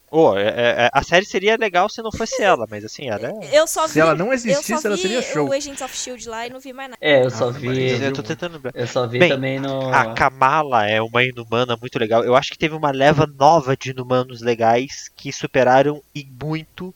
Ô, 0.10 0.38
é- 0.38 0.86
é- 0.86 0.90
a 0.94 1.03
série 1.03 1.26
seria 1.26 1.57
legal 1.57 1.90
se 1.90 2.02
não 2.02 2.11
fosse 2.11 2.41
ela, 2.41 2.65
mas 2.69 2.86
assim, 2.86 3.10
ela 3.10 3.27
é. 3.27 3.49
Eu 3.60 3.68
só 3.68 3.86
vi, 3.86 3.94
Se 3.94 3.99
ela 3.99 4.15
não 4.15 4.27
eu 4.27 4.34
existisse, 4.34 4.80
só 4.80 4.88
ela 4.88 4.95
vi 4.95 5.02
seria 5.02 5.22
show. 5.22 5.49
o 5.49 5.52
Agents 5.52 5.82
of 5.82 5.94
S.H.I.E.L.D. 5.94 6.30
lá 6.30 6.48
e 6.48 6.49
não 6.52 6.60
vi 6.60 6.72
mais 6.72 6.90
nada. 6.91 6.98
É, 7.02 7.26
eu 7.26 7.30
só 7.30 7.49
Ah, 7.49 7.52
vi. 7.52 8.02
Eu 8.02 8.14
tô 8.14 8.23
tentando. 8.23 8.61
Eu 8.73 8.88
só 8.88 9.06
vi 9.07 9.19
Bem, 9.19 9.30
também 9.30 9.60
no. 9.60 9.94
A 9.94 10.14
Kamala 10.14 10.88
é 10.88 11.02
uma 11.02 11.22
inumana 11.23 11.76
muito 11.76 11.99
legal. 11.99 12.23
Eu 12.23 12.36
acho 12.36 12.52
que 12.52 12.57
teve 12.57 12.76
uma 12.76 12.91
leva 12.91 13.26
nova 13.27 13.76
de 13.76 13.90
inumanos 13.91 14.41
legais 14.41 15.10
que 15.18 15.34
superaram 15.34 16.02
e 16.14 16.26
muito 16.41 16.95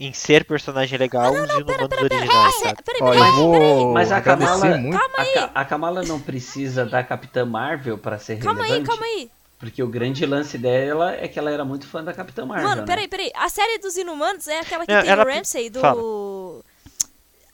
em 0.00 0.12
ser 0.14 0.44
personagem 0.46 0.98
legal 0.98 1.30
os 1.32 1.50
inumanos 1.50 1.92
originais, 2.02 2.54
Cê- 2.54 2.64
sabe? 2.68 2.82
Peraí, 2.82 3.02
Ó, 3.02 3.10
peraí, 3.12 3.28
eu 3.28 3.34
vou 3.34 3.92
Mas 3.92 4.10
a 4.10 4.20
Kamala- 4.20 4.78
muito. 4.78 4.98
calma 4.98 5.14
A, 5.18 5.20
aí, 5.22 5.50
a 5.54 5.64
Kamala 5.64 6.02
não 6.02 6.18
precisa 6.20 6.86
da 6.86 7.04
Capitã 7.04 7.44
Marvel 7.44 7.98
pra 7.98 8.18
ser 8.18 8.38
calma 8.38 8.62
aí, 8.62 8.68
relevante? 8.70 8.88
calma 8.88 9.04
aí. 9.04 9.30
Porque 9.58 9.82
o 9.82 9.88
grande 9.88 10.24
lance 10.24 10.56
dela 10.56 11.12
é 11.14 11.28
que 11.28 11.38
ela 11.38 11.50
era 11.50 11.66
muito 11.66 11.86
fã 11.86 12.02
da 12.02 12.14
Capitã 12.14 12.46
Marvel. 12.46 12.66
Mano, 12.66 12.80
né? 12.80 12.86
peraí, 12.86 13.06
peraí. 13.08 13.30
A 13.36 13.48
série 13.50 13.78
dos 13.78 13.94
Inumanos 13.98 14.48
é 14.48 14.58
aquela 14.60 14.86
que 14.86 14.92
É, 14.92 15.02
tem 15.02 15.10
ela- 15.10 15.22
o 15.22 15.26
Ramsey 15.28 15.68
do. 15.68 15.80
fala. 15.80 16.00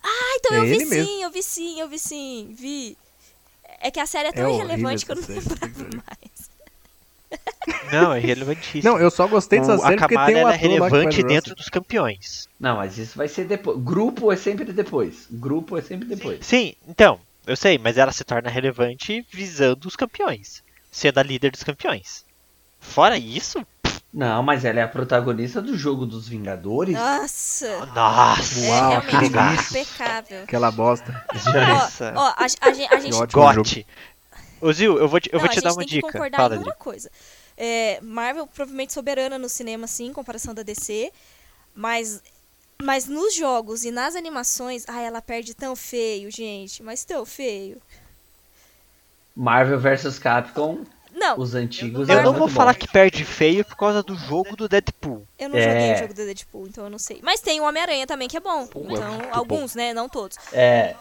Ah, 0.04 0.36
então 0.38 0.54
É 0.56 0.60
eu 0.60 0.64
vi 0.66 0.78
sim, 0.78 0.84
mesmo. 0.86 1.22
eu 1.24 1.30
vi 1.30 1.42
sim, 1.42 1.80
eu 1.80 1.88
vi 1.88 1.98
sim, 1.98 2.54
vi. 2.56 2.96
É 3.80 3.90
que 3.90 3.98
a 3.98 4.06
série 4.06 4.28
é 4.28 4.32
tão 4.32 4.46
É 4.46 4.52
irrelevante 4.54 5.04
que 5.04 5.10
eu 5.10 5.16
não 5.16 5.22
lembrava 5.26 5.58
mais. 6.06 6.35
Não, 7.92 8.12
é 8.12 8.18
relevantíssimo. 8.20 8.82
Não, 8.92 8.98
eu 9.00 9.10
só 9.10 9.26
gostei 9.26 9.58
dessa 9.60 9.74
O- 9.74 9.78
série 9.78 9.94
a 9.94 9.98
porque 9.98 10.14
tem 10.14 10.36
um 10.36 10.38
ela 10.38 10.52
é 10.52 10.54
ator 10.56 10.68
relevante 10.68 11.22
dentro 11.22 11.54
dos 11.54 11.68
campeões. 11.68 12.48
Não, 12.58 12.76
mas 12.76 12.96
isso 12.98 13.16
vai 13.16 13.28
ser 13.28 13.44
depois. 13.44 13.78
Grupo 13.82 14.32
é 14.32 14.36
sempre 14.36 14.72
depois. 14.72 15.26
Grupo 15.30 15.76
é 15.76 15.82
sempre 15.82 16.06
depois. 16.08 16.44
Sim, 16.46 16.74
então, 16.88 17.18
eu 17.46 17.56
sei, 17.56 17.78
mas 17.78 17.96
ela 17.98 18.12
se 18.12 18.24
torna 18.24 18.48
relevante 18.50 19.24
visando 19.32 19.86
os 19.88 19.96
campeões, 19.96 20.62
sendo 20.90 21.18
a 21.18 21.22
líder 21.22 21.50
dos 21.50 21.62
campeões. 21.64 22.24
Fora 22.80 23.18
isso, 23.18 23.64
Não, 24.14 24.42
mas 24.42 24.64
ela 24.64 24.80
é 24.80 24.82
a 24.82 24.88
protagonista 24.88 25.60
do 25.60 25.76
jogo 25.76 26.06
dos 26.06 26.26
Vingadores. 26.28 26.94
Nossa! 26.96 27.86
nossa, 27.94 28.60
É 28.60 28.68
Uau, 28.70 28.88
realmente 28.90 29.10
que 29.10 29.28
delícia. 29.28 29.78
impecável. 29.80 30.42
Aquela 30.44 30.70
bosta. 30.70 31.24
Nossa. 31.68 32.12
Ó, 32.16 32.26
a, 32.28 32.36
a 32.60 32.72
gen- 32.72 32.88
a 32.90 33.00
gente. 33.00 33.32
Gote. 33.32 33.86
Ô 34.60 34.72
Zil, 34.72 34.98
eu 34.98 35.08
vou 35.08 35.20
te, 35.20 35.28
eu 35.32 35.38
Não, 35.38 35.46
vou 35.46 35.48
te 35.54 35.60
dar 35.60 35.70
uma 35.72 35.78
tem 35.78 35.86
que 35.88 35.94
dica. 35.96 36.12
concordar 36.12 36.38
Fala, 36.38 36.56
em 36.56 36.58
uma 36.58 36.72
coisa. 36.74 37.10
É, 37.56 37.98
Marvel 38.02 38.46
provavelmente 38.46 38.92
soberana 38.92 39.38
no 39.38 39.48
cinema, 39.48 39.86
sim, 39.86 40.06
em 40.06 40.12
comparação 40.12 40.54
da 40.54 40.62
DC. 40.62 41.12
Mas, 41.74 42.22
mas 42.82 43.06
nos 43.06 43.34
jogos 43.34 43.84
e 43.84 43.90
nas 43.90 44.14
animações, 44.16 44.84
ai, 44.88 45.04
ela 45.06 45.20
perde 45.22 45.54
tão 45.54 45.74
feio, 45.76 46.30
gente. 46.30 46.82
Mas 46.82 47.04
tão 47.04 47.24
feio. 47.26 47.80
Marvel 49.34 49.78
vs 49.78 50.18
Capcom, 50.18 50.78
Não, 51.12 51.38
os 51.38 51.54
antigos. 51.54 52.08
Eu 52.08 52.22
não 52.22 52.32
vou 52.32 52.48
falar 52.48 52.72
bons. 52.72 52.78
que 52.78 52.88
perde 52.88 53.24
feio 53.24 53.64
por 53.64 53.76
causa 53.76 54.02
do 54.02 54.16
jogo 54.16 54.56
do 54.56 54.66
Deadpool. 54.68 55.26
eu 55.38 55.48
não 55.50 55.56
É. 55.58 55.62
joguei 55.62 55.92
o 55.94 55.98
jogo 55.98 56.14
do 56.14 56.24
Deadpool, 56.24 56.66
então 56.68 56.84
eu 56.84 56.90
não 56.90 56.98
sei. 56.98 57.20
Mas 57.22 57.40
tem 57.40 57.60
o 57.60 57.64
Homem-Aranha 57.64 58.06
também, 58.06 58.28
que 58.28 58.36
é 58.36 58.40
bom. 58.40 58.66
Pô, 58.66 58.80
é 58.80 58.92
Então, 58.94 59.12
muito 59.14 59.34
alguns, 59.34 59.74
né? 59.74 59.92
Não 59.92 60.08
todos. 60.08 60.38
É. 60.52 60.96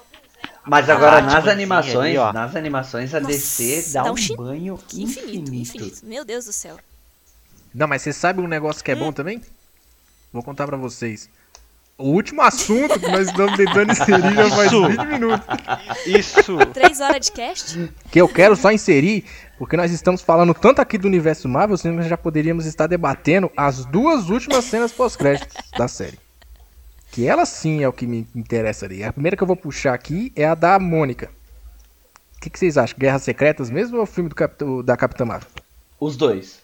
Mas 0.68 0.90
agora 0.90 1.18
Ah, 1.18 1.22
nas 1.22 1.34
Batmanzinho 1.34 1.52
animações, 1.54 1.96
ali, 2.10 2.18
ó. 2.18 2.34
nas 2.34 2.56
animações 2.56 3.14
a 3.14 3.20
Nossa, 3.20 3.34
DC 3.34 3.86
dá, 3.94 4.04
dá 4.04 4.12
um, 4.12 4.16
um 4.16 4.36
banho 4.36 4.80
infinito, 4.94 5.54
infinito. 5.54 5.54
infinito. 5.56 6.00
Meu 6.04 6.26
Deus 6.26 6.46
do 6.46 6.54
céu. 6.54 6.78
Não, 7.74 7.88
mas 7.88 8.02
você 8.02 8.12
sabe 8.14 8.42
um 8.42 8.48
negócio 8.48 8.84
que 8.84 8.92
é 8.92 8.96
Hum. 8.96 9.00
bom 9.00 9.12
também? 9.12 9.42
Vou 10.34 10.42
contar 10.44 10.66
pra 10.66 10.78
vocês. 10.78 11.30
O 11.98 12.10
último 12.10 12.42
assunto 12.42 13.00
que 13.00 13.08
nós 13.10 13.28
estamos 13.28 13.56
tentando 13.56 13.92
inserir 13.94 14.34
já 14.34 14.50
faz 14.50 14.72
Isso. 14.72 14.88
20 14.88 15.06
minutos. 15.06 15.48
Isso! 16.06 16.58
Três 16.74 17.00
horas 17.00 17.26
de 17.26 17.32
cast? 17.32 17.90
Que 18.12 18.20
eu 18.20 18.28
quero 18.28 18.54
só 18.58 18.70
inserir, 18.72 19.24
porque 19.58 19.78
nós 19.78 19.92
estamos 19.92 20.22
falando 20.22 20.54
tanto 20.54 20.82
aqui 20.82 20.98
do 20.98 21.08
universo 21.08 21.48
Marvel, 21.48 21.78
sendo 21.78 21.94
que 21.94 22.00
nós 22.00 22.10
já 22.10 22.18
poderíamos 22.18 22.66
estar 22.66 22.88
debatendo 22.88 23.50
as 23.56 23.86
duas 23.86 24.30
últimas 24.30 24.66
cenas 24.66 24.92
pós-créditos 24.92 25.56
da 25.78 25.88
série. 25.88 26.20
Que 27.16 27.26
ela 27.26 27.46
sim 27.46 27.82
é 27.82 27.88
o 27.88 27.94
que 27.94 28.06
me 28.06 28.28
interessa 28.36 28.86
ali. 28.86 29.02
A 29.04 29.14
primeira 29.14 29.38
que 29.38 29.44
eu 29.44 29.48
vou 29.48 29.56
puxar 29.56 29.94
aqui 29.94 30.34
é 30.36 30.46
a 30.46 30.54
da 30.54 30.78
Mônica. 30.78 31.30
O 32.36 32.42
que, 32.42 32.50
que 32.50 32.60
vocês 32.60 32.78
acham? 32.78 32.98
Guerras 33.00 33.24
Secretas 33.24 33.70
mesmo 33.70 33.96
ou 33.98 34.04
o 34.04 34.06
filme 34.06 34.30
do 34.30 34.36
Capitão- 34.36 34.84
da 34.84 34.98
Capitã 34.98 35.24
Marvel? 35.24 35.48
Os 36.00 36.18
dois. 36.18 36.60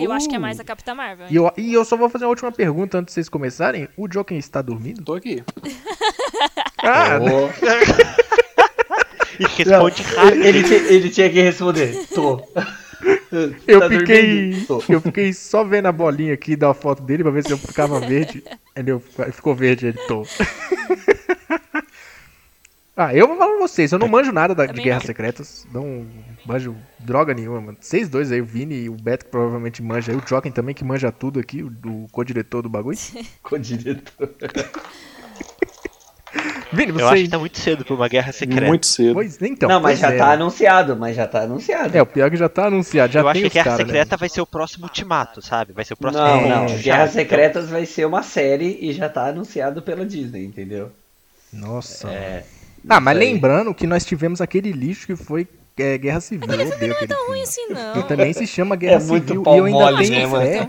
Eu 0.00 0.10
acho 0.12 0.28
que 0.28 0.34
é 0.34 0.38
mais 0.38 0.58
a 0.60 0.64
Capitã 0.64 0.92
Marvel. 0.94 1.28
E 1.30 1.36
eu, 1.36 1.50
e 1.56 1.72
eu 1.72 1.84
só 1.84 1.96
vou 1.96 2.10
fazer 2.10 2.24
uma 2.24 2.30
última 2.30 2.50
pergunta 2.52 2.98
antes 2.98 3.12
de 3.12 3.14
vocês 3.14 3.28
começarem. 3.28 3.88
O 3.96 4.08
Joker 4.08 4.36
está 4.36 4.60
dormindo? 4.60 5.02
Tô 5.04 5.14
aqui. 5.14 5.42
Ah, 6.82 7.18
Ô, 7.22 7.48
E 9.38 9.44
responde 9.44 10.02
ele, 10.02 10.14
rápido. 10.16 10.44
ele, 10.44 10.62
ti- 10.64 10.74
ele 10.92 11.10
tinha 11.10 11.30
que 11.30 11.40
responder. 11.40 12.06
Tô. 12.14 12.42
Eu 13.66 13.80
Tá 13.80 13.88
fiquei. 13.88 14.66
Eu 14.88 15.00
fiquei 15.00 15.32
só 15.32 15.62
vendo 15.64 15.86
a 15.86 15.92
bolinha 15.92 16.34
aqui 16.34 16.56
da 16.56 16.72
foto 16.74 17.02
dele 17.02 17.22
pra 17.22 17.32
ver 17.32 17.44
se 17.44 17.52
eu 17.52 17.58
ficava 17.58 18.00
verde. 18.00 18.42
Ele 18.74 18.90
eu- 18.92 19.00
ficou 19.32 19.54
verde, 19.54 19.86
ele 19.86 19.98
tô. 20.08 20.24
Ah, 22.98 23.14
eu 23.14 23.28
vou 23.28 23.36
falar 23.36 23.50
pra 23.50 23.60
vocês, 23.60 23.92
eu 23.92 23.98
não 23.98 24.08
manjo 24.08 24.32
nada 24.32 24.54
da, 24.54 24.62
de 24.64 24.68
Também 24.68 24.84
Guerras 24.86 25.02
não. 25.02 25.06
Secretas. 25.06 25.66
Não 25.70 26.06
manjo 26.46 26.74
droga 26.98 27.34
nenhuma, 27.34 27.60
mano. 27.60 27.76
Vocês 27.78 28.08
dois 28.08 28.32
aí, 28.32 28.40
o 28.40 28.44
Vini 28.46 28.74
e 28.84 28.88
o 28.88 28.94
Beto 28.94 29.26
que 29.26 29.30
provavelmente 29.30 29.82
manja 29.82 30.12
aí, 30.12 30.16
o 30.16 30.22
Joken 30.26 30.50
também 30.50 30.74
que 30.74 30.82
manja 30.82 31.12
tudo 31.12 31.38
aqui, 31.38 31.62
o, 31.62 31.66
o 31.84 32.08
co-diretor 32.10 32.62
do 32.62 32.70
bagulho. 32.70 32.96
Com 33.42 33.56
o 33.56 33.58
diretor. 33.58 34.30
Vini, 36.72 36.92
você. 36.92 37.02
Eu 37.02 37.08
acho 37.08 37.22
que 37.22 37.28
tá 37.28 37.38
muito 37.38 37.58
cedo 37.58 37.84
pra 37.84 37.94
uma 37.94 38.08
guerra 38.08 38.32
secreta. 38.32 38.66
Muito 38.66 38.86
cedo. 38.86 39.14
Pois, 39.14 39.40
então, 39.40 39.68
não, 39.68 39.80
mas 39.80 39.98
pois 39.98 40.00
já 40.00 40.14
é, 40.14 40.18
tá 40.18 40.26
né? 40.28 40.32
anunciado, 40.34 40.96
mas 40.96 41.16
já 41.16 41.26
tá 41.26 41.42
anunciado. 41.42 41.96
É, 41.96 42.02
o 42.02 42.06
pior 42.06 42.26
é 42.26 42.30
que 42.30 42.36
já 42.36 42.48
tá 42.48 42.66
anunciado, 42.66 43.12
já 43.12 43.20
eu 43.20 43.28
acho 43.28 43.40
que 43.40 43.48
Guerra 43.48 43.64
caras, 43.64 43.78
né? 43.78 43.84
Secreta 43.86 44.16
vai 44.16 44.28
ser 44.28 44.40
o 44.40 44.46
próximo 44.46 44.84
ultimato, 44.84 45.40
sabe? 45.40 45.72
Vai 45.72 45.84
ser 45.84 45.94
o 45.94 45.96
próximo. 45.96 46.24
não, 46.24 46.36
É, 46.36 46.48
não. 46.48 46.68
já, 46.68 46.76
Guerras 46.76 47.10
então. 47.10 47.22
Secretas 47.22 47.70
vai 47.70 47.86
ser 47.86 48.04
uma 48.06 48.22
série 48.22 48.78
e 48.80 48.92
já 48.92 49.08
tá 49.08 49.28
anunciado 49.28 49.80
pela 49.80 50.04
Disney, 50.04 50.44
entendeu? 50.44 50.90
Nossa. 51.52 52.08
É. 52.10 52.44
Ah, 52.88 53.00
mas 53.00 53.16
lembrando 53.16 53.74
que 53.74 53.86
nós 53.86 54.04
tivemos 54.04 54.40
aquele 54.40 54.72
lixo 54.72 55.06
que 55.06 55.16
foi 55.16 55.46
é, 55.78 55.96
Guerra 55.98 56.20
Civil. 56.20 56.48
Odeio 56.48 56.72
aquele 56.72 56.94
Tão 57.06 57.16
filme. 57.18 57.30
ruim 57.32 57.42
assim, 57.42 57.66
não. 57.70 57.92
Que 57.94 58.08
também 58.08 58.32
se 58.32 58.46
chama 58.46 58.76
Guerra 58.76 59.02
É 59.02 59.06
muito 59.06 59.26
Civil. 59.28 59.42
pau 59.42 59.54
E 59.54 59.58
eu 59.58 59.64
ainda 59.66 59.78
mole, 59.78 60.08
tenho 60.08 60.28
né, 60.30 60.44
fé. 60.46 60.68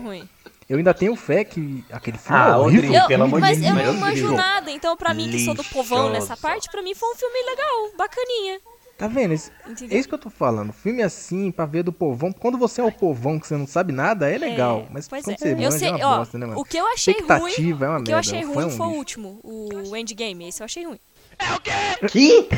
Eu 0.68 0.76
ainda 0.76 0.92
tenho 0.92 1.16
fé 1.16 1.44
que 1.44 1.82
aquele 1.90 2.18
filme 2.18 2.38
Ah, 2.38 2.48
é 2.50 2.56
horrível. 2.56 2.82
Rodrigo, 2.82 2.94
Eu, 2.94 3.06
pelo 3.08 3.24
amor 3.24 3.36
de 3.36 3.40
mas 3.40 3.62
eu 3.62 3.74
Deus, 3.74 3.86
não 3.86 3.94
manjo 3.94 4.32
nada, 4.34 4.70
então 4.70 4.96
pra 4.96 5.14
mim 5.14 5.30
que 5.30 5.44
sou 5.44 5.54
do 5.54 5.64
povão 5.64 6.10
nessa 6.10 6.36
parte, 6.36 6.68
pra 6.70 6.82
mim 6.82 6.94
foi 6.94 7.08
um 7.10 7.14
filme 7.14 7.38
legal, 7.50 7.90
bacaninha. 7.96 8.60
Tá 8.98 9.06
vendo? 9.06 9.32
Esse- 9.32 9.52
é 9.90 9.96
isso 9.96 10.08
que 10.08 10.14
eu 10.14 10.18
tô 10.18 10.28
falando. 10.28 10.72
Filme 10.72 11.04
assim, 11.04 11.52
pra 11.52 11.64
ver 11.64 11.84
do 11.84 11.92
povão. 11.92 12.32
Quando 12.32 12.58
você 12.58 12.80
é 12.80 12.84
o 12.84 12.90
povão 12.90 13.38
que 13.38 13.46
você 13.46 13.56
não 13.56 13.66
sabe 13.66 13.92
nada, 13.92 14.28
é 14.28 14.36
legal. 14.36 14.80
É, 14.80 14.86
mas 14.92 15.06
pois 15.06 15.24
quando 15.24 15.34
é. 15.36 15.38
você 15.38 15.52
Eu 15.52 15.56
manja 15.56 15.70
sei, 15.70 15.88
é 15.88 15.92
uma 15.94 16.06
ó, 16.06 16.18
bosta, 16.18 16.36
né, 16.36 16.46
mano? 16.46 16.60
o 16.60 16.64
que 16.64 16.76
eu 16.76 16.86
achei 16.88 17.14
ruim, 17.14 17.22
é 17.30 17.30
uma 17.30 17.40
o 18.00 18.02
que 18.02 18.10
eu 18.10 18.16
merda. 18.16 18.18
achei 18.18 18.42
Foi 18.42 18.54
ruim 18.54 18.64
um 18.66 18.70
foi 18.70 18.86
o 18.86 18.90
último, 18.90 19.40
o 19.44 19.96
Endgame, 19.96 20.48
esse 20.48 20.60
eu 20.60 20.64
achei 20.64 20.84
ruim. 20.84 20.98
Que? 22.10 22.48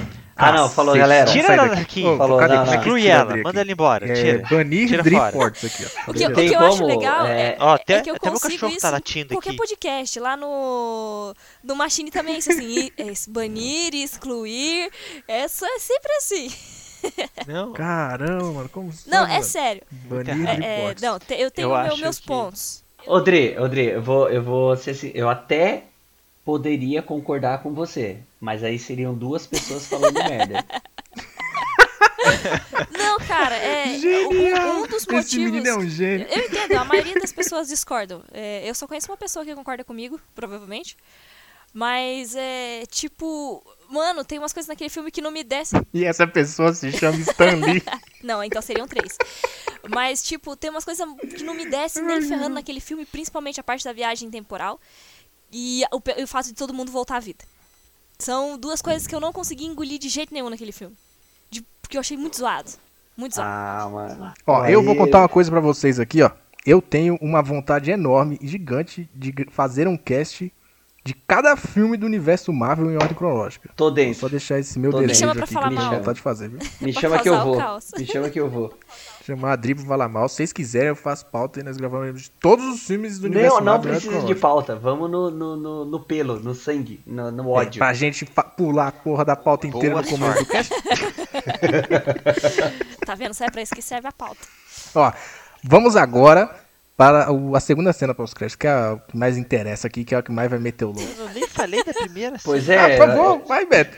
Ah, 0.41 0.53
não, 0.53 0.69
falou, 0.71 0.97
galera. 0.97 1.31
Tira 1.31 1.47
sai 1.49 1.59
ela 1.59 1.69
daqui. 1.69 2.05
Ô, 2.05 2.17
Falou, 2.17 2.41
não, 2.41 2.49
Como 2.49 2.61
é 2.63 2.65
não. 2.67 2.75
Exclui 2.75 3.07
ela, 3.07 3.37
manda 3.37 3.61
ela 3.61 3.71
embora. 3.73 4.07
É, 4.11 4.15
Tira. 4.15 4.49
banir 4.51 4.89
Tira 4.89 5.03
Drip 5.03 5.19
fora. 5.19 5.33
Ports 5.33 5.65
aqui, 5.65 5.85
ó. 5.85 6.11
O 6.11 6.15
que, 6.15 6.27
o 6.27 6.35
que 6.35 6.55
eu 6.55 6.61
acho 6.61 6.77
como, 6.79 6.87
legal 6.89 7.27
é, 7.27 7.41
é, 7.51 7.57
Ó, 7.61 7.73
é 7.73 7.75
até- 7.75 8.01
que 8.01 8.11
eu 8.11 8.19
consigo 8.19 8.41
cachorro 8.53 8.73
isso 8.73 8.81
tá 8.81 8.91
latindo 8.91 9.29
qualquer 9.35 9.51
aqui. 9.51 9.59
podcast, 9.59 10.21
lá 10.21 10.37
no 10.37 11.35
no 11.63 11.77
Machine 11.77 12.11
também 12.11 12.35
é 12.35 12.39
isso 12.39 12.51
assim, 12.51 12.67
e- 12.67 12.93
é, 12.97 13.13
banir, 13.29 13.95
excluir, 13.95 14.91
é, 15.29 15.47
só, 15.49 15.67
é 15.67 15.79
sempre 15.79 16.13
assim. 16.19 16.53
Não. 17.47 17.73
Caramba, 17.73 18.45
mano, 18.53 18.69
como 18.69 18.87
Não, 19.07 19.21
sabe, 19.21 19.31
é 19.31 19.35
mano? 19.35 19.45
sério. 19.45 19.83
Banir 19.91 20.49
É, 20.63 20.91
é, 20.91 20.95
não, 21.01 21.19
te- 21.19 21.35
eu 21.35 21.51
tenho 21.51 21.67
Eu 21.67 21.71
meu- 21.71 21.79
acho 21.93 22.01
meus 22.01 22.19
que- 22.19 22.27
pontos. 22.27 22.83
Odri, 23.07 23.57
Odri, 23.59 23.87
eu 23.87 24.03
vou, 24.03 24.29
eu 24.29 24.43
vou 24.43 24.77
ser 24.77 24.91
assim, 24.91 25.11
eu 25.15 25.29
até 25.29 25.85
poderia 26.45 27.01
concordar 27.03 27.63
com 27.63 27.73
você, 27.73 28.19
mas 28.41 28.65
aí 28.65 28.79
seriam 28.79 29.15
duas 29.15 29.47
pessoas 29.47 29.87
falando 29.87 30.15
merda. 30.25 30.65
Não, 32.97 33.19
cara, 33.19 33.57
é. 33.57 33.99
Genial! 33.99 34.77
Um, 34.77 34.83
um 34.83 34.87
dos 34.87 35.03
Esse 35.03 35.13
motivos. 35.13 35.45
menino 35.45 35.67
é 35.69 35.77
um 35.77 35.89
gênio. 35.89 36.27
Eu 36.29 36.45
entendo, 36.47 36.77
a 36.79 36.85
maioria 36.85 37.15
das 37.15 37.33
pessoas 37.33 37.69
discordam. 37.69 38.23
É, 38.33 38.69
eu 38.69 38.75
só 38.75 38.87
conheço 38.87 39.11
uma 39.11 39.17
pessoa 39.17 39.45
que 39.45 39.55
concorda 39.55 39.85
comigo, 39.85 40.21
provavelmente. 40.35 40.97
Mas 41.73 42.35
é 42.37 42.85
tipo. 42.91 43.65
Mano, 43.89 44.25
tem 44.25 44.39
umas 44.39 44.53
coisas 44.53 44.69
naquele 44.69 44.91
filme 44.91 45.11
que 45.11 45.21
não 45.21 45.31
me 45.31 45.45
descem. 45.45 45.81
E 45.93 46.05
essa 46.05 46.27
pessoa 46.27 46.73
se 46.73 46.91
chama 46.93 47.19
Stan 47.19 47.57
Lee. 47.57 47.83
Não, 48.23 48.43
então 48.45 48.61
seriam 48.61 48.87
três. 48.87 49.17
Mas, 49.89 50.23
tipo, 50.23 50.55
tem 50.55 50.71
umas 50.71 50.85
coisas 50.85 51.07
que 51.37 51.43
não 51.43 51.55
me 51.55 51.69
descem 51.69 52.05
nem 52.05 52.21
ferrando 52.21 52.55
naquele 52.55 52.81
filme, 52.81 53.07
principalmente 53.07 53.59
a 53.59 53.63
parte 53.63 53.83
da 53.83 53.95
viagem 53.95 54.31
temporal 54.31 54.79
e 55.51 55.83
o, 55.91 56.03
e 56.19 56.23
o 56.23 56.27
fato 56.29 56.47
de 56.47 56.53
todo 56.53 56.75
mundo 56.75 56.93
voltar 56.93 57.17
à 57.17 57.21
vida. 57.21 57.43
São 58.21 58.57
duas 58.59 58.81
coisas 58.83 59.07
que 59.07 59.15
eu 59.15 59.21
não 59.21 59.33
consegui 59.33 59.65
engolir 59.67 59.99
de 59.99 60.09
jeito 60.09 60.33
nenhum 60.33 60.51
naquele 60.51 60.73
filme. 60.73 60.95
De- 61.51 61.65
porque 61.83 61.97
eu 61.97 62.01
achei 62.01 62.17
muito 62.17 62.37
zoado. 62.37 62.71
Muito 63.17 63.35
zoado. 63.35 63.49
Ah, 63.51 63.89
mano. 63.91 64.33
Ó, 64.47 64.67
eu 64.67 64.83
vou 64.83 64.95
contar 64.97 65.19
uma 65.19 65.29
coisa 65.29 65.51
pra 65.51 65.61
vocês 65.61 65.99
aqui, 65.99 66.23
ó. 66.23 66.31
Eu 66.65 66.81
tenho 66.83 67.17
uma 67.21 67.43
vontade 67.43 67.91
enorme 67.91 68.39
e 68.41 68.47
gigante 68.47 69.09
de 69.15 69.33
fazer 69.51 69.89
um 69.89 69.97
cast 69.97 70.53
de 71.03 71.15
cada 71.15 71.57
filme 71.57 71.97
do 71.97 72.05
universo 72.05 72.53
Marvel 72.53 72.91
em 72.91 72.97
ordem 72.97 73.15
cronológica. 73.15 73.71
Tô 73.75 73.87
Vou 73.87 73.95
dentro. 73.95 74.21
só 74.21 74.29
deixar 74.29 74.59
esse 74.59 74.79
meu 74.79 74.91
Tô 74.91 74.99
desejo 75.01 75.21
dentro. 75.21 75.29
Me 75.29 75.35
chama 75.35 75.43
aqui 75.43 75.49
que 75.49 75.55
falar 75.55 75.67
eu 75.67 75.71
tenho 75.77 75.89
mal. 75.91 75.99
vontade 75.99 76.17
de 76.17 76.23
fazer, 76.23 76.49
viu? 76.51 76.59
Me 76.83 76.93
chama 76.93 77.19
que 77.19 77.29
eu 77.31 77.41
vou. 77.43 77.59
Me 77.99 78.07
chama 78.07 78.29
que 78.31 78.39
eu 78.41 78.51
vou. 78.51 78.75
Chamar 79.31 79.53
a 79.53 79.57
Drible 79.57 79.85
falar 79.87 80.09
mal. 80.09 80.29
Se 80.29 80.37
vocês 80.37 80.53
quiserem, 80.53 80.89
eu 80.89 80.97
faço 80.97 81.25
pauta 81.27 81.61
e 81.61 81.63
nós 81.63 81.77
gravamos 81.77 82.23
de 82.23 82.31
todos 82.33 82.65
os 82.67 82.81
filmes 82.87 83.19
do 83.19 83.27
universo 83.27 83.59
Não, 83.61 83.75
não 83.75 83.81
precisa 83.81 84.21
de 84.23 84.35
pauta. 84.35 84.75
Vamos 84.75 85.11
no, 85.11 85.31
no, 85.31 85.57
no, 85.57 85.85
no 85.85 86.01
pelo, 86.01 86.41
no 86.41 86.55
sangue, 86.55 87.01
no, 87.07 87.31
no 87.31 87.45
É, 87.45 87.59
ódio. 87.61 87.79
pra 87.79 87.93
gente 87.93 88.25
pular 88.57 88.89
a 88.89 88.93
porra 88.93 89.25
da 89.25 89.37
pauta 89.37 89.67
inteira 89.67 89.91
Boa 89.95 90.03
no 90.03 90.09
começo 90.09 90.39
do 90.41 90.47
cast. 90.51 90.73
Tá 93.07 93.15
vendo? 93.15 93.35
Só 93.35 93.45
é 93.45 93.51
pra 93.51 93.63
isso 93.63 93.75
que 93.75 93.83
serve 93.83 94.09
a 94.09 94.13
pauta. 94.13 94.41
Ó, 94.95 95.13
vamos 95.65 95.97
agora 95.97 96.51
para 96.97 97.33
o- 97.33 97.57
a 97.57 97.61
segunda 97.61 97.93
cena 97.93 98.15
pós-crédito, 98.15 98.59
que 98.59 98.67
é 98.67 98.71
a 98.71 98.99
que 99.09 99.17
mais 99.17 99.37
interessa 99.39 99.87
aqui, 99.87 100.05
que 100.05 100.15
é 100.15 100.19
a 100.19 100.23
que 100.23 100.31
mais 100.31 100.51
vai 100.51 100.59
meter 100.59 100.85
o 100.85 100.93
louco. 100.93 101.11
Eu 101.19 101.29
nem 101.31 101.47
falei 101.49 101.83
da 101.83 101.93
primeira. 101.95 102.37
Pois 102.45 102.69
Ah, 102.69 102.75
é. 102.75 102.97
por 102.97 103.07
favor, 103.07 103.43
vai, 103.47 103.65
Beto. 103.67 103.97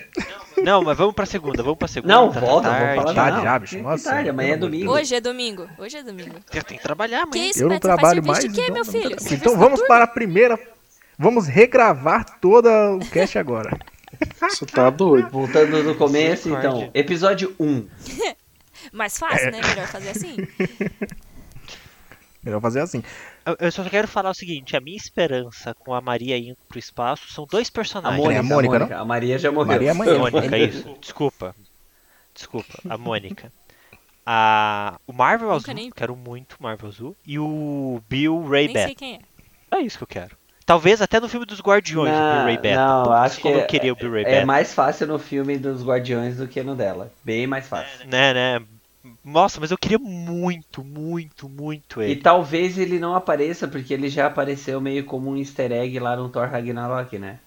Não, 0.63 0.83
mas 0.83 0.97
vamos 0.97 1.15
pra 1.15 1.27
segunda, 1.27 1.63
vamos 1.63 1.79
pra 1.79 1.89
segunda. 1.89 2.15
Não, 2.15 2.31
tá 2.33 2.41
volta, 2.41 2.69
tarde. 2.69 2.87
vamos 2.87 3.03
falar 3.03 3.15
Tarde 3.15 3.37
não. 3.37 3.45
já, 3.45 3.59
bicho, 3.59 3.77
Que 3.77 3.83
nossa, 3.83 4.11
tarde, 4.11 4.29
amanhã 4.31 4.53
é 4.53 4.57
domingo. 4.57 4.93
Hoje 4.93 5.15
é 5.15 5.21
domingo. 5.21 5.69
Hoje 5.79 5.97
é 5.97 6.03
domingo. 6.03 6.37
Eu 6.53 6.63
tenho 6.63 6.81
que 6.81 6.87
trabalhar, 6.87 7.27
Que 7.27 7.39
mãe. 7.39 7.51
isso, 7.51 7.63
Eu 7.63 7.69
não 7.69 7.79
trabalho 7.79 8.25
mais, 8.25 8.41
de 8.45 8.51
quê, 8.51 8.63
então, 8.63 8.75
meu 8.75 8.85
filho? 8.85 9.17
Então 9.31 9.57
vamos 9.57 9.81
para 9.83 10.05
a 10.05 10.07
primeira. 10.07 10.59
Vamos 11.19 11.47
regravar 11.47 12.39
todo 12.41 12.69
o 12.69 12.99
cast 13.11 13.39
agora. 13.39 13.77
Você 14.49 14.67
tá 14.67 14.91
doido. 14.91 15.29
Voltando 15.31 15.83
do 15.83 15.95
começo, 15.95 16.49
então. 16.49 16.73
Misericórdia. 16.75 16.91
Episódio 16.95 17.57
1. 17.59 17.87
Mais 18.93 19.17
fácil, 19.19 19.51
né? 19.53 19.61
Melhor 19.63 19.87
fazer 19.87 20.11
assim. 20.11 20.37
Melhor 22.43 22.61
fazer 22.61 22.81
assim. 22.81 23.03
Eu, 23.45 23.57
eu 23.59 23.73
só 23.73 23.83
quero 23.85 24.07
falar 24.09 24.31
o 24.31 24.35
seguinte: 24.35 24.77
a 24.77 24.81
minha 24.81 24.97
esperança 24.97 25.75
com 25.75 25.95
a 25.95 26.01
Maria 26.01 26.37
indo 26.39 26.57
pro 26.69 26.79
espaço 26.79 27.33
são 27.33 27.47
dois 27.47 27.69
A 27.69 27.73
personagens. 27.73 28.21
Mônica, 28.23 28.35
É 28.35 28.39
a 28.39 28.41
a 28.41 28.43
Mônica, 28.45 28.79
Mônica. 28.79 28.99
A 28.99 29.05
Maria 29.05 29.39
já 29.39 29.51
morreu. 29.51 29.67
Maria 29.73 29.89
é 29.89 29.91
amanhã. 29.91 30.19
Mônica, 30.31 30.59
isso. 30.59 30.97
Desculpa. 31.01 31.55
Desculpa, 32.35 32.79
a 32.89 32.97
Mônica. 32.97 33.53
A, 34.25 34.99
o 35.07 35.13
Marvel 35.13 35.49
Nunca 35.49 35.57
Azul, 35.71 35.75
nem- 35.75 35.91
quero 35.91 36.15
muito 36.17 36.57
Marvel 36.61 36.89
Azul. 36.89 37.17
E 37.27 37.39
o 37.39 38.01
Bill 38.09 38.47
Ray 38.47 38.69
Nem 38.69 38.77
sei 38.77 38.95
quem 38.95 39.15
é. 39.71 39.77
É 39.77 39.81
isso 39.81 39.99
que 39.99 40.05
eu 40.05 40.09
quero. 40.09 40.37
Talvez 40.65 41.03
até 41.03 41.19
no 41.19 41.29
filme 41.29 41.45
dos 41.45 41.61
Guardiões 41.61 42.13
o 42.13 42.33
Bill 42.35 42.45
Ray 42.45 42.59
Beta. 42.59 42.77
não, 42.87 43.03
Putz, 43.03 43.17
acho 43.17 43.37
que 43.37 43.43
como 43.43 43.57
é, 43.59 43.63
eu 43.63 43.67
queria 43.67 43.93
o 43.93 43.97
Bill 43.97 44.13
Ray 44.13 44.23
é 44.23 44.27
Beta. 44.27 44.47
mais 44.47 44.73
fácil 44.73 45.09
no 45.09 45.19
filme 45.19 45.59
dos 45.59 45.83
Guardiões 45.85 46.37
do 46.37 46.47
que 46.47 46.63
no 46.63 46.77
dela. 46.77 47.13
Bem 47.25 47.47
mais 47.49 47.67
fácil. 47.67 48.07
Né, 48.09 48.33
né? 48.33 48.65
Nossa, 49.25 49.61
mas 49.61 49.71
eu 49.71 49.79
queria 49.79 49.99
muito, 49.99 50.85
muito, 50.85 51.49
muito 51.49 52.03
E 52.03 52.13
ele. 52.13 52.21
talvez 52.21 52.79
ele 52.79 52.99
não 52.99 53.15
apareça, 53.15 53.67
porque 53.67 53.93
ele 53.93 54.09
já 54.09 54.27
apareceu 54.27 54.81
meio 54.81 55.05
como 55.05 55.31
um 55.31 55.37
easter 55.37 55.73
egg 55.73 55.99
lá 55.99 56.17
no 56.17 56.29
Thor 56.29 56.49
Ragnarok, 56.49 57.19
né? 57.19 57.39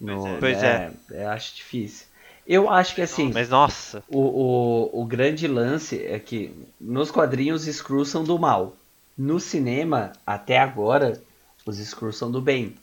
No, 0.00 0.22
Pois 0.38 0.60
né, 0.60 0.92
Eu 1.10 1.28
acho 1.30 1.54
difícil. 1.56 2.06
Eu 2.46 2.68
acho 2.68 2.94
que 2.94 3.02
assim, 3.02 3.30
Mas 3.32 3.48
nossa, 3.48 4.02
o, 4.08 4.18
o, 4.18 5.02
o 5.02 5.04
grande 5.04 5.46
lance 5.46 6.04
é 6.04 6.18
que 6.18 6.52
nos 6.80 7.10
quadrinhos 7.10 7.62
os 7.62 7.68
Skrulls 7.68 8.10
são 8.10 8.24
do 8.24 8.38
mal. 8.38 8.74
No 9.16 9.38
cinema, 9.38 10.12
até 10.26 10.58
agora, 10.58 11.20
os 11.64 11.78
Skrulls 11.78 12.18
são 12.18 12.30
do 12.30 12.40
bem. 12.40 12.74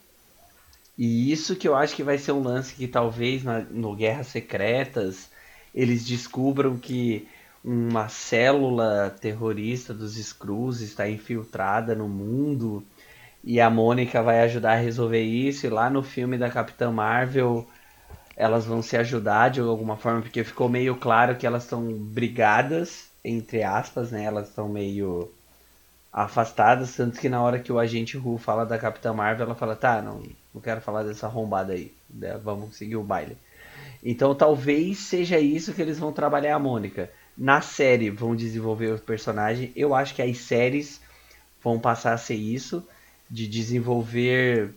E 0.98 1.32
isso 1.32 1.56
que 1.56 1.68
eu 1.68 1.76
acho 1.76 1.96
que 1.96 2.04
vai 2.04 2.18
ser 2.18 2.32
um 2.32 2.44
lance 2.44 2.74
que 2.76 2.88
talvez 2.88 3.44
na, 3.44 3.60
no 3.60 3.96
Guerras 3.96 4.28
Secretas 4.28 5.30
eles 5.74 6.06
descubram 6.06 6.78
que 6.78 7.28
uma 7.64 8.08
célula 8.10 9.16
terrorista 9.20 9.94
dos 9.94 10.18
Skrulls 10.18 10.82
está 10.82 11.10
infiltrada 11.10 11.94
no 11.96 12.08
mundo 12.08 12.84
e 13.44 13.60
a 13.60 13.70
Mônica 13.70 14.22
vai 14.24 14.42
ajudar 14.42 14.74
a 14.74 14.80
resolver 14.80 15.22
isso. 15.22 15.66
E 15.66 15.70
lá 15.70 15.90
no 15.90 16.04
filme 16.04 16.38
da 16.38 16.50
Capitã 16.50 16.92
Marvel 16.92 17.68
elas 18.36 18.66
vão 18.66 18.82
se 18.82 18.96
ajudar 18.96 19.50
de 19.50 19.60
alguma 19.60 19.98
forma, 19.98 20.22
porque 20.22 20.46
ficou 20.46 20.70
meio 20.70 20.96
claro 20.96 21.36
que 21.36 21.46
elas 21.46 21.64
estão 21.64 21.92
brigadas, 21.92 23.10
entre 23.24 23.64
aspas, 23.64 24.12
né? 24.12 24.24
Elas 24.24 24.48
estão 24.48 24.70
meio 24.70 25.30
afastadas, 26.12 26.96
tanto 26.96 27.20
que 27.20 27.30
na 27.30 27.42
hora 27.42 27.60
que 27.60 27.72
o 27.72 27.78
agente 27.78 28.18
Ru 28.18 28.38
fala 28.38 28.66
da 28.66 28.78
Capitã 28.78 29.14
Marvel, 29.14 29.46
ela 29.46 29.56
fala, 29.56 29.76
tá, 29.76 30.02
não, 30.02 30.24
não 30.54 30.62
quero 30.62 30.82
falar 30.82 31.04
dessa 31.04 31.28
arrombada 31.28 31.74
aí, 31.74 31.94
né, 32.10 32.40
vamos 32.44 32.76
seguir 32.76 32.96
o 32.96 33.04
baile. 33.04 33.38
Então 34.04 34.34
talvez 34.34 35.00
seja 35.00 35.38
isso 35.40 35.74
que 35.74 35.82
eles 35.82 36.00
vão 36.00 36.12
trabalhar 36.12 36.56
a 36.56 36.60
Mônica. 36.60 37.10
Na 37.40 37.62
série 37.62 38.10
vão 38.10 38.36
desenvolver 38.36 38.94
o 38.94 39.00
personagem, 39.00 39.72
eu 39.74 39.96
acho 39.96 40.14
que 40.14 40.22
as 40.22 40.38
séries 40.40 41.00
vão 41.64 41.80
passar 41.80 42.14
a 42.14 42.18
ser 42.18 42.36
isso, 42.36 42.86
de 43.32 43.48
desenvolver 43.48 44.74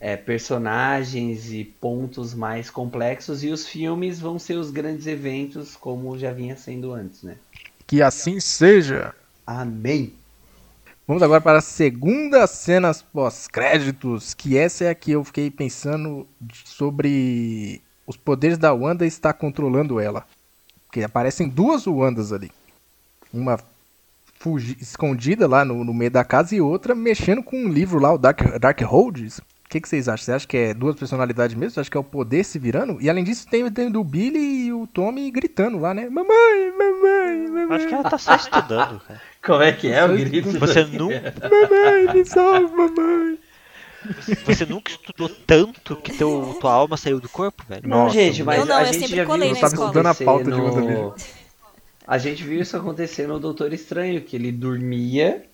é, 0.00 0.16
personagens 0.16 1.52
e 1.52 1.62
pontos 1.62 2.32
mais 2.32 2.70
complexos, 2.70 3.44
e 3.44 3.48
os 3.48 3.68
filmes 3.68 4.18
vão 4.18 4.38
ser 4.38 4.54
os 4.54 4.70
grandes 4.70 5.06
eventos, 5.06 5.76
como 5.76 6.18
já 6.18 6.32
vinha 6.32 6.56
sendo 6.56 6.94
antes, 6.94 7.22
né? 7.22 7.36
Que 7.86 8.00
assim 8.00 8.40
seja. 8.40 9.14
Amém! 9.46 10.14
Vamos 11.06 11.22
agora 11.22 11.40
para 11.42 11.58
a 11.58 11.62
segunda 11.62 12.46
cena 12.46 12.92
pós-créditos, 13.12 14.32
que 14.32 14.56
essa 14.56 14.84
é 14.84 14.88
a 14.88 14.94
que 14.94 15.10
eu 15.10 15.22
fiquei 15.22 15.50
pensando 15.50 16.26
sobre 16.64 17.82
os 18.06 18.16
poderes 18.16 18.56
da 18.56 18.72
Wanda 18.72 19.04
estar 19.04 19.34
controlando 19.34 20.00
ela. 20.00 20.24
Porque 20.90 21.04
aparecem 21.04 21.48
duas 21.48 21.86
Wandas 21.86 22.32
ali. 22.32 22.50
Uma 23.32 23.60
fugi- 24.40 24.76
escondida 24.80 25.46
lá 25.46 25.64
no, 25.64 25.84
no 25.84 25.94
meio 25.94 26.10
da 26.10 26.24
casa 26.24 26.52
e 26.56 26.60
outra 26.60 26.96
mexendo 26.96 27.44
com 27.44 27.56
um 27.56 27.68
livro 27.68 28.00
lá, 28.00 28.12
o 28.12 28.18
Dark, 28.18 28.40
Dark 28.58 28.80
Holds. 28.80 29.38
O 29.38 29.42
que, 29.70 29.80
que 29.80 29.88
vocês 29.88 30.08
acham? 30.08 30.24
Você 30.24 30.32
acha 30.32 30.48
que 30.48 30.56
é 30.56 30.74
duas 30.74 30.96
personalidades 30.96 31.54
mesmo? 31.54 31.70
Você 31.70 31.78
acha 31.80 31.88
que 31.90 31.96
é 31.96 32.00
o 32.00 32.02
poder 32.02 32.42
se 32.42 32.58
virando? 32.58 33.00
E 33.00 33.08
além 33.08 33.22
disso, 33.22 33.46
tem, 33.48 33.70
tem 33.70 33.88
do 33.88 34.02
Billy 34.02 34.66
e 34.66 34.72
o 34.72 34.84
Tommy 34.88 35.30
gritando 35.30 35.78
lá, 35.78 35.94
né? 35.94 36.08
Mamãe, 36.10 36.72
mamãe, 36.76 37.48
mamãe. 37.48 37.76
acho 37.76 37.86
que 37.86 37.94
ela 37.94 38.10
tá 38.10 38.18
só 38.18 38.34
estudando, 38.34 38.98
cara. 39.06 39.22
Como 39.44 39.62
é 39.62 39.70
que 39.72 39.86
é 39.92 40.04
o 40.04 40.08
grito? 40.08 40.58
Você, 40.58 40.82
nu 40.86 41.06
Mamãe, 41.10 42.12
me 42.16 42.24
salva, 42.24 42.68
mamãe. 42.76 43.38
Você 44.44 44.64
nunca 44.66 44.90
estudou 44.90 45.28
tanto 45.46 45.96
que 45.96 46.12
teu, 46.12 46.56
tua 46.60 46.72
alma 46.72 46.96
saiu 46.96 47.20
do 47.20 47.28
corpo, 47.28 47.64
velho? 47.68 47.88
Não, 47.88 48.04
Nossa, 48.04 48.14
gente, 48.14 48.42
mas 48.42 48.58
Eu 48.58 48.66
não, 48.66 48.76
a 48.76 48.84
eu 48.84 48.92
gente 48.92 48.92
sempre 48.92 49.16
já 49.16 49.26
colei 49.26 49.50
viu 49.50 49.52
isso 49.52 49.74
estudando 49.74 50.06
a 50.06 50.14
pauta 50.14 50.50
de 50.52 50.60
acontecer 50.60 50.60
WandaVision. 50.60 51.12
A 52.06 52.18
gente 52.18 52.42
viu 52.44 52.60
isso 52.60 52.76
acontecer 52.76 53.26
no 53.26 53.38
Doutor 53.40 53.72
Estranho, 53.72 54.22
que 54.22 54.36
ele 54.36 54.52
dormia 54.52 55.46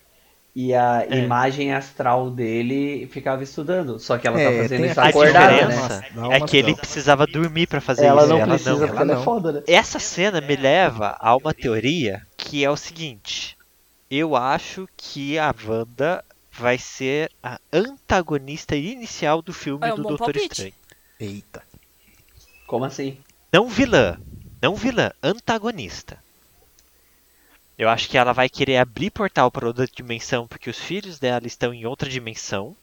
e 0.55 0.75
a 0.75 1.07
É. 1.09 1.19
imagem 1.19 1.73
astral 1.75 2.31
dele 2.31 3.07
ficava 3.09 3.43
estudando. 3.43 3.99
Só 3.99 4.19
que 4.19 4.27
ela 4.27 4.41
tá 4.41 4.43
É, 4.43 4.59
fazendo 4.59 4.81
tem 4.81 4.91
isso 4.91 5.01
a 5.01 5.05
A 5.05 5.11
acordada, 5.11 5.67
né? 5.67 5.75
diferença 5.75 6.05
Dá 6.11 6.29
uma 6.29 6.37
é 6.37 6.41
que 6.41 6.57
ele 6.57 6.75
precisava 6.75 7.27
dormir 7.27 7.67
pra 7.67 7.81
fazer 7.81 8.07
Ela 8.07 8.23
isso. 8.23 8.29
não 8.29 8.39
ela 8.39 8.55
precisa 8.55 8.87
não. 8.87 8.89
ela 8.89 9.03
ela 9.03 9.13
é 9.13 9.17
não. 9.17 9.23
foda, 9.25 9.53
né? 9.53 9.63
Essa 9.67 9.99
cena 9.99 10.41
me 10.41 10.57
leva 10.57 11.17
a 11.21 11.37
uma 11.37 11.53
teoria 11.55 12.27
que 12.37 12.65
é 12.65 12.71
o 12.71 12.77
seguinte: 12.77 13.57
eu 14.11 14.37
acho 14.37 14.89
que 14.97 15.39
a 15.39 15.55
Wanda 15.67 16.25
vai 16.59 16.79
ser 16.79 17.31
a 17.43 17.61
antagonista 17.73 18.77
inicial 18.77 19.43
do 19.43 19.53
filme 19.53 19.87
É 19.87 19.93
um 19.93 19.97
do 19.97 20.03
Doutor 20.03 20.33
palpite. 20.33 20.45
Estranho. 20.45 20.75
Eita. 21.19 21.63
Como 22.67 22.85
assim? 22.85 23.19
Não 23.53 23.69
vilã, 23.69 24.19
não 24.61 24.75
vilã, 24.75 25.11
antagonista. 25.23 26.19
Eu 27.79 27.89
acho 27.89 28.09
que 28.09 28.17
ela 28.17 28.33
vai 28.33 28.49
querer 28.49 28.79
abrir 28.79 29.11
portal 29.11 29.51
para 29.51 29.67
outra 29.67 29.87
dimensão 29.87 30.47
porque 30.47 30.71
os 30.71 30.79
filhos 30.79 31.19
dela 31.19 31.47
estão 31.47 31.75
em 31.75 31.85
outra 31.85 32.09
dimensão. 32.09 32.75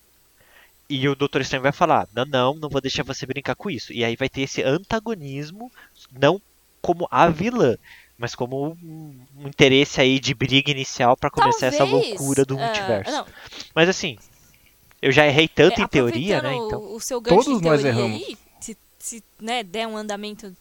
E 0.88 1.08
o 1.08 1.16
Doutor 1.16 1.42
Estranho 1.42 1.64
vai 1.64 1.72
falar: 1.72 2.08
Não, 2.14 2.26
não, 2.26 2.54
não 2.56 2.70
vou 2.70 2.82
deixar 2.82 3.04
você 3.04 3.26
brincar 3.26 3.56
com 3.56 3.70
isso. 3.70 3.92
E 3.92 4.04
aí 4.06 4.16
vai 4.16 4.30
ter 4.30 4.42
esse 4.42 4.62
antagonismo, 4.62 5.72
não 6.12 6.42
como 6.82 7.08
a 7.10 7.30
vilã, 7.30 7.78
mas 8.24 8.34
como 8.36 8.68
um, 8.82 9.20
um 9.38 9.48
interesse 9.50 10.00
aí 10.00 10.18
de 10.18 10.34
briga 10.34 10.72
inicial 10.72 11.18
para 11.18 11.30
começar 11.30 11.66
essa 11.68 11.80
Talvez, 11.80 12.08
loucura 12.08 12.46
do 12.46 12.58
ah, 12.58 12.64
multiverso. 12.66 13.12
não, 13.12 13.26
Mas 13.76 13.90
assim, 13.90 14.18
eu 15.02 15.12
já 15.12 15.28
errei 15.28 15.46
tanto 15.46 15.82
é, 15.82 15.84
em 15.84 15.88
teoria, 15.90 16.42
né? 16.42 16.56
Então. 16.56 16.94
O, 16.94 17.02
seu 17.02 17.20
gancho 17.20 17.44
Todos 17.44 17.60
de 17.62 17.68
nós 17.68 17.84
erramos. 17.84 18.16
aí, 18.26 18.38
se, 18.62 18.78
se 18.98 19.22
né, 19.42 19.62
der 19.62 19.86
um 19.88 19.98
andamento 19.98 20.56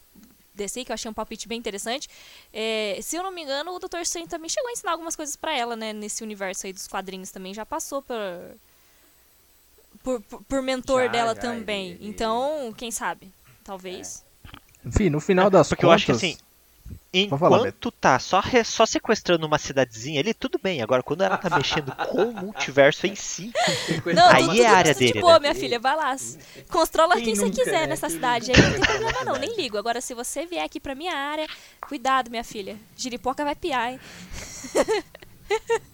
DC, 0.56 0.84
que 0.84 0.90
eu 0.90 0.94
achei 0.94 1.08
um 1.08 1.14
palpite 1.14 1.46
bem 1.46 1.56
interessante. 1.56 2.08
É, 2.52 2.98
se 3.00 3.14
eu 3.14 3.22
não 3.22 3.30
me 3.30 3.42
engano, 3.44 3.70
o 3.70 3.78
Dr. 3.78 4.00
Strange 4.00 4.26
também 4.28 4.48
chegou 4.50 4.68
a 4.68 4.72
ensinar 4.72 4.90
algumas 4.90 5.14
coisas 5.14 5.36
pra 5.36 5.56
ela, 5.56 5.76
né? 5.76 5.92
Nesse 5.92 6.24
universo 6.24 6.66
aí 6.66 6.72
dos 6.72 6.88
quadrinhos 6.88 7.30
também. 7.30 7.54
Já 7.54 7.64
passou 7.64 8.02
por. 8.02 8.16
Por, 10.02 10.20
por, 10.22 10.42
por 10.42 10.62
mentor 10.62 11.04
Já, 11.04 11.12
dela 11.12 11.34
já, 11.36 11.40
também. 11.40 11.90
ele- 11.90 11.98
ele- 12.00 12.08
Então, 12.08 12.74
quem 12.76 12.90
sabe? 12.90 13.32
Talvez. 13.62 14.24
Enfim, 14.84 15.08
no 15.10 15.20
final 15.20 15.48
das 15.48 15.68
Porque 15.68 15.84
eu 15.84 15.88
contas. 15.90 16.02
acho 16.02 16.06
que 16.06 16.10
assim, 16.12 16.36
enquanto 17.12 17.90
tá 17.90 18.18
só, 18.18 18.40
re- 18.40 18.64
só 18.64 18.86
sequestrando 18.86 19.46
uma 19.46 19.58
cidadezinha 19.58 20.20
ali, 20.20 20.32
tudo 20.32 20.58
bem. 20.62 20.80
Agora, 20.82 21.02
quando 21.02 21.22
ela 21.22 21.36
tá 21.36 21.54
mexendo 21.56 21.94
com 21.94 22.22
o 22.22 22.32
multiverso 22.32 23.06
em 23.06 23.14
si, 23.14 23.52
Não, 24.14 24.28
Aí 24.28 24.44
tudo, 24.46 24.52
é 24.52 24.56
tudo 24.56 24.66
a 24.66 24.70
área 24.76 24.94
de 24.94 25.00
dele, 25.00 25.20
boa, 25.20 25.34
né? 25.34 25.38
minha 25.40 25.54
filha. 25.54 25.78
Vai 25.78 25.94
lá. 25.94 26.16
Controla 26.70 27.14
Quem 27.16 27.24
quem, 27.24 27.36
você 27.36 27.44
nunca, 27.44 27.56
quiser 27.56 27.80
né? 27.82 27.86
nessa 27.88 28.06
Quem 28.06 28.16
cidade. 28.16 28.52
Aí 28.52 28.62
não 28.62 28.72
tem 28.72 28.80
problema 28.80 29.24
não, 29.24 29.34
nem 29.36 29.54
ligo. 29.56 29.76
Agora, 29.76 30.00
se 30.00 30.14
você 30.14 30.46
vier 30.46 30.64
aqui 30.64 30.80
pra 30.80 30.94
minha 30.94 31.14
área, 31.14 31.46
cuidado, 31.86 32.30
minha 32.30 32.44
filha. 32.44 32.76
Giripoca 32.96 33.44
vai 33.44 33.54
piar, 33.54 33.92
hein? 33.92 34.00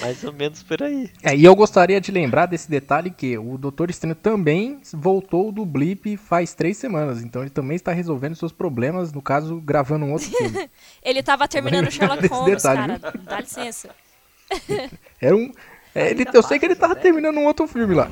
mais 0.00 0.22
ou 0.24 0.32
menos 0.32 0.62
por 0.62 0.82
aí. 0.82 1.10
É, 1.22 1.34
e 1.34 1.44
eu 1.44 1.54
gostaria 1.54 2.00
de 2.00 2.12
lembrar 2.12 2.46
desse 2.46 2.70
detalhe 2.70 3.10
que 3.10 3.36
o 3.38 3.56
Doutor 3.56 3.90
Estranho 3.90 4.14
também 4.14 4.80
voltou 4.92 5.50
do 5.50 5.64
Blip 5.64 6.16
faz 6.16 6.54
três 6.54 6.76
semanas. 6.76 7.22
Então 7.22 7.42
ele 7.42 7.50
também 7.50 7.76
está 7.76 7.92
resolvendo 7.92 8.36
seus 8.36 8.52
problemas, 8.52 9.12
no 9.12 9.22
caso, 9.22 9.60
gravando 9.60 10.04
um 10.04 10.12
outro 10.12 10.28
filme. 10.28 10.70
Ele 11.02 11.22
tava 11.22 11.48
terminando 11.48 11.90
lembrar 11.90 11.90
Sherlock 11.90 12.26
Holmes, 12.28 12.62
detalhe, 12.62 13.00
cara. 13.00 13.14
Dá 13.24 13.40
licença. 13.40 13.90
Era 15.20 15.34
um. 15.34 15.50
é, 15.94 16.10
ele, 16.10 16.26
eu 16.32 16.42
sei 16.42 16.58
que 16.58 16.66
ele 16.66 16.74
tava 16.74 16.94
terminando 16.94 17.38
um 17.38 17.46
outro 17.46 17.66
filme 17.66 17.94
lá. 17.94 18.10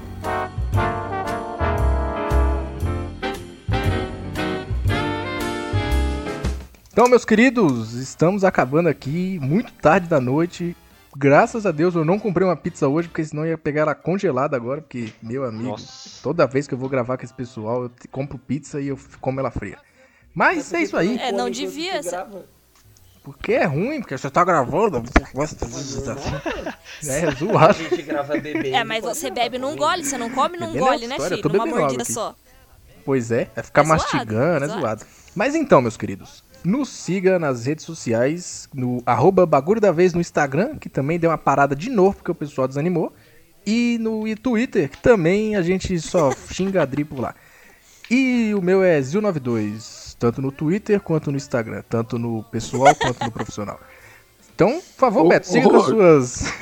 Então, 6.99 7.09
meus 7.09 7.25
queridos, 7.25 7.93
estamos 7.93 8.43
acabando 8.43 8.89
aqui 8.89 9.39
muito 9.41 9.73
tarde 9.75 10.09
da 10.09 10.21
noite. 10.21 10.77
Graças 11.21 11.67
a 11.67 11.73
Deus 11.73 11.97
eu 11.97 12.05
não 12.05 12.17
comprei 12.17 12.47
uma 12.47 12.55
pizza 12.55 12.87
hoje, 12.87 13.09
porque 13.09 13.25
senão 13.25 13.43
eu 13.45 13.51
ia 13.51 13.59
pegar 13.59 13.81
ela 13.81 13.95
congelada 13.95 14.57
agora, 14.57 14.81
porque, 14.81 15.13
meu 15.21 15.45
amigo, 15.45 15.71
Nossa. 15.71 16.23
toda 16.23 16.47
vez 16.47 16.69
que 16.69 16.75
eu 16.75 16.79
vou 16.79 16.89
gravar 16.89 17.19
com 17.19 17.25
esse 17.25 17.35
pessoal, 17.35 17.83
eu 17.83 17.91
compro 18.13 18.39
pizza 18.39 18.81
e 18.81 18.87
eu 18.87 18.99
como 19.21 19.41
ela 19.41 19.51
fria. 19.51 19.79
Mas 20.33 20.73
é 20.73 20.81
isso 20.81 20.97
aí, 20.97 21.19
É, 21.19 21.33
não 21.33 21.51
devia 21.51 22.01
ser. 22.05 22.25
porque 23.25 23.53
é 23.55 23.65
ruim, 23.65 23.99
porque 23.99 24.17
você 24.17 24.31
tá 24.31 24.45
gravando. 24.45 25.03
É 27.05 27.25
A 27.27 27.31
zoado. 27.33 27.75
gente 27.75 28.03
grava 28.03 28.39
bebê. 28.39 28.71
É, 28.71 28.85
mas 28.85 29.03
você 29.03 29.29
bebe 29.29 29.59
num 29.59 29.75
gole, 29.75 30.05
você 30.05 30.17
não 30.17 30.31
come 30.31 30.57
num 30.57 30.77
é 30.77 30.79
gole, 30.79 31.09
né, 31.09 31.19
filho? 31.19 31.49
Numa 31.49 31.67
mordida 31.67 32.05
só. 32.05 32.37
Pois 33.05 33.33
é, 33.33 33.51
é 33.57 33.63
ficar 33.65 33.83
É 33.83 33.85
zoado, 33.87 34.03
mastigando, 34.03 34.65
é 34.65 34.69
é 34.69 34.71
zoado. 34.71 35.05
Mas 35.35 35.57
então, 35.57 35.83
meus 35.83 35.97
queridos, 35.97 36.45
nos 36.65 36.89
siga 36.89 37.39
nas 37.39 37.67
redes 37.67 37.85
sociais, 37.85 38.69
no 38.75 39.03
arroba 39.07 39.47
bagulho 39.47 39.81
da 39.81 39.93
vez 39.93 40.13
no 40.13 40.21
Instagram, 40.21 40.77
que 40.77 40.89
também 40.89 41.19
deu 41.19 41.31
uma 41.31 41.39
parada 41.39 41.75
de 41.75 41.91
novo, 41.91 42.17
porque 42.17 42.31
o 42.31 42.35
pessoal 42.35 42.69
desanimou. 42.69 43.13
E 43.67 43.99
no 44.01 44.27
e 44.27 44.35
Twitter, 44.35 44.89
que 44.91 44.99
também 44.99 45.55
a 45.57 45.63
gente 45.63 45.99
só 46.01 46.31
xinga 46.51 46.83
a 46.83 46.85
Dri 46.85 47.05
por 47.05 47.21
lá. 47.21 47.35
E 48.11 48.55
o 48.55 48.63
meu 48.63 48.83
é 48.83 48.99
Zil92, 49.01 50.17
tanto 50.19 50.41
no 50.41 50.51
Twitter 50.51 51.01
quanto 51.01 51.31
no 51.31 51.37
Instagram, 51.37 51.83
tanto 51.89 52.19
no 52.19 52.43
pessoal 52.45 52.95
quanto 52.95 53.23
no 53.25 53.31
profissional. 53.31 53.79
Então, 54.55 54.81
por 54.81 54.97
favor, 54.97 55.27
Ô, 55.27 55.29
Beto, 55.29 55.47
siga 55.47 55.69
nas 55.71 55.85
suas. 55.85 56.53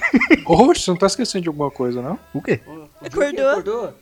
Ô, 0.45 0.67
você 0.67 0.91
não 0.91 0.99
tá 0.99 1.07
esquecendo 1.07 1.43
de 1.43 1.49
alguma 1.49 1.71
coisa, 1.71 2.03
não? 2.03 2.19
O 2.35 2.43
quê? 2.43 2.61
Acordou? 3.01 3.49
Acordou? 3.51 3.95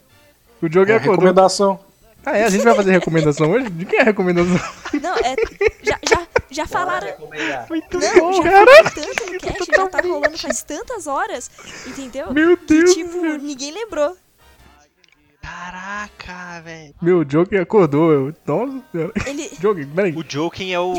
O 0.63 0.69
Diogo 0.69 0.91
É, 0.91 0.95
acordou. 0.97 1.15
recomendação. 1.15 1.79
Ah, 2.27 2.37
é? 2.39 2.45
A 2.45 2.49
gente 2.51 2.65
vai 2.65 2.75
fazer 2.75 2.93
recomendação 2.93 3.51
hoje? 3.51 3.69
De 3.71 3.85
quem 3.85 3.99
é 3.99 4.03
a 4.03 4.05
recomendação? 4.05 4.59
Não, 5.03 5.15
é. 5.17 5.35
Já, 5.83 5.99
já, 6.09 6.27
já 6.51 6.67
falaram. 6.67 7.09
Muito 7.69 7.99
Não, 7.99 8.33
já 8.43 8.51
falou 8.51 8.91
tanto 8.95 9.33
no 9.33 9.39
cast, 9.41 9.67
já 9.77 9.89
tá 9.89 10.01
rolando 10.01 10.39
faz 10.39 10.63
tantas 10.63 11.07
horas, 11.07 11.51
entendeu? 11.87 12.33
Meu 12.33 12.57
Que, 12.57 12.67
Deus. 12.67 12.95
tipo, 12.95 13.21
ninguém 13.39 13.73
lembrou. 13.73 14.17
Caraca, 15.45 16.61
velho. 16.63 16.95
Meu, 17.03 17.19
o 17.19 17.25
Joker 17.25 17.61
acordou. 17.61 18.11
Eu... 18.13 18.35
Nossa 18.47 18.83
senhora. 18.91 19.13
Ele. 19.27 19.49
Joker, 19.61 19.87
peraí. 19.89 20.13
O 20.17 20.25
Joking 20.27 20.73
é 20.73 20.81
o, 20.81 20.95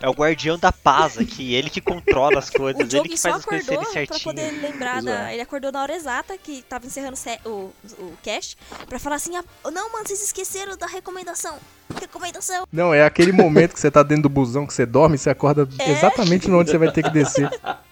é 0.00 0.08
o 0.08 0.12
guardião 0.12 0.58
da 0.58 0.72
paz 0.72 1.16
aqui, 1.18 1.54
ele 1.54 1.70
que 1.70 1.80
controla 1.80 2.38
as 2.38 2.50
coisas, 2.50 2.80
O 2.80 2.82
ele 2.84 2.90
Joking 2.90 3.10
que 3.10 3.18
só 3.18 3.30
faz 3.30 3.40
as 3.40 3.44
coisas 3.46 3.68
acordou 3.68 3.92
serem 3.92 4.06
pra 4.06 4.16
certinho. 4.18 4.34
poder 4.34 4.60
lembrar 4.60 5.02
da. 5.02 5.30
é. 5.30 5.34
Ele 5.34 5.42
acordou 5.42 5.70
na 5.70 5.82
hora 5.82 5.94
exata 5.94 6.36
que 6.36 6.62
tava 6.62 6.86
encerrando 6.86 7.16
o, 7.44 7.72
o 7.98 8.12
cast 8.22 8.56
pra 8.88 8.98
falar 8.98 9.16
assim: 9.16 9.36
ah, 9.36 9.44
não, 9.70 9.92
mano, 9.92 10.06
vocês 10.06 10.22
esqueceram 10.22 10.76
da 10.76 10.86
recomendação. 10.86 11.56
Recomendação. 12.00 12.66
Não, 12.72 12.92
é 12.92 13.04
aquele 13.04 13.30
momento 13.30 13.74
que 13.74 13.80
você 13.80 13.90
tá 13.90 14.02
dentro 14.02 14.24
do 14.24 14.28
busão, 14.28 14.66
que 14.66 14.72
você 14.74 14.84
dorme 14.86 15.14
e 15.16 15.18
você 15.18 15.30
acorda 15.30 15.68
É. 15.78 15.90
exatamente 15.92 16.50
onde 16.50 16.70
você 16.70 16.78
vai 16.78 16.90
ter 16.90 17.02
que 17.02 17.10
descer. 17.10 17.48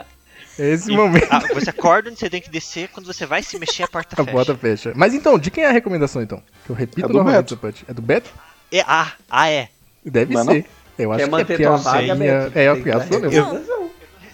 É 0.59 0.71
esse 0.71 0.91
E- 0.93 0.97
momento. 0.97 1.27
ah, 1.31 1.41
você 1.55 1.71
acorda 1.71 2.11
onde 2.11 2.19
você 2.19 2.29
tem 2.29 2.41
que 2.41 2.51
descer, 2.51 2.89
quando 2.89 3.07
você 3.07 3.25
vai 3.25 3.43
se 3.43 3.59
mexer, 3.59 3.83
a 3.85 3.89
porta 3.89 4.15
A 4.21 4.25
fecha. 4.25 4.33
porta 4.37 4.55
fecha. 4.57 4.93
Mas 4.95 5.15
então, 5.15 5.39
de 5.39 5.51
quem 5.51 5.65
é 5.65 5.69
a 5.69 5.73
recomendação 5.73 6.23
então? 6.23 6.43
Que 6.65 6.71
eu 6.71 6.77
repito 6.77 7.05
É 7.05 7.09
do 7.09 7.15
novamente, 7.15 7.57
Beto. 7.57 7.85
É 7.89 7.95
do 7.95 8.03
Beto? 8.03 8.31
É, 8.71 8.81
ah, 8.87 9.13
ah, 9.31 9.49
é. 9.51 9.69
Deve 10.05 10.35
Mas 10.35 10.45
ser. 10.47 10.67
Eu 10.99 11.11
acho 11.13 11.25
Quer 11.31 11.45
que 11.57 11.63
é 11.63 11.67
a 11.67 11.79
senha- 11.79 12.15
Beto? 12.15 12.59
É, 12.59 12.69
a 12.69 12.73
a 12.73 12.75
mesmo. 12.75 12.99
recomendação. 13.01 13.91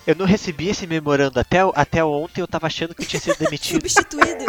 Eu 0.07 0.15
não 0.17 0.25
recebi 0.27 0.69
esse 0.69 0.87
memorando 0.87 1.39
até, 1.39 1.59
até 1.75 2.03
ontem, 2.03 2.41
eu 2.41 2.49
tava 2.49 2.67
achando 2.67 2.95
que 2.95 3.03
eu 3.03 3.07
tinha 3.07 3.21
sido 3.21 3.37
demitido. 3.45 3.89
Substituído. 3.89 4.45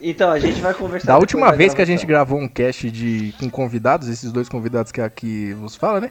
Então, 0.00 0.30
a 0.30 0.38
gente 0.38 0.60
vai 0.60 0.74
conversar 0.74 1.06
Da 1.12 1.18
última 1.18 1.52
vez 1.52 1.72
que 1.72 1.80
a 1.80 1.84
gente 1.84 2.04
gravou 2.04 2.38
um 2.38 2.48
cast 2.48 2.90
de, 2.90 3.32
com 3.38 3.48
convidados, 3.48 4.08
esses 4.08 4.30
dois 4.32 4.48
convidados 4.48 4.90
que 4.92 5.00
aqui 5.00 5.52
vos 5.54 5.76
fala, 5.76 6.00
né? 6.00 6.10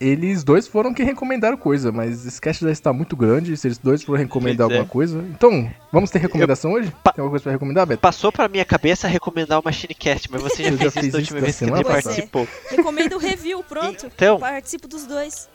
Eles 0.00 0.44
dois 0.44 0.68
foram 0.68 0.94
que 0.94 1.02
recomendaram 1.02 1.56
coisa, 1.56 1.90
mas 1.90 2.24
esse 2.24 2.40
cast 2.40 2.64
já 2.64 2.70
está 2.70 2.92
muito 2.92 3.16
grande, 3.16 3.56
se 3.56 3.66
eles 3.66 3.78
dois 3.78 4.02
foram 4.04 4.18
recomendar 4.20 4.68
Pois 4.68 4.76
é. 4.76 4.78
alguma 4.80 4.92
coisa. 4.92 5.18
Então, 5.30 5.68
vamos 5.92 6.08
ter 6.10 6.20
recomendação 6.20 6.72
hoje? 6.72 6.92
Pa- 7.02 7.12
Tem 7.12 7.20
alguma 7.22 7.30
coisa 7.30 7.42
pra 7.42 7.52
recomendar, 7.52 7.84
Beto? 7.84 8.00
Passou 8.00 8.30
pra 8.30 8.46
minha 8.48 8.64
cabeça 8.64 9.08
recomendar 9.08 9.58
o 9.58 9.62
Machinecast, 9.64 10.30
mas 10.30 10.40
você 10.40 10.62
já 10.62 10.70
Eu 10.70 10.76
já 10.76 10.90
fez 10.90 10.94
fiz 10.94 11.04
isso 11.04 11.12
da 11.12 11.18
última 11.18 11.40
vez 11.40 11.58
que 11.58 11.64
ele 11.64 11.84
participou. 11.84 12.48
Recomendo 12.70 13.14
o 13.14 13.18
review, 13.18 13.64
pronto. 13.64 14.06
Então, 14.06 14.38
Participo 14.38 14.86
dos 14.86 15.04
dois. 15.04 15.48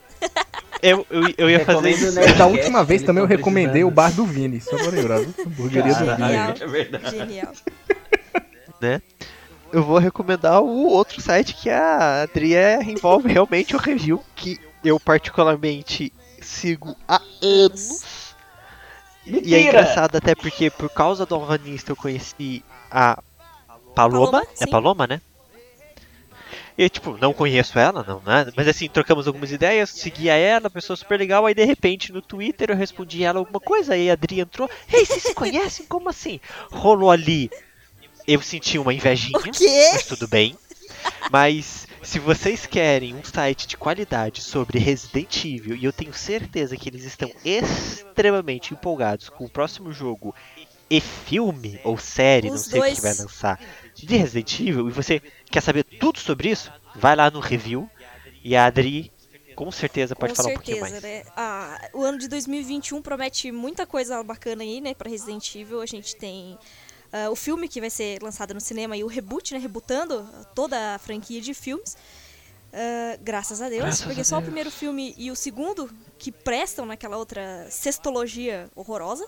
eu, 0.81 1.05
eu, 1.09 1.33
eu 1.37 1.49
ia 1.49 1.63
fazer 1.63 1.89
isso. 1.91 2.11
né? 2.13 2.27
Da 2.33 2.45
última 2.45 2.83
vez 2.83 3.01
também 3.01 3.21
eu 3.23 3.27
tão 3.29 3.37
recomendei 3.37 3.83
o 3.85 3.91
bar 3.91 4.11
do 4.11 4.25
Vini, 4.25 4.59
só 4.59 4.75
pra 4.77 4.87
lembrar? 4.89 5.19
Hamburgueria 5.19 5.93
do 5.93 6.05
Vini. 6.05 6.17
Genial. 6.17 6.53
É 6.59 6.67
verdade. 6.67 7.15
Eu 9.73 9.83
vou 9.83 9.97
recomendar 9.97 10.61
o 10.61 10.85
outro 10.85 11.19
site 11.19 11.55
que 11.55 11.67
a 11.67 12.21
Adria 12.21 12.79
envolve 12.83 13.27
realmente 13.27 13.75
o 13.75 13.79
review, 13.79 14.23
que 14.35 14.59
eu 14.85 14.99
particularmente 14.99 16.13
sigo 16.39 16.95
há 17.07 17.19
anos. 17.41 18.35
E 19.25 19.55
é 19.55 19.61
engraçado 19.61 20.15
até 20.15 20.35
porque 20.35 20.69
por 20.69 20.91
causa 20.91 21.25
do 21.25 21.33
Alvanista 21.33 21.91
eu 21.91 21.95
conheci 21.95 22.63
a 22.91 23.19
Paloma. 23.95 24.31
Paloma, 24.31 24.47
é. 24.59 24.67
Paloma, 24.67 25.07
né? 25.07 25.21
E 26.77 26.87
tipo, 26.87 27.17
não 27.17 27.33
conheço 27.33 27.79
ela, 27.79 28.03
não, 28.07 28.21
né? 28.21 28.51
Mas 28.55 28.67
assim, 28.67 28.87
trocamos 28.87 29.25
algumas 29.25 29.51
ideias, 29.51 29.89
seguia 29.89 30.35
ela, 30.35 30.69
pessoa 30.69 30.95
super 30.95 31.17
legal, 31.17 31.47
aí 31.47 31.55
de 31.55 31.65
repente 31.65 32.13
no 32.13 32.21
Twitter 32.21 32.69
eu 32.69 32.75
respondi 32.75 33.23
ela 33.23 33.39
alguma 33.39 33.59
coisa, 33.59 33.95
aí 33.95 34.07
a 34.07 34.13
Adri 34.13 34.39
entrou, 34.39 34.69
ei, 34.91 35.03
vocês 35.03 35.23
se 35.23 35.33
conhecem? 35.33 35.87
Como 35.87 36.09
assim? 36.09 36.39
Rolou 36.71 37.09
ali. 37.09 37.49
Eu 38.27 38.41
senti 38.41 38.77
uma 38.77 38.93
invejinha, 38.93 39.39
mas 39.93 40.05
tudo 40.05 40.27
bem. 40.27 40.57
Mas 41.31 41.87
se 42.01 42.19
vocês 42.19 42.65
querem 42.65 43.15
um 43.15 43.23
site 43.23 43.67
de 43.67 43.77
qualidade 43.77 44.41
sobre 44.41 44.79
Resident 44.79 45.45
Evil, 45.45 45.75
e 45.75 45.83
eu 45.83 45.93
tenho 45.93 46.13
certeza 46.13 46.77
que 46.77 46.89
eles 46.89 47.03
estão 47.03 47.31
extremamente 47.43 48.73
empolgados 48.73 49.29
com 49.29 49.45
o 49.45 49.49
próximo 49.49 49.91
jogo 49.91 50.33
e 50.89 50.99
filme 51.01 51.79
ou 51.83 51.97
série, 51.97 52.49
não 52.49 52.55
Os 52.55 52.65
sei 52.65 52.79
o 52.79 52.83
que 52.83 53.01
vai 53.01 53.13
lançar, 53.13 53.59
de 53.95 54.15
Resident 54.15 54.59
Evil, 54.59 54.87
e 54.89 54.91
você 54.91 55.21
quer 55.49 55.61
saber 55.61 55.83
tudo 55.83 56.19
sobre 56.19 56.49
isso, 56.49 56.71
vai 56.95 57.15
lá 57.15 57.31
no 57.31 57.39
review 57.39 57.89
e 58.43 58.55
a 58.55 58.65
Adri 58.65 59.11
com 59.55 59.71
certeza 59.71 60.15
pode 60.15 60.33
Com 60.33 60.37
falar 60.37 60.49
um 60.49 60.53
pouquinho 60.55 60.79
certeza, 60.79 61.01
mais. 61.01 61.25
né? 61.25 61.31
Ah, 61.37 61.89
o 61.93 62.03
ano 62.03 62.17
de 62.17 62.27
2021 62.27 63.01
promete 63.01 63.51
muita 63.51 63.85
coisa 63.85 64.21
bacana 64.23 64.63
aí, 64.63 64.81
né, 64.81 64.93
pra 64.93 65.09
Resident 65.09 65.55
Evil. 65.55 65.79
A 65.81 65.85
gente 65.85 66.15
tem 66.15 66.57
ah, 67.13 67.29
o 67.29 67.35
filme 67.35 67.69
que 67.69 67.79
vai 67.79 67.89
ser 67.89 68.21
lançado 68.21 68.53
no 68.53 68.59
cinema 68.59 68.97
e 68.97 69.03
o 69.03 69.07
reboot, 69.07 69.53
né, 69.53 69.59
rebutando 69.59 70.27
toda 70.53 70.95
a 70.95 70.99
franquia 70.99 71.39
de 71.39 71.53
filmes. 71.53 71.95
Ah, 72.73 73.17
graças 73.21 73.61
a 73.61 73.69
Deus, 73.69 73.83
Graças 73.83 74.01
porque 74.05 74.21
a 74.21 74.25
só 74.25 74.35
o 74.35 74.39
Deus. 74.39 74.47
primeiro 74.47 74.71
filme 74.71 75.13
e 75.17 75.29
o 75.31 75.35
segundo 75.35 75.89
que 76.17 76.31
prestam 76.31 76.85
naquela 76.87 77.15
outra 77.17 77.67
sextologia 77.69 78.67
horrorosa. 78.75 79.27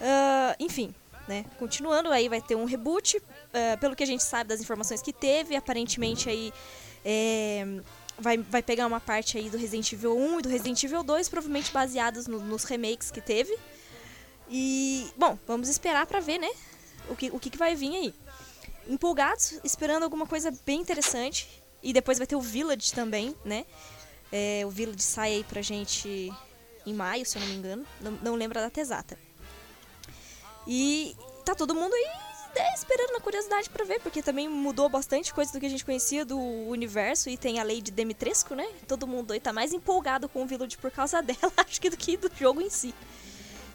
Ah, 0.00 0.54
enfim, 0.60 0.94
né? 1.26 1.44
Continuando, 1.58 2.10
aí 2.10 2.28
vai 2.28 2.40
ter 2.40 2.54
um 2.54 2.64
reboot. 2.64 3.20
ah, 3.52 3.76
pelo 3.78 3.96
que 3.96 4.02
a 4.02 4.06
gente 4.06 4.22
sabe 4.22 4.48
das 4.48 4.60
informações 4.60 5.02
que 5.02 5.12
teve, 5.12 5.56
aparentemente 5.56 6.28
aí 6.28 6.52
é, 7.04 7.64
vai, 8.18 8.36
vai 8.38 8.62
pegar 8.62 8.86
uma 8.86 9.00
parte 9.00 9.38
aí 9.38 9.48
do 9.50 9.56
Resident 9.56 9.92
Evil 9.92 10.16
1 10.16 10.38
e 10.40 10.42
do 10.42 10.48
Resident 10.48 10.82
Evil 10.84 11.02
2, 11.02 11.28
provavelmente 11.28 11.72
baseados 11.72 12.26
no- 12.26 12.40
nos 12.40 12.64
remakes 12.64 13.10
que 13.10 13.20
teve. 13.20 13.56
E, 14.48 15.08
bom, 15.16 15.36
vamos 15.46 15.68
esperar 15.68 16.06
pra 16.06 16.20
ver, 16.20 16.38
né? 16.38 16.48
O 17.08 17.16
que, 17.16 17.30
o 17.30 17.38
que, 17.38 17.56
vai 17.56 17.74
vir 17.74 17.94
aí. 17.94 18.14
Empolgados, 18.88 19.60
esperando 19.64 20.02
alguma 20.02 20.26
coisa 20.26 20.52
bem 20.64 20.80
interessante. 20.80 21.62
E 21.82 21.92
depois 21.92 22.18
vai 22.18 22.26
ter 22.26 22.36
o 22.36 22.40
Village 22.40 22.92
também, 22.92 23.34
né? 23.44 23.64
É, 24.32 24.62
o 24.64 24.70
Village 24.70 25.02
sai 25.02 25.34
aí 25.34 25.44
pra 25.44 25.62
gente 25.62 26.32
em 26.84 26.94
maio, 26.94 27.24
se 27.24 27.36
eu 27.36 27.40
não 27.40 27.48
me 27.48 27.56
engano. 27.56 27.86
Não, 28.00 28.12
não 28.12 28.34
lembro 28.34 28.58
a 28.58 28.62
data 28.62 28.80
exata. 28.80 29.18
E 30.66 31.16
tá 31.44 31.54
todo 31.54 31.74
mundo 31.74 31.94
aí 31.94 32.26
né, 32.56 32.74
esperando 32.74 33.12
na 33.12 33.20
curiosidade 33.20 33.68
pra 33.68 33.84
ver, 33.84 34.00
porque 34.00 34.22
também 34.22 34.48
mudou 34.48 34.88
bastante 34.88 35.32
coisa 35.32 35.52
do 35.52 35.60
que 35.60 35.66
a 35.66 35.68
gente 35.68 35.84
conhecia 35.84 36.24
do 36.24 36.38
universo 36.38 37.28
e 37.28 37.36
tem 37.36 37.60
a 37.60 37.62
lei 37.62 37.82
de 37.82 37.90
Demitresco, 37.90 38.54
né? 38.54 38.66
Todo 38.88 39.06
mundo 39.06 39.32
aí 39.32 39.40
tá 39.40 39.52
mais 39.52 39.72
empolgado 39.72 40.28
com 40.28 40.42
o 40.42 40.46
Village 40.46 40.78
por 40.78 40.90
causa 40.90 41.20
dela, 41.22 41.52
acho 41.58 41.80
que 41.80 41.90
do 41.90 41.96
que 41.96 42.16
do 42.16 42.30
jogo 42.34 42.60
em 42.60 42.70
si. 42.70 42.94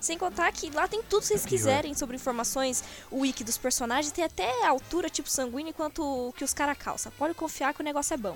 Sem 0.02 0.18
contar 0.18 0.52
que 0.52 0.72
lá 0.72 0.88
tem 0.88 1.04
tudo 1.04 1.22
que 1.22 1.28
vocês 1.28 1.46
quiserem 1.46 1.94
sobre 1.94 2.16
informações, 2.16 2.84
o 3.12 3.20
wiki 3.20 3.44
dos 3.44 3.56
personagens, 3.56 4.12
tem 4.12 4.26
até 4.26 4.66
altura 4.66 5.08
tipo 5.10 5.30
sanguínea 5.30 5.72
quanto 5.72 6.34
que 6.36 6.44
os 6.44 6.54
caras 6.54 6.76
calçam. 6.76 7.12
Pode 7.20 7.36
confiar 7.36 7.72
que 7.72 7.82
o 7.82 7.84
negócio 7.84 8.16
é 8.16 8.18
bom. 8.18 8.36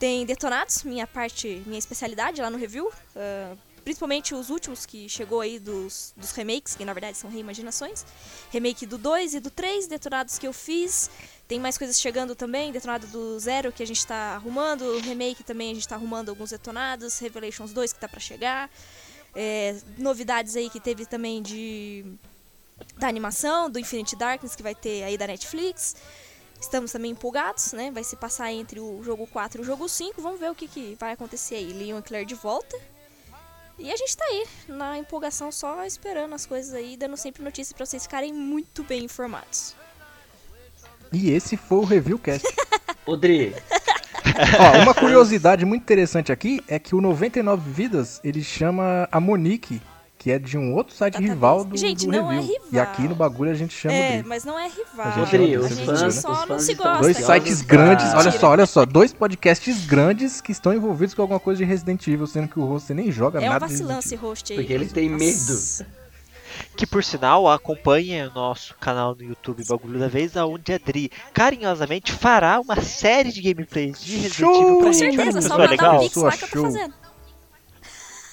Tem 0.00 0.26
detonados, 0.26 0.82
minha 0.82 1.06
parte, 1.06 1.62
minha 1.64 1.78
especialidade 1.78 2.42
lá 2.42 2.50
no 2.50 2.58
review. 2.58 2.88
Uh, 2.88 3.56
principalmente 3.84 4.34
os 4.34 4.50
últimos 4.50 4.84
que 4.84 5.08
chegou 5.08 5.40
aí 5.40 5.60
dos, 5.60 6.12
dos 6.16 6.32
remakes, 6.32 6.74
que 6.74 6.84
na 6.84 6.92
verdade 6.92 7.16
são 7.16 7.30
reimaginações. 7.30 8.04
Remake 8.50 8.84
do 8.84 8.98
2 8.98 9.34
e 9.34 9.40
do 9.40 9.48
3, 9.48 9.86
detonados 9.86 10.40
que 10.40 10.46
eu 10.48 10.52
fiz. 10.52 11.08
Tem 11.46 11.60
mais 11.60 11.78
coisas 11.78 12.00
chegando 12.00 12.34
também, 12.34 12.72
detonado 12.72 13.06
do 13.06 13.38
0 13.38 13.70
que 13.70 13.84
a 13.84 13.86
gente 13.86 14.04
tá 14.04 14.34
arrumando. 14.34 14.98
Remake 14.98 15.44
também 15.44 15.70
a 15.70 15.74
gente 15.74 15.86
tá 15.86 15.94
arrumando 15.94 16.30
alguns 16.30 16.50
detonados. 16.50 17.16
Revelations 17.20 17.72
2 17.72 17.92
que 17.92 18.00
tá 18.00 18.08
para 18.08 18.18
chegar. 18.18 18.68
É, 19.38 19.76
novidades 19.98 20.56
aí 20.56 20.70
que 20.70 20.80
teve 20.80 21.04
também 21.04 21.42
de 21.42 22.06
da 22.96 23.06
animação, 23.06 23.70
do 23.70 23.78
Infinite 23.78 24.16
Darkness 24.16 24.56
que 24.56 24.62
vai 24.62 24.74
ter 24.74 25.02
aí 25.02 25.18
da 25.18 25.26
Netflix. 25.26 25.94
Estamos 26.58 26.90
também 26.90 27.10
empolgados, 27.10 27.74
né? 27.74 27.90
Vai 27.90 28.02
se 28.02 28.16
passar 28.16 28.50
entre 28.50 28.80
o 28.80 29.02
jogo 29.02 29.26
4 29.26 29.60
e 29.60 29.62
o 29.62 29.64
jogo 29.64 29.86
5. 29.86 30.22
Vamos 30.22 30.40
ver 30.40 30.50
o 30.50 30.54
que, 30.54 30.66
que 30.66 30.96
vai 30.98 31.12
acontecer 31.12 31.56
aí. 31.56 31.70
Leon 31.72 31.98
e 31.98 32.02
Claire 32.02 32.26
de 32.26 32.34
volta. 32.34 32.80
E 33.78 33.92
a 33.92 33.96
gente 33.96 34.16
tá 34.16 34.24
aí, 34.24 34.46
na 34.68 34.96
empolgação, 34.96 35.52
só 35.52 35.84
esperando 35.84 36.34
as 36.34 36.46
coisas 36.46 36.72
aí, 36.72 36.96
dando 36.96 37.14
sempre 37.14 37.42
notícias 37.42 37.74
para 37.74 37.84
vocês 37.84 38.04
ficarem 38.04 38.32
muito 38.32 38.82
bem 38.82 39.04
informados. 39.04 39.75
E 41.16 41.30
esse 41.30 41.56
foi 41.56 41.78
o 41.78 41.84
Review 41.84 42.18
Cast. 42.18 42.46
Odri, 43.06 43.54
Ó, 44.58 44.82
uma 44.82 44.92
curiosidade 44.92 45.64
muito 45.64 45.80
interessante 45.82 46.30
aqui 46.30 46.60
é 46.68 46.78
que 46.78 46.94
o 46.94 47.00
99 47.00 47.70
Vidas, 47.70 48.20
ele 48.22 48.42
chama 48.42 49.08
a 49.10 49.18
Monique, 49.18 49.80
que 50.18 50.30
é 50.30 50.38
de 50.38 50.58
um 50.58 50.74
outro 50.74 50.94
site 50.94 51.14
Database. 51.14 51.32
rival 51.34 51.64
do, 51.64 51.76
Gente, 51.78 52.04
do 52.04 52.12
não 52.12 52.30
é 52.30 52.34
review. 52.36 52.52
rival. 52.54 52.68
E 52.72 52.78
aqui 52.80 53.02
no 53.08 53.14
bagulho 53.14 53.50
a 53.50 53.54
gente 53.54 53.72
chama 53.72 53.94
é, 53.94 54.20
de 54.20 54.28
mas 54.28 54.44
não 54.44 54.58
é 54.58 54.68
rival. 54.68 55.06
A 55.06 55.10
gente 55.10 55.18
Rodrigo, 55.36 55.64
a 55.64 55.68
gente 55.68 55.78
Resident 55.78 55.98
Evil, 56.00 56.12
só 56.12 56.32
os 56.32 56.38
não 56.40 56.46
fãs 56.48 56.62
se 56.64 56.74
gosta. 56.74 57.00
Dois 57.00 57.16
sites 57.16 57.62
grandes, 57.62 58.12
olha 58.12 58.32
só, 58.32 58.50
olha 58.50 58.66
só, 58.66 58.84
dois 58.84 59.12
podcasts 59.14 59.86
grandes 59.86 60.42
que 60.42 60.52
estão 60.52 60.74
envolvidos 60.74 61.14
com 61.14 61.22
alguma 61.22 61.40
coisa 61.40 61.58
de 61.58 61.64
Resident 61.64 62.06
Evil, 62.08 62.26
sendo 62.26 62.48
que 62.48 62.58
o 62.58 62.64
host 62.66 62.92
nem 62.92 63.10
joga 63.10 63.40
É 63.40 63.48
um 63.48 63.52
nada 63.52 63.64
de 63.66 63.72
vacilão 63.72 63.94
Resident 63.96 64.04
esse 64.12 64.16
host 64.16 64.52
aí. 64.52 64.58
porque 64.58 64.72
ele 64.72 64.86
tem 64.86 65.08
Nossa. 65.08 65.24
medo. 65.84 65.96
Que 66.76 66.86
por 66.86 67.02
sinal 67.02 67.48
acompanhe 67.48 68.22
o 68.26 68.32
nosso 68.34 68.74
canal 68.76 69.14
no 69.14 69.22
YouTube 69.22 69.64
Bagulho 69.66 69.98
da 69.98 70.08
Vez, 70.08 70.36
aonde 70.36 70.72
a 70.72 70.78
Dri 70.78 71.10
carinhosamente 71.32 72.12
fará 72.12 72.60
uma 72.60 72.80
série 72.80 73.32
de 73.32 73.40
gameplays 73.42 74.00
de 74.02 74.16
Resident! 74.16 74.40
Evil 74.50 74.64
pra 74.66 74.74
Com 74.76 74.80
Com 74.82 74.92
gente. 74.92 75.16
certeza, 75.16 75.42
só 75.42 75.48
mandar 75.50 75.70
legal. 75.70 75.96
um 75.96 76.00
pix 76.00 76.16
lá 76.16 76.32
que 76.32 76.44
eu 76.44 76.48
tô 76.48 76.62
fazendo. 76.62 76.94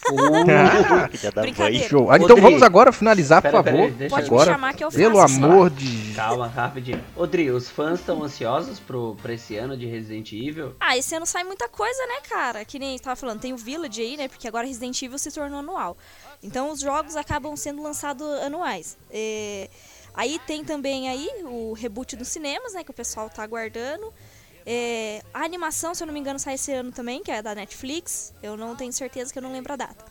Filha 0.05 1.31
da 1.31 1.41
mãe. 1.41 1.43
Brincadeira. 1.43 1.87
Show. 1.87 2.11
Ah, 2.11 2.15
então 2.17 2.27
Rodrigo. 2.27 2.41
vamos 2.41 2.61
agora 2.61 2.91
finalizar, 2.91 3.41
por 3.41 3.51
Pera, 3.51 3.63
favor. 3.63 3.81
pera 3.83 3.91
deixa 3.93 4.13
Pode 4.15 4.27
eu- 4.27 4.31
me 4.33 4.35
agora, 4.37 4.51
chamar 4.51 4.73
que 4.73 4.83
eu 4.83 4.91
faço. 4.91 4.97
pelo 5.01 5.19
amor 5.21 5.69
de... 5.69 6.13
Calma, 6.13 6.47
rapidinho. 6.47 7.01
Odri, 7.15 7.49
os 7.49 7.69
fãs 7.69 8.01
estão 8.01 8.21
ansiosos 8.21 8.81
pro, 8.81 9.15
pra 9.21 9.31
esse 9.33 9.55
ano 9.55 9.77
de 9.77 9.85
Resident 9.85 10.33
Evil? 10.33 10.75
Ah, 10.77 10.97
esse 10.97 11.15
ano 11.15 11.25
sai 11.25 11.45
muita 11.45 11.69
coisa, 11.69 12.05
né, 12.05 12.15
cara? 12.29 12.65
Que 12.65 12.77
nem 12.77 12.89
a 12.89 12.91
gente 12.91 13.01
tava 13.01 13.15
falando, 13.15 13.39
tem 13.39 13.53
o 13.53 13.57
Village 13.57 14.01
aí, 14.01 14.17
né? 14.17 14.27
Porque 14.27 14.45
agora 14.45 14.67
Resident 14.67 15.01
Evil 15.01 15.17
se 15.17 15.31
tornou 15.31 15.59
anual. 15.59 15.97
Então 16.43 16.69
os 16.69 16.81
jogos 16.81 17.15
acabam 17.15 17.55
sendo 17.55 17.81
lançados 17.81 18.27
anuais. 18.41 18.97
É, 19.09 19.69
Aí 20.13 20.39
tem 20.45 20.63
também 20.63 21.09
aí 21.09 21.27
o 21.43 21.73
reboot 21.73 22.15
dos 22.15 22.27
cinemas, 22.27 22.73
né? 22.73 22.83
Que 22.83 22.91
o 22.91 22.93
pessoal 22.93 23.29
tá 23.29 23.41
aguardando. 23.43 24.13
É, 24.65 25.21
A 25.33 25.43
animação, 25.43 25.93
se 25.95 26.03
eu 26.03 26.07
não 26.07 26.13
me 26.13 26.19
engano, 26.19 26.37
sai 26.39 26.53
esse 26.53 26.71
ano 26.71 26.91
também, 26.91 27.23
que 27.23 27.31
é 27.31 27.41
da 27.41 27.55
Netflix. 27.55 28.33
Eu 28.41 28.55
não 28.55 28.75
tenho 28.75 28.93
certeza 28.93 29.33
que 29.33 29.39
eu 29.39 29.43
não 29.43 29.51
lembro 29.51 29.73
a 29.73 29.75
data. 29.75 30.05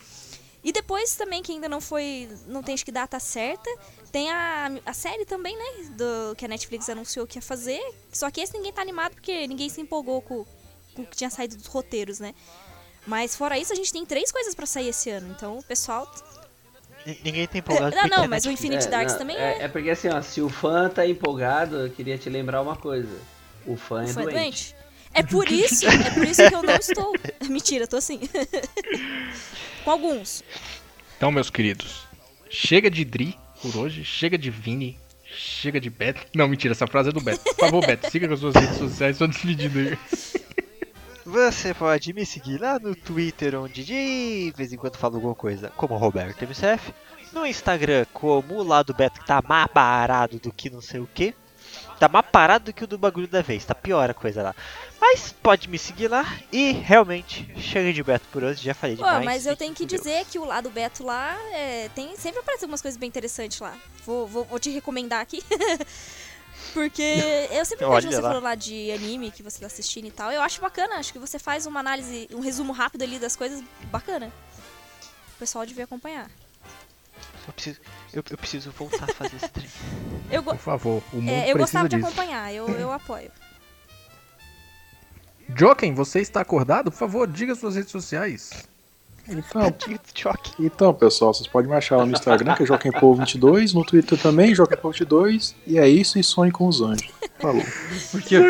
E 0.64 0.72
depois 0.72 1.16
também, 1.16 1.42
que 1.42 1.52
ainda 1.52 1.68
não 1.68 1.80
foi. 1.80 2.28
Não 2.46 2.62
tem 2.62 2.74
acho 2.74 2.84
que 2.84 2.92
data 2.92 3.18
certa. 3.18 3.68
Tem 4.10 4.30
a, 4.30 4.70
a 4.84 4.92
série 4.92 5.24
também, 5.24 5.56
né? 5.56 5.90
Do, 5.96 6.36
que 6.36 6.44
a 6.44 6.48
Netflix 6.48 6.88
anunciou 6.88 7.26
que 7.26 7.38
ia 7.38 7.42
fazer. 7.42 7.80
Só 8.12 8.30
que 8.30 8.40
esse 8.40 8.52
ninguém 8.52 8.72
tá 8.72 8.82
animado 8.82 9.14
porque 9.14 9.46
ninguém 9.46 9.68
se 9.68 9.80
empolgou 9.80 10.20
com, 10.22 10.44
com 10.94 11.02
o 11.02 11.06
que 11.06 11.16
tinha 11.16 11.30
saído 11.30 11.56
dos 11.56 11.66
roteiros, 11.66 12.20
né? 12.20 12.34
Mas 13.06 13.34
fora 13.36 13.58
isso, 13.58 13.72
a 13.72 13.76
gente 13.76 13.92
tem 13.92 14.04
três 14.06 14.30
coisas 14.30 14.54
pra 14.54 14.66
sair 14.66 14.88
esse 14.88 15.10
ano. 15.10 15.32
Então 15.36 15.58
o 15.58 15.62
pessoal. 15.62 16.10
Ninguém 17.24 17.48
tem 17.48 17.58
É, 17.58 17.58
empolgado 17.58 17.96
não, 17.96 18.02
porque 18.02 18.16
não, 18.16 18.24
a 18.24 18.28
mas 18.28 18.44
o 18.44 18.48
Netflix- 18.48 18.60
Infinite 18.76 18.88
Darks 18.90 19.12
não, 19.14 19.18
também 19.18 19.36
é. 19.36 19.58
é. 19.58 19.62
É 19.64 19.68
porque 19.68 19.90
assim, 19.90 20.08
ó, 20.08 20.22
se 20.22 20.40
o 20.40 20.48
fã 20.48 20.88
tá 20.88 21.04
empolgado, 21.06 21.76
eu 21.86 21.90
queria 21.90 22.16
te 22.16 22.30
lembrar 22.30 22.62
uma 22.62 22.76
coisa. 22.76 23.08
O 23.66 23.76
fã, 23.76 24.02
O 24.02 24.04
é, 24.04 24.06
fã 24.06 24.20
é 24.20 24.24
doente. 24.24 24.36
doente. 24.36 24.76
É 25.14 25.22
por 25.22 25.50
isso, 25.50 25.86
é 25.86 26.10
por 26.10 26.24
isso 26.24 26.48
que 26.48 26.54
eu 26.54 26.62
não 26.62 26.74
estou. 26.76 27.12
Mentira, 27.50 27.86
tô 27.88 27.96
assim. 27.96 28.20
com 29.84 29.90
alguns. 29.90 30.42
Então, 31.16 31.30
meus 31.32 31.50
queridos, 31.50 32.06
chega 32.48 32.88
de 32.90 33.04
Dri 33.04 33.36
por 33.60 33.76
hoje, 33.76 34.04
chega 34.04 34.38
de 34.38 34.48
Vini, 34.50 34.98
chega 35.24 35.80
de 35.80 35.90
Beto. 35.90 36.22
Não, 36.34 36.48
mentira, 36.48 36.72
essa 36.72 36.86
frase 36.86 37.10
é 37.10 37.12
do 37.12 37.20
Beto. 37.20 37.42
Por 37.44 37.56
favor, 37.56 37.84
Beto, 37.86 38.10
siga 38.10 38.26
com 38.28 38.34
as 38.34 38.40
suas 38.40 38.54
redes 38.54 38.76
sociais, 38.78 39.16
só 39.16 39.26
despedindo 39.26 39.78
aí. 39.80 39.98
Você 41.24 41.72
pode 41.72 42.12
me 42.12 42.26
seguir 42.26 42.60
lá 42.60 42.78
no 42.78 42.96
Twitter, 42.96 43.54
onde 43.54 43.84
de 43.84 44.52
vez 44.56 44.72
em 44.72 44.76
quando 44.76 44.96
falo 44.96 45.16
alguma 45.16 45.34
coisa, 45.34 45.70
como 45.76 45.96
Roberto 45.96 46.42
MCF. 46.42 46.92
No 47.32 47.46
Instagram, 47.46 48.04
como 48.12 48.56
o 48.56 48.62
lado 48.62 48.92
Beto 48.92 49.20
que 49.20 49.26
tá 49.26 49.42
mais 49.46 49.68
parado 49.68 50.38
do 50.38 50.52
que 50.52 50.68
não 50.68 50.80
sei 50.80 51.00
o 51.00 51.08
que. 51.12 51.34
Tá 51.98 52.08
mais 52.08 52.26
parado 52.26 52.66
do 52.66 52.72
que 52.72 52.82
o 52.82 52.86
do 52.86 52.98
bagulho 52.98 53.28
da 53.28 53.40
vez, 53.40 53.64
tá 53.64 53.74
pior 53.74 54.10
a 54.10 54.14
coisa 54.14 54.42
lá. 54.42 54.54
Mas 55.00 55.32
pode 55.32 55.68
me 55.68 55.78
seguir 55.78 56.08
lá 56.08 56.26
e 56.50 56.72
realmente, 56.72 57.48
chega 57.56 57.92
de 57.92 58.02
Beto 58.02 58.26
por 58.32 58.42
hoje, 58.42 58.64
já 58.64 58.74
falei 58.74 58.96
Pô, 58.96 59.04
demais. 59.04 59.24
mas 59.24 59.46
eu 59.46 59.56
tenho 59.56 59.72
que 59.72 59.84
com 59.84 59.88
Deus. 59.88 60.02
dizer 60.02 60.24
que 60.26 60.38
o 60.38 60.44
lado 60.44 60.68
Beto 60.70 61.04
lá 61.04 61.36
é, 61.52 61.88
tem 61.94 62.16
sempre 62.16 62.40
aparece 62.40 62.64
algumas 62.64 62.82
coisas 62.82 62.98
bem 62.98 63.08
interessantes 63.08 63.60
lá. 63.60 63.76
Vou, 64.04 64.26
vou, 64.26 64.44
vou 64.44 64.58
te 64.58 64.70
recomendar 64.70 65.20
aqui. 65.20 65.42
Porque 66.72 67.02
eu 67.50 67.64
sempre 67.64 67.86
vejo 67.86 68.08
você 68.10 68.16
lá. 68.20 68.28
falando 68.28 68.44
lá 68.44 68.54
de 68.54 68.90
anime 68.92 69.30
que 69.30 69.42
você 69.42 69.60
tá 69.60 69.66
assistindo 69.66 70.06
e 70.06 70.10
tal. 70.10 70.30
Eu 70.32 70.40
acho 70.42 70.60
bacana, 70.60 70.96
acho 70.96 71.12
que 71.12 71.18
você 71.18 71.38
faz 71.38 71.66
uma 71.66 71.80
análise, 71.80 72.28
um 72.32 72.40
resumo 72.40 72.72
rápido 72.72 73.02
ali 73.02 73.18
das 73.18 73.36
coisas 73.36 73.62
bacana. 73.90 74.32
O 75.36 75.38
pessoal 75.38 75.66
devia 75.66 75.84
acompanhar. 75.84 76.30
Eu 77.46 77.52
preciso, 77.52 77.80
eu, 78.12 78.22
eu 78.30 78.38
preciso 78.38 78.70
voltar 78.70 79.04
a 79.04 79.14
fazer 79.14 79.36
esse 79.36 79.48
trem. 79.48 79.68
Go- 80.42 80.50
Por 80.52 80.58
favor, 80.58 81.02
o 81.12 81.16
mundo 81.16 81.28
é, 81.28 81.50
eu 81.50 81.56
precisa 81.56 81.58
gostava 81.58 81.88
de 81.88 81.96
disso. 81.96 82.06
acompanhar, 82.08 82.54
eu, 82.54 82.68
eu 82.68 82.92
apoio. 82.92 83.30
Joken, 85.54 85.92
você 85.94 86.20
está 86.20 86.40
acordado? 86.40 86.90
Por 86.90 86.96
favor, 86.96 87.26
diga 87.28 87.54
suas 87.54 87.74
redes 87.76 87.90
sociais. 87.90 88.50
Então, 89.28 89.62
então, 90.58 90.92
pessoal, 90.94 91.32
vocês 91.32 91.46
podem 91.46 91.70
me 91.70 91.76
achar 91.76 91.96
lá 91.96 92.04
no 92.06 92.12
Instagram, 92.12 92.54
que 92.54 92.64
é 92.64 92.66
JoaquimPou22, 92.66 93.72
no 93.72 93.84
Twitter 93.84 94.18
também, 94.20 94.52
JoaquimPou22, 94.52 95.54
e 95.66 95.78
é 95.78 95.88
isso 95.88 96.18
e 96.18 96.24
sonhe 96.24 96.50
com 96.50 96.66
os 96.66 96.80
anjos. 96.80 97.08
Falou. 97.38 97.62
Porque 98.10 98.36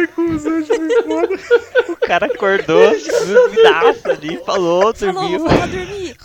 O 1.88 1.96
cara 2.06 2.26
acordou, 2.26 2.90
dormidaço 3.26 4.10
ali, 4.10 4.38
falou, 4.44 4.94
Falou, 4.94 5.12
dormiu. 5.14 5.38
vou 5.40 5.48
lá 5.48 5.66
dormir. 5.66 6.16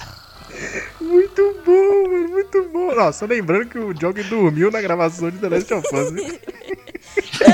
Muito 0.99 1.55
bom, 1.65 2.09
mano, 2.09 2.29
muito 2.29 2.63
bom. 2.71 2.95
Nossa, 2.95 3.25
lembrando 3.25 3.67
que 3.67 3.77
o 3.77 3.93
Joken 3.93 4.23
dormiu 4.23 4.71
na 4.71 4.81
gravação 4.81 5.29
de 5.29 5.37
The 5.37 5.49
Last 5.49 5.73
of 5.73 5.87
Us. 5.95 6.11
né? 6.11 6.21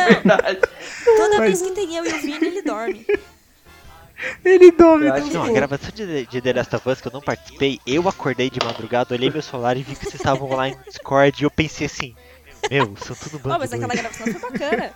verdade. 0.08 0.60
Toda 1.04 1.38
Mas- 1.38 1.60
vez 1.60 1.62
que 1.62 1.72
tem 1.72 1.96
eu 1.98 2.06
e 2.06 2.14
o 2.14 2.20
Vini, 2.22 2.46
ele 2.48 2.62
dorme. 2.62 3.06
Ele 4.44 4.72
dorme. 4.72 5.08
Eu 5.08 5.14
acho 5.14 5.28
então, 5.28 5.44
Não, 5.44 5.50
a 5.50 5.54
gravação 5.54 5.90
de, 5.94 6.26
de 6.26 6.42
The 6.42 6.54
Last 6.54 6.76
of 6.76 6.90
Us 6.90 7.02
que 7.02 7.08
eu 7.08 7.12
não 7.12 7.22
participei, 7.22 7.80
eu 7.86 8.08
acordei 8.08 8.50
de 8.50 8.60
madrugada, 8.64 9.14
olhei 9.14 9.30
meu 9.30 9.42
celular 9.42 9.76
e 9.78 9.84
vi 9.84 9.96
que 9.96 10.04
vocês 10.04 10.16
estavam 10.16 10.50
lá 10.50 10.70
em 10.70 10.78
Discord 10.88 11.42
e 11.42 11.46
eu 11.46 11.52
pensei 11.52 11.88
assim, 11.88 12.16
meu, 12.72 12.94
são 12.98 13.16
tudo 13.16 13.40
bando 13.40 13.56
Oh, 13.56 13.60
mas 13.60 13.70
de 13.70 13.76
aquela 13.76 13.94
gravação 13.96 14.28
foi 14.28 14.52
bacana. 14.52 14.94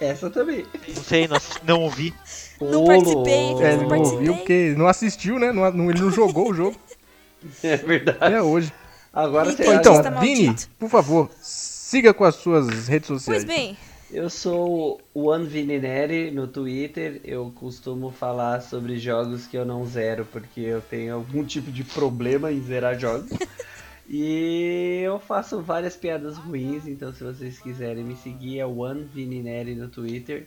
Essa 0.00 0.30
também. 0.30 0.64
Não 0.94 1.02
sei, 1.02 1.26
não, 1.26 1.36
assisti- 1.36 1.60
não 1.66 1.80
ouvi. 1.82 2.14
Não 2.60 2.84
participei. 2.84 3.52
É, 3.62 3.76
não 3.76 3.88
participei. 3.88 4.18
ouviu 4.28 4.34
porque 4.36 4.74
não 4.76 4.86
assistiu, 4.86 5.38
né? 5.40 5.50
Não, 5.52 5.70
não- 5.72 5.90
ele 5.90 6.00
não 6.00 6.10
jogou 6.12 6.50
o 6.50 6.54
jogo 6.54 6.76
É 7.64 7.76
verdade. 7.76 8.18
até 8.20 8.40
hoje. 8.42 8.72
Agora 9.12 9.48
Ih, 9.50 9.56
você 9.56 9.74
então, 9.74 9.94
maldito. 9.94 10.20
Vini, 10.20 10.56
por 10.78 10.88
favor, 10.88 11.28
siga 11.40 12.14
com 12.14 12.22
as 12.24 12.36
suas 12.36 12.86
redes 12.86 13.08
sociais. 13.08 13.44
Pois 13.44 13.56
bem, 13.58 13.76
Eu 14.10 14.30
sou 14.30 15.02
o 15.12 15.26
One 15.28 15.46
Vinineri 15.46 16.30
no 16.30 16.48
Twitter. 16.48 17.20
Eu 17.24 17.52
costumo 17.54 18.10
falar 18.10 18.62
sobre 18.62 18.98
jogos 18.98 19.46
que 19.46 19.56
eu 19.56 19.66
não 19.66 19.84
zero 19.84 20.24
porque 20.24 20.60
eu 20.60 20.80
tenho 20.80 21.14
algum 21.14 21.44
tipo 21.44 21.70
de 21.70 21.84
problema 21.84 22.50
em 22.50 22.60
zerar 22.60 22.98
jogos. 22.98 23.30
e 24.08 25.02
eu 25.04 25.18
faço 25.18 25.60
várias 25.60 25.94
piadas 25.94 26.38
ruins, 26.38 26.86
então 26.86 27.12
se 27.12 27.22
vocês 27.22 27.58
quiserem 27.58 28.02
me 28.02 28.16
seguir 28.16 28.60
é 28.60 28.66
One 28.66 29.04
Vinineri 29.04 29.74
no 29.74 29.88
Twitter. 29.88 30.46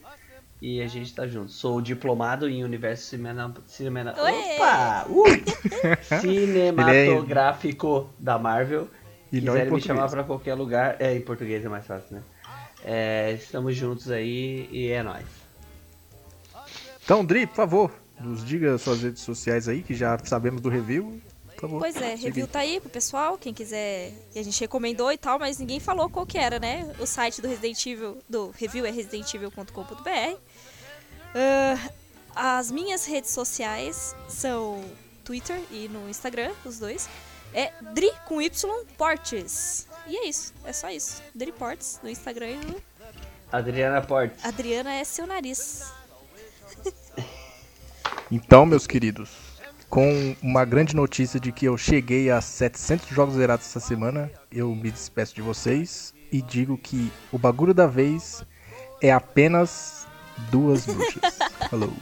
E 0.60 0.80
a 0.80 0.86
gente 0.86 1.14
tá 1.14 1.26
junto. 1.26 1.50
Sou 1.50 1.80
diplomado 1.80 2.48
em 2.48 2.62
universo 2.64 3.04
cinema... 3.04 4.12
Opa! 4.12 5.06
Uh! 5.08 5.24
Cinematográfico 6.20 8.08
da 8.18 8.38
Marvel. 8.38 8.88
E 9.32 9.38
em 9.38 9.40
Quiserem 9.40 9.72
me 9.72 9.80
chamar 9.80 10.08
pra 10.08 10.22
qualquer 10.22 10.54
lugar. 10.54 10.96
É, 11.00 11.14
em 11.16 11.20
português 11.20 11.64
é 11.64 11.68
mais 11.68 11.84
fácil, 11.84 12.16
né? 12.16 12.22
É, 12.84 13.32
estamos 13.32 13.76
juntos 13.76 14.10
aí 14.10 14.68
e 14.70 14.88
é 14.88 15.02
nóis. 15.02 15.26
Então, 17.04 17.24
Dri, 17.24 17.46
por 17.46 17.56
favor, 17.56 17.92
nos 18.20 18.44
diga 18.44 18.78
suas 18.78 19.02
redes 19.02 19.22
sociais 19.22 19.68
aí, 19.68 19.82
que 19.82 19.94
já 19.94 20.18
sabemos 20.24 20.60
do 20.60 20.68
review. 20.68 21.20
Por 21.54 21.60
favor. 21.60 21.78
Pois 21.80 21.96
é, 21.96 22.14
review 22.14 22.44
aí. 22.44 22.50
tá 22.50 22.58
aí 22.60 22.80
pro 22.80 22.90
pessoal, 22.90 23.38
quem 23.38 23.52
quiser. 23.52 24.12
E 24.34 24.38
a 24.38 24.42
gente 24.42 24.60
recomendou 24.60 25.12
e 25.12 25.18
tal, 25.18 25.38
mas 25.38 25.58
ninguém 25.58 25.80
falou 25.80 26.08
qual 26.08 26.26
que 26.26 26.38
era, 26.38 26.58
né? 26.58 26.92
O 26.98 27.06
site 27.06 27.40
do 27.40 27.48
Resident 27.48 27.86
Evil, 27.86 28.18
do 28.28 28.50
review 28.50 28.84
é 28.86 28.90
residentevil.com.br. 28.90 30.38
Ah, 32.34 32.58
as 32.58 32.70
minhas 32.70 33.04
redes 33.04 33.30
sociais 33.30 34.16
são 34.28 34.82
Twitter 35.24 35.60
e 35.70 35.88
no 35.88 36.08
Instagram, 36.08 36.52
os 36.64 36.78
dois. 36.78 37.08
É 37.54 37.70
Dri 37.92 38.10
com 38.26 38.40
Y 38.40 38.84
Portes. 38.96 39.86
E 40.06 40.16
é 40.16 40.28
isso, 40.28 40.52
é 40.64 40.72
só 40.72 40.90
isso. 40.90 41.22
Dri 41.34 41.52
Portes 41.52 42.00
no 42.02 42.10
Instagram 42.10 42.50
e 42.50 42.56
no 42.56 42.82
Adriana 43.50 44.00
Portes. 44.00 44.44
Adriana 44.44 44.94
é 44.94 45.04
seu 45.04 45.26
nariz. 45.26 45.92
Então, 48.34 48.64
meus 48.64 48.86
queridos, 48.86 49.30
com 49.90 50.34
uma 50.42 50.64
grande 50.64 50.96
notícia 50.96 51.38
de 51.38 51.52
que 51.52 51.66
eu 51.66 51.76
cheguei 51.76 52.30
a 52.30 52.40
700 52.40 53.08
jogos 53.10 53.34
zerados 53.34 53.66
essa 53.66 53.78
semana, 53.78 54.30
eu 54.50 54.74
me 54.74 54.90
despeço 54.90 55.34
de 55.34 55.42
vocês 55.42 56.14
e 56.32 56.40
digo 56.40 56.78
que 56.78 57.12
o 57.30 57.36
bagulho 57.36 57.74
da 57.74 57.86
vez 57.86 58.42
é 59.02 59.12
apenas 59.12 60.06
duas 60.50 60.86
bruxas. 60.86 61.38
Falou. 61.68 61.92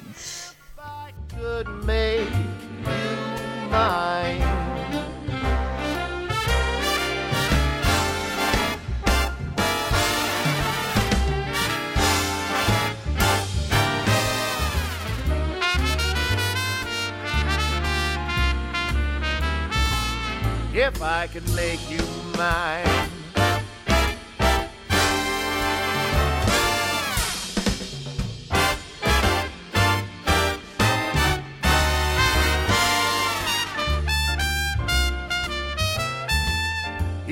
If 20.73 21.03
I 21.03 21.27
could 21.27 21.49
make 21.55 21.81
you 21.91 21.99
mine. 22.37 23.11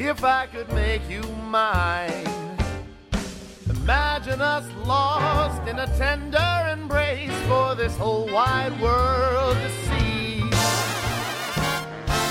if 0.09 0.25
I 0.25 0.47
could 0.47 0.73
make 0.73 1.09
you 1.09 1.23
mine. 1.51 2.27
Imagine 3.69 4.41
us 4.41 4.65
lost 4.85 5.69
in 5.69 5.79
a 5.79 5.87
tender 5.99 6.69
embrace 6.73 7.39
for 7.47 7.75
this 7.75 7.95
whole 7.97 8.27
wide 8.27 8.81
world 8.81 9.57
to 9.57 9.71
see. 9.87 10.18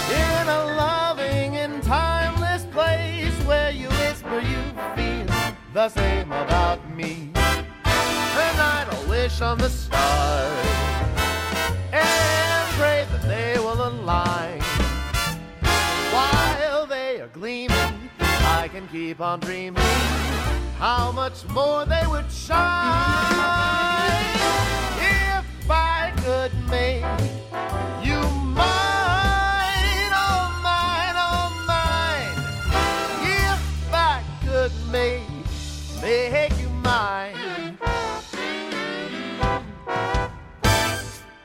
In 0.10 0.48
a 0.48 0.66
loving 0.78 1.58
and 1.58 1.84
timeless 1.84 2.66
place 2.72 3.34
where 3.46 3.72
you 3.72 3.90
whisper 3.90 4.40
you 4.40 4.62
feel 4.96 5.26
the 5.74 5.90
same 5.90 6.32
about 6.32 6.80
me. 6.96 7.32
Tonight 7.84 8.88
I'll 8.90 9.10
wish 9.10 9.42
on 9.42 9.58
the 9.58 9.70
stars 9.70 10.68
and 11.92 12.70
pray 12.78 13.06
that 13.12 13.24
they 13.24 13.60
will 13.60 13.86
align. 13.88 14.62
While 16.14 16.86
they 16.86 17.20
are 17.20 17.28
gleaming, 17.28 18.10
I 18.20 18.70
can 18.72 18.88
keep 18.88 19.20
on 19.20 19.42
dreaming 19.42 19.84
how 20.80 21.12
much 21.12 21.46
more 21.50 21.86
they 21.86 22.06
would 22.08 22.32
shine 22.32 22.58
if 25.02 25.70
I 25.70 26.14
could 26.24 26.54
make 26.70 27.04
you 28.06 28.37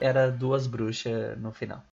Era 0.00 0.30
duas 0.30 0.66
bruxas 0.66 1.38
no 1.38 1.52
final. 1.52 1.84